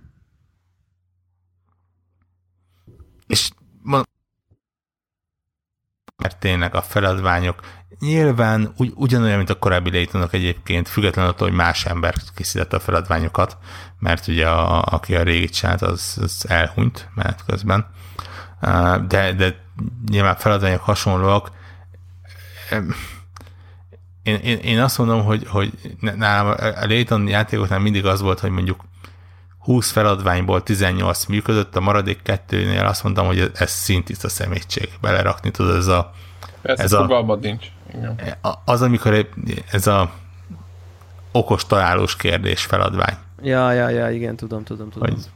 És 3.33 3.51
mert 6.17 6.39
tényleg 6.39 6.75
a 6.75 6.83
feladványok 6.83 7.61
nyilván 7.99 8.73
ugy, 8.77 8.93
ugyanolyan, 8.95 9.37
mint 9.37 9.51
a 9.51 9.59
korábbi 9.59 9.91
Laytonok 9.91 10.33
egyébként, 10.33 10.89
függetlenül 10.89 11.31
attól, 11.31 11.49
hogy 11.49 11.57
más 11.57 11.85
ember 11.85 12.15
készítette 12.35 12.77
a 12.77 12.81
feladványokat, 12.81 13.59
mert 13.99 14.27
ugye 14.27 14.49
a, 14.49 14.83
aki 14.83 15.17
a 15.17 15.23
régi 15.23 15.49
csinált, 15.49 15.83
az, 15.83 16.19
az 16.21 16.45
elhunyt 16.49 17.09
menet 17.15 17.45
közben. 17.47 17.87
De, 19.09 19.33
de 19.33 19.65
nyilván 20.09 20.37
feladványok 20.37 20.81
hasonlóak. 20.81 21.51
Én, 24.23 24.37
én, 24.37 24.59
én 24.59 24.81
azt 24.81 24.99
mondom, 24.99 25.25
hogy, 25.25 25.47
hogy 25.49 25.97
nálam 26.01 26.47
a 26.59 26.87
Layton 26.87 27.29
játékoknál 27.29 27.79
mindig 27.79 28.07
az 28.07 28.21
volt, 28.21 28.41
hogy 28.41 28.51
mondjuk 28.51 28.85
20 29.63 29.91
feladványból 29.91 30.63
18 30.63 31.27
működött, 31.27 31.77
a 31.77 31.81
maradék 31.81 32.23
kettőnél 32.23 32.87
azt 32.87 33.03
mondtam, 33.03 33.27
hogy 33.27 33.51
ez 33.55 33.71
szintiszta 33.71 34.29
szemétség 34.29 34.89
belerakni, 35.01 35.51
tudod, 35.51 35.77
ez 35.77 35.87
a... 35.87 36.13
Persze, 36.63 36.83
ez 36.83 36.93
a, 36.93 37.39
nincs. 37.41 37.67
Igen. 37.95 38.37
Az, 38.65 38.83
amikor 38.83 39.29
ez 39.71 39.87
a 39.87 40.11
okos 41.33 41.67
találós 41.67 42.17
kérdés 42.17 42.65
feladvány. 42.65 43.15
Ja, 43.43 43.73
ja, 43.73 43.89
ja, 43.89 44.11
igen, 44.11 44.37
tudom, 44.37 44.65
tudom, 44.65 44.91
tudom. 44.91 45.09
Hogy 45.09 45.27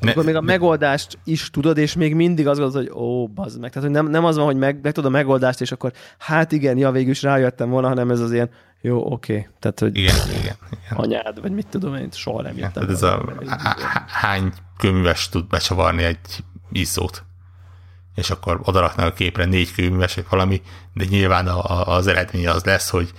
ne, 0.00 0.10
Akkor 0.10 0.24
még 0.24 0.34
a 0.34 0.40
megoldást 0.40 1.18
is 1.24 1.50
tudod, 1.50 1.78
és 1.78 1.94
még 1.94 2.14
mindig 2.14 2.48
az 2.48 2.58
gondolod, 2.58 2.86
hogy 2.86 3.02
ó, 3.02 3.28
bazd 3.28 3.60
meg. 3.60 3.70
Tehát, 3.70 3.88
hogy 3.88 3.96
nem, 3.96 4.10
nem 4.10 4.24
az 4.24 4.36
van, 4.36 4.44
hogy 4.44 4.56
meg, 4.56 4.78
meg 4.82 4.92
tudod 4.92 5.10
a 5.10 5.16
megoldást, 5.16 5.60
és 5.60 5.72
akkor 5.72 5.92
hát 6.18 6.52
igen, 6.52 6.76
ja, 6.76 6.90
végül 6.90 7.10
is 7.10 7.22
rájöttem 7.22 7.70
volna, 7.70 7.88
hanem 7.88 8.10
ez 8.10 8.20
az 8.20 8.32
ilyen, 8.32 8.50
jó, 8.80 9.12
oké. 9.12 9.32
Okay. 9.32 9.48
Tehát, 9.58 9.80
hogy 9.80 9.96
igen, 9.96 10.28
igen, 10.28 10.56
igen. 10.70 10.96
anyád, 10.96 11.40
vagy 11.40 11.52
mit 11.52 11.66
tudom 11.66 11.94
én, 11.94 12.08
soha 12.10 12.42
nem 12.42 12.56
jöttem. 12.56 12.72
Tehát 12.72 12.90
ez 12.90 13.02
a, 13.02 13.32
hány 14.06 14.52
könyves 14.78 15.28
tud 15.28 15.46
becsavarni 15.46 16.02
egy 16.02 16.44
iszót 16.72 17.24
és 18.14 18.30
akkor 18.30 18.60
odaraknak 18.62 19.06
a 19.06 19.12
képre 19.12 19.44
négy 19.44 19.72
kőműves, 19.72 20.14
vagy 20.14 20.24
valami, 20.30 20.62
de 20.94 21.04
nyilván 21.04 21.46
a, 21.46 21.64
a, 21.64 21.96
az 21.96 22.06
eredmény 22.06 22.48
az 22.48 22.64
lesz, 22.64 22.90
hogy 22.90 23.10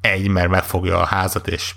egy, 0.00 0.28
mert 0.28 0.48
megfogja 0.48 1.00
a 1.00 1.04
házat, 1.04 1.48
és 1.48 1.74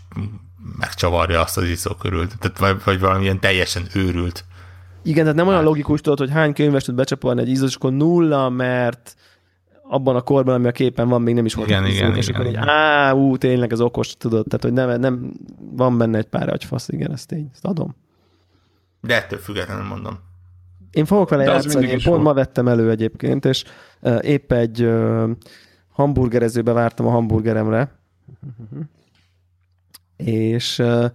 megcsavarja 0.78 1.42
azt 1.42 1.58
az 1.58 1.64
iszó 1.64 1.94
körül. 1.94 2.28
Tehát 2.40 2.58
vagy, 2.58 2.84
vagy 2.84 3.00
valamilyen 3.00 3.40
teljesen 3.40 3.88
őrült. 3.94 4.46
Igen, 5.04 5.22
tehát 5.22 5.38
nem 5.38 5.48
olyan 5.48 5.64
logikus 5.64 6.02
tudod, 6.02 6.20
hogy 6.20 6.30
hány 6.30 6.54
könyves 6.54 6.84
tud 6.84 6.96
becsapolni 6.96 7.42
egy 7.42 7.50
iszót, 7.50 7.68
és 7.68 7.76
akkor 7.76 7.92
nulla, 7.92 8.50
mert 8.50 9.16
abban 9.92 10.16
a 10.16 10.22
korban, 10.22 10.54
ami 10.54 10.68
a 10.68 10.72
képen 10.72 11.08
van, 11.08 11.22
még 11.22 11.36
nem 11.36 11.46
is 11.46 11.54
volt. 11.54 11.70
Igen, 11.70 11.86
igen, 11.86 11.96
igen, 11.96 12.16
és 12.16 12.28
igen, 12.28 12.40
akkor 12.40 12.52
igen. 12.52 12.64
Így, 12.64 12.70
á, 12.70 13.14
ú, 13.14 13.38
tényleg 13.38 13.72
ez 13.72 13.82
okos, 13.82 14.18
tudod, 14.18 14.46
tehát 14.46 14.64
hogy 14.64 14.74
nem, 14.74 15.00
nem 15.00 15.32
van 15.72 15.98
benne 15.98 16.18
egy 16.18 16.28
pár 16.28 16.50
agyfasz, 16.50 16.90
igen, 16.90 17.12
ezt 17.12 17.32
én 17.32 17.50
ezt 17.54 17.66
adom. 17.66 17.96
De 19.02 19.16
ettől 19.16 19.40
függetlenül 19.40 19.84
mondom. 19.84 20.20
Én 20.92 21.06
fogok 21.06 21.30
vele 21.30 21.44
játszani, 21.44 21.86
én 21.86 21.92
pont 21.92 22.04
volt. 22.04 22.22
ma 22.22 22.34
vettem 22.34 22.68
elő 22.68 22.90
egyébként, 22.90 23.46
és 23.46 23.64
uh, 24.02 24.20
épp 24.22 24.52
egy 24.52 24.84
uh, 24.84 25.30
hamburgerezőbe 25.90 26.72
vártam 26.72 27.08
a 27.08 27.10
hamburgeremre, 27.10 28.00
és 30.18 30.80
uh, 30.80 31.06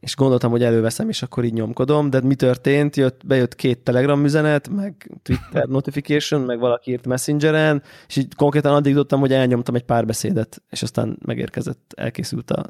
és 0.00 0.16
gondoltam, 0.16 0.50
hogy 0.50 0.62
előveszem, 0.62 1.08
és 1.08 1.22
akkor 1.22 1.44
így 1.44 1.52
nyomkodom, 1.52 2.10
de 2.10 2.20
mi 2.20 2.34
történt? 2.34 2.96
Jött, 2.96 3.26
bejött 3.26 3.54
két 3.54 3.78
Telegram 3.78 4.24
üzenet, 4.24 4.68
meg 4.68 5.10
Twitter 5.22 5.66
notification, 5.78 6.40
meg 6.40 6.58
valaki 6.58 6.90
írt 6.90 7.06
Messengeren, 7.06 7.82
és 8.08 8.16
így 8.16 8.34
konkrétan 8.34 8.74
addig 8.74 8.92
jutottam, 8.92 9.20
hogy 9.20 9.32
elnyomtam 9.32 9.74
egy 9.74 9.84
pár 9.84 10.06
beszédet, 10.06 10.62
és 10.70 10.82
aztán 10.82 11.18
megérkezett, 11.24 11.92
elkészült 11.96 12.50
a 12.50 12.64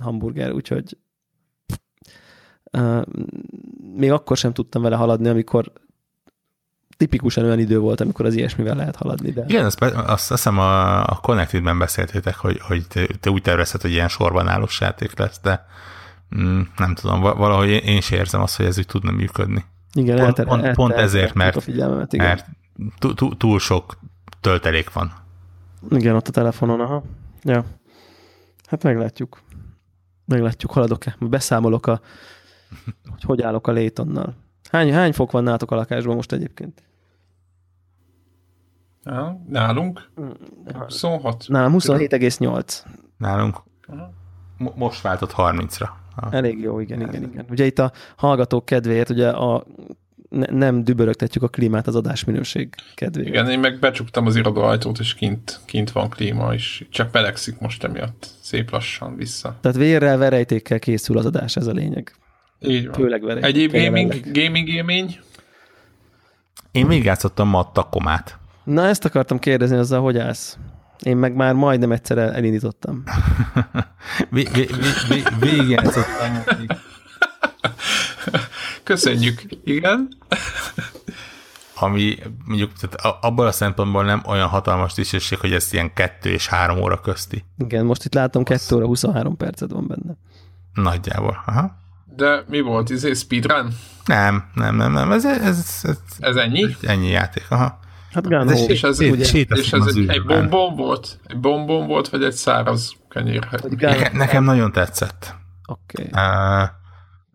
hamburger, 0.00 0.52
úgyhogy 0.52 0.96
uh, 2.72 3.02
még 3.96 4.10
akkor 4.10 4.36
sem 4.36 4.52
tudtam 4.52 4.82
vele 4.82 4.96
haladni, 4.96 5.28
amikor 5.28 5.72
tipikusan 6.96 7.44
olyan 7.44 7.58
idő 7.58 7.78
volt, 7.78 8.00
amikor 8.00 8.26
az 8.26 8.34
ilyesmivel 8.34 8.76
lehet 8.76 8.96
haladni. 8.96 9.30
De... 9.30 9.44
Igen, 9.46 9.64
azt, 9.64 9.82
azt 9.82 10.28
hiszem 10.28 10.58
a, 10.58 11.02
a 11.04 11.18
Connected-ben 11.22 11.78
beszéltétek, 11.78 12.36
hogy, 12.36 12.60
hogy 12.60 12.86
te, 12.88 13.06
te 13.20 13.30
úgy 13.30 13.42
tervezted, 13.42 13.80
hogy 13.80 13.90
ilyen 13.90 14.08
sorban 14.08 14.48
állós 14.48 14.80
játék 14.80 15.18
lesz, 15.18 15.40
de 15.42 15.66
nem 16.76 16.94
tudom, 16.94 17.20
valahogy 17.20 17.68
én 17.68 17.96
is 17.96 18.10
érzem 18.10 18.40
azt, 18.40 18.56
hogy 18.56 18.66
ez 18.66 18.78
úgy 18.78 18.86
tudna 18.86 19.10
működni. 19.10 19.64
Igen, 19.92 20.16
pont, 20.16 20.28
elter, 20.28 20.44
pont, 20.44 20.60
elter, 20.60 20.74
pont 20.74 20.92
ezért, 20.92 21.34
mert, 21.34 21.56
a 21.56 21.60
figyelmemet, 21.60 22.12
igen. 22.12 22.26
mert 22.26 22.46
túl, 22.98 23.36
túl 23.36 23.58
sok 23.58 23.98
töltelék 24.40 24.92
van. 24.92 25.12
Igen, 25.90 26.14
ott 26.14 26.28
a 26.28 26.30
telefonon, 26.30 26.80
aha. 26.80 27.02
Ja. 27.42 27.64
Hát 28.66 28.82
meglátjuk. 28.82 29.40
Meglátjuk, 30.24 30.72
haladok-e. 30.72 31.16
Beszámolok, 31.20 31.86
a, 31.86 32.00
hogy 33.10 33.22
hogy 33.22 33.42
állok 33.42 33.66
a 33.66 33.72
Létonnal. 33.72 34.34
Hány, 34.70 34.92
hány 34.92 35.12
fok 35.12 35.30
van 35.30 35.42
nátok 35.42 35.70
a 35.70 35.74
lakásban 35.74 36.14
most 36.14 36.32
egyébként? 36.32 36.82
Nálunk 39.48 40.10
26. 40.64 41.44
Nálam 41.48 41.72
27,8. 41.72 42.78
Nálunk 43.16 43.62
mo- 44.58 44.76
most 44.76 45.00
váltott 45.00 45.32
30-ra. 45.36 45.88
Elég 46.30 46.60
jó, 46.60 46.80
igen, 46.80 47.00
igen, 47.00 47.22
igen. 47.22 47.44
Ugye 47.50 47.64
itt 47.64 47.78
a 47.78 47.92
hallgatók 48.16 48.64
kedvéért, 48.64 49.10
ugye 49.10 49.28
a 49.28 49.66
ne, 50.28 50.46
nem 50.46 50.84
dübörögtetjük 50.84 51.44
a 51.44 51.48
klímát 51.48 51.86
az 51.86 51.94
adásminőség 51.94 52.74
kedvéért. 52.94 53.28
Igen, 53.28 53.50
én 53.50 53.58
meg 53.58 53.78
becsuktam 53.78 54.26
az 54.26 54.36
irodóajtót, 54.36 54.98
és 54.98 55.14
kint, 55.14 55.60
kint 55.64 55.90
van 55.90 56.08
klíma, 56.08 56.54
és 56.54 56.84
csak 56.90 57.12
melegszik 57.12 57.58
most 57.58 57.84
emiatt 57.84 58.28
szép 58.40 58.70
lassan 58.70 59.16
vissza. 59.16 59.56
Tehát 59.60 59.76
vérrel, 59.76 60.18
verejtékkel 60.18 60.78
készül 60.78 61.18
az 61.18 61.26
adás, 61.26 61.56
ez 61.56 61.66
a 61.66 61.72
lényeg. 61.72 62.14
Így 62.60 62.84
van. 62.84 62.94
Főleg 62.94 63.22
verejtékkel. 63.22 63.50
Egyéb 63.50 63.72
gaming, 63.72 64.14
jelenleg. 64.14 64.44
gaming 64.44 64.68
élmény? 64.68 65.18
Én 66.70 66.86
még 66.86 67.04
játszottam 67.04 67.48
ma 67.48 67.58
a 67.58 67.70
Takomát. 67.72 68.38
Na 68.64 68.86
ezt 68.86 69.04
akartam 69.04 69.38
kérdezni, 69.38 69.76
azzal 69.76 70.00
hogy 70.00 70.18
állsz? 70.18 70.58
Én 71.02 71.16
meg 71.16 71.34
már 71.34 71.54
majdnem 71.54 71.92
egyszer 71.92 72.18
el- 72.18 72.32
elindítottam. 72.34 73.02
Vé- 74.30 74.50
vé- 74.56 74.76
vé- 74.76 75.08
vé- 75.08 75.38
Végigjátszottam. 75.40 76.42
Köszönjük. 78.82 79.42
Igen. 79.64 80.08
ami 81.78 82.16
mondjuk 82.44 82.72
tehát 82.72 82.94
a- 82.94 83.18
abból 83.26 83.46
a 83.46 83.52
szempontból 83.52 84.04
nem 84.04 84.22
olyan 84.26 84.48
hatalmas 84.48 84.92
tisztesség, 84.92 85.38
hogy 85.38 85.52
ez 85.52 85.72
ilyen 85.72 85.92
kettő 85.92 86.30
és 86.30 86.46
három 86.48 86.78
óra 86.78 87.00
közti. 87.00 87.44
Igen, 87.58 87.84
most 87.84 88.04
itt 88.04 88.14
látom 88.14 88.44
2 88.44 88.76
óra 88.76 88.86
23 88.86 89.36
percet 89.36 89.70
van 89.70 89.86
benne. 89.86 90.16
Nagyjából. 90.74 91.42
Aha. 91.46 91.76
De 92.16 92.44
mi 92.48 92.60
volt? 92.60 92.90
Izé 92.90 93.12
speedrun? 93.12 93.68
Nem, 94.04 94.44
nem, 94.54 94.76
nem, 94.76 94.92
nem. 94.92 95.12
Ez, 95.12 95.24
ez, 95.24 95.80
ez 95.82 95.98
Ez 96.18 96.36
ennyi? 96.36 96.76
ennyi 96.82 97.08
játék. 97.08 97.44
Aha. 97.48 97.78
Hát 98.12 98.28
Gun 98.28 98.48
Ez. 98.50 98.68
És 98.68 98.82
ez, 98.82 99.00
ugye, 99.00 99.24
és 99.48 99.72
ez 99.72 99.86
az 99.86 99.96
egy, 99.96 100.08
egy 100.08 100.24
bombon 100.24 100.76
volt? 100.76 101.20
Egy 101.24 101.38
bombon 101.40 101.86
volt, 101.86 102.08
vagy 102.08 102.22
egy 102.24 102.32
száraz 102.32 102.92
kenyér? 103.08 103.48
Nekem, 103.68 104.16
nekem 104.16 104.44
nagyon 104.44 104.72
tetszett. 104.72 105.34
Oké. 105.66 106.02
Uh, 106.02 106.68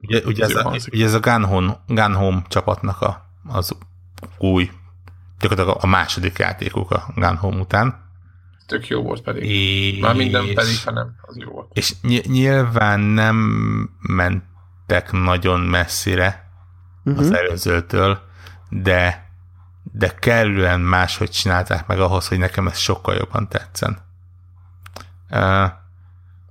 ugye, 0.02 0.22
ugye, 0.26 0.44
ez 0.44 0.56
a, 0.56 0.76
ugye 0.92 1.06
ez 1.06 1.14
a 1.14 1.20
Gun 1.20 1.46
Home, 1.46 1.80
Gun 1.88 2.14
Home 2.14 2.42
csapatnak 2.48 3.02
a, 3.02 3.26
az 3.48 3.72
új, 4.38 4.70
gyakorlatilag 5.40 5.84
a 5.84 5.88
második 5.88 6.38
játékuk 6.38 6.92
a 6.92 7.12
Gun 7.16 7.36
Home 7.36 7.60
után. 7.60 8.10
Tök 8.66 8.88
jó 8.88 9.02
volt 9.02 9.22
pedig. 9.22 9.44
És, 9.44 10.00
Már 10.02 10.16
minden 10.16 10.54
pedig, 10.54 10.84
hanem 10.86 11.16
az 11.22 11.38
jó 11.38 11.50
volt. 11.52 11.70
és 11.74 11.94
ny- 12.02 12.26
nyilván 12.28 13.00
nem 13.00 13.36
mentek 14.02 15.12
nagyon 15.12 15.60
messzire 15.60 16.50
Uh-huh. 17.06 17.22
az 17.22 17.32
előzőtől, 17.32 18.20
de 18.70 19.31
de 19.92 20.16
kellően 20.16 20.80
máshogy 20.80 21.30
csinálták 21.30 21.88
meg 21.88 22.00
ahhoz, 22.00 22.28
hogy 22.28 22.38
nekem 22.38 22.68
ez 22.68 22.78
sokkal 22.78 23.16
jobban 23.16 23.48
tetszen. 23.48 23.98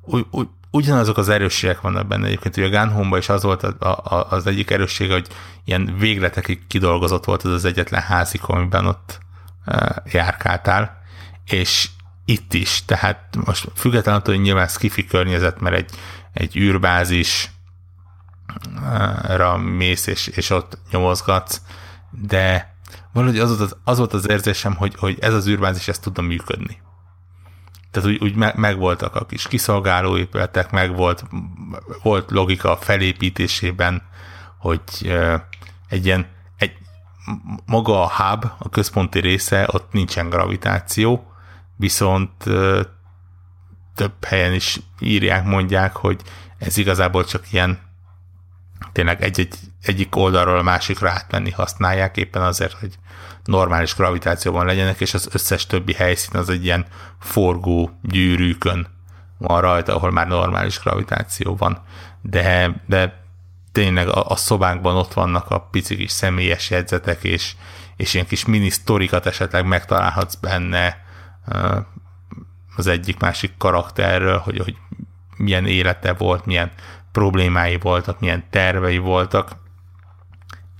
Ugy, 0.03 0.27
ugy, 0.31 0.49
ugyanazok 0.71 1.17
az 1.17 1.29
erősségek 1.29 1.81
vannak 1.81 2.07
benne 2.07 2.27
egyébként, 2.27 2.55
hogy 2.55 2.65
a 2.65 2.69
Gun 2.69 2.93
Home-ba 2.93 3.19
is 3.19 3.29
az 3.29 3.43
volt 3.43 3.63
a, 3.63 3.87
a, 3.89 4.27
az 4.31 4.47
egyik 4.47 4.71
erőssége, 4.71 5.13
hogy 5.13 5.29
ilyen 5.65 5.97
végletekig 5.99 6.67
kidolgozott 6.67 7.25
volt 7.25 7.43
az 7.43 7.53
az 7.53 7.65
egyetlen 7.65 8.03
házik, 8.03 8.45
amiben 8.49 8.87
ott 8.87 9.19
járkáltál, 10.05 11.03
és 11.47 11.89
itt 12.25 12.55
is, 12.55 12.85
tehát 12.85 13.37
most 13.45 13.69
függetlenül 13.75 14.21
attól, 14.21 14.35
hogy 14.35 14.43
nyilván 14.43 14.69
skifi 14.69 15.05
környezet, 15.05 15.61
mert 15.61 15.77
egy, 15.77 15.91
egy 16.33 16.57
űrbázis, 16.57 17.51
ra 19.27 19.57
mész, 19.57 20.07
és, 20.07 20.27
és 20.27 20.51
ott 20.51 20.79
nyomozgatsz, 20.91 21.61
de 22.11 22.75
valahogy 23.13 23.39
az 23.39 23.49
volt 23.49 23.61
az, 23.61 23.77
az, 23.85 23.99
volt 23.99 24.13
az 24.13 24.29
érzésem, 24.29 24.75
hogy, 24.77 24.95
hogy 24.99 25.19
ez 25.21 25.35
az 25.35 25.47
űrbázis, 25.47 25.89
ez 25.89 25.99
tudna 25.99 26.23
működni. 26.23 26.81
Tehát 27.91 28.09
úgy, 28.09 28.23
úgy 28.23 28.35
me, 28.35 28.53
megvoltak 28.57 29.15
a 29.15 29.27
kis 29.27 29.49
kiszolgáló 29.49 30.17
épületek, 30.17 30.71
meg 30.71 30.97
volt, 30.97 31.25
volt 32.03 32.31
logika 32.31 32.73
a 32.73 32.77
felépítésében, 32.77 34.03
hogy 34.59 34.83
uh, 35.03 35.41
egy 35.89 36.07
ilyen, 36.07 36.27
egy, 36.57 36.73
maga 37.67 38.03
a 38.03 38.13
hub, 38.13 38.45
a 38.59 38.69
központi 38.69 39.21
része, 39.21 39.69
ott 39.71 39.93
nincsen 39.93 40.29
gravitáció, 40.29 41.33
viszont 41.77 42.45
több 43.95 44.25
helyen 44.25 44.53
is 44.53 44.81
írják, 44.99 45.45
mondják, 45.45 45.97
hogy 45.97 46.21
ez 46.59 46.77
igazából 46.77 47.25
csak 47.25 47.53
ilyen 47.53 47.79
tényleg 48.93 49.23
egy-egy, 49.23 49.55
egyik 49.83 50.17
oldalról 50.17 50.59
a 50.59 50.63
másikra 50.63 51.11
átmenni 51.11 51.51
használják, 51.51 52.17
éppen 52.17 52.43
azért, 52.43 52.73
hogy 52.73 52.95
normális 53.45 53.95
gravitációban 53.95 54.67
legyenek, 54.67 55.01
és 55.01 55.15
az 55.15 55.29
összes 55.33 55.67
többi 55.67 55.93
helyszín 55.93 56.37
az 56.37 56.49
egy 56.49 56.65
ilyen 56.65 56.87
forgó 57.21 57.99
gyűrűkön 58.03 58.87
van 59.39 59.61
rajta, 59.61 59.95
ahol 59.95 60.11
már 60.11 60.27
normális 60.27 60.81
gravitáció 60.81 61.57
van. 61.57 61.83
De, 62.23 62.83
de 62.87 63.25
tényleg 63.73 64.09
a, 64.09 64.29
a 64.29 64.37
szobánkban 64.37 64.97
ott 64.97 65.13
vannak 65.13 65.51
a 65.51 65.61
pici 65.61 65.97
kis 65.97 66.11
személyes 66.11 66.71
jegyzetek, 66.71 67.25
és, 67.25 67.55
és 67.97 68.15
ilyen 68.15 68.27
kis 68.27 68.45
mini 68.45 68.71
sztorikat 68.71 69.27
esetleg 69.27 69.67
megtalálhatsz 69.67 70.35
benne 70.35 71.05
az 72.77 72.87
egyik-másik 72.87 73.57
karakterről, 73.59 74.39
hogy, 74.39 74.59
hogy 74.59 74.77
milyen 75.37 75.67
élete 75.67 76.13
volt, 76.13 76.47
milyen 76.47 76.71
problémái 77.13 77.79
voltak, 77.79 78.21
milyen 78.21 78.51
tervei 78.51 78.99
voltak, 78.99 79.57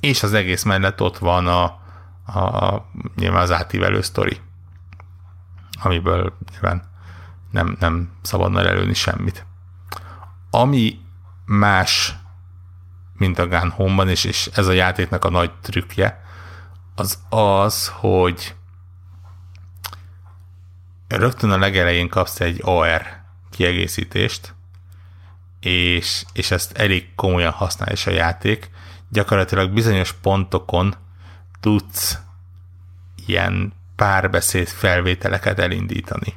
és 0.01 0.23
az 0.23 0.33
egész 0.33 0.63
mellett 0.63 1.01
ott 1.01 1.19
van 1.19 1.47
a, 1.47 1.63
a 2.41 2.87
nyilván 3.17 3.43
az 3.43 3.53
átívelő 3.53 4.01
sztori, 4.01 4.41
amiből 5.83 6.37
nyilván 6.51 6.83
nem, 7.51 7.77
nem 7.81 8.11
szabadna 8.23 8.61
előni 8.61 8.95
semmit. 8.95 9.47
Ami 10.51 11.01
más, 11.45 12.17
mint 13.13 13.39
a 13.39 13.47
Gun 13.47 13.71
Home-ban, 13.71 14.09
és, 14.09 14.25
és 14.25 14.51
ez 14.55 14.67
a 14.67 14.73
játéknak 14.73 15.25
a 15.25 15.31
nagy 15.31 15.53
trükkje, 15.61 16.25
az 16.95 17.19
az, 17.29 17.89
hogy 17.89 18.55
rögtön 21.09 21.51
a 21.51 21.59
legelején 21.59 22.09
kapsz 22.09 22.41
egy 22.41 22.61
AR 22.65 23.03
kiegészítést, 23.51 24.55
és, 25.61 26.25
és 26.33 26.51
ezt 26.51 26.79
elég 26.79 27.15
komolyan 27.15 27.53
használja 27.53 27.93
is 27.93 28.07
a 28.07 28.11
játék. 28.11 28.71
Gyakorlatilag 29.09 29.71
bizonyos 29.71 30.13
pontokon 30.13 30.95
tudsz 31.61 32.19
ilyen 33.27 33.73
párbeszéd 33.97 34.69
felvételeket 34.69 35.59
elindítani. 35.59 36.35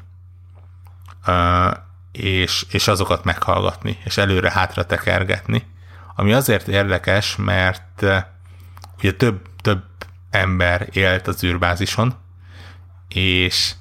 Uh, 1.28 1.74
és, 2.12 2.66
és 2.70 2.88
azokat 2.88 3.24
meghallgatni, 3.24 3.98
és 4.04 4.18
előre-hátra 4.18 4.86
tekergetni. 4.86 5.68
Ami 6.16 6.34
azért 6.34 6.68
érdekes, 6.68 7.36
mert 7.36 8.02
uh, 8.02 8.18
ugye 8.98 9.14
több, 9.14 9.42
több 9.62 9.84
ember 10.30 10.90
élt 10.92 11.28
az 11.28 11.44
űrbázison, 11.44 12.16
és 13.08 13.74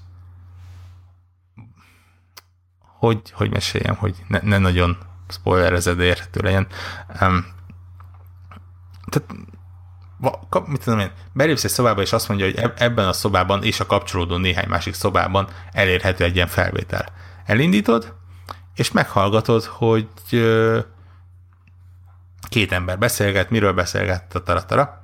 hogy, 2.78 3.20
hogy 3.30 3.50
meséljem, 3.50 3.96
hogy 3.96 4.16
ne, 4.28 4.38
ne 4.42 4.58
nagyon 4.58 4.98
spoilerezed 5.32 6.00
érhető 6.00 6.40
legyen. 6.40 6.66
Um, 7.20 7.46
tehát, 9.10 9.28
va, 10.18 10.64
mit 10.66 10.84
tudom 10.84 10.98
én, 10.98 11.10
belépsz 11.32 11.64
egy 11.64 11.70
szobába, 11.70 12.00
és 12.00 12.12
azt 12.12 12.28
mondja, 12.28 12.46
hogy 12.46 12.72
ebben 12.76 13.08
a 13.08 13.12
szobában 13.12 13.62
és 13.62 13.80
a 13.80 13.86
kapcsolódó 13.86 14.36
néhány 14.36 14.68
másik 14.68 14.94
szobában 14.94 15.48
elérhető 15.72 16.24
egy 16.24 16.34
ilyen 16.34 16.46
felvétel. 16.46 17.06
Elindítod, 17.44 18.14
és 18.74 18.92
meghallgatod, 18.92 19.64
hogy 19.64 20.08
uh, 20.32 20.78
két 22.48 22.72
ember 22.72 22.98
beszélget, 22.98 23.50
miről 23.50 23.72
beszélget, 23.72 24.42
taratara, 24.44 25.02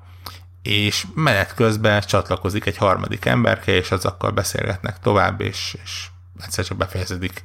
és 0.63 1.07
menet 1.15 1.55
közben 1.55 2.01
csatlakozik 2.01 2.67
egy 2.67 2.77
harmadik 2.77 3.25
emberke, 3.25 3.73
és 3.73 3.91
azokkal 3.91 4.31
beszélgetnek 4.31 4.99
tovább, 5.01 5.41
és, 5.41 5.77
és 5.85 6.07
egyszer 6.41 6.65
csak 6.65 6.77
befejeződik 6.77 7.45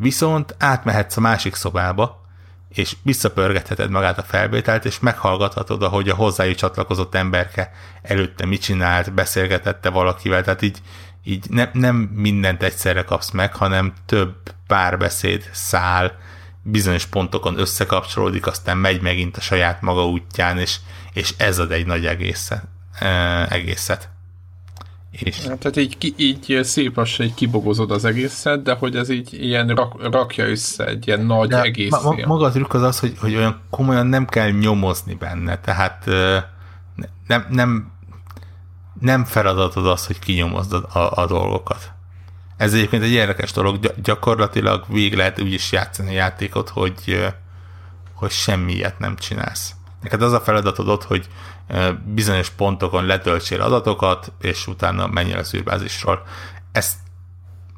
Viszont 0.00 0.54
átmehetsz 0.58 1.16
a 1.16 1.20
másik 1.20 1.54
szobába, 1.54 2.20
és 2.68 2.96
visszapörgetheted 3.02 3.90
magát 3.90 4.18
a 4.18 4.22
felvételt, 4.22 4.84
és 4.84 5.00
meghallgathatod, 5.00 5.82
ahogy 5.82 6.08
a 6.08 6.14
hozzájuk 6.14 6.56
csatlakozott 6.56 7.14
emberke 7.14 7.72
előtte 8.02 8.46
mit 8.46 8.62
csinált, 8.62 9.12
beszélgetette 9.12 9.90
valakivel, 9.90 10.42
tehát 10.42 10.62
így, 10.62 10.78
így 11.24 11.50
ne, 11.50 11.70
nem 11.72 11.96
mindent 11.96 12.62
egyszerre 12.62 13.04
kapsz 13.04 13.30
meg, 13.30 13.54
hanem 13.54 13.92
több 14.06 14.34
párbeszéd 14.66 15.48
szál, 15.52 16.18
bizonyos 16.62 17.06
pontokon 17.06 17.58
összekapcsolódik, 17.58 18.46
aztán 18.46 18.76
megy 18.76 19.00
megint 19.00 19.36
a 19.36 19.40
saját 19.40 19.80
maga 19.80 20.06
útján, 20.06 20.58
és, 20.58 20.76
és 21.12 21.34
ez 21.36 21.58
ad 21.58 21.72
egy 21.72 21.86
nagy 21.86 22.06
egészet. 22.06 22.64
egészet. 23.48 24.08
És... 25.10 25.46
Hát, 25.46 25.58
tehát 25.58 25.76
így, 25.76 25.98
ki, 25.98 26.14
így 26.16 26.60
szép 26.62 26.96
lassan 26.96 27.26
így 27.26 27.34
kibogozod 27.34 27.90
az 27.90 28.04
egészet, 28.04 28.62
de 28.62 28.72
hogy 28.72 28.96
ez 28.96 29.08
így 29.08 29.32
ilyen 29.32 29.68
rak, 29.68 30.12
rakja 30.12 30.48
össze 30.48 30.86
egy 30.86 31.06
ilyen 31.06 31.20
nagy 31.20 31.48
de 31.48 31.62
egész. 31.62 31.90
Ma, 31.90 32.00
ma, 32.02 32.26
maga 32.26 32.44
az 32.44 32.52
trükk 32.52 32.74
az 32.74 32.82
az, 32.82 32.98
hogy, 32.98 33.14
hogy 33.18 33.34
olyan 33.34 33.60
komolyan 33.70 34.06
nem 34.06 34.26
kell 34.26 34.50
nyomozni 34.50 35.14
benne, 35.14 35.58
tehát 35.58 36.04
nem, 37.26 37.46
nem, 37.50 37.92
nem 39.00 39.24
feladatod 39.24 39.86
az, 39.86 40.06
hogy 40.06 40.18
kinyomozd 40.18 40.72
a, 40.72 40.98
a, 40.98 41.22
a 41.22 41.26
dolgokat. 41.26 41.92
Ez 42.56 42.74
egyébként 42.74 43.02
egy 43.02 43.10
érdekes 43.10 43.52
dolog, 43.52 43.78
gyakorlatilag 44.02 44.84
végig 44.88 45.14
lehet 45.14 45.40
úgy 45.40 45.52
is 45.52 45.72
játszani 45.72 46.08
a 46.08 46.12
játékot, 46.12 46.68
hogy, 46.68 47.30
hogy 48.14 48.30
semmi 48.30 48.72
ilyet 48.72 48.98
nem 48.98 49.16
csinálsz. 49.16 49.74
Neked 50.02 50.22
az 50.22 50.32
a 50.32 50.40
feladatod 50.40 50.88
ott, 50.88 51.04
hogy 51.04 51.28
bizonyos 52.04 52.50
pontokon 52.50 53.04
letöltsél 53.04 53.60
adatokat, 53.60 54.32
és 54.40 54.66
utána 54.66 55.06
menjél 55.06 55.38
az 55.38 55.54
űrbázisról. 55.54 56.22
Ezt 56.72 56.96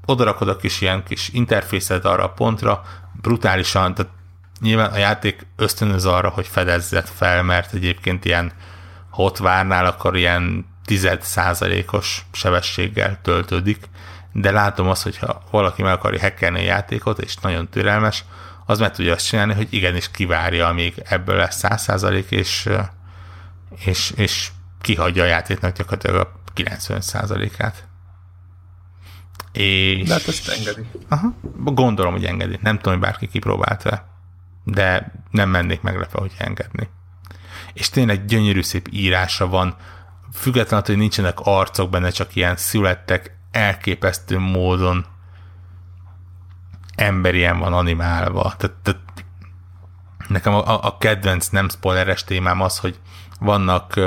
odarakod 0.06 0.48
a 0.48 0.56
kis 0.56 0.81
ilyen 0.81 1.02
kis 1.05 1.28
interfészet 1.28 2.05
arra 2.05 2.24
a 2.24 2.31
pontra, 2.32 2.82
brutálisan, 3.20 3.94
tehát 3.94 4.12
nyilván 4.60 4.93
a 4.93 4.97
játék 4.97 5.47
ösztönöz 5.56 6.06
arra, 6.06 6.28
hogy 6.28 6.47
fedezzet 6.47 7.09
fel, 7.09 7.43
mert 7.43 7.74
egyébként 7.74 8.24
ilyen, 8.24 8.52
ha 9.10 9.23
ott 9.23 9.39
várnál, 9.39 9.86
akkor 9.86 10.16
ilyen 10.16 10.66
tized 10.85 11.23
százalékos 11.23 12.27
sebességgel 12.32 13.19
töltődik, 13.23 13.89
de 14.32 14.51
látom 14.51 14.89
azt, 14.89 15.02
hogyha 15.02 15.43
valaki 15.51 15.82
meg 15.82 15.93
akarja 15.93 16.20
hackelni 16.20 16.59
a 16.59 16.62
játékot, 16.62 17.19
és 17.19 17.36
nagyon 17.36 17.69
türelmes, 17.69 18.24
az 18.66 18.78
meg 18.78 18.93
tudja 18.93 19.12
azt 19.12 19.27
csinálni, 19.27 19.55
hogy 19.55 19.66
igenis 19.70 20.10
kivárja, 20.10 20.66
amíg 20.66 21.02
ebből 21.05 21.36
lesz 21.36 21.56
száz 21.56 21.82
százalék, 21.82 22.31
és, 22.31 22.69
és, 23.77 24.11
és 24.16 24.51
kihagyja 24.81 25.23
a 25.23 25.27
játéknak 25.27 25.77
gyakorlatilag 25.77 26.16
a 26.16 26.32
90 26.53 27.01
százalékát. 27.01 27.86
És... 29.53 30.09
De 30.09 30.12
hát 30.12 30.28
ezt 30.28 30.49
engedi. 30.49 30.86
Aha, 31.09 31.35
gondolom, 31.65 32.12
hogy 32.12 32.24
engedi. 32.24 32.59
Nem 32.62 32.77
tudom, 32.77 32.93
hogy 32.93 33.03
bárki 33.03 33.28
kipróbálta, 33.28 34.09
de 34.65 35.12
nem 35.31 35.51
mennék 35.51 35.81
meglepve, 35.81 36.19
hogy 36.19 36.32
engedni. 36.39 36.89
És 37.73 37.89
tényleg 37.89 38.24
gyönyörű 38.24 38.62
szép 38.62 38.89
írása 38.90 39.47
van, 39.47 39.77
függetlenül, 40.32 40.86
hogy 40.86 40.97
nincsenek 40.97 41.40
arcok 41.40 41.90
benne, 41.90 42.11
csak 42.11 42.35
ilyen 42.35 42.57
születtek 42.57 43.36
elképesztő 43.51 44.39
módon 44.39 45.07
emberien 46.94 47.59
van 47.59 47.73
animálva. 47.73 48.55
Tehát, 48.57 48.77
tehát 48.82 49.01
nekem 50.28 50.55
a, 50.55 50.85
a 50.85 50.99
kedvenc 50.99 51.49
nem 51.49 51.69
spoileres 51.69 52.24
témám 52.24 52.61
az, 52.61 52.78
hogy 52.78 53.01
vannak 53.43 54.01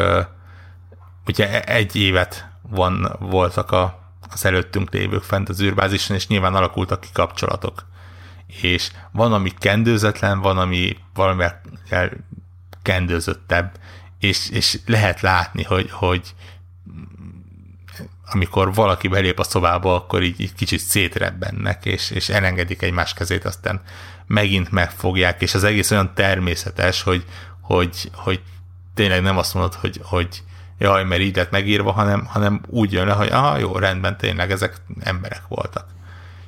ugye 1.25 1.63
egy 1.63 1.95
évet 1.95 2.47
van, 2.61 3.15
voltak 3.19 3.71
a, 3.71 4.11
az 4.31 4.45
előttünk 4.45 4.91
lévők 4.91 5.23
fent 5.23 5.49
az 5.49 5.61
űrbázison, 5.61 6.15
és 6.15 6.27
nyilván 6.27 6.55
alakultak 6.55 6.99
ki 6.99 7.09
kapcsolatok. 7.13 7.85
És 8.61 8.91
van, 9.11 9.33
ami 9.33 9.51
kendőzetlen, 9.57 10.39
van, 10.39 10.57
ami 10.57 10.97
valamivel 11.13 11.61
kendőzöttebb, 12.81 13.79
és, 14.19 14.49
és 14.49 14.79
lehet 14.85 15.21
látni, 15.21 15.63
hogy, 15.63 15.91
hogy 15.91 16.33
amikor 18.31 18.73
valaki 18.73 19.07
belép 19.07 19.39
a 19.39 19.43
szobába, 19.43 19.95
akkor 19.95 20.23
így, 20.23 20.39
így 20.39 20.53
kicsit 20.53 20.79
szétrebbennek, 20.79 21.85
és, 21.85 22.11
és 22.11 22.29
elengedik 22.29 22.81
egymás 22.81 23.13
kezét, 23.13 23.45
aztán 23.45 23.81
megint 24.27 24.71
megfogják, 24.71 25.41
és 25.41 25.53
az 25.53 25.63
egész 25.63 25.91
olyan 25.91 26.13
természetes, 26.13 27.01
hogy, 27.01 27.25
hogy, 27.61 28.11
hogy 28.13 28.41
tényleg 28.95 29.21
nem 29.21 29.37
azt 29.37 29.53
mondod, 29.53 29.73
hogy, 29.73 29.99
hogy 30.03 30.43
jaj, 30.77 31.03
mert 31.03 31.21
így 31.21 31.35
lett 31.35 31.51
megírva, 31.51 31.91
hanem, 31.91 32.25
hanem 32.25 32.61
úgy 32.67 32.91
jön 32.91 33.07
le, 33.07 33.13
hogy 33.13 33.31
aha, 33.31 33.57
jó, 33.57 33.77
rendben, 33.77 34.17
tényleg 34.17 34.51
ezek 34.51 34.75
emberek 34.99 35.41
voltak. 35.47 35.85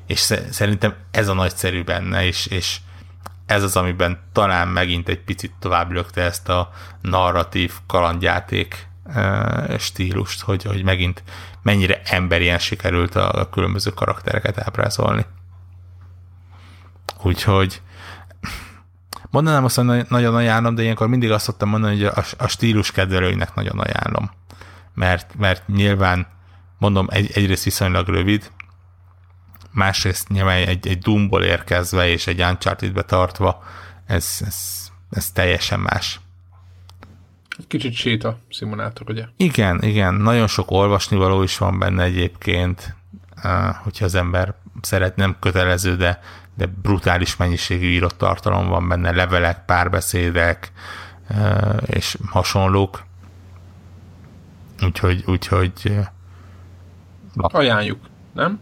És 0.06 0.20
szerintem 0.52 0.96
ez 1.12 1.28
a 1.28 1.34
nagyszerű 1.34 1.84
benne, 1.84 2.26
és, 2.26 2.46
és 2.46 2.78
ez 3.46 3.64
az, 3.64 3.76
amiben 3.76 4.20
talán 4.32 4.68
megint 4.68 5.10
egy 5.10 5.20
picit 5.20 5.54
tovább 5.60 5.92
lökte 5.92 6.22
ezt 6.22 6.50
a 6.50 6.72
narratív 7.02 7.74
kalandjáték 7.88 8.88
stílust, 9.78 10.42
hogy, 10.42 10.64
hogy 10.64 10.84
megint 10.84 11.24
mennyire 11.62 12.02
emberien 12.06 12.60
sikerült 12.60 13.16
a 13.16 13.50
különböző 13.52 13.90
karaktereket 13.92 14.58
ábrázolni. 14.58 15.26
Úgyhogy 17.22 17.82
mondanám 19.30 19.64
azt, 19.64 19.76
hogy 19.76 20.06
nagyon 20.10 20.36
ajánlom, 20.36 20.76
de 20.76 20.82
ilyenkor 20.82 21.08
mindig 21.08 21.32
azt 21.32 21.46
szoktam 21.46 21.70
mondani, 21.70 21.96
hogy 21.96 22.06
a, 22.06 22.24
a 22.38 22.48
stílus 22.48 22.92
kedvelőinek 22.92 23.56
nagyon 23.56 23.80
ajánlom. 23.80 24.32
Mert, 24.94 25.36
mert 25.38 25.68
nyilván, 25.68 26.28
mondom, 26.78 27.08
egy, 27.10 27.32
egyrészt 27.34 27.64
viszonylag 27.64 28.08
rövid, 28.08 28.52
másrészt 29.72 30.30
nyilván 30.30 30.68
egy, 30.68 30.88
egy 30.88 31.00
Doomból 31.00 31.44
érkezve 31.44 32.08
és 32.08 32.28
egy 32.28 32.42
Uncharted-be 32.42 33.02
tartva, 33.02 33.64
ez, 34.06 34.38
ez, 34.46 34.88
ez 35.10 35.32
teljesen 35.32 35.80
más. 35.80 36.20
Kicsit 37.68 37.94
séta 37.94 38.38
szimulátor, 38.50 39.10
ugye? 39.10 39.26
Igen, 39.38 39.84
igen. 39.84 40.14
Nagyon 40.14 40.48
sok 40.48 40.72
olvasnivaló 40.72 41.44
is 41.44 41.58
van 41.58 41.80
benne 41.80 42.04
egyébként, 42.04 42.96
hogyha 43.84 44.06
az 44.06 44.16
ember 44.16 44.56
szeret, 44.82 45.16
nem 45.16 45.36
kötelező, 45.40 45.96
de, 45.96 46.20
de 46.58 46.66
brutális 46.66 47.36
mennyiségű 47.36 47.88
írott 47.88 48.18
tartalom 48.18 48.68
van 48.68 48.88
benne, 48.88 49.12
levelek, 49.12 49.66
párbeszédek 49.66 50.72
és 51.86 52.18
hasonlók. 52.26 53.04
Úgyhogy, 54.84 55.24
úgyhogy 55.26 56.00
Ajánljuk, 57.36 58.00
nem? 58.34 58.60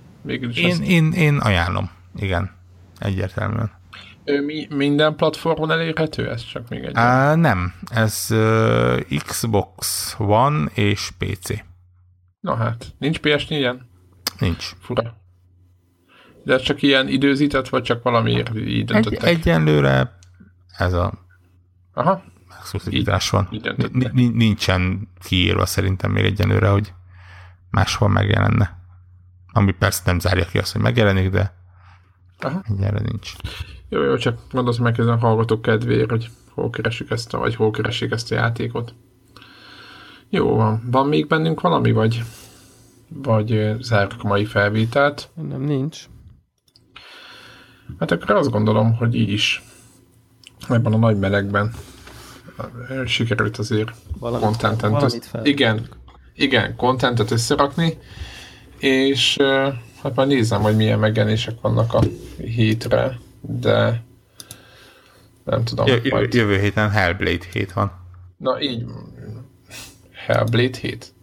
Én, 0.56 0.82
én, 0.84 1.12
én 1.12 1.38
ajánlom, 1.38 1.92
igen, 2.16 2.52
egyértelműen. 3.00 3.72
Mi, 4.24 4.68
minden 4.70 5.16
platformon 5.16 5.72
elérhető 5.72 6.30
ez? 6.30 6.44
Csak 6.44 6.70
még 6.70 6.84
egy. 6.84 6.98
Uh, 6.98 7.36
nem, 7.36 7.74
ez 7.90 8.28
uh, 8.32 9.18
Xbox 9.26 10.16
One 10.18 10.66
és 10.74 11.12
PC. 11.18 11.50
Na 12.40 12.56
hát, 12.56 12.86
nincs 12.98 13.20
ps 13.20 13.50
ilyen? 13.50 13.90
Nincs. 14.40 14.72
Fura. 14.82 15.24
De 16.46 16.54
ez 16.54 16.62
csak 16.62 16.82
ilyen 16.82 17.08
időzített, 17.08 17.70
vagy 17.70 17.84
csak 17.84 18.04
valami 18.04 18.44
így 18.56 18.86
döntöttek? 18.86 19.24
Egy, 19.24 19.38
egyenlőre 19.38 20.18
ez 20.78 20.94
a 20.94 21.14
Aha. 21.94 22.24
exkluzivitás 22.60 23.30
van. 23.30 23.50
Nincsen 24.14 25.08
kiírva 25.28 25.66
szerintem 25.66 26.12
még 26.12 26.26
egyenlőre, 26.26 26.68
hogy 26.68 26.94
máshol 27.70 28.10
megjelenne. 28.10 28.80
Ami 29.54 29.72
persze 29.72 30.02
nem 30.06 30.20
zárja 30.20 30.46
ki 30.46 30.58
azt, 30.58 30.72
hogy 30.72 30.82
megjelenik, 30.82 31.30
de 31.30 31.54
Aha. 32.40 32.64
egyenre 32.70 33.00
nincs. 33.00 33.32
Jó, 33.90 34.04
jó, 34.04 34.18
csak 34.18 34.40
mondasz 34.52 34.78
meg 34.78 35.00
ezen 35.00 35.14
a 35.14 35.18
hallgatók 35.18 35.62
kedvéért, 35.62 36.10
hogy 36.10 36.30
hol 36.50 36.70
keresik 36.70 37.10
ezt 37.10 37.34
a, 37.34 37.38
vagy 37.38 37.56
hol 37.56 37.72
keresik 37.72 38.12
ezt 38.12 38.32
a 38.32 38.36
játékot. 38.36 38.96
Jó 40.30 40.56
van. 40.56 40.82
Van 40.92 41.08
még 41.08 41.28
bennünk 41.28 41.62
valami, 41.62 41.92
vagy, 41.92 42.24
vagy 43.08 43.76
zárjuk 43.80 44.24
a 44.24 44.28
mai 44.28 44.46
felvételt? 44.46 45.30
Nem, 45.34 45.62
nincs. 45.62 46.06
Hát 47.99 48.12
akkor 48.12 48.36
azt 48.36 48.52
gondolom, 48.52 48.95
hogy 48.95 49.16
így 49.16 49.30
is 49.30 49.64
ebben 50.70 50.94
a 50.94 50.98
nagy 50.98 51.20
melegben 51.20 51.74
sikerült 53.06 53.57
azért 53.57 53.91
Valami, 54.20 54.44
contentet 54.44 55.02
össz... 55.02 55.18
Igen, 55.44 55.88
igen, 56.34 56.76
contentet 56.76 57.32
összerakni, 57.32 57.98
és 58.78 59.38
hát 60.02 60.16
majd 60.16 60.28
nézem, 60.28 60.62
hogy 60.62 60.76
milyen 60.76 60.99
megjelenések 60.99 61.62
vannak 61.62 61.94
a 61.94 62.02
hétre 62.38 63.20
de 63.48 64.03
nem 65.44 65.64
tudom. 65.64 65.88
Jö, 65.88 65.99
majd... 66.10 66.34
Jövő 66.34 66.60
héten 66.60 66.90
Hellblade 66.90 67.45
hét 67.52 67.74
van. 67.74 67.91
Na 68.38 68.62
így, 68.62 68.86
Hellblade 70.12 70.78
hét? 70.78 71.14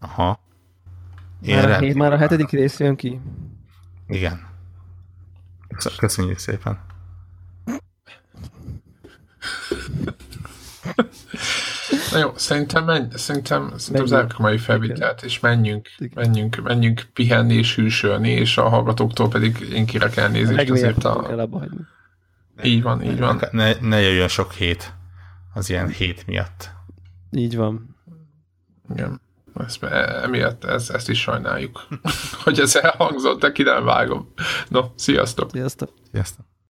Aha. 0.00 0.40
már, 1.46 1.70
a, 1.70 1.78
hét, 1.78 1.94
már 1.94 2.12
a 2.12 2.16
hetedik 2.16 2.50
rész 2.50 2.78
jön 2.78 2.96
ki. 2.96 3.20
Igen. 4.08 4.48
Köszönjük 5.96 6.38
szépen. 6.38 6.78
Na 12.12 12.18
jó, 12.18 12.32
szerintem, 12.36 12.84
menj, 12.84 13.06
szerintem, 13.14 13.72
szerintem 13.76 14.06
zárjuk 14.06 14.34
a 14.38 14.42
mai 14.42 14.58
felvételt, 14.58 15.22
és 15.22 15.40
menjünk, 15.40 15.88
menjünk, 16.14 16.62
menjünk 16.62 17.08
pihenni 17.12 17.54
és 17.54 17.74
hűsölni, 17.74 18.30
és 18.30 18.58
a 18.58 18.68
hallgatóktól 18.68 19.28
pedig 19.28 19.60
én 19.60 19.86
kérek 19.86 20.16
elnézést 20.16 20.70
azért 20.70 21.04
a... 21.04 21.22
Kell 21.22 21.38
abba 21.38 21.58
hagyni. 21.58 21.80
Így 22.62 22.82
van, 22.82 23.02
így 23.02 23.18
van. 23.18 23.40
Ne, 23.50 23.72
ne 23.80 24.00
jöjjön 24.00 24.28
sok 24.28 24.52
hét 24.52 24.92
az 25.54 25.70
ilyen 25.70 25.88
hét 25.88 26.26
miatt. 26.26 26.70
Így 27.30 27.56
van. 27.56 27.96
Igen. 28.94 29.20
Ezt, 29.66 29.82
emiatt 30.22 30.64
ezt, 30.64 30.90
ezt 30.90 31.08
is 31.08 31.20
sajnáljuk, 31.20 31.86
hogy 32.44 32.58
ez 32.58 32.76
elhangzott, 32.76 33.40
de 33.40 33.52
ki 33.52 33.62
nem 33.62 33.84
vágom. 33.84 34.32
No, 34.68 34.80
sziasztok! 34.94 35.50
Sziasztok! 35.50 35.92
Sziasztok! 36.10 36.49